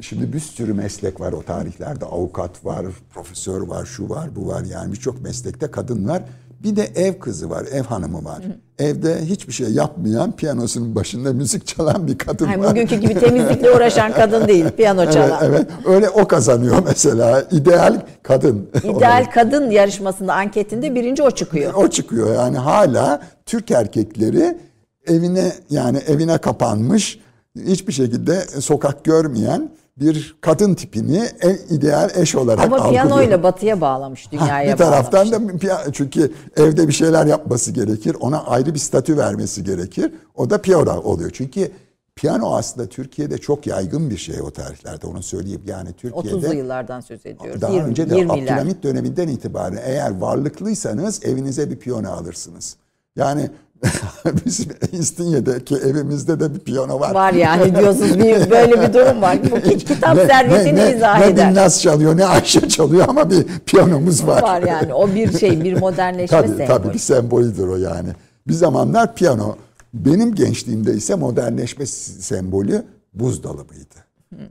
Şimdi 0.00 0.32
bir 0.32 0.40
sürü 0.40 0.74
meslek 0.74 1.20
var 1.20 1.32
o 1.32 1.42
tarihlerde. 1.42 2.04
Avukat 2.04 2.64
var, 2.64 2.86
profesör 3.14 3.60
var, 3.60 3.84
şu 3.84 4.08
var, 4.08 4.36
bu 4.36 4.48
var. 4.48 4.64
Yani 4.64 4.92
birçok 4.92 5.22
meslekte 5.22 5.70
kadın 5.70 6.08
var. 6.08 6.22
Bir 6.66 6.76
de 6.76 6.84
ev 6.94 7.18
kızı 7.18 7.50
var, 7.50 7.64
ev 7.72 7.82
hanımı 7.82 8.24
var. 8.24 8.42
Evde 8.78 9.24
hiçbir 9.24 9.52
şey 9.52 9.68
yapmayan, 9.70 10.32
piyanosunun 10.36 10.94
başında 10.94 11.32
müzik 11.32 11.66
çalan 11.66 12.06
bir 12.06 12.18
kadın 12.18 12.46
Yani 12.48 12.62
var. 12.64 12.70
bugünkü 12.70 12.96
gibi 12.96 13.14
temizlikle 13.14 13.70
uğraşan 13.70 14.12
kadın 14.12 14.48
değil, 14.48 14.64
piyano 14.76 15.02
Evet, 15.02 15.12
çalan. 15.12 15.38
evet. 15.44 15.66
Öyle 15.86 16.08
o 16.10 16.28
kazanıyor 16.28 16.76
mesela. 16.86 17.44
İdeal 17.50 18.00
kadın. 18.22 18.68
İdeal 18.84 19.26
kadın 19.34 19.70
yarışmasında 19.70 20.34
anketinde 20.34 20.94
birinci 20.94 21.22
o 21.22 21.30
çıkıyor. 21.30 21.74
o 21.74 21.88
çıkıyor. 21.90 22.34
Yani 22.34 22.58
hala 22.58 23.20
Türk 23.46 23.70
erkekleri 23.70 24.58
evine 25.06 25.52
yani 25.70 25.98
evine 25.98 26.38
kapanmış, 26.38 27.20
hiçbir 27.66 27.92
şekilde 27.92 28.40
sokak 28.40 29.04
görmeyen 29.04 29.70
bir 29.96 30.36
kadın 30.40 30.74
tipini 30.74 31.28
en 31.40 31.58
ideal 31.70 32.10
eş 32.14 32.34
olarak 32.34 32.64
Ama 32.64 32.76
algılıyor. 32.76 32.90
piyanoyla 32.90 33.42
batıya 33.42 33.80
bağlamış, 33.80 34.26
Ha, 34.26 34.30
dünyaya 34.32 34.72
bir 34.72 34.78
taraftan 34.78 35.32
bağlamış. 35.32 35.62
da 35.62 35.92
çünkü 35.92 36.32
evde 36.56 36.88
bir 36.88 36.92
şeyler 36.92 37.26
yapması 37.26 37.70
gerekir. 37.72 38.16
Ona 38.20 38.44
ayrı 38.44 38.74
bir 38.74 38.78
statü 38.78 39.16
vermesi 39.16 39.64
gerekir. 39.64 40.12
O 40.34 40.50
da 40.50 40.58
piyano 40.62 41.00
oluyor. 41.00 41.30
Çünkü 41.34 41.70
piyano 42.16 42.54
aslında 42.54 42.86
Türkiye'de 42.88 43.38
çok 43.38 43.66
yaygın 43.66 44.10
bir 44.10 44.16
şey 44.16 44.40
o 44.40 44.50
tarihlerde. 44.50 45.06
Onu 45.06 45.22
söyleyeyim. 45.22 45.62
Yani 45.66 45.92
Türkiye'de 45.92 46.28
30'lu 46.28 46.54
yıllardan 46.54 47.00
söz 47.00 47.26
ediyoruz. 47.26 47.60
daha 47.60 47.72
20, 47.72 47.84
önce 47.88 48.10
de 48.10 48.14
20'ler. 48.14 48.32
Abdülhamit 48.32 48.82
döneminden 48.82 49.28
itibaren 49.28 49.80
eğer 49.84 50.18
varlıklıysanız 50.20 51.24
evinize 51.24 51.70
bir 51.70 51.76
piyano 51.76 52.10
alırsınız. 52.10 52.76
Yani 53.16 53.50
bizim 54.46 54.66
İstinye'deki 54.92 55.74
evimizde 55.76 56.40
de 56.40 56.54
bir 56.54 56.58
piyano 56.60 57.00
var. 57.00 57.14
Var 57.14 57.32
yani 57.32 57.76
diyorsunuz 57.76 58.18
bir, 58.18 58.50
böyle 58.50 58.82
bir 58.82 58.92
durum 58.94 59.22
var. 59.22 59.38
Bu 59.50 59.60
ki- 59.60 59.78
kitap 59.78 60.16
Ne- 60.16 60.26
servetini 60.26 60.76
ne, 60.78 60.84
ne, 60.90 60.96
izah 60.96 61.18
ne 61.20 61.26
eder. 61.26 61.50
Binnaz 61.50 61.82
çalıyor 61.82 62.16
ne 62.16 62.24
Ayşe 62.26 62.68
çalıyor 62.68 63.04
ama 63.08 63.30
bir 63.30 63.44
piyanomuz 63.66 64.26
var. 64.26 64.42
Var 64.42 64.62
yani 64.62 64.94
o 64.94 65.14
bir 65.14 65.38
şey 65.38 65.64
bir 65.64 65.72
modernleşme 65.80 66.38
tabii, 66.38 66.48
sembolü. 66.48 66.66
tabii 66.66 66.92
bir 66.94 66.98
sembolüdür 66.98 67.68
o 67.68 67.76
yani. 67.76 68.08
Bir 68.48 68.54
zamanlar 68.54 69.14
piyano. 69.14 69.56
Benim 69.94 70.34
gençliğimde 70.34 70.92
ise 70.92 71.14
modernleşme 71.14 71.86
sembolü 71.86 72.84
buzdolabıydı. 73.14 73.94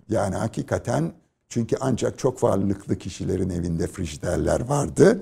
Yani 0.09 0.35
hakikaten 0.35 1.11
çünkü 1.49 1.75
ancak 1.81 2.19
çok 2.19 2.43
varlıklı 2.43 2.95
kişilerin 2.97 3.49
evinde 3.49 3.87
frijiderler 3.87 4.59
vardı. 4.69 5.19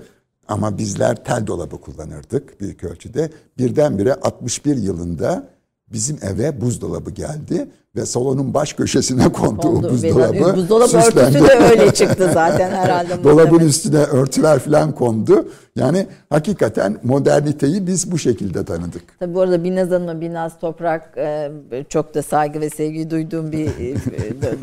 Ama 0.48 0.78
bizler 0.78 1.24
tel 1.24 1.46
dolabı 1.46 1.80
kullanırdık 1.80 2.60
büyük 2.60 2.84
ölçüde. 2.84 3.30
Birdenbire 3.58 4.14
61 4.14 4.76
yılında 4.76 5.48
bizim 5.92 6.18
eve 6.22 6.60
buzdolabı 6.60 7.10
geldi 7.10 7.68
ve 7.96 8.06
salonun 8.06 8.54
baş 8.54 8.72
köşesine 8.72 9.32
kondu, 9.32 9.68
Oldu. 9.68 9.86
o 9.86 9.90
buzdolabı. 9.90 10.56
Buzdolabı 10.56 10.88
süslendi. 10.88 11.20
örtüsü 11.38 11.48
de 11.48 11.52
öyle 11.70 11.94
çıktı 11.94 12.30
zaten 12.34 12.70
herhalde. 12.70 13.24
Dolabın 13.24 13.58
üstüne 13.58 13.98
örtüler 13.98 14.58
falan 14.58 14.92
kondu. 14.94 15.48
Yani 15.76 16.06
hakikaten 16.30 16.96
moderniteyi 17.02 17.86
biz 17.86 18.12
bu 18.12 18.18
şekilde 18.18 18.64
tanıdık. 18.64 19.18
Tabii 19.20 19.34
bu 19.34 19.40
arada 19.40 19.64
Binnaz 19.64 19.90
Hanım'a 19.90 20.20
Binnaz 20.20 20.52
Toprak 20.60 21.14
e, 21.16 21.50
çok 21.88 22.14
da 22.14 22.22
saygı 22.22 22.60
ve 22.60 22.70
sevgi 22.70 23.10
duyduğum 23.10 23.52
bir 23.52 23.66
e, 23.66 23.94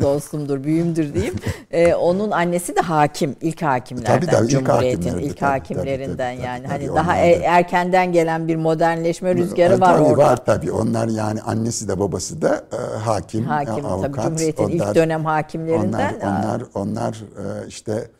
dostumdur, 0.02 0.64
büyüğümdür 0.64 1.14
diyeyim. 1.14 1.34
E, 1.70 1.94
onun 1.94 2.30
annesi 2.30 2.76
de 2.76 2.80
hakim, 2.80 3.36
ilk 3.40 3.62
hakimlerden. 3.62 4.16
Tabii, 4.20 4.26
tabii, 4.26 4.44
ilk 4.44 4.50
Cumhuriyet'in 4.50 5.02
hakimlerdi, 5.02 5.26
ilk 5.26 5.36
tabii, 5.38 5.50
hakimlerinden 5.50 6.36
tabii, 6.36 6.46
yani. 6.46 6.62
tabii, 6.62 6.68
hani 6.72 6.86
tabii, 6.86 6.96
daha 6.96 7.12
onlar 7.12 7.24
e- 7.28 7.40
da- 7.40 7.44
erkenden 7.44 8.12
gelen 8.12 8.48
bir 8.48 8.56
modernleşme 8.56 9.34
rüzgarı 9.34 9.80
var 9.80 9.94
tabii 9.96 10.02
orada. 10.02 10.22
Var 10.22 10.44
tabii. 10.44 10.72
Onlar 10.72 11.08
yani 11.08 11.42
annesi 11.42 11.88
de 11.88 12.00
babası 12.00 12.42
da 12.42 12.64
e, 12.72 12.76
hakim, 13.22 13.44
Hakim, 13.44 13.72
e, 13.72 13.76
tabii, 13.76 13.86
avukat. 13.86 14.24
Cumhuriyet'in 14.24 14.68
ilk 14.68 14.94
dönem 14.94 15.24
hakimlerinden. 15.24 16.14
Onlar, 16.22 16.60
onlar, 16.60 16.62
onlar 16.74 17.14
e, 17.14 17.68
işte 17.68 18.10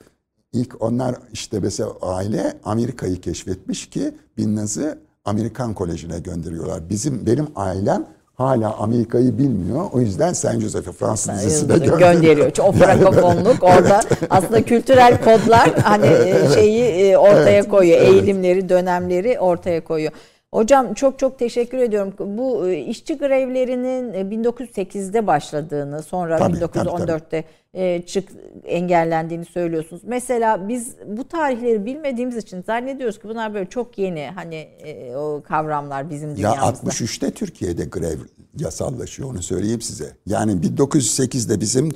ilk 0.52 0.82
onlar 0.82 1.16
işte 1.32 1.60
mesela 1.60 1.90
aile 2.02 2.54
Amerika'yı 2.64 3.20
keşfetmiş 3.20 3.90
ki 3.90 4.14
Binnaz'ı 4.36 4.98
Amerikan 5.24 5.74
Koleji'ne 5.74 6.18
gönderiyorlar. 6.18 6.88
Bizim 6.90 7.26
benim 7.26 7.48
ailem 7.56 8.06
hala 8.34 8.76
Amerika'yı 8.76 9.38
bilmiyor. 9.38 9.84
O 9.92 10.00
yüzden 10.00 10.32
Saint 10.32 10.62
Joseph'e 10.62 10.92
Fransız 10.92 11.34
Lisesi'ne 11.34 11.74
gönderiyor. 11.74 11.98
gönderiyor. 11.98 12.52
O 12.62 12.72
frankofonluk 12.82 13.62
orada 13.62 14.00
aslında 14.30 14.62
kültürel 14.62 15.24
kodlar 15.24 15.70
hani 15.82 16.06
e, 16.06 16.48
şeyi 16.54 16.84
e, 16.84 17.16
ortaya 17.16 17.68
koyuyor. 17.68 18.00
Eğilimleri, 18.00 18.68
dönemleri 18.68 19.38
ortaya 19.40 19.84
koyuyor. 19.84 20.12
Hocam 20.52 20.94
çok 20.94 21.18
çok 21.18 21.38
teşekkür 21.38 21.78
ediyorum. 21.78 22.14
Bu 22.18 22.68
e, 22.68 22.78
işçi 22.78 23.18
grevlerinin 23.18 24.14
e, 24.14 24.20
1908'de 24.20 25.26
başladığını, 25.26 26.02
sonra 26.02 26.38
Tabii, 26.38 26.56
1914'te 26.56 27.44
e, 27.74 28.02
çık 28.02 28.28
engellendiğini 28.64 29.44
söylüyorsunuz. 29.44 30.02
Mesela 30.04 30.68
biz 30.68 30.96
bu 31.06 31.28
tarihleri 31.28 31.86
bilmediğimiz 31.86 32.36
için 32.36 32.62
zannediyoruz 32.62 33.18
ki 33.18 33.28
bunlar 33.28 33.54
böyle 33.54 33.68
çok 33.68 33.98
yeni 33.98 34.30
hani 34.34 34.54
e, 34.54 35.16
o 35.16 35.42
kavramlar 35.48 36.10
bizim 36.10 36.30
Ya 36.30 36.36
dünyamızda. 36.36 36.90
63'te 36.90 37.30
Türkiye'de 37.30 37.84
grev 37.84 38.18
yasallaşıyor 38.58 39.30
onu 39.30 39.42
söyleyeyim 39.42 39.80
size. 39.80 40.16
Yani 40.26 40.52
1908'de 40.52 41.60
bizim 41.60 41.92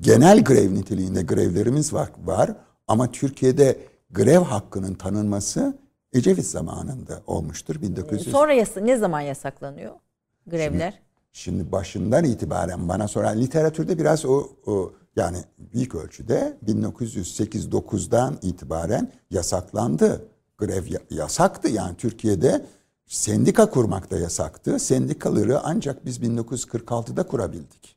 genel 0.00 0.44
grev 0.44 0.74
niteliğinde 0.74 1.22
grevlerimiz 1.22 1.92
var, 1.92 2.08
var 2.24 2.50
ama 2.88 3.10
Türkiye'de 3.12 3.76
grev 4.10 4.40
hakkının 4.40 4.94
tanınması 4.94 5.85
Ecevit 6.16 6.46
zamanında 6.46 7.22
olmuştur 7.26 7.82
1900. 7.82 8.30
Sonra 8.30 8.52
yasa- 8.52 8.80
ne 8.80 8.96
zaman 8.96 9.20
yasaklanıyor 9.20 9.92
grevler? 10.46 11.02
Şimdi 11.32 11.72
başından 11.72 12.24
itibaren 12.24 12.88
bana 12.88 13.08
soran 13.08 13.40
literatürde 13.40 13.98
biraz 13.98 14.24
o, 14.24 14.48
o 14.66 14.92
yani 15.16 15.38
büyük 15.72 15.94
ölçüde 15.94 16.56
1908-9'dan 16.66 18.38
itibaren 18.42 19.12
yasaklandı. 19.30 20.28
Grev 20.58 20.86
ya- 20.86 21.00
yasaktı 21.10 21.68
yani 21.68 21.96
Türkiye'de 21.96 22.66
sendika 23.06 23.70
kurmak 23.70 24.10
da 24.10 24.18
yasaktı. 24.18 24.78
Sendikaları 24.78 25.60
ancak 25.60 26.04
biz 26.06 26.18
1946'da 26.22 27.22
kurabildik. 27.26 27.96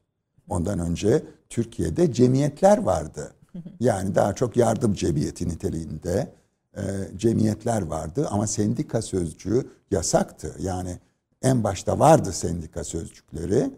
Ondan 0.50 0.80
önce 0.80 1.24
Türkiye'de 1.50 2.14
cemiyetler 2.14 2.78
vardı. 2.78 3.32
Yani 3.80 4.16
daha 4.16 4.36
çok 4.36 4.58
yardım 4.58 4.94
cemiyeti 4.94 5.50
niteliğinde 5.50 6.32
e, 6.78 6.82
cemiyetler 7.18 7.82
vardı 7.82 8.28
ama 8.30 8.48
sendika 8.48 9.02
sözcüğü 9.02 9.68
yasaktı. 9.92 10.56
Yani 10.60 10.98
en 11.42 11.64
başta 11.64 12.00
vardı 12.00 12.32
sendika 12.34 12.84
sözcükleri. 12.84 13.70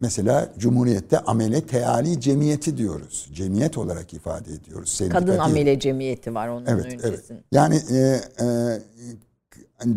Mesela 0.00 0.52
Cumhuriyet'te 0.58 1.18
amele 1.18 1.66
teali 1.66 2.20
cemiyeti 2.20 2.76
diyoruz. 2.76 3.30
Cemiyet 3.32 3.78
olarak 3.78 4.14
ifade 4.14 4.52
ediyoruz. 4.52 4.92
Sendika 4.92 5.18
Kadın 5.18 5.28
değil. 5.28 5.44
amele 5.44 5.78
cemiyeti 5.80 6.34
var 6.34 6.48
onun 6.48 6.66
Evet, 6.66 6.86
evet. 6.88 7.04
öncesinde. 7.04 7.42
Yani 7.52 7.82
e, 7.90 8.20
e, 8.40 8.46
e, 8.46 9.88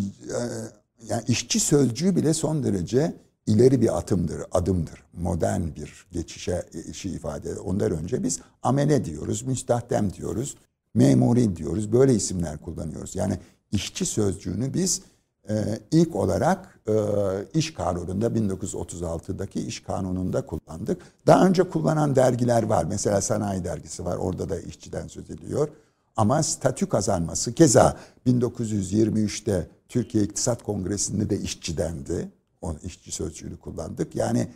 yani 1.09 1.23
işçi 1.27 1.59
sözcüğü 1.59 2.15
bile 2.15 2.33
son 2.33 2.63
derece 2.63 3.13
ileri 3.47 3.81
bir 3.81 3.97
atımdır, 3.97 4.41
adımdır. 4.51 5.03
Modern 5.13 5.61
bir 5.61 6.07
geçişe 6.11 6.63
işi 6.89 7.09
ifade. 7.09 7.59
Ondan 7.59 7.91
önce 7.91 8.23
biz 8.23 8.39
amele 8.63 9.05
diyoruz, 9.05 9.43
müstahdem 9.43 10.13
diyoruz, 10.13 10.55
memuri 10.93 11.55
diyoruz. 11.55 11.91
Böyle 11.91 12.13
isimler 12.13 12.57
kullanıyoruz. 12.57 13.15
Yani 13.15 13.39
işçi 13.71 14.05
sözcüğünü 14.05 14.73
biz 14.73 15.01
e, 15.49 15.79
ilk 15.91 16.15
olarak 16.15 16.79
e, 16.87 16.93
iş 17.53 17.73
kanununda 17.73 18.27
1936'daki 18.27 19.59
iş 19.59 19.79
kanununda 19.79 20.45
kullandık. 20.45 21.01
Daha 21.27 21.47
önce 21.47 21.63
kullanan 21.63 22.15
dergiler 22.15 22.63
var. 22.63 22.83
Mesela 22.83 23.21
Sanayi 23.21 23.63
Dergisi 23.63 24.05
var. 24.05 24.17
Orada 24.17 24.49
da 24.49 24.59
işçiden 24.59 25.07
söz 25.07 25.29
ediliyor. 25.29 25.69
Ama 26.15 26.43
statü 26.43 26.89
kazanması 26.89 27.53
keza 27.53 27.97
1923'te 28.27 29.67
Türkiye 29.89 30.23
İktisat 30.23 30.63
Kongresi'nde 30.63 31.29
de 31.29 31.39
işçi 31.39 31.77
dendi. 31.77 32.31
O 32.61 32.75
işçi 32.83 33.11
sözcüğünü 33.11 33.57
kullandık. 33.57 34.15
Yani 34.15 34.47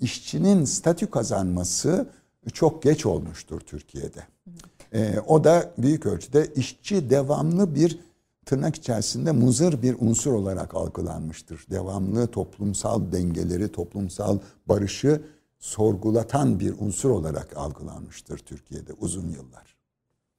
işçinin 0.00 0.64
statü 0.64 1.10
kazanması 1.10 2.08
çok 2.52 2.82
geç 2.82 3.06
olmuştur 3.06 3.60
Türkiye'de. 3.60 4.26
Ee, 4.94 5.14
o 5.26 5.44
da 5.44 5.70
büyük 5.78 6.06
ölçüde 6.06 6.46
işçi 6.56 7.10
devamlı 7.10 7.74
bir 7.74 7.98
tırnak 8.46 8.76
içerisinde 8.76 9.32
muzır 9.32 9.82
bir 9.82 9.96
unsur 10.00 10.32
olarak 10.32 10.74
algılanmıştır. 10.74 11.66
Devamlı 11.70 12.26
toplumsal 12.26 13.12
dengeleri, 13.12 13.68
toplumsal 13.72 14.38
barışı 14.66 15.22
sorgulatan 15.58 16.60
bir 16.60 16.74
unsur 16.78 17.10
olarak 17.10 17.56
algılanmıştır 17.56 18.38
Türkiye'de 18.38 18.92
uzun 19.00 19.28
yıllar. 19.28 19.76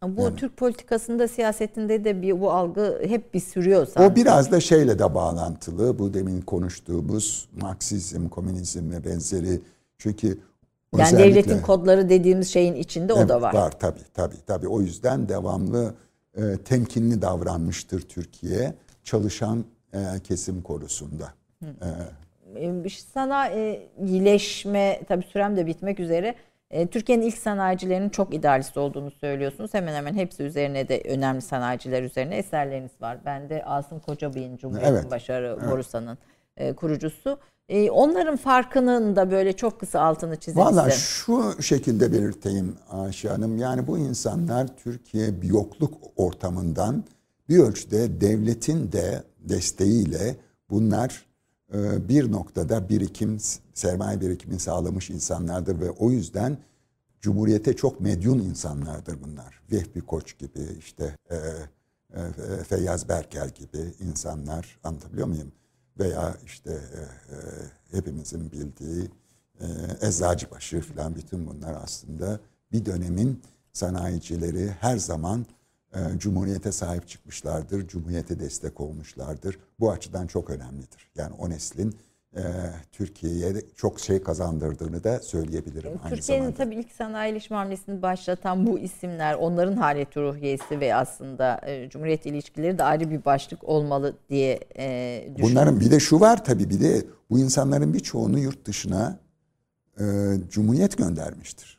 Bu 0.04 0.36
Türk 0.36 0.58
politikasında, 0.58 1.28
siyasetinde 1.28 2.04
de 2.04 2.22
bir 2.22 2.42
bu 2.42 2.52
algı 2.52 3.02
hep 3.06 3.34
bir 3.34 3.40
sürüyor 3.40 3.88
sanki. 3.88 4.14
O 4.14 4.16
biraz 4.16 4.52
da 4.52 4.60
şeyle 4.60 5.00
de 5.00 5.16
bağlantılı. 5.16 6.00
Bu 6.00 6.14
demin 6.14 6.42
konuştuğumuz 6.42 7.50
Marksizm, 7.62 8.30
komünizm 8.30 8.92
ve 8.92 9.06
benzeri. 9.06 9.62
Çünkü 9.98 10.40
yani 10.94 11.08
özellikle- 11.08 11.32
devletin 11.44 11.62
kodları 11.62 12.10
dediğimiz 12.10 12.54
şeyin 12.54 12.76
içinde 12.76 13.14
o 13.14 13.18
Evet, 13.18 13.30
da 13.30 13.42
var. 13.42 13.54
Var 13.54 13.80
tabii 13.80 14.00
tabii 14.14 14.42
tabii. 14.48 14.68
O 14.68 14.82
yüzden 14.82 15.30
devamlı 15.30 15.94
e, 16.38 16.58
temkinli 16.66 17.22
davranmıştır 17.22 18.02
Türkiye 18.02 18.74
çalışan 19.04 19.66
e, 19.94 20.00
kesim 20.24 20.62
konusunda. 20.62 21.34
E, 21.66 21.68
Ee, 22.56 22.90
Sanayileşme 23.98 25.02
tabii 25.08 25.24
sürem 25.26 25.58
de 25.58 25.66
bitmek 25.66 26.00
üzere. 26.00 26.36
Ee, 26.72 26.88
Türkiye'nin 26.88 27.24
ilk 27.26 27.38
sanayicilerinin 27.38 28.10
çok 28.10 28.34
idealist 28.34 28.78
olduğunu 28.78 29.12
söylüyorsunuz. 29.12 29.74
Hemen 29.74 29.94
hemen 29.94 30.14
hepsi 30.14 30.44
üzerine 30.44 30.88
de 30.90 31.02
önemli 31.06 31.42
sanayiciler 31.42 32.04
üzerine 32.04 32.38
eserleriniz 32.38 32.92
var. 33.02 33.18
Ben 33.26 33.50
de 33.50 33.64
Asım 33.66 34.00
Kocabey'in 34.00 34.58
Cumhuriyet'in 34.58 34.96
Evet. 34.96 35.12
Başarı 35.12 35.58
Borsa'nın 35.72 36.18
e, 36.58 36.74
kurucusu. 36.74 37.40
E, 37.70 37.92
onların 37.92 38.38
farkının 38.38 39.16
da 39.16 39.32
böyle 39.32 39.54
çok 39.54 39.80
kısa 39.80 40.02
altını 40.02 40.36
çizmek 40.36 40.66
Valla 40.66 40.92
şu 40.92 41.62
şekilde 41.62 42.12
belirteyim 42.12 42.76
Ayşe 42.90 43.30
Hanım. 43.30 43.58
Yani 43.58 43.88
bu 43.88 43.98
insanlar 43.98 44.78
Türkiye 44.78 45.42
bir 45.42 45.48
yokluk 45.48 45.94
ortamından 46.16 47.04
bir 47.50 47.60
ölçüde 47.60 48.22
devletin 48.22 48.92
de 48.92 49.24
desteğiyle 49.40 50.36
bunlar 50.70 51.26
e, 51.74 52.08
bir 52.10 52.32
noktada 52.32 52.90
birikim, 52.90 53.38
sermaye 53.74 54.22
birikimini 54.22 54.60
sağlamış 54.60 55.10
insanlardır 55.10 55.80
ve 55.80 55.90
o 55.90 56.12
yüzden 56.12 56.58
Cumhuriyete 57.22 57.76
çok 57.76 58.02
medyun 58.02 58.40
insanlardır 58.40 59.18
bunlar. 59.24 59.62
Vehbi 59.72 60.02
Koç 60.02 60.38
gibi 60.38 60.60
işte 60.80 61.16
e, 61.30 61.36
e, 61.36 62.64
Feyyaz 62.64 63.10
Berker 63.10 63.48
gibi 63.48 63.94
insanlar 64.00 64.80
anlatabiliyor 64.84 65.28
muyum? 65.28 65.52
Veya 66.00 66.36
işte 66.46 66.72
e, 66.72 67.00
e, 67.02 67.38
hepimizin 67.92 68.52
bildiği 68.52 69.12
e, 69.60 69.66
Eczacıbaşı 70.08 70.82
falan 70.82 71.16
bütün 71.16 71.48
bunlar 71.48 71.78
aslında 71.84 72.40
bir 72.72 72.86
dönemin 72.86 73.42
sanayicileri 73.74 74.70
her 74.70 74.98
zaman 74.98 75.46
e, 75.94 76.20
Cumhuriyete 76.20 76.72
sahip 76.72 77.08
çıkmışlardır, 77.08 77.88
Cumhuriyete 77.88 78.40
destek 78.40 78.82
olmuşlardır. 78.82 79.60
Bu 79.80 79.92
açıdan 79.92 80.28
çok 80.28 80.50
önemlidir. 80.50 81.12
Yani 81.16 81.36
o 81.40 81.50
neslin 81.50 81.96
e, 82.36 82.42
Türkiye'ye 82.92 83.54
çok 83.76 84.00
şey 84.00 84.22
kazandırdığını 84.22 85.04
da 85.04 85.20
söyleyebilirim 85.20 85.92
aynı 86.04 86.16
Türkiye'nin 86.16 86.52
tabii 86.52 86.76
ilk 86.76 86.92
sanayileşme 86.92 87.58
hamlesini 87.58 88.02
başlatan 88.02 88.68
bu 88.68 88.80
isimler, 88.80 89.34
onların 89.34 89.76
haleti 89.76 90.20
ruhiyesi 90.20 90.80
ve 90.80 90.96
aslında 90.96 91.62
e, 91.66 91.90
Cumhuriyet 91.90 92.26
ilişkileri 92.26 92.78
de 92.78 92.84
ayrı 92.84 93.12
bir 93.12 93.26
başlık 93.26 93.64
olmalı 93.64 94.18
diye 94.30 94.60
e, 94.78 95.20
düşünüyorum. 95.20 95.52
Bunların 95.52 95.80
bir 95.80 95.92
de 95.92 96.00
şu 96.00 96.20
var 96.20 96.46
tabii 96.46 96.70
bir 96.70 96.82
de 96.82 97.06
bu 97.30 97.40
insanların 97.40 97.94
birçoğunu 97.94 98.40
yurt 98.40 98.66
dışına 98.66 99.20
e, 100.00 100.04
Cumhuriyet 100.50 100.98
göndermiştir. 100.98 101.78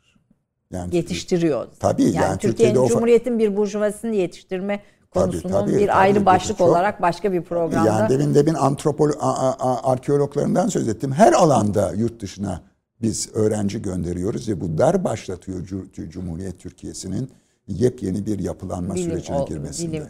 Yani 0.73 0.97
yetiştiriyor. 0.97 1.67
Tabii, 1.81 2.03
yani, 2.03 2.15
yani 2.15 2.39
Türkiye'nin 2.39 2.75
Türkiye'de 2.75 2.89
Cumhuriyet'in 2.89 3.39
bir 3.39 3.57
burjuvasını 3.57 4.15
yetiştirme 4.15 4.81
konusunun 5.11 5.53
tabii, 5.53 5.71
bir 5.73 5.79
tabii, 5.81 5.93
ayrı 5.93 6.15
tabii, 6.15 6.27
başlık 6.27 6.59
çok- 6.59 6.69
olarak 6.69 7.03
başka 7.03 7.33
bir 7.33 7.43
programda. 7.43 7.89
Yani 7.89 8.09
demin 8.09 8.35
demin 8.35 8.55
antropolo 8.55 9.13
a- 9.21 9.49
a- 9.49 9.57
a- 9.73 9.93
arkeologlarından 9.93 10.69
söz 10.69 10.89
ettim. 10.89 11.13
Her 11.13 11.33
alanda 11.33 11.93
yurt 11.93 12.21
dışına 12.23 12.61
biz 13.03 13.31
öğrenci 13.35 13.83
gönderiyoruz 13.83 14.49
ve 14.49 14.61
bunlar 14.61 15.05
başlatıyor 15.05 15.61
Cu- 15.67 16.09
Cumhuriyet 16.11 16.61
Türkiye'sinin 16.61 17.31
yepyeni 17.69 18.27
bir 18.27 18.39
yapılanma 18.39 18.95
bilim, 18.95 19.11
sürecine 19.11 19.37
o- 19.37 19.47
girmesinde. 19.47 19.93
bilim 19.93 20.07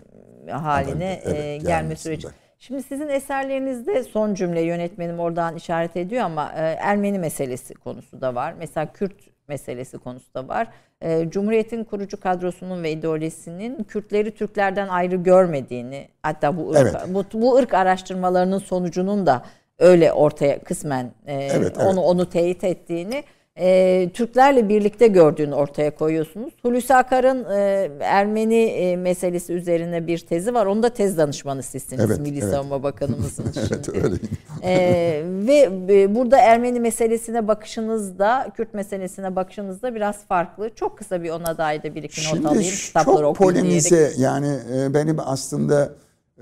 haline 0.53 1.20
Evet, 1.25 1.37
e, 1.37 1.57
gelme 1.57 1.97
süreci. 1.97 2.29
Şimdi 2.59 2.83
sizin 2.83 3.09
eserlerinizde 3.09 4.03
son 4.05 4.35
cümle 4.35 4.61
yönetmenim 4.61 5.19
oradan 5.19 5.57
işaret 5.57 5.97
ediyor 5.97 6.23
ama 6.23 6.53
e, 6.53 6.61
Ermeni 6.61 7.19
meselesi 7.19 7.75
konusu 7.75 8.20
da 8.20 8.35
var. 8.35 8.55
Mesela 8.59 8.93
Kürt 8.93 9.15
meselesi 9.49 9.99
konusu 9.99 10.35
da 10.35 10.49
var. 10.49 10.69
E, 11.03 11.31
Cumhuriyet'in 11.31 11.85
kurucu 11.85 12.20
kadrosunun 12.20 12.83
ve 12.83 12.93
ideolojisinin 12.93 13.85
Kürtleri 13.85 14.31
Türklerden 14.31 14.89
ayrı 14.89 15.16
görmediğini 15.16 16.09
hatta 16.23 16.57
bu 16.57 16.70
ırk, 16.70 16.79
Evet. 16.79 16.95
bu, 17.09 17.25
bu 17.43 17.57
ırk 17.57 17.75
araştırmalarının 17.75 18.59
sonucunun 18.59 19.27
da 19.27 19.43
öyle 19.79 20.12
ortaya 20.12 20.59
kısmen 20.59 21.12
e, 21.27 21.35
Evet, 21.35 21.79
onu 21.79 21.87
evet. 21.87 21.99
onu 21.99 22.29
teyit 22.31 22.65
ettiğini 22.65 23.25
e, 23.59 24.10
Türklerle 24.14 24.68
birlikte 24.68 25.06
gördüğünü 25.06 25.55
ortaya 25.55 25.94
koyuyorsunuz. 25.94 26.52
Hulusi 26.62 26.94
Akar'ın 26.94 27.44
e, 27.44 27.90
Ermeni 28.01 28.55
e, 28.64 28.97
meselesi 28.97 29.52
üzerine 29.52 30.06
bir 30.06 30.18
tezi 30.18 30.55
var. 30.55 30.66
Onu 30.66 30.82
da 30.82 30.89
tez 30.89 31.18
danışmanı 31.18 31.62
sizsiniz 31.62 32.05
Evet, 32.05 32.20
Milli 32.20 32.39
evet. 32.39 32.51
Savunma 32.52 32.82
Bakanımızın 32.82 33.44
evet 33.70 33.85
şimdi. 33.85 34.06
öyle. 34.06 34.16
E, 34.62 35.22
ve 35.24 35.70
e, 35.90 36.14
burada 36.14 36.39
Ermeni 36.39 36.80
meselesine 36.80 37.48
bakışınız 37.48 38.18
da 38.18 38.48
Kürt 38.56 38.74
meselesine 38.74 39.36
bakışınız 39.36 39.82
da 39.82 39.94
biraz 39.94 40.24
farklı. 40.26 40.70
Çok 40.74 40.98
kısa 40.98 41.22
bir 41.22 41.30
ona 41.30 41.59
dair 41.59 41.82
de 41.82 41.94
bir 41.94 42.02
iki 42.02 42.20
not 42.20 42.28
Şimdi 42.28 42.48
alayım. 42.48 42.74
Kitapları 42.74 43.18
çok 43.18 43.36
polemize 43.36 43.97
diyerek. 43.97 44.18
yani 44.18 44.56
e, 44.76 44.94
benim 44.94 45.16
aslında 45.20 45.93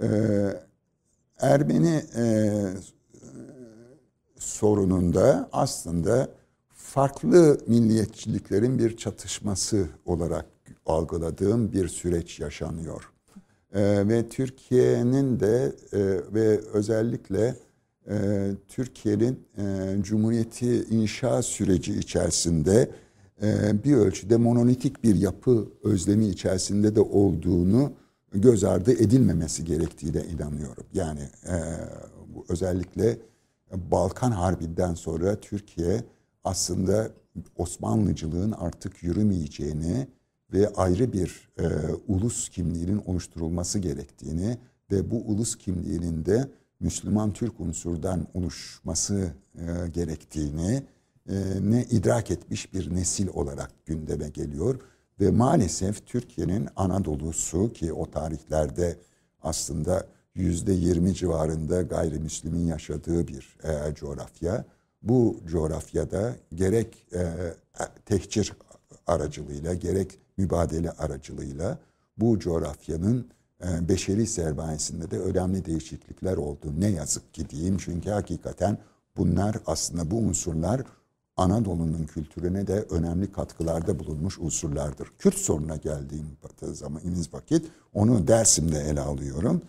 e, 0.02 0.06
Ermeni 1.40 2.02
e, 2.18 2.24
sorununda 4.38 5.48
aslında 5.52 6.28
farklı 6.96 7.58
milliyetçiliklerin 7.66 8.78
bir 8.78 8.96
çatışması 8.96 9.86
olarak 10.06 10.46
algıladığım 10.86 11.72
bir 11.72 11.88
süreç 11.88 12.40
yaşanıyor. 12.40 13.10
E, 13.74 14.08
ve 14.08 14.28
Türkiye'nin 14.28 15.40
de 15.40 15.72
e, 15.92 15.98
ve 16.34 16.60
özellikle 16.72 17.56
e, 18.08 18.48
Türkiye'nin 18.68 19.40
e, 19.58 19.96
Cumhuriyeti 20.02 20.84
inşa 20.84 21.42
süreci 21.42 21.98
içerisinde 21.98 22.90
e, 23.42 23.84
bir 23.84 23.96
ölçüde 23.96 24.36
monolitik 24.36 25.04
bir 25.04 25.14
yapı 25.14 25.68
özlemi 25.84 26.26
içerisinde 26.26 26.94
de 26.94 27.00
olduğunu 27.00 27.92
göz 28.32 28.64
ardı 28.64 28.92
edilmemesi 28.92 29.64
gerektiğine 29.64 30.22
inanıyorum. 30.24 30.84
Yani 30.94 31.28
özellikle 32.48 33.18
Balkan 33.90 34.30
Harbi'nden 34.30 34.94
sonra 34.94 35.40
Türkiye 35.40 36.00
aslında 36.46 37.10
Osmanlıcılığın 37.56 38.52
artık 38.52 39.02
yürümeyeceğini 39.02 40.06
ve 40.52 40.68
ayrı 40.68 41.12
bir 41.12 41.48
e, 41.58 41.64
ulus 42.08 42.48
kimliğinin 42.48 43.02
oluşturulması 43.06 43.78
gerektiğini 43.78 44.58
ve 44.92 45.10
bu 45.10 45.16
ulus 45.16 45.56
kimliğinin 45.56 46.24
de 46.24 46.48
Müslüman 46.80 47.32
Türk 47.32 47.60
unsurdan 47.60 48.26
oluşması 48.34 49.32
e, 49.54 49.88
gerektiğini 49.88 50.82
e, 51.28 51.34
ne 51.60 51.84
idrak 51.84 52.30
etmiş 52.30 52.74
bir 52.74 52.94
nesil 52.94 53.28
olarak 53.28 53.70
gündeme 53.86 54.28
geliyor 54.28 54.80
ve 55.20 55.30
maalesef 55.30 56.06
Türkiye'nin 56.06 56.68
Anadolu'su 56.76 57.72
ki 57.72 57.92
o 57.92 58.10
tarihlerde 58.10 58.96
aslında 59.42 60.06
yüzde 60.34 60.72
yirmi 60.72 61.14
civarında 61.14 61.82
gayrimüslimin 61.82 62.66
yaşadığı 62.66 63.28
bir 63.28 63.58
e, 63.64 63.94
coğrafya. 63.94 64.64
Bu 65.02 65.40
coğrafyada 65.46 66.36
gerek 66.54 67.06
e, 67.14 67.22
tehcir 68.04 68.52
aracılığıyla 69.06 69.74
gerek 69.74 70.18
mübadele 70.36 70.90
aracılığıyla 70.90 71.78
bu 72.18 72.38
coğrafyanın 72.38 73.28
e, 73.64 73.88
beşeri 73.88 74.26
sermayesinde 74.26 75.10
de 75.10 75.18
önemli 75.18 75.64
değişiklikler 75.64 76.36
oldu. 76.36 76.72
Ne 76.78 76.88
yazık 76.88 77.34
ki 77.34 77.50
diyeyim 77.50 77.76
çünkü 77.78 78.10
hakikaten 78.10 78.78
bunlar 79.16 79.56
aslında 79.66 80.10
bu 80.10 80.16
unsurlar 80.16 80.82
Anadolu'nun 81.36 82.06
kültürüne 82.06 82.66
de 82.66 82.86
önemli 82.90 83.32
katkılarda 83.32 83.98
bulunmuş 83.98 84.38
unsurlardır. 84.38 85.12
Kürt 85.18 85.34
sorununa 85.34 85.76
geldiğim 85.76 86.26
zamanımız 86.62 87.34
vakit 87.34 87.66
onu 87.94 88.28
Dersim'de 88.28 88.80
ele 88.80 89.00
alıyorum. 89.00 89.62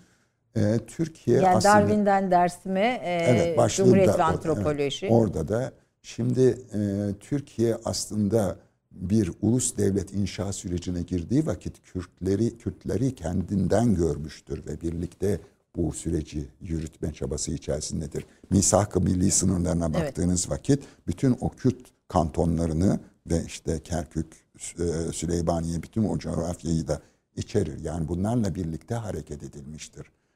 Ee, 0.57 0.79
Türkiye 0.87 1.37
yani 1.37 1.47
aslında... 1.47 1.73
Darwin'den 1.73 2.31
Dersim'e 2.31 3.01
e, 3.03 3.55
evet, 3.57 3.71
Cumhuriyet 3.71 4.19
ve 4.19 4.23
Antropoloji. 4.23 5.05
Evet, 5.05 5.15
orada 5.15 5.47
da 5.47 5.71
şimdi 6.01 6.41
e, 6.73 6.79
Türkiye 7.19 7.77
aslında 7.85 8.55
bir 8.91 9.31
ulus 9.41 9.77
devlet 9.77 10.13
inşa 10.13 10.53
sürecine 10.53 11.01
girdiği 11.01 11.45
vakit 11.45 11.83
Kürtleri 11.83 12.57
Kürtleri 12.57 13.15
kendinden 13.15 13.95
görmüştür 13.95 14.65
ve 14.65 14.81
birlikte 14.81 15.39
bu 15.75 15.93
süreci 15.93 16.45
yürütme 16.61 17.13
çabası 17.13 17.51
içerisindedir. 17.51 18.25
Misak-ı 18.49 19.01
milli 19.01 19.31
sınırlarına 19.31 19.93
baktığınız 19.93 20.45
evet. 20.47 20.59
vakit 20.59 20.83
bütün 21.07 21.37
o 21.41 21.49
Kürt 21.49 21.81
kantonlarını 22.07 22.99
ve 23.29 23.43
işte 23.45 23.79
Kerkük, 23.79 24.45
e, 24.55 25.11
Süleymaniye 25.13 25.83
bütün 25.83 26.03
o 26.03 26.17
coğrafyayı 26.17 26.87
da 26.87 27.01
içerir. 27.35 27.83
Yani 27.83 28.07
bunlarla 28.07 28.55
birlikte 28.55 28.95
hareket 28.95 29.43
edilmiştir 29.43 30.05
e, 30.05 30.26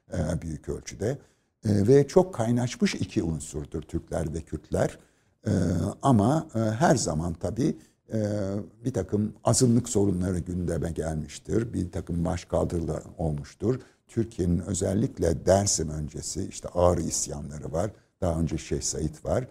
büyük 0.41 0.69
ölçüde. 0.69 1.17
E, 1.65 1.87
ve 1.87 2.07
çok 2.07 2.33
kaynaşmış 2.33 2.95
iki 2.95 3.23
unsurdur 3.23 3.81
Türkler 3.81 4.33
ve 4.33 4.41
Kürtler. 4.41 4.97
Ama 6.01 6.47
her 6.53 6.95
zaman 6.95 7.33
tabii 7.33 7.77
bir 8.85 8.93
takım 8.93 9.33
azınlık 9.43 9.89
sorunları 9.89 10.39
gündeme 10.39 10.91
gelmiştir. 10.91 11.73
Bir 11.73 11.91
takım 11.91 12.25
başkaldırılar 12.25 13.03
olmuştur. 13.17 13.79
Türkiye'nin 14.07 14.59
özellikle 14.59 15.45
Dersim 15.45 15.89
öncesi 15.89 16.47
işte 16.49 16.67
Ağrı 16.73 17.01
isyanları 17.01 17.71
var. 17.71 17.91
Daha 18.21 18.39
önce 18.39 18.57
Şeyh 18.57 18.81
Said 18.81 19.25
var. 19.25 19.47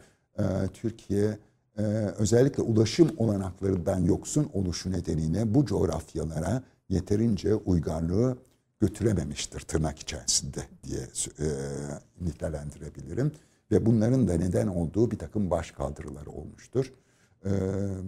Türkiye 0.74 1.38
e, 1.78 1.82
özellikle 2.18 2.62
ulaşım 2.62 3.10
olanaklarından 3.16 4.04
yoksun 4.04 4.50
oluşu 4.52 4.92
nedeniyle 4.92 5.54
bu 5.54 5.66
coğrafyalara 5.66 6.62
yeterince 6.88 7.54
uygarlığı 7.54 8.36
götürememiştir 8.80 9.60
tırnak 9.60 9.98
içerisinde 9.98 10.60
diye 10.84 11.00
e, 11.00 11.48
nitelendirebilirim. 12.20 13.32
Ve 13.70 13.86
bunların 13.86 14.28
da 14.28 14.34
neden 14.34 14.66
olduğu 14.66 15.10
bir 15.10 15.18
takım 15.18 15.50
başkaldırıları 15.50 16.30
olmuştur. 16.30 16.92
E, 17.44 17.50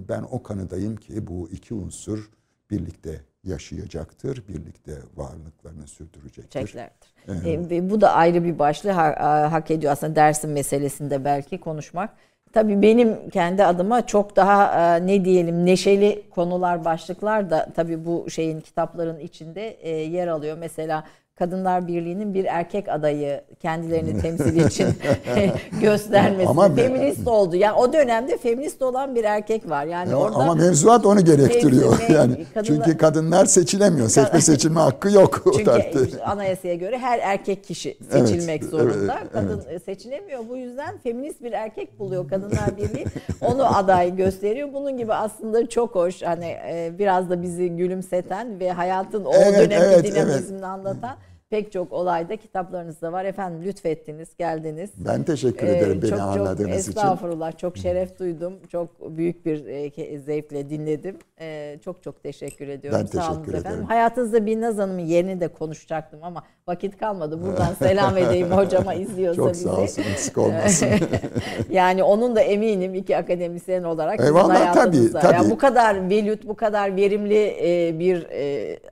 ben 0.08 0.22
o 0.30 0.42
kanıdayım 0.42 0.96
ki 0.96 1.26
bu 1.26 1.48
iki 1.50 1.74
unsur 1.74 2.30
birlikte 2.70 3.20
yaşayacaktır, 3.44 4.48
birlikte 4.48 4.98
varlıklarını 5.16 5.86
sürdürecektir. 5.86 6.60
Çeklerdir. 6.60 7.14
Evet. 7.28 7.72
E, 7.72 7.90
bu 7.90 8.00
da 8.00 8.12
ayrı 8.12 8.44
bir 8.44 8.58
başlığı 8.58 8.90
ha, 8.90 9.52
hak 9.52 9.70
ediyor 9.70 9.92
aslında 9.92 10.16
dersin 10.16 10.50
meselesinde 10.50 11.24
belki 11.24 11.60
konuşmak. 11.60 12.10
Tabii 12.52 12.82
benim 12.82 13.30
kendi 13.30 13.64
adıma 13.64 14.06
çok 14.06 14.36
daha 14.36 14.96
e, 14.96 15.06
ne 15.06 15.24
diyelim 15.24 15.66
neşeli 15.66 16.22
konular, 16.30 16.84
başlıklar 16.84 17.50
da 17.50 17.68
tabii 17.76 18.06
bu 18.06 18.30
şeyin 18.30 18.60
kitapların 18.60 19.18
içinde 19.18 19.68
e, 19.68 19.90
yer 19.90 20.28
alıyor. 20.28 20.56
Mesela 20.60 21.04
Kadınlar 21.38 21.88
Birliği'nin 21.88 22.34
bir 22.34 22.44
erkek 22.44 22.88
adayı 22.88 23.40
kendilerini 23.60 24.20
temsil 24.20 24.66
için 24.66 24.86
göstermesi. 25.80 26.48
Ama 26.48 26.74
feminist 26.74 27.28
oldu. 27.28 27.56
Yani 27.56 27.72
o 27.72 27.92
dönemde 27.92 28.38
feminist 28.38 28.82
olan 28.82 29.14
bir 29.14 29.24
erkek 29.24 29.70
var. 29.70 29.84
Yani 29.84 30.10
ya, 30.10 30.16
orada 30.16 30.36
ama 30.36 30.54
mevzuat 30.54 31.06
onu 31.06 31.24
gerektiriyor. 31.24 31.98
Mevzu, 31.98 32.12
yani 32.12 32.46
kadınlar, 32.54 32.64
çünkü 32.64 32.96
kadınlar 32.96 33.44
seçilemiyor. 33.44 34.08
Seçme 34.08 34.40
seçilme 34.40 34.80
hakkı 34.80 35.10
yok 35.10 35.44
çünkü 35.56 36.20
anayasaya 36.24 36.74
göre 36.74 36.98
her 36.98 37.18
erkek 37.18 37.64
kişi 37.64 37.98
seçilmek 38.10 38.62
evet, 38.62 38.70
zorunda. 38.70 39.18
Evet, 39.22 39.32
Kadın 39.32 39.62
evet. 39.70 39.84
seçilemiyor. 39.84 40.40
Bu 40.48 40.56
yüzden 40.56 40.98
feminist 40.98 41.42
bir 41.42 41.52
erkek 41.52 41.98
buluyor 41.98 42.28
Kadınlar 42.28 42.76
Birliği. 42.76 43.04
Onu 43.40 43.76
aday 43.76 44.16
gösteriyor. 44.16 44.68
Bunun 44.72 44.96
gibi 44.96 45.14
aslında 45.14 45.68
çok 45.68 45.94
hoş 45.94 46.22
hani 46.22 46.46
e, 46.46 46.92
biraz 46.98 47.30
da 47.30 47.42
bizi 47.42 47.68
gülümseten 47.68 48.60
ve 48.60 48.72
hayatın 48.72 49.24
o 49.24 49.32
evet, 49.34 49.58
dönemki 49.58 49.94
evet, 49.94 50.04
dinamizmini 50.04 50.58
evet. 50.58 50.64
anlatan 50.64 51.16
pek 51.52 51.72
çok 51.72 51.92
olayda 51.92 52.36
kitaplarınızda 52.36 53.12
var. 53.12 53.24
Efendim 53.24 53.62
lütfettiniz, 53.64 54.36
geldiniz. 54.36 54.90
Ben 54.96 55.22
teşekkür 55.22 55.66
ederim 55.66 55.98
ee, 55.98 56.02
beni 56.02 56.10
çok, 56.10 56.20
ağırladığınız 56.20 56.58
çok, 56.58 56.80
için. 56.80 56.90
Estağfurullah, 56.90 57.58
çok 57.58 57.76
şeref 57.76 58.18
duydum. 58.18 58.54
Çok 58.68 59.16
büyük 59.16 59.46
bir 59.46 59.66
e, 59.66 60.18
zevkle 60.18 60.70
dinledim. 60.70 61.16
E, 61.40 61.78
çok 61.84 62.02
çok 62.02 62.22
teşekkür 62.22 62.68
ediyorum. 62.68 63.00
Ben 63.00 63.06
Sağ 63.06 63.28
teşekkür 63.28 63.50
ederim. 63.50 63.66
efendim. 63.66 63.84
Hayatınızda 63.84 64.46
Binnaz 64.46 64.78
Hanım'ın 64.78 64.98
yerini 64.98 65.40
de 65.40 65.48
konuşacaktım 65.48 66.20
ama 66.22 66.42
vakit 66.66 66.98
kalmadı. 66.98 67.42
Buradan 67.42 67.74
selam 67.78 68.18
edeyim 68.18 68.50
hocama 68.50 68.94
izliyorsa 68.94 69.42
çok 69.42 69.52
bizi. 69.52 69.64
Çok 69.64 69.74
sağ 69.74 69.80
olsun, 69.80 70.02
eksik 70.02 70.38
olmasın. 70.38 70.88
yani 71.70 72.02
onun 72.02 72.36
da 72.36 72.40
eminim 72.40 72.94
iki 72.94 73.16
akademisyen 73.16 73.82
olarak 73.82 74.20
Eyvallah. 74.20 74.74
Tabii, 74.74 75.12
tabii. 75.12 75.34
Yani 75.34 75.50
bu 75.50 75.58
kadar 75.58 76.10
velut, 76.10 76.48
bu 76.48 76.54
kadar 76.54 76.96
verimli 76.96 77.56
e, 77.62 77.98
bir 77.98 78.26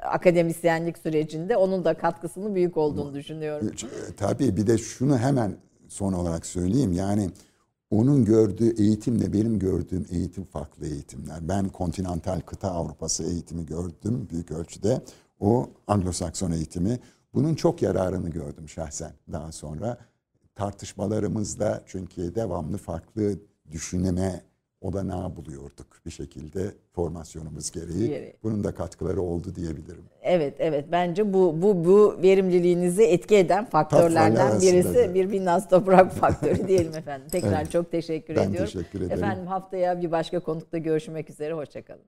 akademisyenlik 0.03 0.99
sürecinde 0.99 1.57
onun 1.57 1.85
da 1.85 1.95
katkısını 1.95 2.50
büyük 2.55 2.77
olduğunu 2.77 3.15
düşünüyorum. 3.15 3.69
E, 3.69 4.15
tabii 4.17 4.57
bir 4.57 4.67
de 4.67 4.79
şunu 4.79 5.19
hemen 5.19 5.57
son 5.89 6.13
olarak 6.13 6.47
söyleyeyim. 6.47 6.93
Yani 6.93 7.31
onun 7.91 8.25
gördüğü 8.25 8.83
eğitimle 8.83 9.33
benim 9.33 9.59
gördüğüm 9.59 10.07
eğitim 10.11 10.45
farklı 10.45 10.87
eğitimler. 10.87 11.49
Ben 11.49 11.69
kontinental 11.69 12.41
kıta 12.41 12.71
Avrupası 12.71 13.25
eğitimi 13.25 13.67
gördüm 13.67 14.29
büyük 14.31 14.51
ölçüde. 14.51 15.03
O 15.41 15.71
Anglo-Sakson 15.89 16.55
eğitimi. 16.55 17.01
Bunun 17.35 17.55
çok 17.55 17.83
yararını 17.83 18.31
gördüm 18.31 18.69
şahsen 18.69 19.13
daha 19.33 19.53
sonra. 19.53 19.99
Tartışmalarımızda 20.55 21.83
çünkü 21.87 22.35
devamlı 22.35 22.79
farklı 22.79 23.39
düşünme 23.73 24.11
olanağı 24.81 25.37
buluyorduk 25.37 26.01
bir 26.07 26.11
şekilde 26.11 26.75
formasyonumuz 26.93 27.71
gereği. 27.71 28.11
Yeri. 28.11 28.37
Bunun 28.43 28.65
da 28.65 28.75
katkıları 28.75 29.23
oldu 29.23 29.55
diyebilirim. 29.55 30.05
Evet 30.23 30.55
evet 30.59 30.85
bence 30.93 31.33
bu 31.33 31.63
bu 31.63 31.85
bu 31.85 32.23
verimliliğinizi 32.23 33.03
etki 33.03 33.37
eden 33.37 33.65
faktörlerden 33.65 34.61
birisi 34.61 34.95
de. 34.95 35.15
bir 35.15 35.33
Binnaz 35.33 35.69
Toprak 35.69 36.13
faktörü 36.21 36.69
diyelim 36.69 36.97
efendim. 36.97 37.29
Tekrar 37.31 37.63
evet. 37.63 37.73
çok 37.73 37.91
teşekkür 37.91 38.37
ben 38.37 38.49
ediyorum. 38.49 38.73
Teşekkür 38.73 39.01
ederim. 39.01 39.13
Efendim 39.13 39.47
haftaya 39.47 40.03
bir 40.03 40.11
başka 40.11 40.41
konukta 40.41 40.79
görüşmek 40.79 41.31
üzere. 41.31 41.55
Hoşçakalın. 41.55 42.05